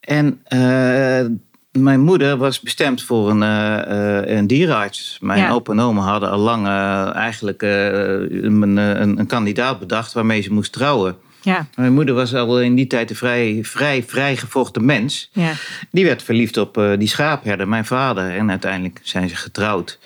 En 0.03 0.41
eh, 0.45 1.27
mijn 1.73 2.01
moeder 2.01 2.37
was 2.37 2.61
bestemd 2.61 3.03
voor 3.03 3.31
een, 3.31 3.43
eh, 3.43 4.37
een 4.37 4.47
dierenarts. 4.47 5.19
Mijn 5.21 5.41
Ja. 5.41 5.51
opa 5.51 5.73
en 5.73 5.81
oma 5.81 6.03
hadden 6.03 6.31
al 6.31 6.39
lang 6.39 6.67
eigenlijk 7.15 7.63
een, 7.63 8.63
een, 8.77 9.19
een 9.19 9.27
kandidaat 9.27 9.79
bedacht 9.79 10.13
waarmee 10.13 10.41
ze 10.41 10.53
moest 10.53 10.73
trouwen. 10.73 11.17
Ja, 11.43 11.67
Mijn 11.75 11.93
moeder 11.95 12.15
was 12.15 12.35
al 12.35 12.61
in 12.61 12.75
die 12.75 12.87
tijd 12.87 13.11
een 13.11 13.17
vrij, 13.17 13.59
vrij, 13.63 14.03
vrij 14.03 14.37
gevochten 14.37 14.85
mens. 14.85 15.31
ja. 15.33 15.53
Die 15.91 16.05
werd 16.05 16.23
verliefd 16.23 16.57
op 16.57 16.81
die 16.99 17.09
schaapherder, 17.09 17.69
mijn 17.69 17.85
vader. 17.85 18.31
En 18.37 18.51
uiteindelijk 18.51 19.01
zijn 19.03 19.29
ze 19.29 19.37
getrouwd. 19.37 19.99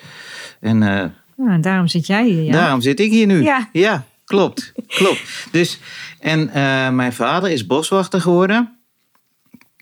En 0.59 0.77
Nou, 0.77 1.51
en 1.51 1.61
daarom 1.61 1.87
zit 1.87 2.07
jij 2.07 2.25
hier, 2.25 2.43
ja. 2.43 2.51
daarom 2.51 2.81
zit 2.81 2.99
ik 2.99 3.11
hier 3.11 3.27
nu. 3.27 3.49
Ja. 3.73 4.05
klopt. 4.25 4.73
klopt. 4.87 5.47
Dus, 5.51 5.79
en 6.19 6.49
mijn 6.95 7.13
vader 7.13 7.49
is 7.51 7.65
boswachter 7.65 8.21
geworden. 8.21 8.76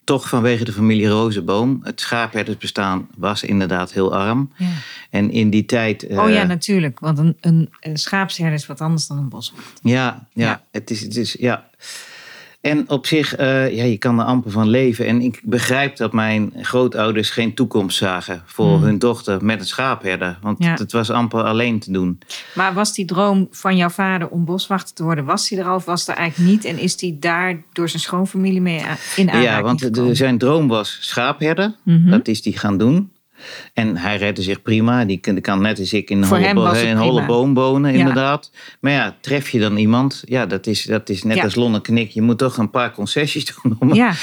Toch 0.05 0.29
vanwege 0.29 0.63
de 0.63 0.71
familie 0.71 1.07
Rozenboom. 1.07 1.79
Het 1.83 2.01
schaapherdersbestaan 2.01 3.07
was 3.17 3.43
inderdaad 3.43 3.91
heel 3.91 4.15
arm. 4.15 4.51
Ja. 4.57 4.67
En 5.09 5.31
in 5.31 5.49
die 5.49 5.65
tijd... 5.65 6.03
eh, 6.07 6.23
Oh 6.23 6.29
ja, 6.29 6.43
natuurlijk. 6.43 6.99
Want 6.99 7.17
een, 7.17 7.37
een, 7.41 7.69
een 7.79 7.97
schaapsherder 7.97 8.53
is 8.53 8.65
wat 8.65 8.81
anders 8.81 9.07
dan 9.07 9.17
een 9.17 9.29
boswachter. 9.29 9.73
Ja, 9.81 10.27
ja, 10.33 10.45
Ja. 10.45 10.63
Het, 10.71 10.89
is, 10.91 11.01
het 11.01 11.15
is, 11.15 11.35
ja. 11.39 11.69
En 12.65 12.89
op 12.89 13.05
zich, 13.07 13.35
eh, 13.35 13.75
ja, 13.75 13.83
je 13.83 13.97
kan 13.97 14.19
er 14.19 14.25
amper 14.25 14.51
van 14.51 14.67
leven. 14.69 15.05
En 15.05 15.21
ik 15.21 15.41
begrijp 15.43 15.95
dat 15.97 16.13
mijn 16.13 16.53
grootouders 16.61 17.29
geen 17.29 17.53
toekomst 17.53 17.97
zagen 17.97 18.41
voor 18.45 18.73
Hmm. 18.75 18.83
hun 18.83 18.99
dochter 18.99 19.45
met 19.45 19.59
een 19.59 19.65
schaapherder. 19.65 20.37
Want 20.41 20.63
Ja. 20.63 20.73
het 20.73 20.91
was 20.91 21.09
amper 21.09 21.43
alleen 21.43 21.79
te 21.79 21.91
doen. 21.91 22.19
Maar 22.55 22.73
was 22.73 22.93
die 22.93 23.05
droom 23.05 23.47
van 23.51 23.77
jouw 23.77 23.89
vader 23.89 24.27
om 24.29 24.45
boswachter 24.45 24.95
te 24.95 25.03
worden, 25.03 25.25
was 25.25 25.47
die 25.49 25.59
er 25.59 25.65
al 25.65 25.75
of 25.75 25.85
was 25.85 26.07
er 26.07 26.15
eigenlijk 26.15 26.51
niet? 26.51 26.65
En 26.65 26.77
is 26.79 26.97
die 26.97 27.19
daar 27.19 27.63
door 27.73 27.89
zijn 27.89 28.01
schoonfamilie 28.01 28.61
mee 28.61 28.79
in 29.15 29.29
aanraking 29.29 29.43
Ja, 29.43 29.61
want 29.61 29.93
de- 29.95 30.15
zijn 30.15 30.37
droom 30.37 30.67
was 30.67 30.97
schaapherder. 31.01 31.75
Mhm. 31.83 32.09
Dat 32.09 32.27
is 32.27 32.41
die 32.41 32.57
gaan 32.57 32.77
doen. 32.77 33.11
En 33.73 33.97
hij 33.97 34.17
redde 34.17 34.41
zich 34.41 34.61
prima. 34.61 35.05
Die 35.05 35.17
kan, 35.17 35.41
kan 35.41 35.61
net 35.61 35.79
als 35.79 35.93
ik 35.93 36.09
in 36.09 36.21
een 36.23 36.97
holle, 36.97 37.25
boom 37.25 37.53
wonen, 37.53 37.91
Ja. 37.93 37.99
inderdaad. 37.99 38.51
Maar 38.79 38.91
ja, 38.91 39.15
tref 39.21 39.49
je 39.49 39.59
dan 39.59 39.77
iemand? 39.77 40.21
Ja, 40.25 40.45
dat 40.45 40.67
is, 40.67 40.83
dat 40.83 41.09
is 41.09 41.23
net 41.23 41.37
Ja. 41.37 41.43
als 41.43 41.55
Lonneknik. 41.55 42.11
Je 42.11 42.21
moet 42.21 42.37
toch 42.37 42.57
een 42.57 42.69
paar 42.69 42.91
concessies 42.91 43.45
doen 43.63 43.75
om, 43.79 43.93
Ja, 43.93 44.13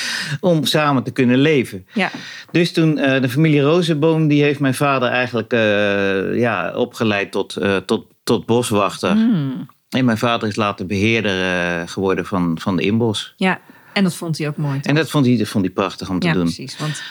om 0.40 0.64
samen 0.64 1.02
te 1.02 1.10
kunnen 1.10 1.38
leven. 1.38 1.86
ja. 1.94 2.10
Dus 2.50 2.72
toen, 2.72 2.98
eh, 2.98 3.20
de 3.20 3.28
familie 3.28 3.60
Rozenboom, 3.60 4.28
die 4.28 4.42
heeft 4.42 4.60
mijn 4.60 4.74
vader 4.74 5.08
eigenlijk 5.08 5.52
eh, 5.52 6.38
ja, 6.38 6.72
opgeleid 6.74 7.30
tot, 7.32 7.56
eh, 7.56 7.76
tot, 7.76 8.06
tot 8.24 8.46
boswachter. 8.46 9.10
Hmm. 9.10 9.66
En 9.90 10.04
mijn 10.04 10.18
vader 10.18 10.48
is 10.48 10.56
later 10.56 10.86
beheerder 10.86 11.42
eh, 11.42 11.88
geworden 11.88 12.26
van, 12.26 12.58
van 12.60 12.76
de 12.76 12.82
inbos. 12.82 13.34
ja. 13.36 13.60
En 13.92 14.02
dat 14.04 14.14
vond 14.14 14.38
hij 14.38 14.48
ook 14.48 14.56
mooi. 14.56 14.78
En 14.82 14.94
dat 14.94 15.10
vond 15.10 15.26
hij, 15.26 15.36
dat 15.36 15.48
vond 15.48 15.64
hij 15.64 15.74
prachtig 15.74 16.08
om 16.08 16.18
te 16.18 16.26
ja, 16.26 16.32
doen. 16.32 16.42
precies. 16.42 16.78
Want 16.78 17.02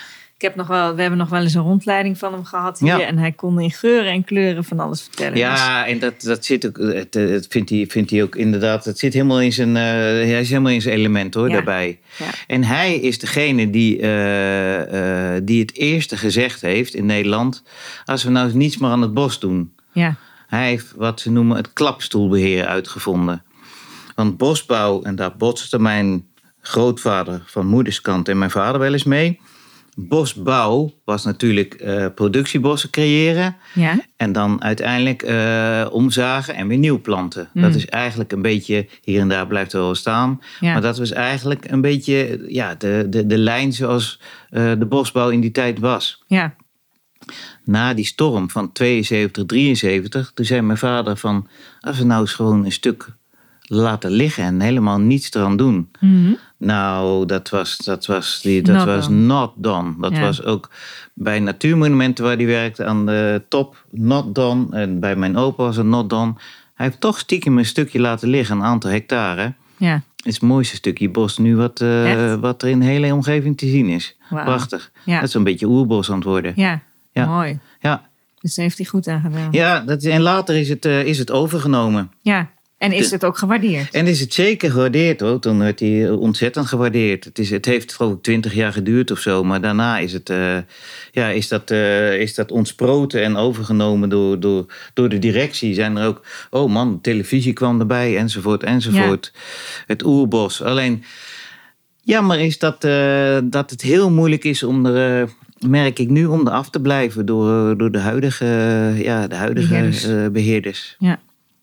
ik 0.42 0.48
heb 0.48 0.56
nog 0.56 0.68
wel, 0.68 0.96
we 0.96 1.02
hebben 1.02 1.20
nog 1.20 1.30
wel 1.30 1.42
eens 1.42 1.54
een 1.54 1.62
rondleiding 1.62 2.18
van 2.18 2.34
hem 2.34 2.46
gehad 2.46 2.80
hier. 2.80 2.98
Ja. 3.00 3.06
En 3.06 3.18
hij 3.18 3.32
kon 3.32 3.60
in 3.60 3.72
geuren 3.72 4.12
en 4.12 4.24
kleuren 4.24 4.64
van 4.64 4.80
alles 4.80 5.02
vertellen. 5.02 5.32
Dus- 5.34 5.42
Ja, 5.42 5.88
en 5.88 6.00
dat, 6.00 6.22
dat 6.22 6.46
zit 6.46 6.68
ook, 6.68 6.78
het, 6.78 7.14
het 7.14 7.46
vindt, 7.50 7.70
hij, 7.70 7.86
vindt 7.90 8.10
hij 8.12 8.24
ook 8.24 8.36
inderdaad, 8.36 8.86
het 8.86 9.00
zit 9.00 9.14
helemaal 9.14 9.42
in 9.42 9.54
zijn, 9.54 9.76
eh, 9.78 9.84
hij 9.84 10.40
is 10.40 10.50
helemaal 10.50 10.72
in 10.72 10.82
zijn 10.82 10.96
element 10.96 11.34
hoor, 11.34 11.48
Ja. 11.48 11.54
daarbij. 11.54 12.00
Ja. 12.18 12.26
En 12.48 12.64
hij 12.64 12.96
is 12.96 13.20
degene 13.20 13.70
die, 13.70 14.00
eh, 14.00 15.36
eh, 15.36 15.42
die 15.46 15.62
het 15.62 15.74
eerste 15.76 16.18
gezegd 16.18 16.62
heeft 16.62 16.94
in 16.94 17.06
Nederland, 17.06 17.64
als 18.06 18.24
we 18.24 18.30
nou 18.30 18.46
eens 18.46 18.56
niets 18.56 18.78
meer 18.78 18.90
aan 18.90 19.02
het 19.02 19.14
bos 19.14 19.40
doen. 19.40 19.74
ja. 19.92 20.16
Hij 20.48 20.68
heeft 20.68 20.94
wat 20.96 21.20
ze 21.20 21.32
noemen 21.32 21.58
het 21.58 21.74
klapstoelbeheer 21.74 22.66
uitgevonden. 22.66 23.44
Want 24.16 24.38
bosbouw, 24.38 25.02
en 25.02 25.16
daar 25.16 25.36
botste 25.38 25.80
mijn 25.80 26.26
grootvader 26.62 27.42
van 27.46 27.66
moederskant 27.66 28.28
en 28.30 28.38
mijn 28.38 28.52
vader 28.52 28.80
wel 28.82 28.94
eens 28.94 29.04
mee. 29.04 29.40
Bosbouw 30.08 30.94
was 31.06 31.24
natuurlijk 31.26 31.74
eh, 31.74 32.06
productiebossen 32.16 32.90
creëren. 32.90 33.56
ja. 33.74 34.00
En 34.18 34.32
dan 34.32 34.64
uiteindelijk 34.64 35.22
eh, 35.22 35.88
omzagen 35.92 36.56
en 36.56 36.68
weer 36.68 36.78
nieuw 36.78 37.02
planten. 37.02 37.50
Mm. 37.54 37.62
Dat 37.62 37.76
is 37.76 37.86
eigenlijk 37.86 38.32
een 38.32 38.42
beetje, 38.42 38.88
hier 39.04 39.20
en 39.20 39.28
daar 39.28 39.48
blijft 39.48 39.74
er 39.74 39.80
wel 39.80 39.96
staan. 39.96 40.42
Ja. 40.60 40.74
Maar 40.74 40.82
dat 40.82 40.98
was 40.98 41.12
eigenlijk 41.12 41.72
een 41.72 41.82
beetje 41.82 42.44
ja, 42.48 42.76
de, 42.76 43.06
de, 43.10 43.26
de 43.26 43.38
lijn 43.38 43.74
zoals 43.74 44.20
eh, 44.50 44.72
de 44.80 44.86
bosbouw 44.86 45.30
in 45.30 45.42
die 45.42 45.52
tijd 45.52 45.80
was. 45.80 46.24
ja. 46.28 46.56
Na 47.64 47.94
die 47.94 48.06
storm 48.06 48.50
van 48.50 48.72
72, 48.72 49.46
73, 49.46 50.32
toen 50.34 50.46
zei 50.46 50.62
mijn 50.62 50.78
vader 50.78 51.18
van... 51.18 51.48
als 51.80 51.98
we 51.98 52.04
nou 52.04 52.22
eens 52.22 52.34
gewoon 52.34 52.66
een 52.66 52.72
stuk 52.72 53.08
laten 53.74 54.12
liggen 54.12 54.44
en 54.44 54.60
helemaal 54.62 55.00
niets 55.00 55.34
eraan 55.34 55.58
doen. 55.58 55.90
Mhm. 56.00 56.34
Nou, 56.58 57.26
dat 57.26 57.50
was, 57.50 57.78
dat 57.78 58.06
was, 58.06 58.40
die, 58.42 58.62
dat 58.62 58.76
Not 58.76 58.86
was 58.86 59.08
done. 59.08 59.20
not 59.20 59.52
done. 59.56 59.94
Dat 60.00 60.12
Ja. 60.12 60.22
was 60.22 60.44
ook 60.44 60.70
bij 61.14 61.40
natuurmonumenten 61.40 62.24
waar 62.24 62.36
hij 62.36 62.46
werkte 62.46 62.86
aan 62.86 63.06
de 63.06 63.42
top, 63.50 63.86
not 63.92 64.36
done. 64.36 64.66
En 64.72 65.00
bij 65.00 65.16
mijn 65.16 65.38
opa 65.38 65.64
was 65.64 65.76
het 65.76 65.86
not 65.86 66.10
done. 66.10 66.34
Hij 66.74 66.86
heeft 66.86 67.00
toch 67.00 67.20
stiekem 67.20 67.58
een 67.58 67.66
stukje 67.66 68.00
laten 68.00 68.28
liggen, 68.30 68.56
een 68.58 68.64
aantal 68.64 68.90
hectare. 68.92 69.54
ja. 69.78 70.02
Het 70.16 70.30
is 70.30 70.34
het 70.36 70.44
mooiste 70.50 70.76
stukje 70.76 71.10
bos 71.10 71.38
nu 71.38 71.56
wat, 71.56 71.82
eh, 71.82 72.34
wat 72.36 72.62
er 72.64 72.70
in 72.70 72.80
de 72.80 72.86
hele 72.86 73.14
omgeving 73.14 73.58
te 73.58 73.68
zien 73.68 73.88
is. 73.88 74.18
Prachtig. 74.30 74.92
Ja. 75.06 75.20
Dat 75.20 75.28
is 75.28 75.34
een 75.34 75.44
beetje 75.44 75.66
oerbos 75.66 76.10
aan 76.10 76.16
het 76.16 76.24
worden. 76.24 76.54
Ja. 76.56 76.82
Ja. 77.12 77.26
mooi. 77.26 77.60
Ja, 77.80 78.10
Dus 78.40 78.56
daar 78.56 78.66
heeft 78.66 78.78
hij 78.78 78.86
goed 78.86 79.08
aan 79.08 79.22
gedaan. 79.22 79.48
ja 79.52 79.80
dat, 79.80 80.04
en 80.04 80.22
later 80.22 80.56
is 80.56 80.70
het, 80.70 80.86
eh, 80.86 81.04
is 81.06 81.18
het 81.18 81.32
overgenomen. 81.32 82.12
Ja. 82.22 82.50
En 82.82 82.92
is 82.92 83.12
het 83.12 83.26
ook 83.26 83.38
gewaardeerd? 83.38 83.94
En 83.94 84.08
is 84.08 84.20
het 84.20 84.34
zeker 84.34 84.72
gewaardeerd 84.72 85.20
hoor. 85.20 85.40
Toen 85.40 85.60
werd 85.60 85.80
hij 85.80 86.10
ontzettend 86.10 86.68
gewaardeerd. 86.68 87.24
Het, 87.24 87.40
is, 87.40 87.50
het 87.50 87.66
heeft 87.66 87.94
geloof 87.94 88.14
ik 88.14 88.22
twintig 88.22 88.54
jaar 88.54 88.74
geduurd 88.74 89.12
of 89.12 89.20
zo. 89.20 89.44
Maar 89.44 89.62
daarna 89.62 89.98
is, 89.98 90.14
het, 90.14 90.30
eh, 90.30 90.58
ja, 91.12 91.28
is, 91.30 91.48
dat, 91.48 91.72
eh, 91.72 92.20
is 92.20 92.36
dat 92.36 92.52
ontsproten 92.52 93.24
en 93.24 93.36
overgenomen 93.38 94.10
door, 94.10 94.40
door, 94.40 94.66
door 94.94 95.10
de 95.10 95.20
directie. 95.20 95.74
Zijn 95.74 95.98
er 95.98 96.08
ook, 96.08 96.22
oh 96.50 96.72
man, 96.72 97.02
televisie 97.02 97.54
kwam 97.54 97.80
erbij 97.80 98.18
enzovoort 98.18 98.64
enzovoort. 98.64 99.34
Het 99.88 100.06
oerbos. 100.06 100.62
Alleen, 100.62 101.04
jammer 102.04 102.40
is 102.40 102.60
dat, 102.60 102.84
eh, 102.84 103.38
dat 103.44 103.70
het 103.70 103.82
heel 103.82 104.12
moeilijk 104.12 104.44
is 104.44 104.64
om 104.64 104.86
er... 104.86 105.22
eh, 105.22 105.28
merk 105.70 106.00
ik 106.00 106.10
nu 106.10 106.26
om 106.26 106.48
er 106.48 106.54
af 106.54 106.70
te 106.70 106.82
blijven 106.82 107.26
door, 107.26 107.70
eh, 107.72 107.78
door 107.78 107.92
de 107.92 108.00
huidige, 108.00 108.46
eh, 108.46 109.02
ja, 109.04 109.28
de 109.28 109.36
huidige 109.36 109.68
beheerders. 109.68 110.32
beheerders. 110.32 110.96
Ja. 111.00 111.20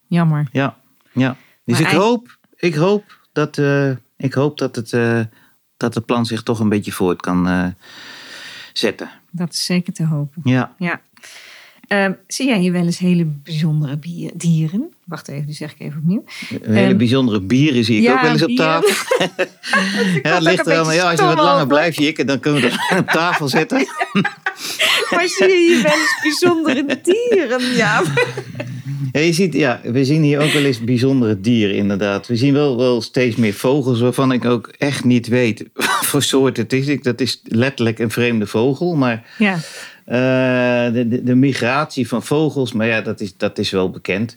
Jammer. 0.07 0.49
Ja, 0.53 0.77
ja. 1.19 1.37
Dus 1.65 1.81
Maar 1.81 1.91
ik, 1.93 1.97
hoop, 1.99 2.39
ik, 2.57 2.75
hoop 2.75 3.19
dat, 3.33 3.59
eh, 3.59 3.91
ik 4.17 4.35
hoop 4.35 4.59
dat 4.59 4.77
het, 4.77 4.93
eh, 4.93 5.21
dat 5.77 5.95
het 5.95 6.07
plan 6.07 6.27
zich 6.27 6.43
toch 6.43 6.61
een 6.61 6.69
beetje 6.69 6.93
voort 6.93 7.21
kan 7.21 7.49
eh, 7.49 7.67
zetten. 8.73 9.11
Dat 9.31 9.53
is 9.53 9.65
zeker 9.65 9.93
te 9.93 10.05
hopen. 10.05 10.43
Ja. 10.45 10.75
Ja. 10.79 11.01
Ehm, 11.89 12.13
zie 12.27 12.47
jij 12.47 12.59
hier 12.59 12.73
wel 12.73 12.85
eens 12.85 12.99
hele 12.99 13.25
bijzondere 13.25 13.97
bier- 13.97 14.31
dieren? 14.35 14.93
Wacht 15.05 15.29
even, 15.29 15.47
die 15.47 15.55
zeg 15.55 15.73
ik 15.73 15.81
even 15.81 15.99
opnieuw. 16.01 16.25
Een 16.63 16.75
hele 16.75 16.89
Ehm, 16.89 16.97
bijzondere 16.97 17.41
bieren 17.41 17.85
zie 17.85 17.97
ik 17.97 18.03
ja, 18.03 18.13
ook 18.13 18.21
wel 18.21 18.31
eens 18.31 18.43
op 18.43 18.57
tafel. 18.57 18.89
ja, 20.23 20.35
het 20.35 20.43
ligt 20.43 20.67
er 20.67 20.73
Ja, 20.95 21.11
als 21.11 21.19
je 21.21 21.27
wat 21.27 21.37
langer 21.37 21.55
over. 21.55 21.67
blijft 21.67 21.97
jikken, 21.99 22.27
dan 22.27 22.41
kunnen 22.41 22.63
we 22.63 22.69
dat 22.69 22.99
op 22.99 23.07
tafel 23.09 23.49
zetten. 23.49 23.79
Maar 25.11 25.29
zie 25.29 25.49
je 25.49 25.75
hier 25.75 25.83
wel 25.83 25.93
eens 25.93 26.19
bijzondere 26.23 27.01
dieren? 27.03 27.75
Ja. 27.75 28.03
Ja, 29.13 29.21
je 29.21 29.33
ziet, 29.33 29.55
ja, 29.55 29.81
we 29.83 30.05
zien 30.05 30.23
hier 30.23 30.41
ook 30.41 30.53
wel 30.53 30.65
eens 30.65 30.81
bijzondere 30.85 31.41
dieren, 31.41 31.77
inderdaad. 31.77 32.27
We 32.27 32.37
zien 32.37 32.53
wel, 32.55 32.77
wel 32.77 33.03
steeds 33.03 33.37
meer 33.37 33.53
vogels 33.55 34.01
waarvan 34.01 34.33
ik 34.33 34.45
ook 34.45 34.73
echt 34.79 35.05
niet 35.05 35.27
weet 35.29 35.65
wat 35.75 35.87
voor 36.07 36.23
soort 36.23 36.57
het 36.57 36.73
is. 36.73 36.87
Ik- 36.87 37.05
Dat 37.05 37.21
is 37.21 37.41
letterlijk 37.45 37.99
een 37.99 38.11
vreemde 38.11 38.47
vogel, 38.47 38.95
maar 38.95 39.27
Ja. 39.39 39.55
eh, 40.05 40.93
de, 40.95 41.09
de, 41.09 41.23
de 41.23 41.35
migratie 41.35 42.09
van 42.09 42.23
vogels, 42.23 42.73
maar 42.73 42.87
ja, 42.87 43.01
dat 43.01 43.21
is, 43.21 43.37
dat 43.37 43.59
is 43.59 43.71
wel 43.71 43.91
bekend. 43.91 44.37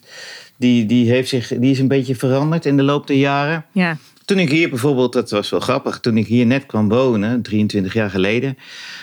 Die, 0.56 0.86
die, 0.86 1.10
heeft 1.10 1.28
zich, 1.28 1.48
die 1.48 1.70
is 1.70 1.78
een 1.78 1.88
beetje 1.88 2.14
veranderd 2.16 2.66
in 2.66 2.76
de 2.76 2.82
loop 2.82 3.06
der 3.06 3.16
jaren. 3.16 3.64
Ja. 3.72 3.96
Toen 4.24 4.38
ik 4.38 4.50
hier 4.50 4.68
bijvoorbeeld, 4.68 5.12
dat 5.12 5.30
was 5.30 5.50
wel 5.50 5.60
grappig, 5.60 6.00
toen 6.00 6.16
ik 6.16 6.26
hier 6.26 6.46
net 6.46 6.66
kwam 6.66 6.88
wonen, 6.88 7.42
23 7.42 7.92
jaar 7.92 8.10
geleden, 8.10 8.58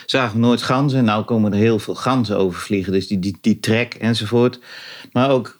zagen 0.06 0.34
we 0.40 0.46
nooit 0.46 0.62
ganzen. 0.62 1.04
Nou 1.04 1.24
komen 1.24 1.52
er 1.52 1.58
heel 1.58 1.78
veel 1.78 1.94
ganzen 1.94 2.36
overvliegen, 2.38 2.92
dus 2.92 3.06
die, 3.08 3.18
die, 3.18 3.36
die 3.40 3.60
trek 3.60 3.94
enzovoort. 3.94 4.58
Maar 5.12 5.30
ook, 5.30 5.58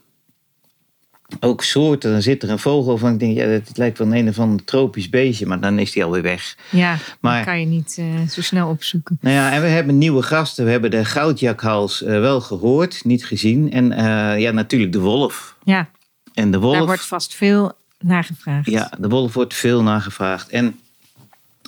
ook 1.41 1.63
soorten, 1.65 2.13
dan 2.13 2.23
zit 2.23 2.43
er 2.43 2.51
een 2.51 2.59
vogel 2.59 2.99
van, 2.99 3.13
ik 3.13 3.19
denk, 3.19 3.37
ja, 3.37 3.45
het 3.45 3.71
lijkt 3.77 3.99
wel 3.99 4.07
een, 4.07 4.17
een 4.17 4.29
of 4.29 4.39
ander 4.39 4.65
tropisch 4.65 5.09
beestje, 5.09 5.47
maar 5.47 5.61
dan 5.61 5.79
is 5.79 5.93
die 5.93 6.05
alweer 6.05 6.23
weg. 6.23 6.57
Ja, 6.71 6.97
Maar- 7.21 7.37
dat 7.37 7.45
kan 7.45 7.61
je 7.61 7.67
niet 7.67 7.97
eh, 7.99 8.29
zo 8.29 8.43
snel 8.43 8.69
opzoeken. 8.69 9.19
Nou 9.21 9.35
ja, 9.35 9.53
en 9.53 9.61
we 9.63 9.67
hebben 9.69 9.99
nieuwe 9.99 10.23
gasten. 10.23 10.65
We 10.65 10.71
hebben 10.71 10.91
de 10.91 11.05
goudjakhals 11.05 12.03
eh, 12.03 12.21
wel 12.21 12.41
gehoord, 12.41 13.05
niet 13.05 13.27
gezien. 13.27 13.73
En 13.73 13.93
eh, 13.93 14.41
ja, 14.41 14.51
natuurlijk 14.51 14.93
de 14.93 14.99
wolf. 15.01 15.57
Ja, 15.65 15.89
En 16.35 16.51
de 16.51 16.59
wolf, 16.59 16.77
daar 16.77 16.87
wordt 16.87 17.07
vast 17.07 17.35
veel 17.35 17.73
naar 17.99 18.25
gevraagd. 18.25 18.71
ja, 18.71 18.93
de 18.99 19.09
wolf 19.09 19.35
wordt 19.35 19.55
veel 19.55 19.83
nagevraagd. 19.83 20.49
En 20.49 20.79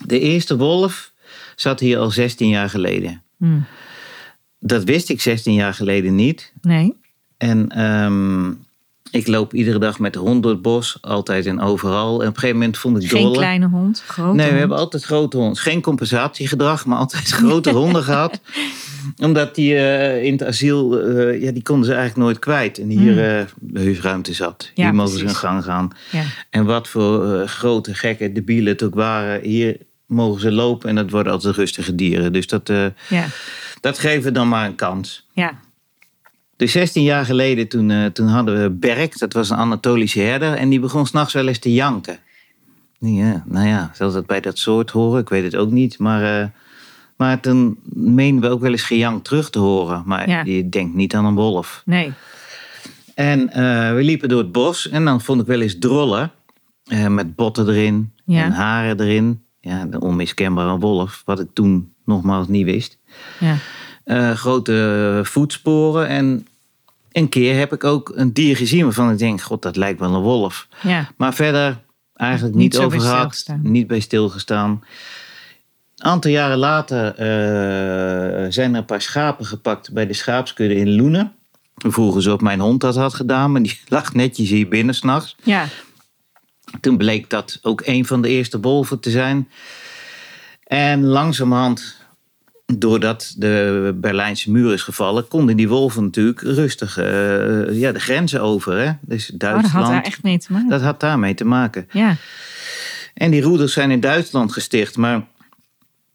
de 0.07 0.21
eerste 0.21 0.57
wolf 0.57 1.13
zat 1.57 1.81
hier 1.81 1.99
al 1.99 2.11
16 2.11 2.49
jaar 2.49 2.69
geleden. 2.71 3.23
Hm. 3.39 3.59
Dat 4.59 4.85
wist 4.85 5.09
ik 5.09 5.21
16 5.21 5.55
jaar 5.55 5.75
geleden 5.75 6.15
niet. 6.15 6.53
Nee? 6.61 6.95
En 7.37 7.69
ehm, 7.69 8.53
ik 9.13 9.27
loop 9.27 9.55
iedere 9.55 9.79
dag 9.79 9.99
met 9.99 10.13
de 10.13 10.19
hond 10.19 10.43
door 10.43 10.53
het 10.53 10.63
bos, 10.63 10.99
altijd 11.01 11.47
en 11.47 11.61
overal. 11.61 12.09
En 12.23 12.29
op 12.29 12.35
een 12.35 12.41
gegeven 12.41 12.57
moment 12.57 12.79
vond 12.79 13.03
ik 13.03 13.09
Geen 13.11 13.23
dolle. 13.23 13.37
kleine 13.37 13.69
hond, 13.69 14.03
grote 14.07 14.29
Nee, 14.29 14.37
we 14.37 14.43
hond. 14.49 14.59
hebben 14.59 14.77
altijd 14.79 15.05
grote 15.05 15.37
honden. 15.37 15.57
Geen 15.57 15.81
compensatiegedrag, 15.81 16.87
maar 16.87 16.99
altijd 16.99 17.29
grote 17.43 17.71
honden 17.71 18.03
gehad. 18.03 18.41
Omdat 19.17 19.55
die 19.55 19.75
eh, 19.77 20.25
in 20.25 20.33
het 20.33 20.45
asiel, 20.45 21.01
eh, 21.01 21.43
ja, 21.43 21.51
die 21.53 21.63
konden 21.63 21.85
ze 21.87 21.93
eigenlijk 21.95 22.25
nooit 22.25 22.39
kwijt. 22.39 22.79
En 22.79 22.89
hier 22.89 23.39
eh 23.39 23.45
huisruimte 23.75 24.33
zat. 24.35 24.71
Ja, 24.75 24.85
hier 24.85 24.95
mogen 24.95 25.19
ze 25.19 25.25
hun 25.25 25.35
gang 25.35 25.65
gaan. 25.65 25.91
Ja. 26.13 26.23
En 26.51 26.65
wat 26.65 26.89
voor 26.89 27.49
grote, 27.49 27.95
gekke 27.95 28.33
debielen 28.33 28.73
het 28.73 28.83
ook 28.83 28.95
waren. 28.95 29.41
Hier 29.43 29.77
mogen 30.07 30.41
ze 30.41 30.53
lopen 30.53 30.89
en 30.89 30.95
dat 30.95 31.11
worden 31.11 31.33
altijd 31.33 31.55
rustige 31.57 31.95
dieren. 31.95 32.33
Dus 32.33 32.47
dat, 32.47 32.69
Ja. 33.09 33.25
dat 33.81 33.99
geven 33.99 34.23
we 34.23 34.33
dan 34.33 34.49
maar 34.49 34.67
een 34.67 34.75
kans. 34.75 35.27
ja, 35.33 35.61
Dus 36.63 36.73
16 36.73 37.03
jaar 37.03 37.25
geleden, 37.25 37.69
toen, 37.69 37.91
eh, 37.91 38.05
toen 38.07 38.27
hadden 38.27 38.63
we 38.63 38.71
Berk, 38.71 39.19
dat 39.19 39.33
was 39.33 39.51
een 39.51 39.57
Anatolische 39.57 40.21
herder, 40.21 40.55
en 40.55 40.69
die 40.69 40.81
begon 40.81 41.07
s'nachts 41.07 41.33
wel 41.35 41.47
eens 41.47 41.59
te 41.59 41.73
janken. 41.73 42.19
Ja, 42.99 43.45
nou 43.47 43.67
ja, 43.69 43.91
zal 43.95 44.13
dat 44.13 44.27
bij 44.27 44.41
dat 44.41 44.59
soort 44.59 44.91
horen? 44.91 45.21
Ik 45.21 45.29
weet 45.29 45.43
het 45.45 45.57
ook 45.57 45.71
niet. 45.71 45.99
Maar, 45.99 46.41
eh, 46.41 46.47
maar 47.17 47.41
toen 47.41 47.79
meenden 47.95 48.49
we 48.51 48.55
ook 48.57 48.61
wel 48.61 48.71
eens 48.71 48.83
gejank 48.83 49.25
terug 49.25 49.51
te 49.51 49.59
horen. 49.59 50.03
Maar 50.07 50.29
Ja. 50.29 50.43
je 50.45 50.69
denkt 50.69 50.95
niet 50.95 51.15
aan 51.15 51.25
een 51.25 51.35
wolf. 51.35 51.83
nee. 51.85 52.13
En 53.15 53.49
eh, 53.53 53.95
we 53.95 54.03
liepen 54.03 54.29
door 54.29 54.39
het 54.39 54.53
bos 54.53 54.89
en 54.89 55.05
dan 55.05 55.21
vond 55.21 55.41
ik 55.41 55.47
wel 55.47 55.61
eens 55.61 55.79
drollen. 55.79 56.31
eh, 56.87 57.07
met 57.07 57.35
botten 57.37 57.69
erin 57.69 58.13
Ja. 58.25 58.45
en 58.45 58.53
haren 58.53 59.01
erin. 59.01 59.43
Ja, 59.61 59.85
de 59.85 60.01
onmiskenbare 60.01 60.79
wolf, 60.79 61.23
wat 61.25 61.41
ik 61.41 61.47
toen 61.53 61.93
nogmaals 62.05 62.49
niet 62.49 62.65
wist. 62.65 62.99
Ja. 63.41 63.57
Eh, 64.05 64.31
grote 64.31 65.21
voetsporen 65.25 66.09
en 66.09 66.47
een 67.13 67.29
keer 67.29 67.59
heb 67.59 67.73
ik 67.73 67.85
ook 67.85 68.13
een 68.15 68.33
dier 68.33 68.57
gezien 68.57 68.83
waarvan 68.83 69.11
ik 69.11 69.19
denk, 69.19 69.41
god, 69.41 69.63
dat 69.63 69.77
lijkt 69.77 70.01
wel 70.01 70.15
een 70.15 70.23
wolf. 70.23 70.69
Ja. 70.83 71.11
Maar 71.17 71.35
verder 71.35 71.81
eigenlijk 72.15 72.55
Niet 72.57 72.73
niet, 72.73 72.83
over 72.83 72.99
bij 72.99 73.07
gehad, 73.07 73.47
niet 73.63 73.87
bij 73.87 74.01
stilgestaan. 74.01 74.85
Een 75.97 76.05
aantal 76.09 76.31
jaren 76.31 76.59
later 76.59 77.07
eh, 77.07 78.51
zijn 78.51 78.73
er 78.73 78.79
een 78.79 78.85
paar 78.85 79.03
schapen 79.03 79.47
gepakt 79.47 79.93
bij 79.93 80.07
de 80.07 80.13
schaapskudde 80.13 80.75
in 80.75 80.97
Loenen. 80.97 81.33
Vroegen 81.75 82.23
ze 82.23 82.33
of 82.33 82.41
mijn 82.41 82.61
hond 82.61 82.81
dat 82.81 82.97
had 82.97 83.15
gedaan, 83.15 83.53
maar 83.53 83.63
die 83.63 83.81
lag 83.89 84.15
netjes 84.15 84.51
hier 84.51 84.69
binnen 84.69 84.95
s'nachts. 84.95 85.37
Ja. 85.43 85.67
Toen 86.81 86.97
bleek 86.97 87.31
dat 87.31 87.59
ook 87.63 87.83
een 87.85 88.07
van 88.07 88.23
de 88.23 88.29
eerste 88.29 88.61
wolven 88.61 89.01
te 89.01 89.11
zijn. 89.11 89.49
En 90.65 91.05
langzamerhand, 91.05 91.97
doordat 92.79 93.35
de 93.37 93.93
Berlijnse 94.01 94.51
muur 94.51 94.73
is 94.73 94.83
gevallen, 94.83 95.29
konden 95.29 95.57
die 95.57 95.69
wolven 95.69 96.05
natuurlijk 96.05 96.41
rustig 96.41 96.97
eh, 96.99 97.05
ja, 97.81 97.93
de 97.93 98.01
grenzen 98.01 98.43
over. 98.43 98.79
Hè? 98.79 98.93
Dus 99.01 99.25
Oh, 99.25 99.31
dat 99.31 99.41
Duitsland, 99.41 99.85
had 99.85 99.93
daar 99.93 100.03
echt 100.03 100.23
mee 100.23 100.39
te 100.39 100.53
maken. 100.53 100.69
dat 100.71 100.81
had 100.81 101.01
daarmee 101.01 101.35
te 101.35 101.45
maken. 101.45 101.89
Ja. 101.93 102.17
En 103.15 103.31
die 103.31 103.43
roedels 103.43 103.73
zijn 103.73 103.91
in 103.91 104.01
Duitsland 104.01 104.53
gesticht, 104.53 104.97
maar 104.97 105.17
op 105.17 105.23
een 105.23 105.29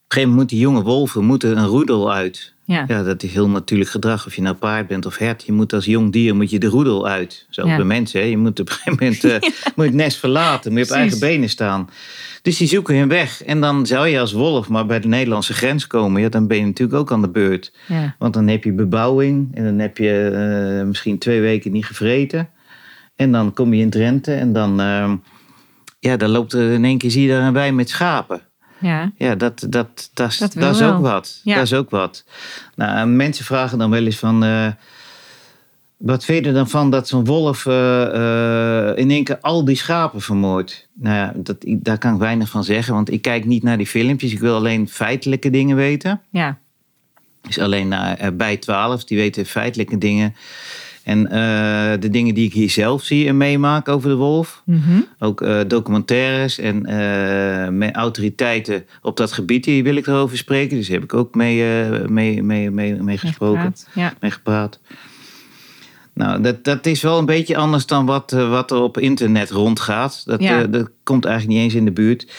gegeven 0.08 0.30
moment 0.30 0.36
moeten 0.38 0.56
die 0.58 0.66
jonge 0.66 0.82
wolven 0.82 1.24
moeten 1.26 1.58
een 1.58 1.66
roedel 1.66 2.14
uit. 2.14 2.54
Ja. 2.68 2.86
Ja, 2.88 3.04
dat 3.04 3.24
is 3.24 3.34
heel 3.34 3.50
natuurlijk 3.50 3.90
gedrag. 3.90 4.26
Of 4.26 4.36
je 4.36 4.42
nou 4.42 4.56
paard 4.56 4.88
bent 4.88 5.06
of 5.06 5.18
hert. 5.18 5.44
Je 5.46 5.52
moet 5.52 5.74
als 5.74 5.86
jong 5.86 6.12
dier 6.12 6.36
moet 6.36 6.50
je 6.50 6.60
de 6.60 6.68
roedel 6.68 7.08
uit. 7.08 7.46
Zo 7.50 7.68
Ja. 7.68 7.76
bij 7.76 7.86
mensen. 7.86 8.20
Hè. 8.22 8.26
Je 8.26 8.38
moet 8.38 8.60
op 8.60 8.70
een 8.70 8.74
gegeven 8.76 8.98
moment 9.06 9.24
eh, 9.24 9.50
moet 9.76 9.86
het 9.86 9.94
nest 9.94 10.18
verlaten. 10.18 10.72
Moet 10.74 10.80
je 10.80 10.86
op 10.86 10.92
Precies. 10.92 11.12
eigen 11.12 11.20
benen 11.20 11.50
staan. 11.50 11.90
Dus 12.42 12.58
die 12.58 12.68
zoeken 12.68 12.98
hun 12.98 13.08
weg. 13.08 13.44
En 13.44 13.62
dan 13.62 13.86
zou 13.86 14.08
je 14.08 14.20
als 14.20 14.32
wolf 14.32 14.70
maar 14.70 14.86
bij 14.86 15.00
de 15.00 15.08
Nederlandse 15.08 15.54
grens 15.54 15.88
komen. 15.88 16.22
Ja, 16.22 16.30
dan 16.30 16.48
ben 16.48 16.58
je 16.58 16.66
natuurlijk 16.66 17.00
ook 17.00 17.12
aan 17.12 17.22
de 17.22 17.30
beurt. 17.30 17.72
Ja. 17.88 18.16
Want 18.20 18.34
dan 18.34 18.48
heb 18.48 18.64
je 18.64 18.72
bebouwing. 18.74 19.56
En 19.56 19.64
dan 19.64 19.80
heb 19.80 19.98
je 19.98 20.30
eh, 20.80 20.88
misschien 20.88 21.18
twee 21.18 21.42
weken 21.42 21.72
niet 21.72 21.86
gevreten. 21.86 22.50
En 23.16 23.32
dan 23.32 23.54
kom 23.54 23.74
je 23.74 23.82
in 23.82 23.90
Drenthe. 23.90 24.34
En 24.34 24.54
dan, 24.54 24.80
eh, 24.80 25.14
ja, 26.00 26.18
dan 26.18 26.30
loopt 26.30 26.54
er 26.54 26.72
in 26.72 26.86
één 26.86 26.98
keer 26.98 27.12
zie 27.12 27.22
je 27.22 27.30
daar 27.30 27.48
een 27.48 27.54
wei 27.54 27.72
met 27.72 27.90
schapen. 27.90 28.42
Ja. 28.80 29.12
Ja, 29.18 29.36
dat, 29.36 29.66
dat, 29.70 30.10
dat, 30.14 30.30
is- 30.32 30.38
Dat 30.38 30.54
dat 30.54 30.74
is 30.74 30.80
wel. 30.80 30.94
ook 30.94 31.02
wat. 31.02 31.40
Ja. 31.44 31.56
Dat 31.56 31.64
is 31.64 31.74
ook 31.74 31.90
wat. 31.90 32.24
Nou, 32.76 33.08
mensen 33.08 33.46
vragen 33.46 33.78
dan 33.78 33.90
wel 33.90 34.06
eens 34.06 34.18
van... 34.18 34.44
eh, 34.44 34.68
wat 35.98 36.26
vind 36.26 36.44
je 36.44 36.48
er 36.50 36.56
dan 36.58 36.70
van 36.70 36.90
dat 36.92 37.08
zo'n 37.08 37.26
wolf 37.26 37.66
eh, 37.66 38.04
eh, 38.90 38.98
in 38.98 39.12
één 39.12 39.24
keer 39.24 39.40
al 39.42 39.66
die 39.66 39.76
schapen 39.76 40.22
vermoordt? 40.22 40.88
Nou 40.94 41.16
ja, 41.16 41.34
dat, 41.36 41.56
daar 41.62 41.98
kan 41.98 42.14
ik 42.14 42.20
weinig 42.20 42.50
van 42.50 42.64
zeggen. 42.64 42.94
Want 42.94 43.12
ik 43.12 43.22
kijk 43.22 43.46
niet 43.46 43.64
naar 43.64 43.78
die 43.78 43.88
filmpjes. 43.88 44.32
Ik 44.32 44.40
wil 44.40 44.56
alleen 44.56 44.90
feitelijke 44.90 45.50
dingen 45.50 45.76
weten. 45.76 46.22
Ja. 46.30 46.58
Dus 47.42 47.60
alleen 47.60 47.88
naar 47.88 48.36
bij 48.36 48.58
12. 48.58 49.04
Die 49.04 49.18
weten 49.18 49.46
feitelijke 49.46 49.98
dingen. 49.98 50.36
En 51.08 51.28
eh, 51.28 52.00
de 52.00 52.10
dingen 52.10 52.34
die 52.34 52.46
ik 52.46 52.54
hier 52.54 52.70
zelf 52.70 53.04
zie 53.04 53.28
en 53.28 53.38
meemaak 53.38 53.88
over 53.88 54.10
de 54.10 54.16
wolf. 54.16 54.62
Mhm. 54.66 55.02
Ook 55.20 55.42
eh, 55.42 55.60
documentaires 55.68 56.58
en 56.58 56.86
eh, 56.86 57.70
met 57.70 57.96
autoriteiten 57.96 58.86
op 59.02 59.18
dat 59.18 59.32
gebied, 59.32 59.64
die 59.64 59.84
wil 59.84 59.96
ik 59.96 60.08
erover 60.08 60.38
spreken. 60.38 60.78
Dus 60.78 60.88
daar 60.88 60.96
heb 60.96 61.04
ik 61.04 61.14
ook 61.14 61.36
mee, 61.36 61.64
mee, 62.08 62.44
mee, 62.44 62.72
mee, 62.72 62.94
mee 62.96 63.18
gesproken, 63.18 63.60
Gepraat. 63.60 63.88
Ja. 63.94 64.14
mee 64.20 64.32
gepraat. 64.32 64.80
Nou, 66.14 66.42
dat, 66.42 66.64
dat 66.64 66.86
is 66.86 67.02
wel 67.02 67.18
een 67.18 67.26
beetje 67.26 67.58
anders 67.58 67.86
dan 67.86 68.06
wat, 68.06 68.32
wat 68.32 68.72
er 68.72 68.82
op 68.82 68.98
internet 68.98 69.50
rondgaat. 69.50 70.22
Dat, 70.26 70.42
Ja. 70.42 70.64
dat 70.64 70.90
komt 71.04 71.26
eigenlijk 71.26 71.56
niet 71.58 71.66
eens 71.66 71.76
in 71.80 71.86
de 71.86 71.92
buurt. 71.92 72.32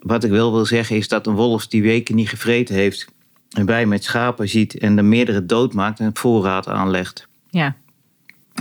Wat 0.00 0.24
ik 0.24 0.30
wel 0.30 0.52
wil 0.52 0.66
zeggen 0.66 0.96
is 0.96 1.08
dat 1.08 1.26
een 1.26 1.34
wolf 1.34 1.66
die 1.66 1.82
weken 1.82 2.14
niet 2.14 2.28
gevreten 2.28 2.74
heeft... 2.74 3.06
en 3.50 3.66
bij 3.66 3.86
met 3.86 4.04
schapen 4.04 4.48
ziet 4.48 4.78
en 4.78 4.98
er 4.98 5.04
meerdere 5.04 5.46
doodmaakt 5.46 6.00
en 6.00 6.06
een 6.06 6.16
voorraad 6.16 6.68
aanlegt. 6.68 7.27
Ja. 7.50 7.76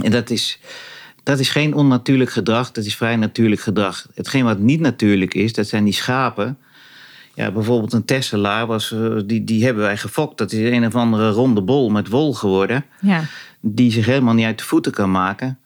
En 0.04 0.12
dat 0.12 0.30
is, 0.30 0.60
dat 1.24 1.40
is 1.40 1.50
geen 1.50 1.74
onnatuurlijk 1.74 2.30
gedrag, 2.32 2.72
dat 2.72 2.86
is 2.86 2.96
vrij 2.96 3.16
natuurlijk 3.16 3.62
gedrag. 3.62 4.08
Hetgeen 4.14 4.44
wat 4.44 4.60
niet 4.60 4.80
natuurlijk 4.80 5.34
is, 5.34 5.54
dat 5.54 5.68
zijn 5.68 5.84
die 5.84 5.94
schapen. 5.94 6.58
Ja, 7.36 7.52
bijvoorbeeld 7.52 7.94
een 7.94 8.06
Tesselaar, 8.06 8.66
was, 8.66 8.92
eh, 8.92 9.16
die, 9.26 9.44
die 9.44 9.66
hebben 9.66 9.84
wij 9.84 9.98
gefokt. 9.98 10.38
Dat 10.38 10.52
is 10.52 10.72
een 10.72 10.86
of 10.86 10.96
andere 10.96 11.30
ronde 11.30 11.62
bol 11.62 11.90
met 11.90 12.08
wol 12.10 12.34
geworden, 12.34 12.86
Ja. 13.02 13.24
die 13.60 13.92
zich 13.92 14.06
helemaal 14.06 14.34
niet 14.34 14.46
uit 14.46 14.58
de 14.58 14.64
voeten 14.64 14.92
kan 14.92 15.12
maken. 15.12 15.60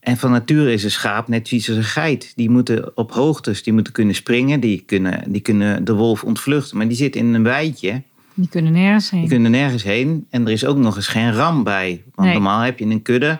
En 0.00 0.16
van 0.16 0.30
nature 0.30 0.72
is 0.72 0.84
een 0.84 0.90
schaap 0.90 1.28
net 1.28 1.48
zoiets 1.48 1.68
als 1.68 1.76
een 1.76 1.84
geit. 1.84 2.32
Die 2.36 2.50
moeten 2.50 2.96
op 2.96 3.12
hoogtes, 3.12 3.62
die 3.62 3.72
moeten 3.72 3.92
kunnen 3.92 4.14
springen, 4.14 4.60
die 4.60 4.82
kunnen, 4.86 5.32
die 5.32 5.40
kunnen 5.40 5.84
de 5.84 5.92
wolf 5.94 6.24
ontvluchten. 6.24 6.76
Maar 6.76 6.88
die 6.88 6.96
zit 6.96 7.16
in 7.16 7.34
een 7.34 7.42
weidje, 7.42 8.02
Die 8.34 8.48
kunnen 8.48 8.72
nergens 8.72 9.10
heen. 9.10 9.20
die 9.20 9.28
kunnen 9.28 9.50
nergens 9.50 9.82
heen. 9.82 10.26
En 10.30 10.46
er 10.46 10.52
is 10.52 10.64
ook 10.64 10.76
nog 10.76 10.96
eens 10.96 11.06
geen 11.08 11.32
ram 11.34 11.62
bij. 11.64 12.02
Want 12.14 12.26
Nee. 12.28 12.36
normaal 12.36 12.60
heb 12.60 12.78
je 12.78 12.84
een 12.84 13.02
kudde. 13.02 13.38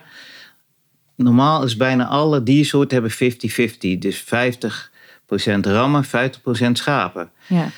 Normaal 1.17 1.65
is 1.65 1.77
bijna 1.77 2.07
alle 2.07 2.43
diersoorten 2.43 2.93
hebben 2.93 3.11
50-50. 3.11 3.99
Dus 3.99 4.17
50% 4.19 5.67
rammen, 5.67 6.05
50% 6.05 6.79
schapen. 6.79 7.31
Ja. 7.47 7.69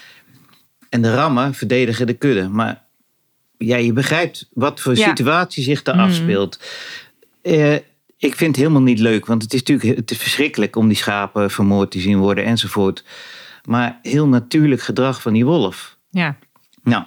En 0.88 1.02
de 1.02 1.14
rammen 1.14 1.54
verdedigen 1.54 2.06
de 2.06 2.14
kudde. 2.14 2.48
Maar 2.48 2.82
ja, 3.58 3.76
je 3.76 3.92
begrijpt 3.92 4.48
wat 4.52 4.80
voor 4.80 4.96
Ja. 4.96 5.08
situatie 5.08 5.62
zich 5.62 5.82
daar 5.82 5.94
Mhm. 5.96 6.04
afspeelt. 6.04 6.58
Eh, 7.42 7.74
ik 8.18 8.34
vind 8.36 8.40
het 8.40 8.56
helemaal 8.56 8.82
niet 8.82 8.98
leuk. 8.98 9.26
Want 9.26 9.42
het 9.42 9.52
is 9.54 9.62
natuurlijk 9.62 9.96
het 9.98 10.10
is 10.10 10.16
verschrikkelijk 10.18 10.76
om 10.76 10.88
die 10.88 10.96
schapen 10.96 11.50
vermoord 11.50 11.90
te 11.90 12.00
zien 12.00 12.18
worden 12.18 12.44
enzovoort. 12.44 13.04
Maar 13.64 13.98
heel 14.02 14.28
natuurlijk 14.28 14.82
gedrag 14.82 15.22
van 15.22 15.32
die 15.32 15.44
wolf. 15.44 15.96
Ja. 16.10 16.36
Nou, 16.84 17.02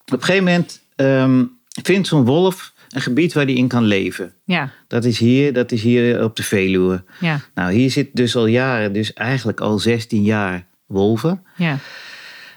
op 0.00 0.12
een 0.12 0.20
gegeven 0.20 0.44
moment 0.44 0.82
ehm, 0.96 1.44
vindt 1.82 2.08
zo'n 2.08 2.24
wolf 2.24 2.72
een 2.88 3.00
gebied 3.00 3.32
waar 3.32 3.44
hij 3.44 3.54
in 3.54 3.68
kan 3.68 3.84
leven. 3.84 4.34
Ja. 4.44 4.70
Dat 4.86 5.04
is 5.04 5.18
hier, 5.18 5.52
dat 5.52 5.72
is 5.72 5.82
hier 5.82 6.24
op 6.24 6.36
de 6.36 6.42
Veluwe. 6.42 7.04
Ja. 7.20 7.40
Nou, 7.54 7.72
hier 7.72 7.90
zit 7.90 8.08
dus 8.12 8.36
al 8.36 8.46
jaren, 8.46 8.92
dus 8.92 9.12
eigenlijk 9.12 9.60
al 9.60 9.78
16 9.78 10.22
jaar 10.22 10.66
wolven. 10.86 11.42
Ja. 11.56 11.78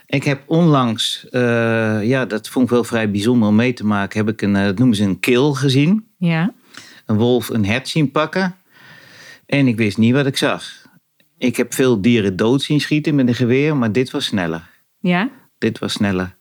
Ik 0.06 0.24
heb 0.24 0.42
onlangs, 0.46 1.28
eh, 1.30 1.40
ja, 2.02 2.26
dat 2.26 2.48
vond 2.48 2.64
ik 2.64 2.70
wel 2.70 2.84
vrij 2.84 3.10
bijzonder 3.10 3.48
om 3.48 3.54
mee 3.54 3.72
te 3.72 3.86
maken, 3.86 4.18
heb 4.18 4.28
ik 4.28 4.42
een, 4.42 4.56
eh, 4.56 4.64
dat 4.64 4.78
noemen 4.78 4.96
ze 4.96 5.04
een 5.04 5.20
kill 5.20 5.52
gezien. 5.52 6.06
Ja. 6.18 6.52
Een 7.06 7.16
wolf 7.16 7.48
een 7.48 7.64
hert 7.64 7.88
zien 7.88 8.10
pakken. 8.10 8.54
En 9.46 9.66
ik 9.66 9.76
wist 9.76 9.98
niet 9.98 10.12
wat 10.12 10.26
ik 10.26 10.36
zag. 10.36 10.64
Ik 11.38 11.56
heb 11.56 11.74
veel 11.74 12.00
dieren 12.00 12.36
dood 12.36 12.62
zien 12.62 12.80
schieten 12.80 13.14
met 13.14 13.28
een 13.28 13.34
geweer, 13.34 13.76
maar 13.76 13.92
dit 13.92 14.10
was 14.10 14.24
sneller. 14.24 14.70
Ja. 15.00 15.30
Dit 15.58 15.78
was 15.78 15.92
sneller. 15.92 16.36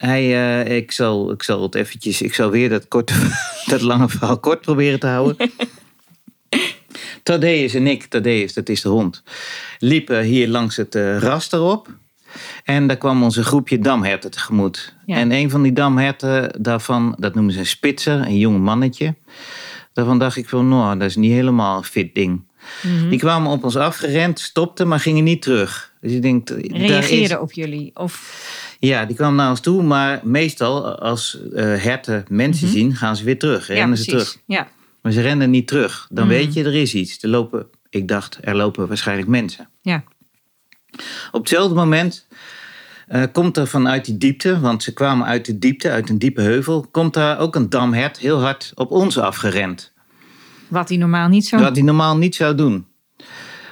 Hij, 0.00 0.62
eh, 0.64 0.76
ik, 0.76 0.92
zal, 0.92 1.32
ik 1.32 1.42
zal 1.42 1.62
het 1.62 1.74
eventjes, 1.74 2.22
ik 2.22 2.34
zal 2.34 2.50
weer 2.50 2.68
dat, 2.68 2.88
korte, 2.88 3.14
dat 3.66 3.80
lange 3.80 4.08
verhaal 4.08 4.38
kort 4.38 4.60
proberen 4.60 5.00
te 5.00 5.06
houden. 5.06 5.36
Thaddeus 7.22 7.74
en 7.74 7.86
ik, 7.86 8.04
Thaddeus, 8.04 8.54
dat 8.54 8.68
is 8.68 8.80
de 8.80 8.88
hond, 8.88 9.22
liepen 9.78 10.22
hier 10.22 10.48
langs 10.48 10.76
het 10.76 10.94
eh, 10.94 11.18
ras 11.18 11.52
erop. 11.52 11.88
En 12.64 12.86
daar 12.86 12.96
kwam 12.96 13.22
onze 13.22 13.44
groepje 13.44 13.78
damherten 13.78 14.30
tegemoet. 14.30 14.94
Ja. 15.06 15.16
En 15.16 15.32
een 15.32 15.50
van 15.50 15.62
die 15.62 15.72
damherten 15.72 16.62
daarvan, 16.62 17.16
dat 17.18 17.34
noemen 17.34 17.52
ze 17.52 17.58
een 17.58 17.66
spitser, 17.66 18.20
een 18.20 18.38
jong 18.38 18.58
mannetje. 18.58 19.14
Daarvan 19.92 20.18
dacht 20.18 20.36
ik 20.36 20.48
van, 20.48 20.68
nou, 20.68 20.98
dat 20.98 21.08
is 21.08 21.16
niet 21.16 21.32
helemaal 21.32 21.76
een 21.76 21.84
fit 21.84 22.14
ding. 22.14 22.44
Mhm. 22.82 23.08
Die 23.08 23.18
kwamen 23.18 23.50
op 23.52 23.64
ons 23.64 23.76
afgerend, 23.76 24.40
stopten, 24.40 24.88
maar 24.88 25.00
gingen 25.00 25.24
niet 25.24 25.42
terug. 25.42 25.92
Dus 26.00 26.12
ik 26.12 26.22
denk, 26.22 26.46
daar 26.48 26.58
is, 26.58 26.86
Reageerden 26.86 27.40
op 27.40 27.52
jullie. 27.52 27.90
Of. 27.94 28.48
ja, 28.78 29.04
die 29.04 29.16
kwam 29.16 29.34
naar 29.34 29.50
ons 29.50 29.60
toe, 29.60 29.82
maar 29.82 30.20
meestal 30.22 30.98
als 30.98 31.38
eh, 31.54 31.64
herten 31.64 32.24
mensen 32.28 32.68
zien, 32.68 32.96
gaan 32.96 33.16
ze 33.16 33.24
weer 33.24 33.38
terug. 33.38 33.68
Ja, 33.68 33.74
Rennen 33.74 33.98
ze 33.98 34.04
terug. 34.04 34.36
Ja. 34.46 34.68
Maar 35.02 35.12
ze 35.12 35.20
rennen 35.20 35.50
niet 35.50 35.66
terug. 35.66 36.06
Dan 36.10 36.26
Mhm. 36.26 36.34
weet 36.36 36.54
je, 36.54 36.64
er 36.64 36.74
is 36.74 36.94
iets. 36.94 37.22
Er 37.22 37.28
lopen, 37.28 37.66
ik 37.90 38.08
dacht, 38.08 38.38
er 38.40 38.56
lopen 38.56 38.88
waarschijnlijk 38.88 39.28
mensen. 39.28 39.68
Ja. 39.82 40.04
Op 41.32 41.40
hetzelfde 41.40 41.74
moment 41.74 42.26
eh, 43.06 43.22
komt 43.32 43.56
er 43.56 43.66
vanuit 43.66 44.04
die 44.04 44.16
diepte, 44.18 44.60
want 44.60 44.82
ze 44.82 44.92
kwamen 44.92 45.26
uit 45.26 45.44
de 45.44 45.58
diepte, 45.58 45.90
uit 45.90 46.08
een 46.08 46.18
diepe 46.18 46.40
heuvel, 46.40 46.86
komt 46.90 47.14
daar 47.14 47.38
ook 47.38 47.54
een 47.54 47.68
damhert 47.68 48.18
heel 48.18 48.40
hard 48.40 48.72
op 48.74 48.90
ons 48.90 49.18
afgerend. 49.18 49.89
Wat 50.70 50.88
hij 50.88 50.98
normaal 50.98 51.28
niet 51.28 51.46
zo. 51.46 51.58
Wat 51.58 51.76
hij 51.76 51.84
normaal 51.84 52.16
niet 52.16 52.34
zou 52.34 52.54
doen. 52.54 52.86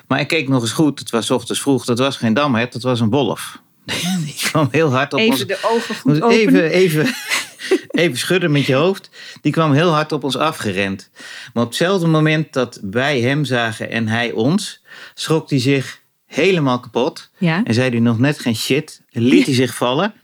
Maar 0.07 0.21
ik 0.21 0.29
keek 0.29 0.49
nog 0.49 0.63
eens 0.63 0.73
goed, 0.73 0.99
het 0.99 1.11
was 1.11 1.31
ochtends 1.31 1.61
vroeg, 1.61 1.85
dat 1.85 1.99
was 1.99 2.17
geen 2.17 2.35
damhert, 2.35 2.73
dat 2.73 2.83
was 2.83 3.01
een 3.01 3.11
wolf. 3.11 3.61
Die 4.25 4.35
kwam 4.35 4.69
heel 4.71 4.93
hard 4.93 5.13
op 5.13 5.21
ons 5.21 5.35
Even 5.35 5.47
de 5.47 5.59
ogen 5.63 5.95
goed 5.95 6.23
even, 6.31 6.71
even, 6.71 7.15
even 8.03 8.19
schudden 8.19 8.51
met 8.51 8.67
je 8.67 8.75
hoofd. 8.75 9.11
Die 9.41 9.53
kwam 9.53 9.73
heel 9.73 9.91
hard 9.91 10.13
op 10.13 10.25
ons 10.25 10.37
afgerend. 10.37 11.11
Maar 11.53 11.63
op 11.63 11.69
hetzelfde 11.69 12.07
moment 12.07 12.53
dat 12.53 12.81
wij 12.83 13.21
hem 13.21 13.45
zagen 13.45 13.91
en 13.91 14.09
hij 14.09 14.33
ons, 14.33 14.83
schrok 15.15 15.51
hij 15.51 15.61
zich 15.61 16.01
helemaal 16.27 16.81
kapot. 16.81 17.31
Ja. 17.39 17.65
En 17.65 17.75
zei 17.75 17.91
hij 17.91 18.01
nog 18.01 18.19
net 18.19 18.39
geen 18.39 18.57
shit. 18.57 19.03
Liet 19.11 19.47
hij 19.47 19.55
zich 19.55 19.75
vallen. 19.75 20.15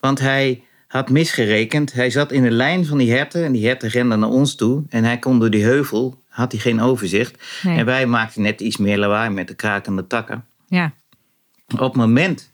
Want 0.00 0.18
hij 0.18 0.62
had 0.90 1.10
misgerekend. 1.10 1.92
Hij 1.92 2.10
zat 2.10 2.32
in 2.32 2.42
de 2.42 2.50
lijn 2.50 2.86
van 2.86 2.98
die 2.98 3.12
herten. 3.12 3.44
En 3.44 3.52
die 3.52 3.66
herten 3.66 3.88
renden 3.88 4.18
naar 4.18 4.28
ons 4.28 4.54
toe. 4.54 4.82
En 4.88 5.04
hij 5.04 5.18
kon 5.18 5.38
door 5.38 5.50
die 5.50 5.64
heuvel 5.64 6.22
had 6.28 6.52
hij 6.52 6.60
geen 6.60 6.80
overzicht. 6.80 7.42
Nee. 7.62 7.78
En 7.78 7.84
wij 7.84 8.06
maakten 8.06 8.42
net 8.42 8.60
iets 8.60 8.76
meer 8.76 8.98
lawaai 8.98 9.30
met 9.30 9.48
de 9.48 9.54
krakende 9.54 10.06
takken. 10.06 10.44
Ja. 10.68 10.92
Op 11.72 11.78
het 11.78 11.94
moment 11.94 12.50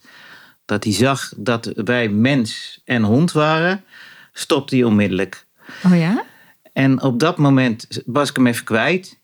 dat 0.64 0.84
hij 0.84 0.92
zag 0.92 1.32
dat 1.36 1.72
wij 1.74 2.08
mens 2.08 2.80
en 2.84 3.02
hond 3.02 3.32
waren, 3.32 3.84
stopte 4.32 4.76
hij 4.76 4.84
onmiddellijk. 4.84 5.46
Oh 5.84 5.98
ja? 5.98 6.24
En 6.72 7.02
op 7.02 7.20
dat 7.20 7.36
moment 7.36 8.02
was 8.06 8.30
ik 8.30 8.36
hem 8.36 8.46
even 8.46 8.64
kwijt. 8.64 9.18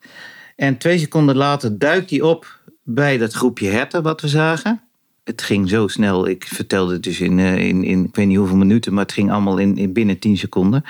En 0.56 0.78
twee 0.78 0.98
seconden 0.98 1.36
later 1.36 1.78
duikt 1.78 2.10
hij 2.10 2.20
op 2.20 2.58
bij 2.82 3.18
dat 3.18 3.32
groepje 3.32 3.70
herten 3.70 4.02
wat 4.02 4.20
we 4.20 4.28
zagen. 4.28 4.80
Het 5.24 5.42
ging 5.42 5.68
zo 5.68 5.88
snel. 5.88 6.28
Ik 6.28 6.44
vertelde 6.46 6.92
het 6.92 7.02
dus 7.02 7.20
in, 7.20 7.38
eh, 7.38 7.56
in, 7.58 7.84
in 7.84 8.04
ik 8.04 8.14
weet 8.16 8.26
niet 8.26 8.36
hoeveel 8.36 8.56
minuten, 8.56 8.94
maar 8.94 9.02
het 9.02 9.12
ging 9.12 9.30
allemaal 9.30 9.58
in, 9.58 9.76
in 9.76 9.92
binnen 9.92 10.18
10 10.18 10.36
seconden. 10.36 10.84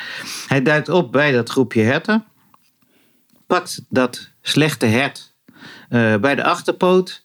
Hij 0.47 0.63
duikt 0.63 0.89
op 0.89 1.13
bij 1.13 1.33
dat 1.33 1.49
groepje 1.51 1.83
herten. 1.83 2.25
Pakt 3.47 3.83
dat 3.89 4.31
slechte 4.43 4.87
hert 4.87 5.35
eh, 5.89 6.17
bij 6.17 6.35
de 6.35 6.45
achterpoot. 6.45 7.23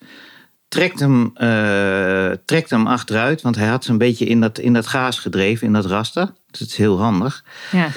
Trekt 0.67 0.99
hem, 0.99 1.31
eh, 1.33 2.31
trekt 2.45 2.69
hem 2.69 2.87
achteruit, 2.87 3.41
want 3.41 3.55
hij 3.55 3.67
had 3.67 3.83
ze 3.83 3.91
een 3.91 3.97
beetje 3.97 4.25
in 4.25 4.41
dat, 4.41 4.59
in 4.59 4.73
dat 4.73 4.87
gaas 4.87 5.19
gedreven, 5.19 5.67
in 5.67 5.73
dat 5.73 5.85
raster. 5.85 6.25
Dus 6.51 6.59
het 6.59 6.69
is 6.69 6.77
heel 6.77 6.99
handig 6.99 7.43
Ja. 7.71 7.89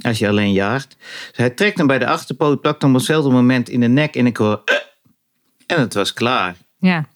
als 0.00 0.18
je 0.18 0.28
alleen 0.28 0.52
jaagt. 0.52 0.96
Dus 1.28 1.36
hij 1.36 1.50
trekt 1.50 1.78
hem 1.78 1.86
bij 1.86 1.98
de 1.98 2.06
achterpoot, 2.06 2.60
plakt 2.60 2.82
hem 2.82 2.90
op 2.90 2.96
hetzelfde 2.96 3.30
moment 3.30 3.68
in 3.68 3.80
de 3.80 3.88
nek 3.88 4.14
en 4.16 4.26
ik 4.26 4.36
hoor... 4.36 4.62
En 5.66 5.80
het 5.80 5.94
was 5.94 6.12
klaar. 6.12 6.56
Ja. 6.78 7.08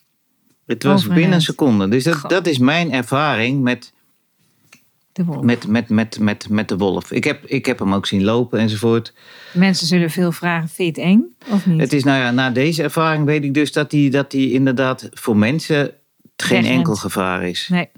Het 0.66 0.82
was 0.82 0.95
Overheid. 0.95 1.19
binnen 1.20 1.35
een 1.39 1.43
seconde. 1.45 1.89
Dus 1.89 2.05
dat, 2.05 2.24
dat 2.28 2.47
is 2.47 2.59
mijn 2.59 2.93
ervaring 2.93 3.62
met, 3.62 3.93
De 5.12 5.24
wolf. 5.24 5.43
met, 5.43 5.66
met, 5.66 5.89
met, 5.89 6.19
met, 6.19 6.49
met 6.49 6.69
de 6.69 6.77
wolf. 6.77 7.11
Ik 7.12 7.24
heb, 7.24 7.45
ik 7.47 7.66
heb 7.66 7.78
hem 7.78 7.95
ook 7.95 8.07
zien 8.07 8.24
lopen 8.24 8.59
enzovoort. 8.59 9.12
Mensen 9.53 9.86
zullen 9.86 10.11
veel 10.11 10.32
vragen, 10.32 10.69
vind 10.69 10.97
je 10.97 11.03
het 11.03 11.11
eng 11.11 11.23
of 11.51 11.66
niet? 11.66 11.81
Het 11.81 11.93
is 11.93 12.05
nou 12.05 12.19
ja, 12.19 12.31
na 12.31 12.51
deze 12.51 12.82
ervaring 12.82 13.24
weet 13.24 13.45
ik 13.45 13.55
dus 13.55 13.73
dat 13.73 13.91
die, 13.91 14.11
dat 14.11 14.31
die 14.31 14.53
inderdaad 14.53 15.09
voor 15.12 15.36
mensen 15.36 15.91
geen 16.36 16.57
Wegrent. 16.61 16.66
enkel 16.78 16.95
gevaar 16.95 17.45
is. 17.49 17.69
Nee. 17.70 17.89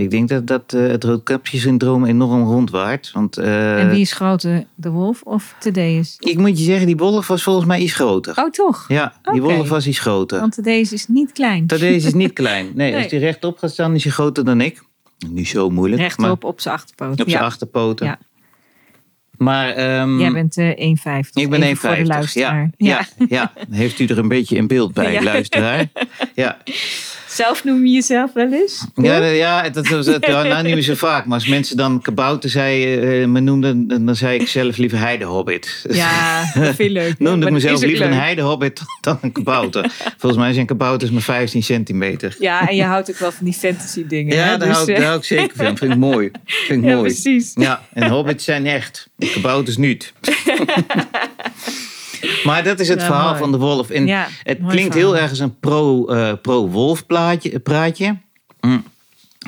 Ik 0.00 0.10
denk 0.10 0.28
dat, 0.28 0.46
dat 0.46 0.72
eh, 0.72 0.86
het 0.86 1.04
roodkapje-syndroom 1.04 2.04
enorm 2.04 2.42
rondwaart. 2.42 3.10
Want 3.14 3.36
eh, 3.36 3.80
en 3.80 3.90
wie 3.90 4.00
is 4.00 4.12
groter, 4.12 4.64
de 4.74 4.90
wolf 4.90 5.22
of 5.22 5.54
Thaddeus? 5.58 6.16
ik 6.18 6.38
moet 6.38 6.58
je 6.58 6.64
zeggen, 6.64 6.86
die 6.86 6.96
wolf 6.96 7.26
was 7.26 7.42
volgens 7.42 7.66
mij 7.66 7.80
iets 7.80 7.94
groter. 7.94 8.36
Oh, 8.36 8.50
toch? 8.50 8.84
Ja, 8.88 9.12
die 9.32 9.42
wolf 9.42 9.68
was 9.68 9.86
iets 9.86 9.98
groter. 9.98 10.40
Want 10.40 10.54
Thaddeus 10.54 10.92
is 10.92 11.06
niet 11.08 11.32
klein. 11.32 11.66
Tadeusz 11.66 12.04
is 12.04 12.14
niet 12.14 12.32
klein. 12.32 12.70
Nee, 12.74 12.90
Nee. 12.92 13.02
als 13.02 13.10
hij 13.10 13.20
rechtop 13.20 13.58
gaat 13.58 13.70
staan 13.70 13.94
is 13.94 14.02
hij 14.02 14.12
groter 14.12 14.44
dan 14.44 14.60
ik. 14.60 14.82
Niet 15.28 15.48
zo 15.48 15.70
moeilijk. 15.70 16.02
Rechtop 16.02 16.44
op 16.44 16.60
zijn 16.60 16.74
achterpoot. 16.74 17.08
Maar 17.08 17.18
op 17.18 17.30
zijn 17.30 17.40
ja. 17.40 17.46
achterpoten. 17.46 18.06
Ja. 18.06 18.18
Maar 19.36 19.68
ehm, 19.68 20.18
Jij 20.18 20.32
bent 20.32 20.56
eh 20.56 20.66
1,50. 20.66 21.30
ik 21.32 21.50
ben 21.50 21.60
1,50. 21.60 21.66
Even 21.66 21.76
Voor 21.76 21.96
de 21.96 22.06
luisteraar. 22.06 22.70
Ja, 22.76 23.06
ja. 23.18 23.26
ja, 23.28 23.52
heeft 23.70 23.98
u 23.98 24.06
er 24.06 24.18
een 24.18 24.28
beetje 24.28 24.56
in 24.56 24.66
beeld 24.66 24.94
bij, 24.94 25.22
luisteraar? 25.32 25.86
Ja, 26.34 26.58
Zelf 27.30 27.64
noem 27.64 27.86
je 27.86 27.92
jezelf 27.92 28.32
wel 28.32 28.52
eens? 28.52 28.86
ja, 28.94 29.16
ja, 29.24 29.68
dat. 29.68 29.88
Ja, 30.20 30.42
nou, 30.42 30.62
niet 30.62 30.74
meer 30.74 30.82
zo 30.82 30.94
vaak. 30.94 31.24
Maar 31.24 31.34
als 31.38 31.46
mensen 31.48 31.76
dan 31.76 32.00
kabouter 32.02 32.50
zei, 32.50 32.94
eh, 32.94 33.26
me 33.28 33.40
noemden, 33.40 34.04
dan 34.04 34.16
zei 34.16 34.38
ik 34.40 34.48
zelf 34.48 34.76
liever 34.76 34.98
heidehobbit. 34.98 35.84
Ja, 35.90 36.50
dat 36.54 36.74
vind 36.74 36.90
leuk. 36.90 37.18
Noemde 37.28 37.46
ik 37.46 37.52
mezelf 37.52 37.80
liever 37.82 38.04
een 38.04 38.10
leuk. 38.10 38.20
heidehobbit 38.20 38.80
dan 39.00 39.18
een 39.20 39.32
kabouter. 39.32 39.90
Volgens 40.18 40.42
mij 40.42 40.52
zijn 40.52 40.66
kabouters 40.66 41.10
maar 41.10 41.22
15 41.22 41.62
centimeter. 41.62 42.36
Ja, 42.38 42.68
en 42.68 42.76
je 42.76 42.84
houdt 42.84 43.10
ook 43.10 43.18
wel 43.18 43.32
van 43.32 43.44
die 43.44 43.54
fantasy 43.54 44.06
dingen. 44.06 44.36
Ja, 44.36 44.42
hè? 44.44 44.56
daar, 44.56 44.68
Dus, 44.68 44.76
hou, 44.76 44.82
ik- 44.90 44.94
eh, 44.94 44.96
daar 45.00 45.06
hou 45.06 45.18
ik 45.18 45.24
zeker 45.24 45.56
van. 45.56 45.76
Vind 45.76 45.92
ik 45.92 45.98
mooi. 45.98 46.30
Vind 46.44 46.82
ik 46.82 46.88
Ja, 46.88 46.94
mooi. 46.96 47.06
precies. 47.12 47.52
Ja, 47.54 47.82
en 47.92 48.08
hobbits 48.10 48.44
zijn 48.44 48.66
echt. 48.66 49.08
Kabouters 49.32 49.76
niet. 49.76 50.12
maar 52.44 52.64
dat 52.64 52.80
is 52.80 52.88
het 52.88 53.00
Ja, 53.00 53.06
verhaal 53.06 53.26
mooi. 53.28 53.38
van 53.38 53.52
de 53.52 53.58
wolf. 53.58 53.90
En 53.90 54.06
Ja, 54.06 54.28
het 54.42 54.58
klinkt 54.68 54.92
verhaal. 54.92 55.12
heel 55.12 55.16
erg 55.22 55.30
als 55.30 55.38
een 55.38 55.58
pro, 55.58 56.06
eh, 56.06 56.32
pro-wolf 56.42 57.06
plaatje, 57.06 57.58
praatje. 57.60 58.18
Mm. 58.60 58.84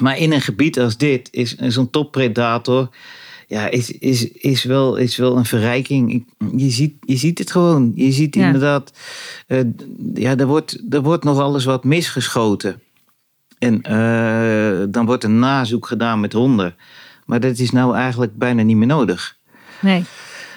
Maar 0.00 0.18
in 0.18 0.32
een 0.32 0.40
gebied 0.40 0.78
als 0.78 0.96
dit 0.96 1.28
is 1.30 1.54
zo'n 1.56 1.90
toppredator... 1.90 2.88
Ja, 3.46 3.68
is, 3.68 3.90
is, 3.90 4.28
is, 4.30 4.64
wel, 4.64 4.96
is 4.96 5.16
wel 5.16 5.36
een 5.36 5.44
verrijking. 5.44 6.26
Je, 6.56 6.70
ziet, 6.70 6.94
je 7.00 7.16
ziet 7.16 7.38
het 7.38 7.50
gewoon. 7.50 7.92
Je 7.94 8.12
ziet 8.12 8.34
Ja. 8.34 8.46
inderdaad... 8.46 8.92
eh, 9.46 9.58
ja, 10.14 10.36
er 10.36 10.46
wordt, 10.46 10.82
er 10.90 11.02
wordt 11.02 11.24
nog 11.24 11.38
alles 11.40 11.64
wat 11.64 11.84
misgeschoten. 11.84 12.80
En 13.58 13.82
eh, 13.82 14.84
dan 14.88 15.06
wordt 15.06 15.24
een 15.24 15.38
nazoek 15.38 15.86
gedaan 15.86 16.20
met 16.20 16.32
honden. 16.32 16.74
Maar 17.26 17.40
dat 17.40 17.58
is 17.58 17.70
nou 17.70 17.96
eigenlijk 17.96 18.36
bijna 18.38 18.62
niet 18.62 18.76
meer 18.76 18.86
nodig. 18.86 19.36
Nee. 19.80 20.04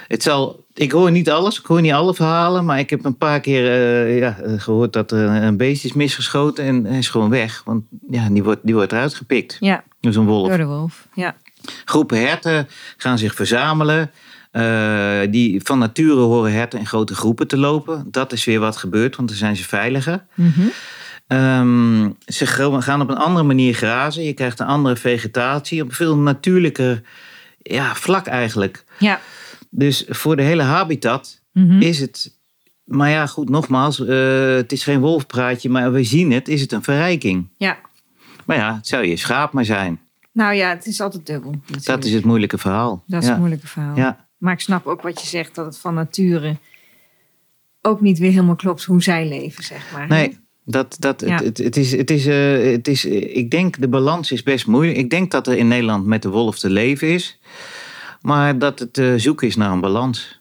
Het 0.08 0.24
zal, 0.24 0.65
ik 0.76 0.92
hoor 0.92 1.12
niet 1.12 1.30
alles, 1.30 1.60
ik 1.60 1.66
hoor 1.66 1.82
niet 1.82 1.92
alle 1.92 2.14
verhalen, 2.14 2.66
maar 2.66 2.80
ik 2.80 2.90
heb 2.90 3.06
een 3.06 3.18
paar 3.18 3.40
keer 3.40 3.66
eh, 3.66 4.18
ja, 4.18 4.38
eh, 4.40 4.54
gehoord 4.58 4.94
dat 4.94 5.12
er 5.12 5.30
een 5.30 5.58
beest 5.58 5.86
is 5.86 5.94
misgeschoten 5.94 6.66
en 6.66 6.86
hij 6.86 6.98
is 6.98 7.10
gewoon 7.10 7.30
weg. 7.30 7.62
Want 7.66 7.84
ja, 8.10 8.30
die 8.30 8.44
wordt, 8.44 8.60
die 8.64 8.74
wordt 8.74 8.92
eruit 8.92 9.16
gepikt. 9.16 9.58
Ja, 9.60 9.84
Dus 10.02 10.16
een 10.16 10.26
wolf. 10.26 10.48
door 10.48 10.58
de 10.58 10.66
wolf. 10.66 11.08
Ja. 11.14 11.36
Groepen 11.86 12.28
herten 12.28 12.68
gaan 12.98 13.18
zich 13.18 13.36
verzamelen. 13.36 14.12
Eh, 14.52 15.20
die, 15.30 15.62
van 15.64 15.80
nature 15.80 16.20
horen 16.20 16.54
herten 16.54 16.80
in 16.80 16.86
grote 16.86 17.16
groepen 17.16 17.48
te 17.48 17.58
lopen. 17.58 18.08
Dat 18.12 18.32
is 18.32 18.46
weer 18.46 18.60
wat 18.60 18.78
gebeurt, 18.78 19.16
want 19.16 19.30
dan 19.30 19.38
zijn 19.38 19.56
ze 19.56 19.64
veiliger. 19.64 20.26
Ehm, 21.28 22.10
ze 22.26 22.46
gaan 22.48 23.02
op 23.02 23.10
een 23.10 23.18
andere 23.18 23.46
manier 23.46 23.74
grazen. 23.74 24.24
Je 24.24 24.34
krijgt 24.34 24.60
een 24.60 24.66
andere 24.66 24.96
vegetatie. 24.96 25.82
Op 25.82 25.88
een 25.88 25.96
veel 25.96 26.18
natuurlijker 26.18 27.02
ja, 27.62 27.96
vlak 27.96 28.26
eigenlijk. 28.26 28.84
Ja. 29.00 29.20
Dus 29.78 30.06
voor 30.08 30.36
de 30.36 30.42
hele 30.42 30.64
habitat 30.64 31.42
Mhm. 31.54 31.82
is 31.82 32.00
het. 32.00 32.38
Maar 32.84 33.10
ja, 33.10 33.26
goed, 33.28 33.50
nogmaals. 33.50 34.06
eh, 34.06 34.56
het 34.56 34.72
is 34.72 34.84
geen 34.84 35.00
wolfpraatje, 35.00 35.70
maar 35.70 35.92
we 35.92 36.04
zien 36.04 36.32
het. 36.32 36.48
Is 36.48 36.62
het 36.62 36.72
een 36.72 36.84
verrijking? 36.84 37.48
ja. 37.58 37.78
Maar 38.46 38.58
ja, 38.58 38.76
het 38.76 38.88
zou 38.88 39.06
je 39.06 39.16
schaap 39.18 39.54
maar 39.54 39.66
zijn. 39.66 40.00
Nou 40.32 40.54
ja, 40.54 40.70
het 40.70 40.86
is 40.86 41.02
altijd 41.02 41.26
dubbel. 41.26 41.52
natuurlijk. 41.52 41.86
Dat 41.86 42.04
is 42.06 42.14
het 42.14 42.26
moeilijke 42.26 42.58
verhaal. 42.58 43.04
Dat 43.08 43.20
is 43.20 43.26
ja. 43.26 43.32
het 43.32 43.40
moeilijke 43.40 43.68
verhaal. 43.68 43.96
Ja. 43.98 44.28
Maar 44.38 44.54
ik 44.54 44.60
snap 44.60 44.86
ook 44.86 45.02
wat 45.02 45.22
je 45.22 45.28
zegt, 45.28 45.56
dat 45.56 45.66
het 45.66 45.78
van 45.78 45.94
nature 45.94 46.56
ook 47.82 48.02
niet 48.02 48.18
weer 48.20 48.32
helemaal 48.32 48.56
klopt 48.56 48.84
hoe 48.84 49.04
zij 49.04 49.28
leven, 49.28 49.64
zeg 49.64 49.92
maar. 49.94 50.08
Nee, 50.08 50.38
dat, 50.66 50.96
dat, 51.00 51.22
Ja. 51.22 51.36
het, 51.36 51.44
het, 51.44 51.58
het 51.58 51.78
is, 51.78 51.92
het 51.92 52.12
is, 52.12 52.26
eh, 52.26 52.72
het 52.72 52.88
is, 52.88 53.06
eh, 53.06 53.36
ik 53.36 53.52
denk 53.52 53.82
de 53.82 53.88
balans 53.88 54.32
is 54.32 54.44
best 54.44 54.68
moeilijk. 54.68 54.98
Ik 54.98 55.10
denk 55.10 55.32
dat 55.32 55.48
er 55.48 55.58
in 55.58 55.68
Nederland 55.68 56.06
met 56.06 56.22
de 56.22 56.30
wolf 56.30 56.60
te 56.60 56.70
leven 56.70 57.08
is. 57.08 57.40
Maar 58.26 58.58
dat 58.60 58.80
het 58.80 58.98
eh, 58.98 59.14
zoeken 59.16 59.48
is 59.48 59.56
naar 59.56 59.72
een 59.72 59.82
balans. 59.82 60.38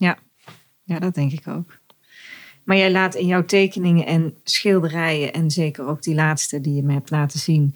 Ja, 0.87 0.99
dat 0.99 1.15
denk 1.15 1.33
ik 1.33 1.49
ook. 1.49 1.79
Maar 2.65 2.77
jij 2.77 2.91
laat 2.93 3.15
in 3.15 3.27
jouw 3.27 3.45
tekeningen 3.45 4.07
en 4.07 4.37
schilderijen, 4.45 5.33
en 5.33 5.51
zeker 5.51 5.87
ook 5.87 6.03
die 6.03 6.15
laatste 6.15 6.61
die 6.61 6.75
je 6.75 6.83
me 6.83 6.93
hebt 6.93 7.11
laten 7.11 7.39
zien, 7.39 7.75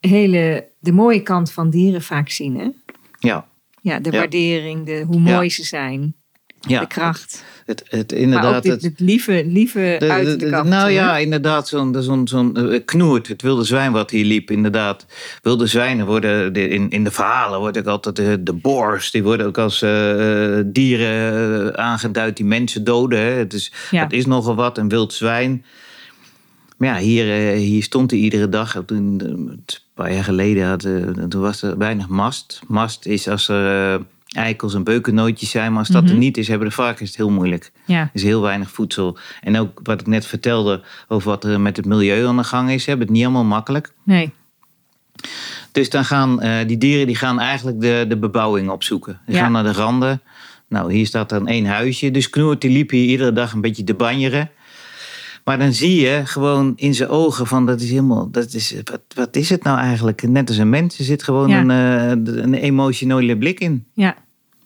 hele, 0.00 0.68
de 0.78 0.92
mooie 0.92 1.22
kant 1.22 1.52
van 1.52 1.70
dieren 1.70 2.02
vaak 2.02 2.28
zien. 2.28 2.56
Hè? 2.58 2.68
Ja, 3.18 3.48
Ja, 3.80 3.98
de 4.00 4.10
Ja. 4.10 4.18
waardering, 4.18 4.86
de, 4.86 5.04
hoe 5.06 5.20
mooi 5.20 5.50
ze 5.50 5.64
zijn, 5.64 6.14
ja. 6.66 6.80
de 6.80 6.86
kracht. 6.86 7.44
Het, 7.66 7.82
het, 7.88 8.10
Maar 8.10 8.20
inderdaad. 8.20 8.56
ook 8.56 8.62
dit, 8.62 8.82
het, 8.82 9.00
lieve, 9.00 9.44
lieve 9.46 9.96
de- 9.98 10.10
uit 10.10 10.26
de, 10.26 10.36
de- 10.36 10.50
kant. 10.50 10.68
nou 10.68 10.90
ja, 10.90 11.18
inderdaad, 11.18 11.68
zo'n 11.68 11.96
zo'n 12.02 12.28
zo'n 12.28 12.56
eh, 12.56 12.80
knoert, 12.84 13.28
het 13.28 13.42
wilde 13.42 13.64
zwijn 13.64 13.92
wat 13.92 14.10
hier 14.10 14.24
liep, 14.24 14.50
inderdaad. 14.50 15.06
Wilde 15.42 15.66
zwijnen 15.66 16.06
worden, 16.06 16.52
de- 16.52 16.68
in, 16.68 16.90
in 16.90 17.04
de 17.04 17.10
verhalen 17.10 17.58
wordt 17.58 17.78
ook 17.78 17.86
altijd 17.86 18.16
de, 18.16 18.42
de 18.42 18.52
boars, 18.52 19.10
die 19.10 19.22
worden 19.22 19.46
ook 19.46 19.58
als 19.58 19.82
eh, 19.82 20.58
eh, 20.58 20.64
dieren 20.66 21.72
eh, 21.74 21.84
aangeduid 21.84 22.36
die 22.36 22.46
mensen 22.46 22.84
doden. 22.84 23.18
Hè. 23.18 23.30
Het, 23.30 23.52
is, 23.52 23.72
Ja. 23.90 24.02
het 24.02 24.12
is 24.12 24.26
nogal 24.26 24.54
wat, 24.54 24.78
een 24.78 24.88
wild 24.88 25.12
zwijn. 25.12 25.64
Maar 26.76 26.88
ja, 26.88 26.96
hier, 26.98 27.50
eh, 27.52 27.58
hier 27.58 27.82
stond 27.82 28.10
hij 28.10 28.20
iedere 28.20 28.48
dag. 28.48 28.82
Toen, 28.86 29.20
eh, 29.20 29.28
een 29.28 29.64
paar 29.94 30.12
jaar 30.12 30.24
geleden 30.24 30.66
had, 30.68 30.84
eh, 30.84 30.92
toen 31.28 31.40
was 31.40 31.62
er 31.62 31.78
weinig 31.78 32.08
mast. 32.08 32.60
Mast 32.66 33.06
is 33.06 33.28
als 33.28 33.48
er 33.48 33.94
eh, 33.94 34.00
eikels 34.34 34.74
en 34.74 34.84
beukennootjes 34.84 35.50
zijn, 35.50 35.70
maar 35.70 35.78
als 35.78 35.88
dat 35.88 36.02
er 36.04 36.10
Mhm. 36.10 36.18
niet 36.18 36.36
is, 36.36 36.48
hebben 36.48 36.68
de 36.68 36.74
varkens 36.74 37.08
het 37.08 37.18
heel 37.18 37.30
moeilijk. 37.30 37.72
Ja, 37.86 38.00
Er 38.00 38.10
is 38.12 38.22
heel 38.22 38.40
weinig 38.42 38.70
voedsel. 38.70 39.18
En 39.42 39.58
ook 39.58 39.80
wat 39.82 40.00
ik 40.00 40.06
net 40.06 40.26
vertelde 40.26 40.82
over 41.08 41.28
wat 41.30 41.44
er 41.44 41.60
met 41.60 41.76
het 41.76 41.86
milieu 41.86 42.26
aan 42.26 42.36
de 42.36 42.44
gang 42.44 42.70
is, 42.70 42.86
hebben 42.86 43.06
het 43.06 43.16
niet 43.16 43.24
allemaal 43.24 43.44
makkelijk. 43.44 43.92
nee. 44.04 44.32
Dus 45.72 45.90
dan 45.90 46.04
gaan 46.04 46.40
eh, 46.40 46.66
die 46.66 46.78
dieren 46.78 47.06
die 47.06 47.16
gaan 47.16 47.40
eigenlijk 47.40 47.80
de, 47.80 48.04
de 48.08 48.16
bebouwing 48.16 48.70
opzoeken. 48.70 49.20
Ja. 49.26 49.38
gaan 49.38 49.52
naar 49.52 49.62
de 49.62 49.72
randen. 49.72 50.20
Nou, 50.68 50.92
hier 50.92 51.06
staat 51.06 51.28
dan 51.28 51.46
één 51.48 51.66
huisje. 51.66 52.10
Dus 52.10 52.30
Knoert 52.30 52.60
die 52.60 52.70
liep 52.70 52.90
hier 52.90 53.04
iedere 53.04 53.32
dag 53.32 53.52
een 53.52 53.60
beetje 53.60 53.84
te 53.84 53.94
banjeren. 53.94 54.50
Maar 55.44 55.58
dan 55.58 55.72
zie 55.72 56.00
je 56.00 56.20
gewoon 56.24 56.72
in 56.76 56.94
zijn 56.94 57.08
ogen 57.08 57.46
van 57.46 57.66
dat 57.66 57.80
is 57.80 57.88
helemaal, 57.90 58.30
dat 58.30 58.52
is, 58.52 58.74
wat, 58.84 59.00
wat 59.14 59.36
is 59.36 59.48
het 59.50 59.62
nou 59.62 59.78
eigenlijk? 59.78 60.28
Net 60.28 60.48
als 60.48 60.56
een 60.58 60.68
mens, 60.68 60.98
er 60.98 61.04
zit 61.04 61.22
gewoon 61.22 61.48
Ja. 61.48 61.60
een, 61.60 61.70
eh, 62.26 62.42
een 62.42 62.54
emotionele 62.54 63.38
blik 63.38 63.60
in. 63.60 63.84
Ja, 63.92 64.14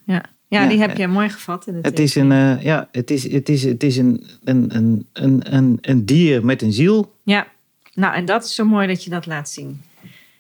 ja. 0.05 0.15
ja, 0.49 0.63
Ja, 0.63 0.69
die 0.69 0.79
heb 0.81 0.91
eh, 0.91 0.97
jij 0.97 1.09
mooi 1.09 1.29
gevat. 1.29 1.67
In 1.67 1.73
de 1.73 1.79
Het 1.83 1.99
is 1.99 2.15
een, 2.15 2.33
eh, 2.33 2.63
ja, 2.63 2.89
het 2.93 3.11
is, 3.11 3.33
het 3.33 3.49
is, 3.49 3.63
het 3.65 3.83
is 3.83 3.97
een, 3.97 4.25
een, 4.45 4.71
een, 5.13 5.41
een, 5.53 5.79
een, 5.81 6.05
dier 6.05 6.45
met 6.45 6.63
een 6.63 6.73
ziel. 6.73 7.13
Ja, 7.23 7.47
nou 7.95 8.15
en 8.15 8.25
dat 8.25 8.45
is 8.45 8.55
zo 8.55 8.65
mooi 8.65 8.87
dat 8.87 9.05
je 9.05 9.11
dat 9.11 9.27
laat 9.27 9.51
zien. 9.51 9.81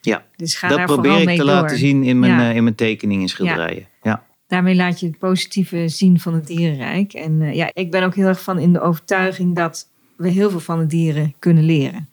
Ja, 0.00 0.24
Dus 0.36 0.54
ga 0.54 0.68
dat 0.68 0.84
probeer 0.84 1.20
ik 1.20 1.28
te 1.28 1.34
door. 1.36 1.44
laten 1.44 1.78
zien 1.78 2.02
in 2.02 2.18
mijn, 2.18 2.32
Ja. 2.40 2.50
in 2.50 2.62
mijn 2.62 2.74
tekeningen 2.74 3.22
en 3.22 3.28
schilderijen. 3.28 3.86
Ja. 4.02 4.26
daarmee 4.46 4.74
laat 4.74 5.00
je 5.00 5.06
het 5.06 5.18
positieve 5.18 5.88
zien 5.88 6.20
van 6.20 6.34
het 6.34 6.46
dierenrijk. 6.46 7.12
En 7.12 7.54
ja, 7.54 7.70
ik 7.74 7.90
ben 7.90 8.02
ook 8.02 8.14
heel 8.14 8.26
erg 8.26 8.42
van 8.42 8.58
in 8.58 8.72
de 8.72 8.80
overtuiging 8.80 9.56
dat 9.56 9.88
we 10.18 10.28
heel 10.28 10.50
veel 10.50 10.60
van 10.60 10.78
de 10.78 10.86
dieren 10.86 11.34
kunnen 11.38 11.64
leren. 11.64 12.08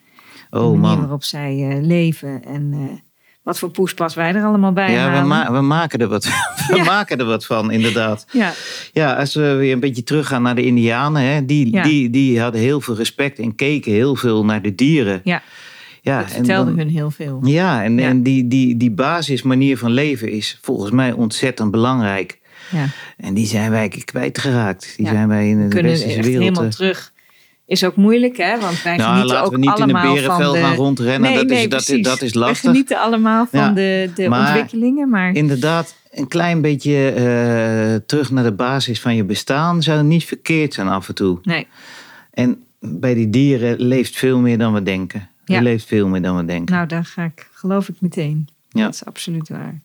de 0.49 0.57
Oh 0.57 0.64
manier 0.64 0.80
man. 0.80 0.99
waarop 0.99 1.23
zij 1.23 1.68
eh, 1.69 1.84
leven 1.86 2.44
en 2.45 2.69
eh, 2.73 2.80
wat 3.44 3.60
voor 3.60 3.69
poespas 3.69 4.15
wij 4.15 4.34
er 4.34 4.44
allemaal 4.44 4.72
bij 4.73 4.91
Ja, 4.91 5.22
we, 5.22 5.27
ma- 5.27 5.52
we, 5.52 5.61
maken 5.61 5.99
er 5.99 6.07
wat, 6.07 6.23
we 6.69 6.76
Ja. 6.76 6.84
maken 6.84 7.18
er 7.18 7.26
wat 7.26 7.45
van, 7.45 7.72
inderdaad. 7.72 8.26
ja, 8.32 8.53
Ja, 8.94 9.14
als 9.14 9.34
we 9.34 9.53
weer 9.53 9.73
een 9.73 9.80
beetje 9.80 10.03
teruggaan 10.03 10.41
naar 10.41 10.56
de 10.56 10.65
Indianen, 10.65 11.22
hè, 11.22 11.45
die, 11.45 11.72
Ja. 11.73 11.84
die, 11.84 12.10
die 12.10 12.40
hadden 12.41 12.61
heel 12.61 12.82
veel 12.82 12.95
respect 12.95 13.40
en 13.40 13.56
keken 13.56 13.91
heel 13.91 14.15
veel 14.15 14.45
naar 14.45 14.61
de 14.61 14.76
dieren. 14.76 15.22
ja, 15.23 15.41
Ja, 16.02 16.18
dat 16.19 16.27
en 16.30 16.36
vertelde 16.36 16.72
hun 16.72 16.90
heel 16.90 17.11
veel. 17.11 17.40
Ja, 17.44 17.84
en, 17.84 17.98
Ja. 17.98 18.07
en 18.07 18.23
die, 18.23 18.48
die, 18.48 18.77
die 18.77 18.91
basismanier 18.91 19.77
van 19.77 19.91
leven 19.91 20.32
is 20.32 20.60
volgens 20.61 20.91
mij 20.91 21.11
ontzettend 21.11 21.72
belangrijk. 21.72 22.40
Ja. 22.72 22.86
En 23.18 23.34
die 23.34 23.45
zijn 23.45 23.72
wij 23.72 23.88
kwijtgeraakt. 23.88 24.94
Die 24.98 25.06
Ja. 25.06 25.11
zijn 25.11 25.27
wij 25.27 25.49
in 25.49 25.61
de 25.61 25.68
kunnen 25.68 25.91
westerse 25.91 26.22
wereld. 26.22 26.40
helemaal 26.44 26.64
eh, 26.64 26.69
terug. 26.69 27.14
Is 27.67 27.83
ook 27.83 27.95
moeilijk, 27.95 28.37
hè? 28.37 28.59
Want 28.59 28.81
wij 28.83 28.95
nou, 28.95 29.09
genieten 29.09 29.33
laten 29.33 29.45
ook 29.45 29.51
we 29.51 29.57
niet 29.57 29.77
in 29.77 29.83
allemaal 29.83 30.13
berenvel 30.13 30.43
van 30.43 30.53
de... 30.53 30.59
gaan 30.59 30.75
rondrennen. 30.75 31.21
Nee, 31.29 31.37
dat, 31.39 31.47
nee, 31.47 31.63
is, 31.63 31.69
dat, 31.69 32.03
dat 32.03 32.21
is 32.21 32.33
We 32.33 32.39
lastig. 32.39 32.69
genieten 32.69 32.99
allemaal 32.99 33.45
van 33.51 33.59
Ja. 33.59 33.69
de, 33.71 34.09
de 34.15 34.29
Maar- 34.29 34.47
ontwikkelingen, 34.47 35.09
maar 35.09 35.33
Inderdaad, 35.33 35.95
een 36.11 36.27
klein 36.27 36.61
beetje 36.61 37.09
eh, 37.09 37.95
terug 38.05 38.31
naar 38.31 38.43
de 38.43 38.51
basis 38.51 39.01
van 39.01 39.15
je 39.15 39.23
bestaan 39.23 39.83
zou 39.83 40.03
niet 40.03 40.23
verkeerd 40.25 40.73
zijn 40.73 40.87
af 40.87 41.07
en 41.07 41.15
toe. 41.15 41.39
nee. 41.43 41.67
En 42.31 42.63
bij 42.79 43.13
die 43.13 43.29
dieren 43.29 43.79
leeft 43.81 44.15
veel 44.15 44.39
meer 44.39 44.57
dan 44.57 44.73
we 44.73 44.83
denken. 44.83 45.29
Ja. 45.45 45.55
Er 45.55 45.63
leeft 45.63 45.85
veel 45.85 46.07
meer 46.07 46.21
dan 46.21 46.37
we 46.37 46.45
denken. 46.45 46.75
Nou, 46.75 46.87
daar 46.87 47.05
ga 47.05 47.23
ik, 47.23 47.47
geloof 47.53 47.89
ik 47.89 47.95
meteen. 47.99 48.47
Ja. 48.69 48.83
Dat 48.83 48.93
is 48.93 49.05
absoluut 49.05 49.49
waar. 49.49 49.79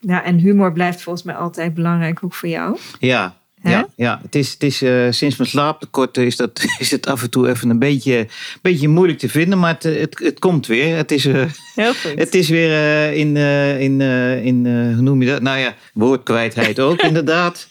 Ja, 0.00 0.24
en 0.24 0.38
humor 0.38 0.72
blijft 0.72 1.02
volgens 1.02 1.24
mij 1.24 1.34
altijd 1.34 1.74
belangrijk, 1.74 2.24
ook 2.24 2.34
voor 2.34 2.48
jou. 2.48 2.78
Ja, 2.98 3.36
Ja, 3.62 3.88
ja. 3.96 4.20
Het 4.22 4.34
is, 4.34 4.52
het 4.52 4.62
is, 4.62 4.82
eh, 4.82 5.06
sinds 5.10 5.36
mijn 5.36 5.48
slaaptekort 5.48 6.16
is, 6.16 6.36
dat, 6.36 6.64
is 6.78 6.90
het 6.90 7.06
af 7.06 7.22
en 7.22 7.30
toe 7.30 7.48
even 7.48 7.70
een 7.70 7.78
beetje, 7.78 8.26
beetje 8.62 8.88
moeilijk 8.88 9.18
te 9.18 9.28
vinden. 9.28 9.58
Maar 9.58 9.74
het, 9.74 9.82
het, 9.82 10.18
het 10.18 10.38
komt 10.38 10.66
weer. 10.66 10.96
Het 10.96 11.10
is, 11.10 11.26
eh, 11.26 11.44
Heel 11.74 11.94
goed. 11.94 12.12
het 12.14 12.34
is 12.34 12.48
weer 12.48 12.70
eh, 12.70 13.16
in, 13.16 13.36
in, 13.36 14.00
in 14.44 14.66
hoe 14.94 15.02
noem 15.02 15.22
je 15.22 15.30
dat? 15.30 15.42
Nou 15.42 15.58
ja, 15.58 15.74
woordkwijtheid 15.92 16.80
ook 16.80 17.02
inderdaad. 17.10 17.68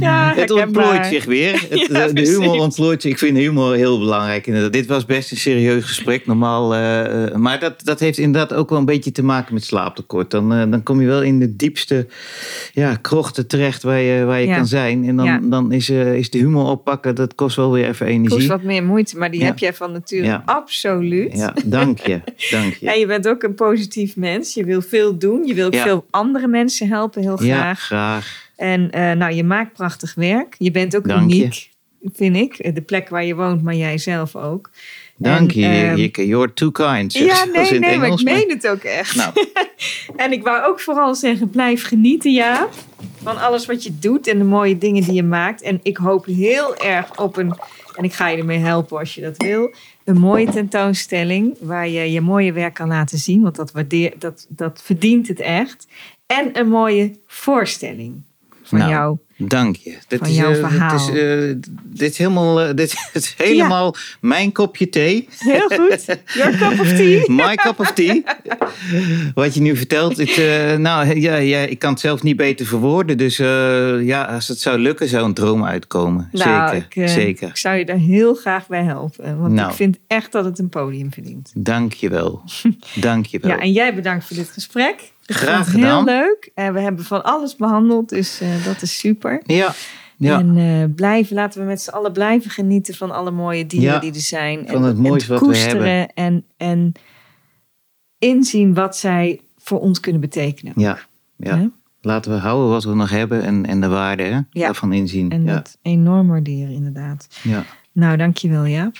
Ja, 0.00 0.32
Het 0.34 0.50
ontplooit 0.50 1.06
zich 1.06 1.24
weer. 1.24 1.52
Het, 1.68 1.86
Ja, 1.90 2.06
de- 2.06 2.12
de 2.12 2.20
humor 2.28 2.60
ontplooit 2.60 3.02
zich. 3.02 3.10
Ik 3.10 3.18
vind 3.18 3.36
humor 3.36 3.74
heel 3.74 3.98
belangrijk. 3.98 4.46
Inderdaad. 4.46 4.72
Dit 4.72 4.86
was 4.86 5.04
best 5.04 5.30
een 5.30 5.36
serieus 5.36 5.84
gesprek, 5.84 6.26
normaal. 6.26 6.74
eh, 6.74 7.24
eh, 7.24 7.34
maar 7.34 7.60
dat, 7.60 7.84
dat 7.84 8.00
heeft 8.00 8.18
inderdaad 8.18 8.52
ook 8.58 8.68
wel 8.70 8.78
een 8.78 8.84
beetje 8.84 9.12
te 9.12 9.22
maken 9.22 9.54
met 9.54 9.64
slaaptekort. 9.64 10.30
Dan, 10.30 10.52
eh, 10.54 10.70
dan 10.70 10.82
kom 10.82 11.00
je 11.00 11.06
wel 11.06 11.22
in 11.22 11.38
de 11.38 11.56
diepste 11.56 12.06
ja, 12.72 12.94
krochten 12.94 13.46
terecht 13.46 13.82
waar 13.82 14.00
je, 14.00 14.24
waar 14.24 14.40
je 14.40 14.46
Ja. 14.46 14.56
kan 14.56 14.66
zijn. 14.66 15.04
En 15.04 15.16
dan, 15.16 15.50
dan 15.50 15.72
is, 15.72 15.90
is 15.90 16.30
de 16.30 16.38
humor 16.38 16.64
oppakken, 16.70 17.14
dat 17.14 17.34
kost 17.34 17.56
wel 17.56 17.72
weer 17.72 17.88
even 17.88 18.06
energie. 18.06 18.36
Kost 18.36 18.48
wat 18.48 18.62
meer 18.62 18.84
moeite, 18.84 19.18
maar 19.18 19.30
die 19.30 19.44
heb 19.44 19.58
jij 19.58 19.74
van 19.74 19.92
nature 19.92 20.42
absoluut. 20.44 21.32
Ja, 21.36 21.54
dank 21.64 21.98
je. 21.98 22.20
Dank 22.50 22.74
je. 22.74 22.88
En 22.90 22.98
je 22.98 23.06
bent 23.06 23.28
ook 23.28 23.42
een 23.42 23.54
positief 23.54 24.16
mens. 24.16 24.54
Je 24.54 24.64
wil 24.64 24.82
veel 24.82 25.18
doen. 25.18 25.46
Je 25.46 25.54
wil 25.54 25.72
veel 25.72 26.04
andere 26.10 26.46
mensen 26.48 26.88
helpen, 26.90 27.22
heel 27.22 27.42
Ja, 27.44 27.56
graag. 27.56 27.80
graag. 27.80 28.48
En 28.56 28.90
eh, 28.90 29.12
nou, 29.12 29.32
je 29.32 29.44
maakt 29.44 29.72
prachtig 29.72 30.14
werk. 30.14 30.54
Je 30.58 30.70
bent 30.70 30.96
ook 30.96 31.08
Dank 31.08 31.30
je. 31.32 31.36
uniek, 31.36 31.70
vind 32.14 32.36
ik. 32.36 32.74
De 32.74 32.82
plek 32.82 33.08
waar 33.08 33.24
je 33.24 33.34
woont, 33.34 33.62
maar 33.62 33.74
jij 33.74 33.98
zelf 33.98 34.36
ook. 34.36 34.70
Dank 35.16 35.52
En, 35.52 35.60
je, 35.60 35.66
ehm, 35.66 35.96
Jikke. 35.96 36.26
You're 36.26 36.52
too 36.52 36.70
kind. 36.70 37.12
Ja, 37.12 37.44
nee, 37.52 37.70
nee, 37.70 37.80
maar 37.80 38.04
Engels, 38.04 38.20
ik 38.20 38.26
meen 38.26 38.48
het 38.50 38.68
ook 38.68 38.82
echt. 38.82 39.14
Nou, 39.16 39.32
En 40.16 40.32
ik 40.32 40.42
wou 40.42 40.64
ook 40.64 40.80
vooral 40.80 41.14
zeggen, 41.14 41.50
blijf 41.50 41.84
genieten, 41.86 42.32
ja. 42.32 42.68
Van 43.22 43.38
alles 43.40 43.66
wat 43.66 43.82
je 43.84 43.98
doet 43.98 44.26
en 44.26 44.38
de 44.38 44.44
mooie 44.44 44.78
dingen 44.78 45.02
die 45.02 45.12
je 45.12 45.22
maakt. 45.22 45.62
En 45.62 45.80
ik 45.82 45.96
hoop 45.96 46.24
heel 46.26 46.76
erg 46.76 47.18
op 47.18 47.36
een, 47.36 47.54
en 47.96 48.04
ik 48.04 48.12
ga 48.12 48.28
je 48.28 48.36
ermee 48.36 48.58
helpen 48.58 48.98
als 48.98 49.14
je 49.14 49.20
dat 49.20 49.36
wil, 49.36 49.74
een 50.04 50.18
mooie 50.18 50.50
tentoonstelling 50.50 51.56
waar 51.60 51.88
je 51.88 52.12
je 52.12 52.20
mooie 52.20 52.52
werk 52.52 52.74
kan 52.74 52.88
laten 52.88 53.18
zien. 53.18 53.42
Want 53.42 53.56
dat, 53.56 53.72
waardeer, 53.72 54.12
dat, 54.18 54.46
dat 54.48 54.80
verdient 54.84 55.28
het 55.28 55.40
echt. 55.40 55.86
En 56.30 56.58
een 56.58 56.68
mooie 56.68 57.18
voorstelling 57.26 58.22
van 58.62 58.78
Nou, 58.78 58.90
jou. 58.90 59.18
Dank 59.36 59.76
je. 59.76 59.96
Dit 60.08 60.18
Van 60.18 60.28
is, 60.28 60.36
jouw 60.36 60.52
eh, 60.52 60.58
verhaal. 60.58 61.06
Dit 61.06 61.14
is, 61.16 61.22
eh, 61.22 61.72
dit 61.84 62.10
is 62.10 62.18
helemaal, 62.18 62.60
eh, 62.60 62.74
dit 62.74 62.94
is 63.12 63.34
helemaal 63.36 63.94
mijn 64.20 64.52
kopje 64.52 64.88
thee. 64.88 65.28
Heel 65.38 65.68
goed. 65.68 66.04
Your 66.34 66.56
cup 66.56 66.80
of 66.80 66.88
tea. 66.92 67.22
My 67.46 67.54
cup 67.54 67.80
of 67.80 67.92
tea. 67.92 68.22
Wat 69.34 69.54
je 69.54 69.60
nu 69.60 69.76
vertelt. 69.76 70.16
Het, 70.16 70.38
eh, 70.38 70.76
nou, 70.76 71.20
ja, 71.20 71.36
ja, 71.36 71.58
ik 71.58 71.78
kan 71.78 71.90
het 71.90 72.00
zelf 72.00 72.22
niet 72.22 72.36
beter 72.36 72.66
verwoorden. 72.66 73.18
Dus 73.18 73.38
eh, 73.38 74.02
ja, 74.06 74.24
als 74.24 74.48
het 74.48 74.58
zou 74.60 74.78
lukken, 74.78 75.08
zou 75.08 75.24
een 75.24 75.34
droom 75.34 75.64
uitkomen. 75.64 76.28
Nou, 76.32 76.68
zeker, 76.68 76.86
ik, 77.02 77.08
eh, 77.08 77.14
zeker. 77.14 77.48
ik 77.48 77.56
zou 77.56 77.76
je 77.76 77.84
daar 77.84 77.96
heel 77.96 78.34
graag 78.34 78.66
bij 78.66 78.82
helpen. 78.84 79.38
Want 79.40 79.52
Nou. 79.54 79.70
ik 79.70 79.76
vind 79.76 79.98
echt 80.06 80.32
dat 80.32 80.44
het 80.44 80.58
een 80.58 80.68
podium 80.68 81.12
verdient. 81.12 81.52
Dank 81.54 81.92
je 81.92 82.08
wel. 82.08 82.42
Dank 82.94 83.26
je 83.26 83.38
wel. 83.42 83.50
Ja, 83.50 83.58
en 83.58 83.72
jij 83.72 83.94
bedankt 83.94 84.24
voor 84.24 84.36
dit 84.36 84.50
gesprek. 84.50 85.12
Graag 85.34 85.58
het 85.66 85.74
heel 85.74 85.82
gedaan. 85.84 86.04
leuk. 86.04 86.50
En 86.54 86.72
we 86.72 86.80
hebben 86.80 87.04
van 87.04 87.24
alles 87.24 87.56
behandeld, 87.56 88.08
dus 88.08 88.40
eh, 88.40 88.64
dat 88.64 88.82
is 88.82 88.98
super. 88.98 89.42
ja, 89.46 89.74
ja. 90.16 90.38
En 90.38 90.56
eh, 90.56 90.94
blijven, 90.94 91.34
laten 91.34 91.60
we 91.60 91.66
met 91.66 91.80
z'n 91.82 91.90
allen 91.90 92.12
blijven 92.12 92.50
genieten 92.50 92.94
van 92.94 93.10
alle 93.10 93.30
mooie 93.30 93.66
dieren 93.66 93.92
Ja, 93.94 93.98
die 94.00 94.12
er 94.14 94.20
zijn. 94.20 94.66
van 94.66 94.82
het 94.82 94.96
en, 94.96 95.02
mooiste 95.02 95.26
en 95.34 95.38
wat 95.38 95.48
we 95.48 95.54
koesteren 95.54 96.12
En, 96.14 96.44
en 96.56 96.92
inzien 98.18 98.74
wat 98.74 98.96
zij 98.96 99.40
voor 99.58 99.80
ons 99.80 100.00
kunnen 100.00 100.20
betekenen. 100.20 100.72
ja, 100.76 100.98
ja. 101.36 101.70
Laten 102.02 102.32
we 102.32 102.38
houden 102.38 102.70
wat 102.70 102.84
we 102.84 102.94
nog 102.94 103.10
hebben 103.10 103.42
en, 103.42 103.66
en 103.66 103.80
de 103.80 103.88
waarde 103.88 104.22
hè, 104.22 104.40
daarvan 104.52 104.92
inzien. 104.92 105.30
En 105.30 105.46
dat 105.46 105.78
enorm 105.82 106.28
waarderen, 106.28 106.70
inderdaad. 106.74 107.26
ja. 107.42 107.64
Nou, 107.92 108.16
dankjewel 108.16 108.66
Jaap. 108.66 108.96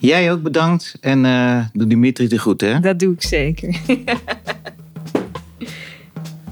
Jij 0.00 0.32
ook 0.32 0.42
bedankt. 0.42 0.96
En 1.00 1.24
eh 1.24 1.64
doe 1.72 1.86
Dimitri 1.86 2.28
te 2.28 2.38
goed, 2.38 2.60
hè? 2.60 2.80
Dat 2.80 2.98
doe 2.98 3.12
ik 3.12 3.22
zeker. 3.22 3.76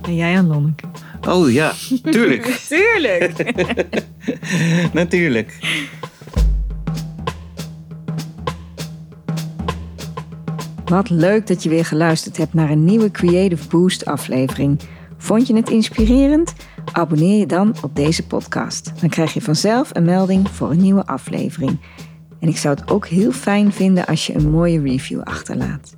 en 0.03 0.15
jij 0.15 0.37
aan 0.37 0.47
Lonneke. 0.47 0.85
Oh 1.29 1.53
ja, 1.53 1.73
tuurlijk. 2.03 2.45
Tuurlijk. 2.69 3.53
Natuurlijk. 4.93 5.59
Wat 10.85 11.11
leuk 11.11 11.47
dat 11.47 11.63
je 11.63 11.69
weer 11.69 11.85
geluisterd 11.85 12.37
hebt 12.37 12.55
naar 12.55 12.71
een 12.71 12.85
nieuwe 12.85 13.11
Creative 13.11 13.69
Boost 13.69 14.05
aflevering. 14.05 14.81
Vond 15.17 15.47
je 15.47 15.57
het 15.57 15.71
inspirerend? 15.71 16.53
Abonneer 16.93 17.39
je 17.39 17.47
dan 17.47 17.75
op 17.83 17.97
deze 17.97 18.27
podcast. 18.27 18.93
Dan 19.01 19.09
krijg 19.09 19.35
je 19.35 19.41
vanzelf 19.41 19.91
een 19.93 20.05
melding 20.05 20.51
voor 20.51 20.71
een 20.71 20.81
nieuwe 20.81 21.07
aflevering. 21.07 21.79
En 22.43 22.49
ik 22.49 22.57
zou 22.57 22.75
het 22.75 22.91
ook 22.91 23.07
heel 23.07 23.33
fijn 23.33 23.73
vinden 23.73 24.07
als 24.07 24.27
je 24.27 24.35
een 24.35 24.51
mooie 24.51 24.81
review 24.81 25.21
achterlaat. 25.21 25.97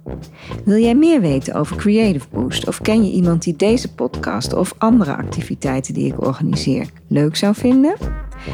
Wil 0.64 0.78
jij 0.78 0.94
meer 0.94 1.20
weten 1.20 1.54
over 1.54 1.76
Creative 1.76 2.26
Boost 2.32 2.68
of 2.68 2.80
ken 2.80 3.04
je 3.04 3.12
iemand 3.12 3.42
die 3.42 3.56
deze 3.56 3.94
podcast 3.94 4.52
of 4.52 4.74
andere 4.78 5.16
activiteiten 5.16 5.94
die 5.94 6.06
ik 6.06 6.24
organiseer 6.24 6.86
leuk 7.08 7.36
zou 7.36 7.54
vinden? 7.54 7.94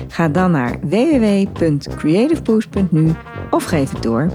Ga 0.08 0.28
dan 0.28 0.50
naar 0.50 0.78
www.creativeboost.nu 0.80 3.12
of 3.50 3.64
geef 3.64 3.90
het 3.90 4.02
door. 4.02 4.30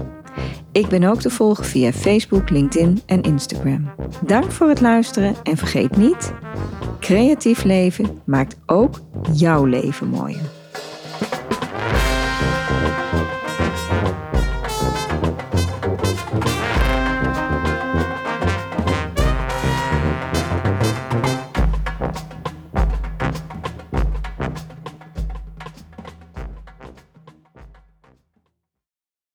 Ik 0.72 0.88
ben 0.88 1.04
ook 1.04 1.20
te 1.20 1.30
volgen 1.30 1.64
via 1.64 1.92
Facebook, 1.92 2.50
LinkedIn 2.50 3.00
en 3.06 3.22
Instagram. 3.22 3.90
Dank 4.26 4.50
voor 4.50 4.68
het 4.68 4.80
luisteren 4.80 5.34
en 5.42 5.56
vergeet 5.56 5.96
niet: 5.96 6.32
creatief 7.00 7.64
leven 7.64 8.20
maakt 8.24 8.56
ook 8.66 9.00
jouw 9.32 9.64
leven 9.64 10.08
mooier. 10.08 10.54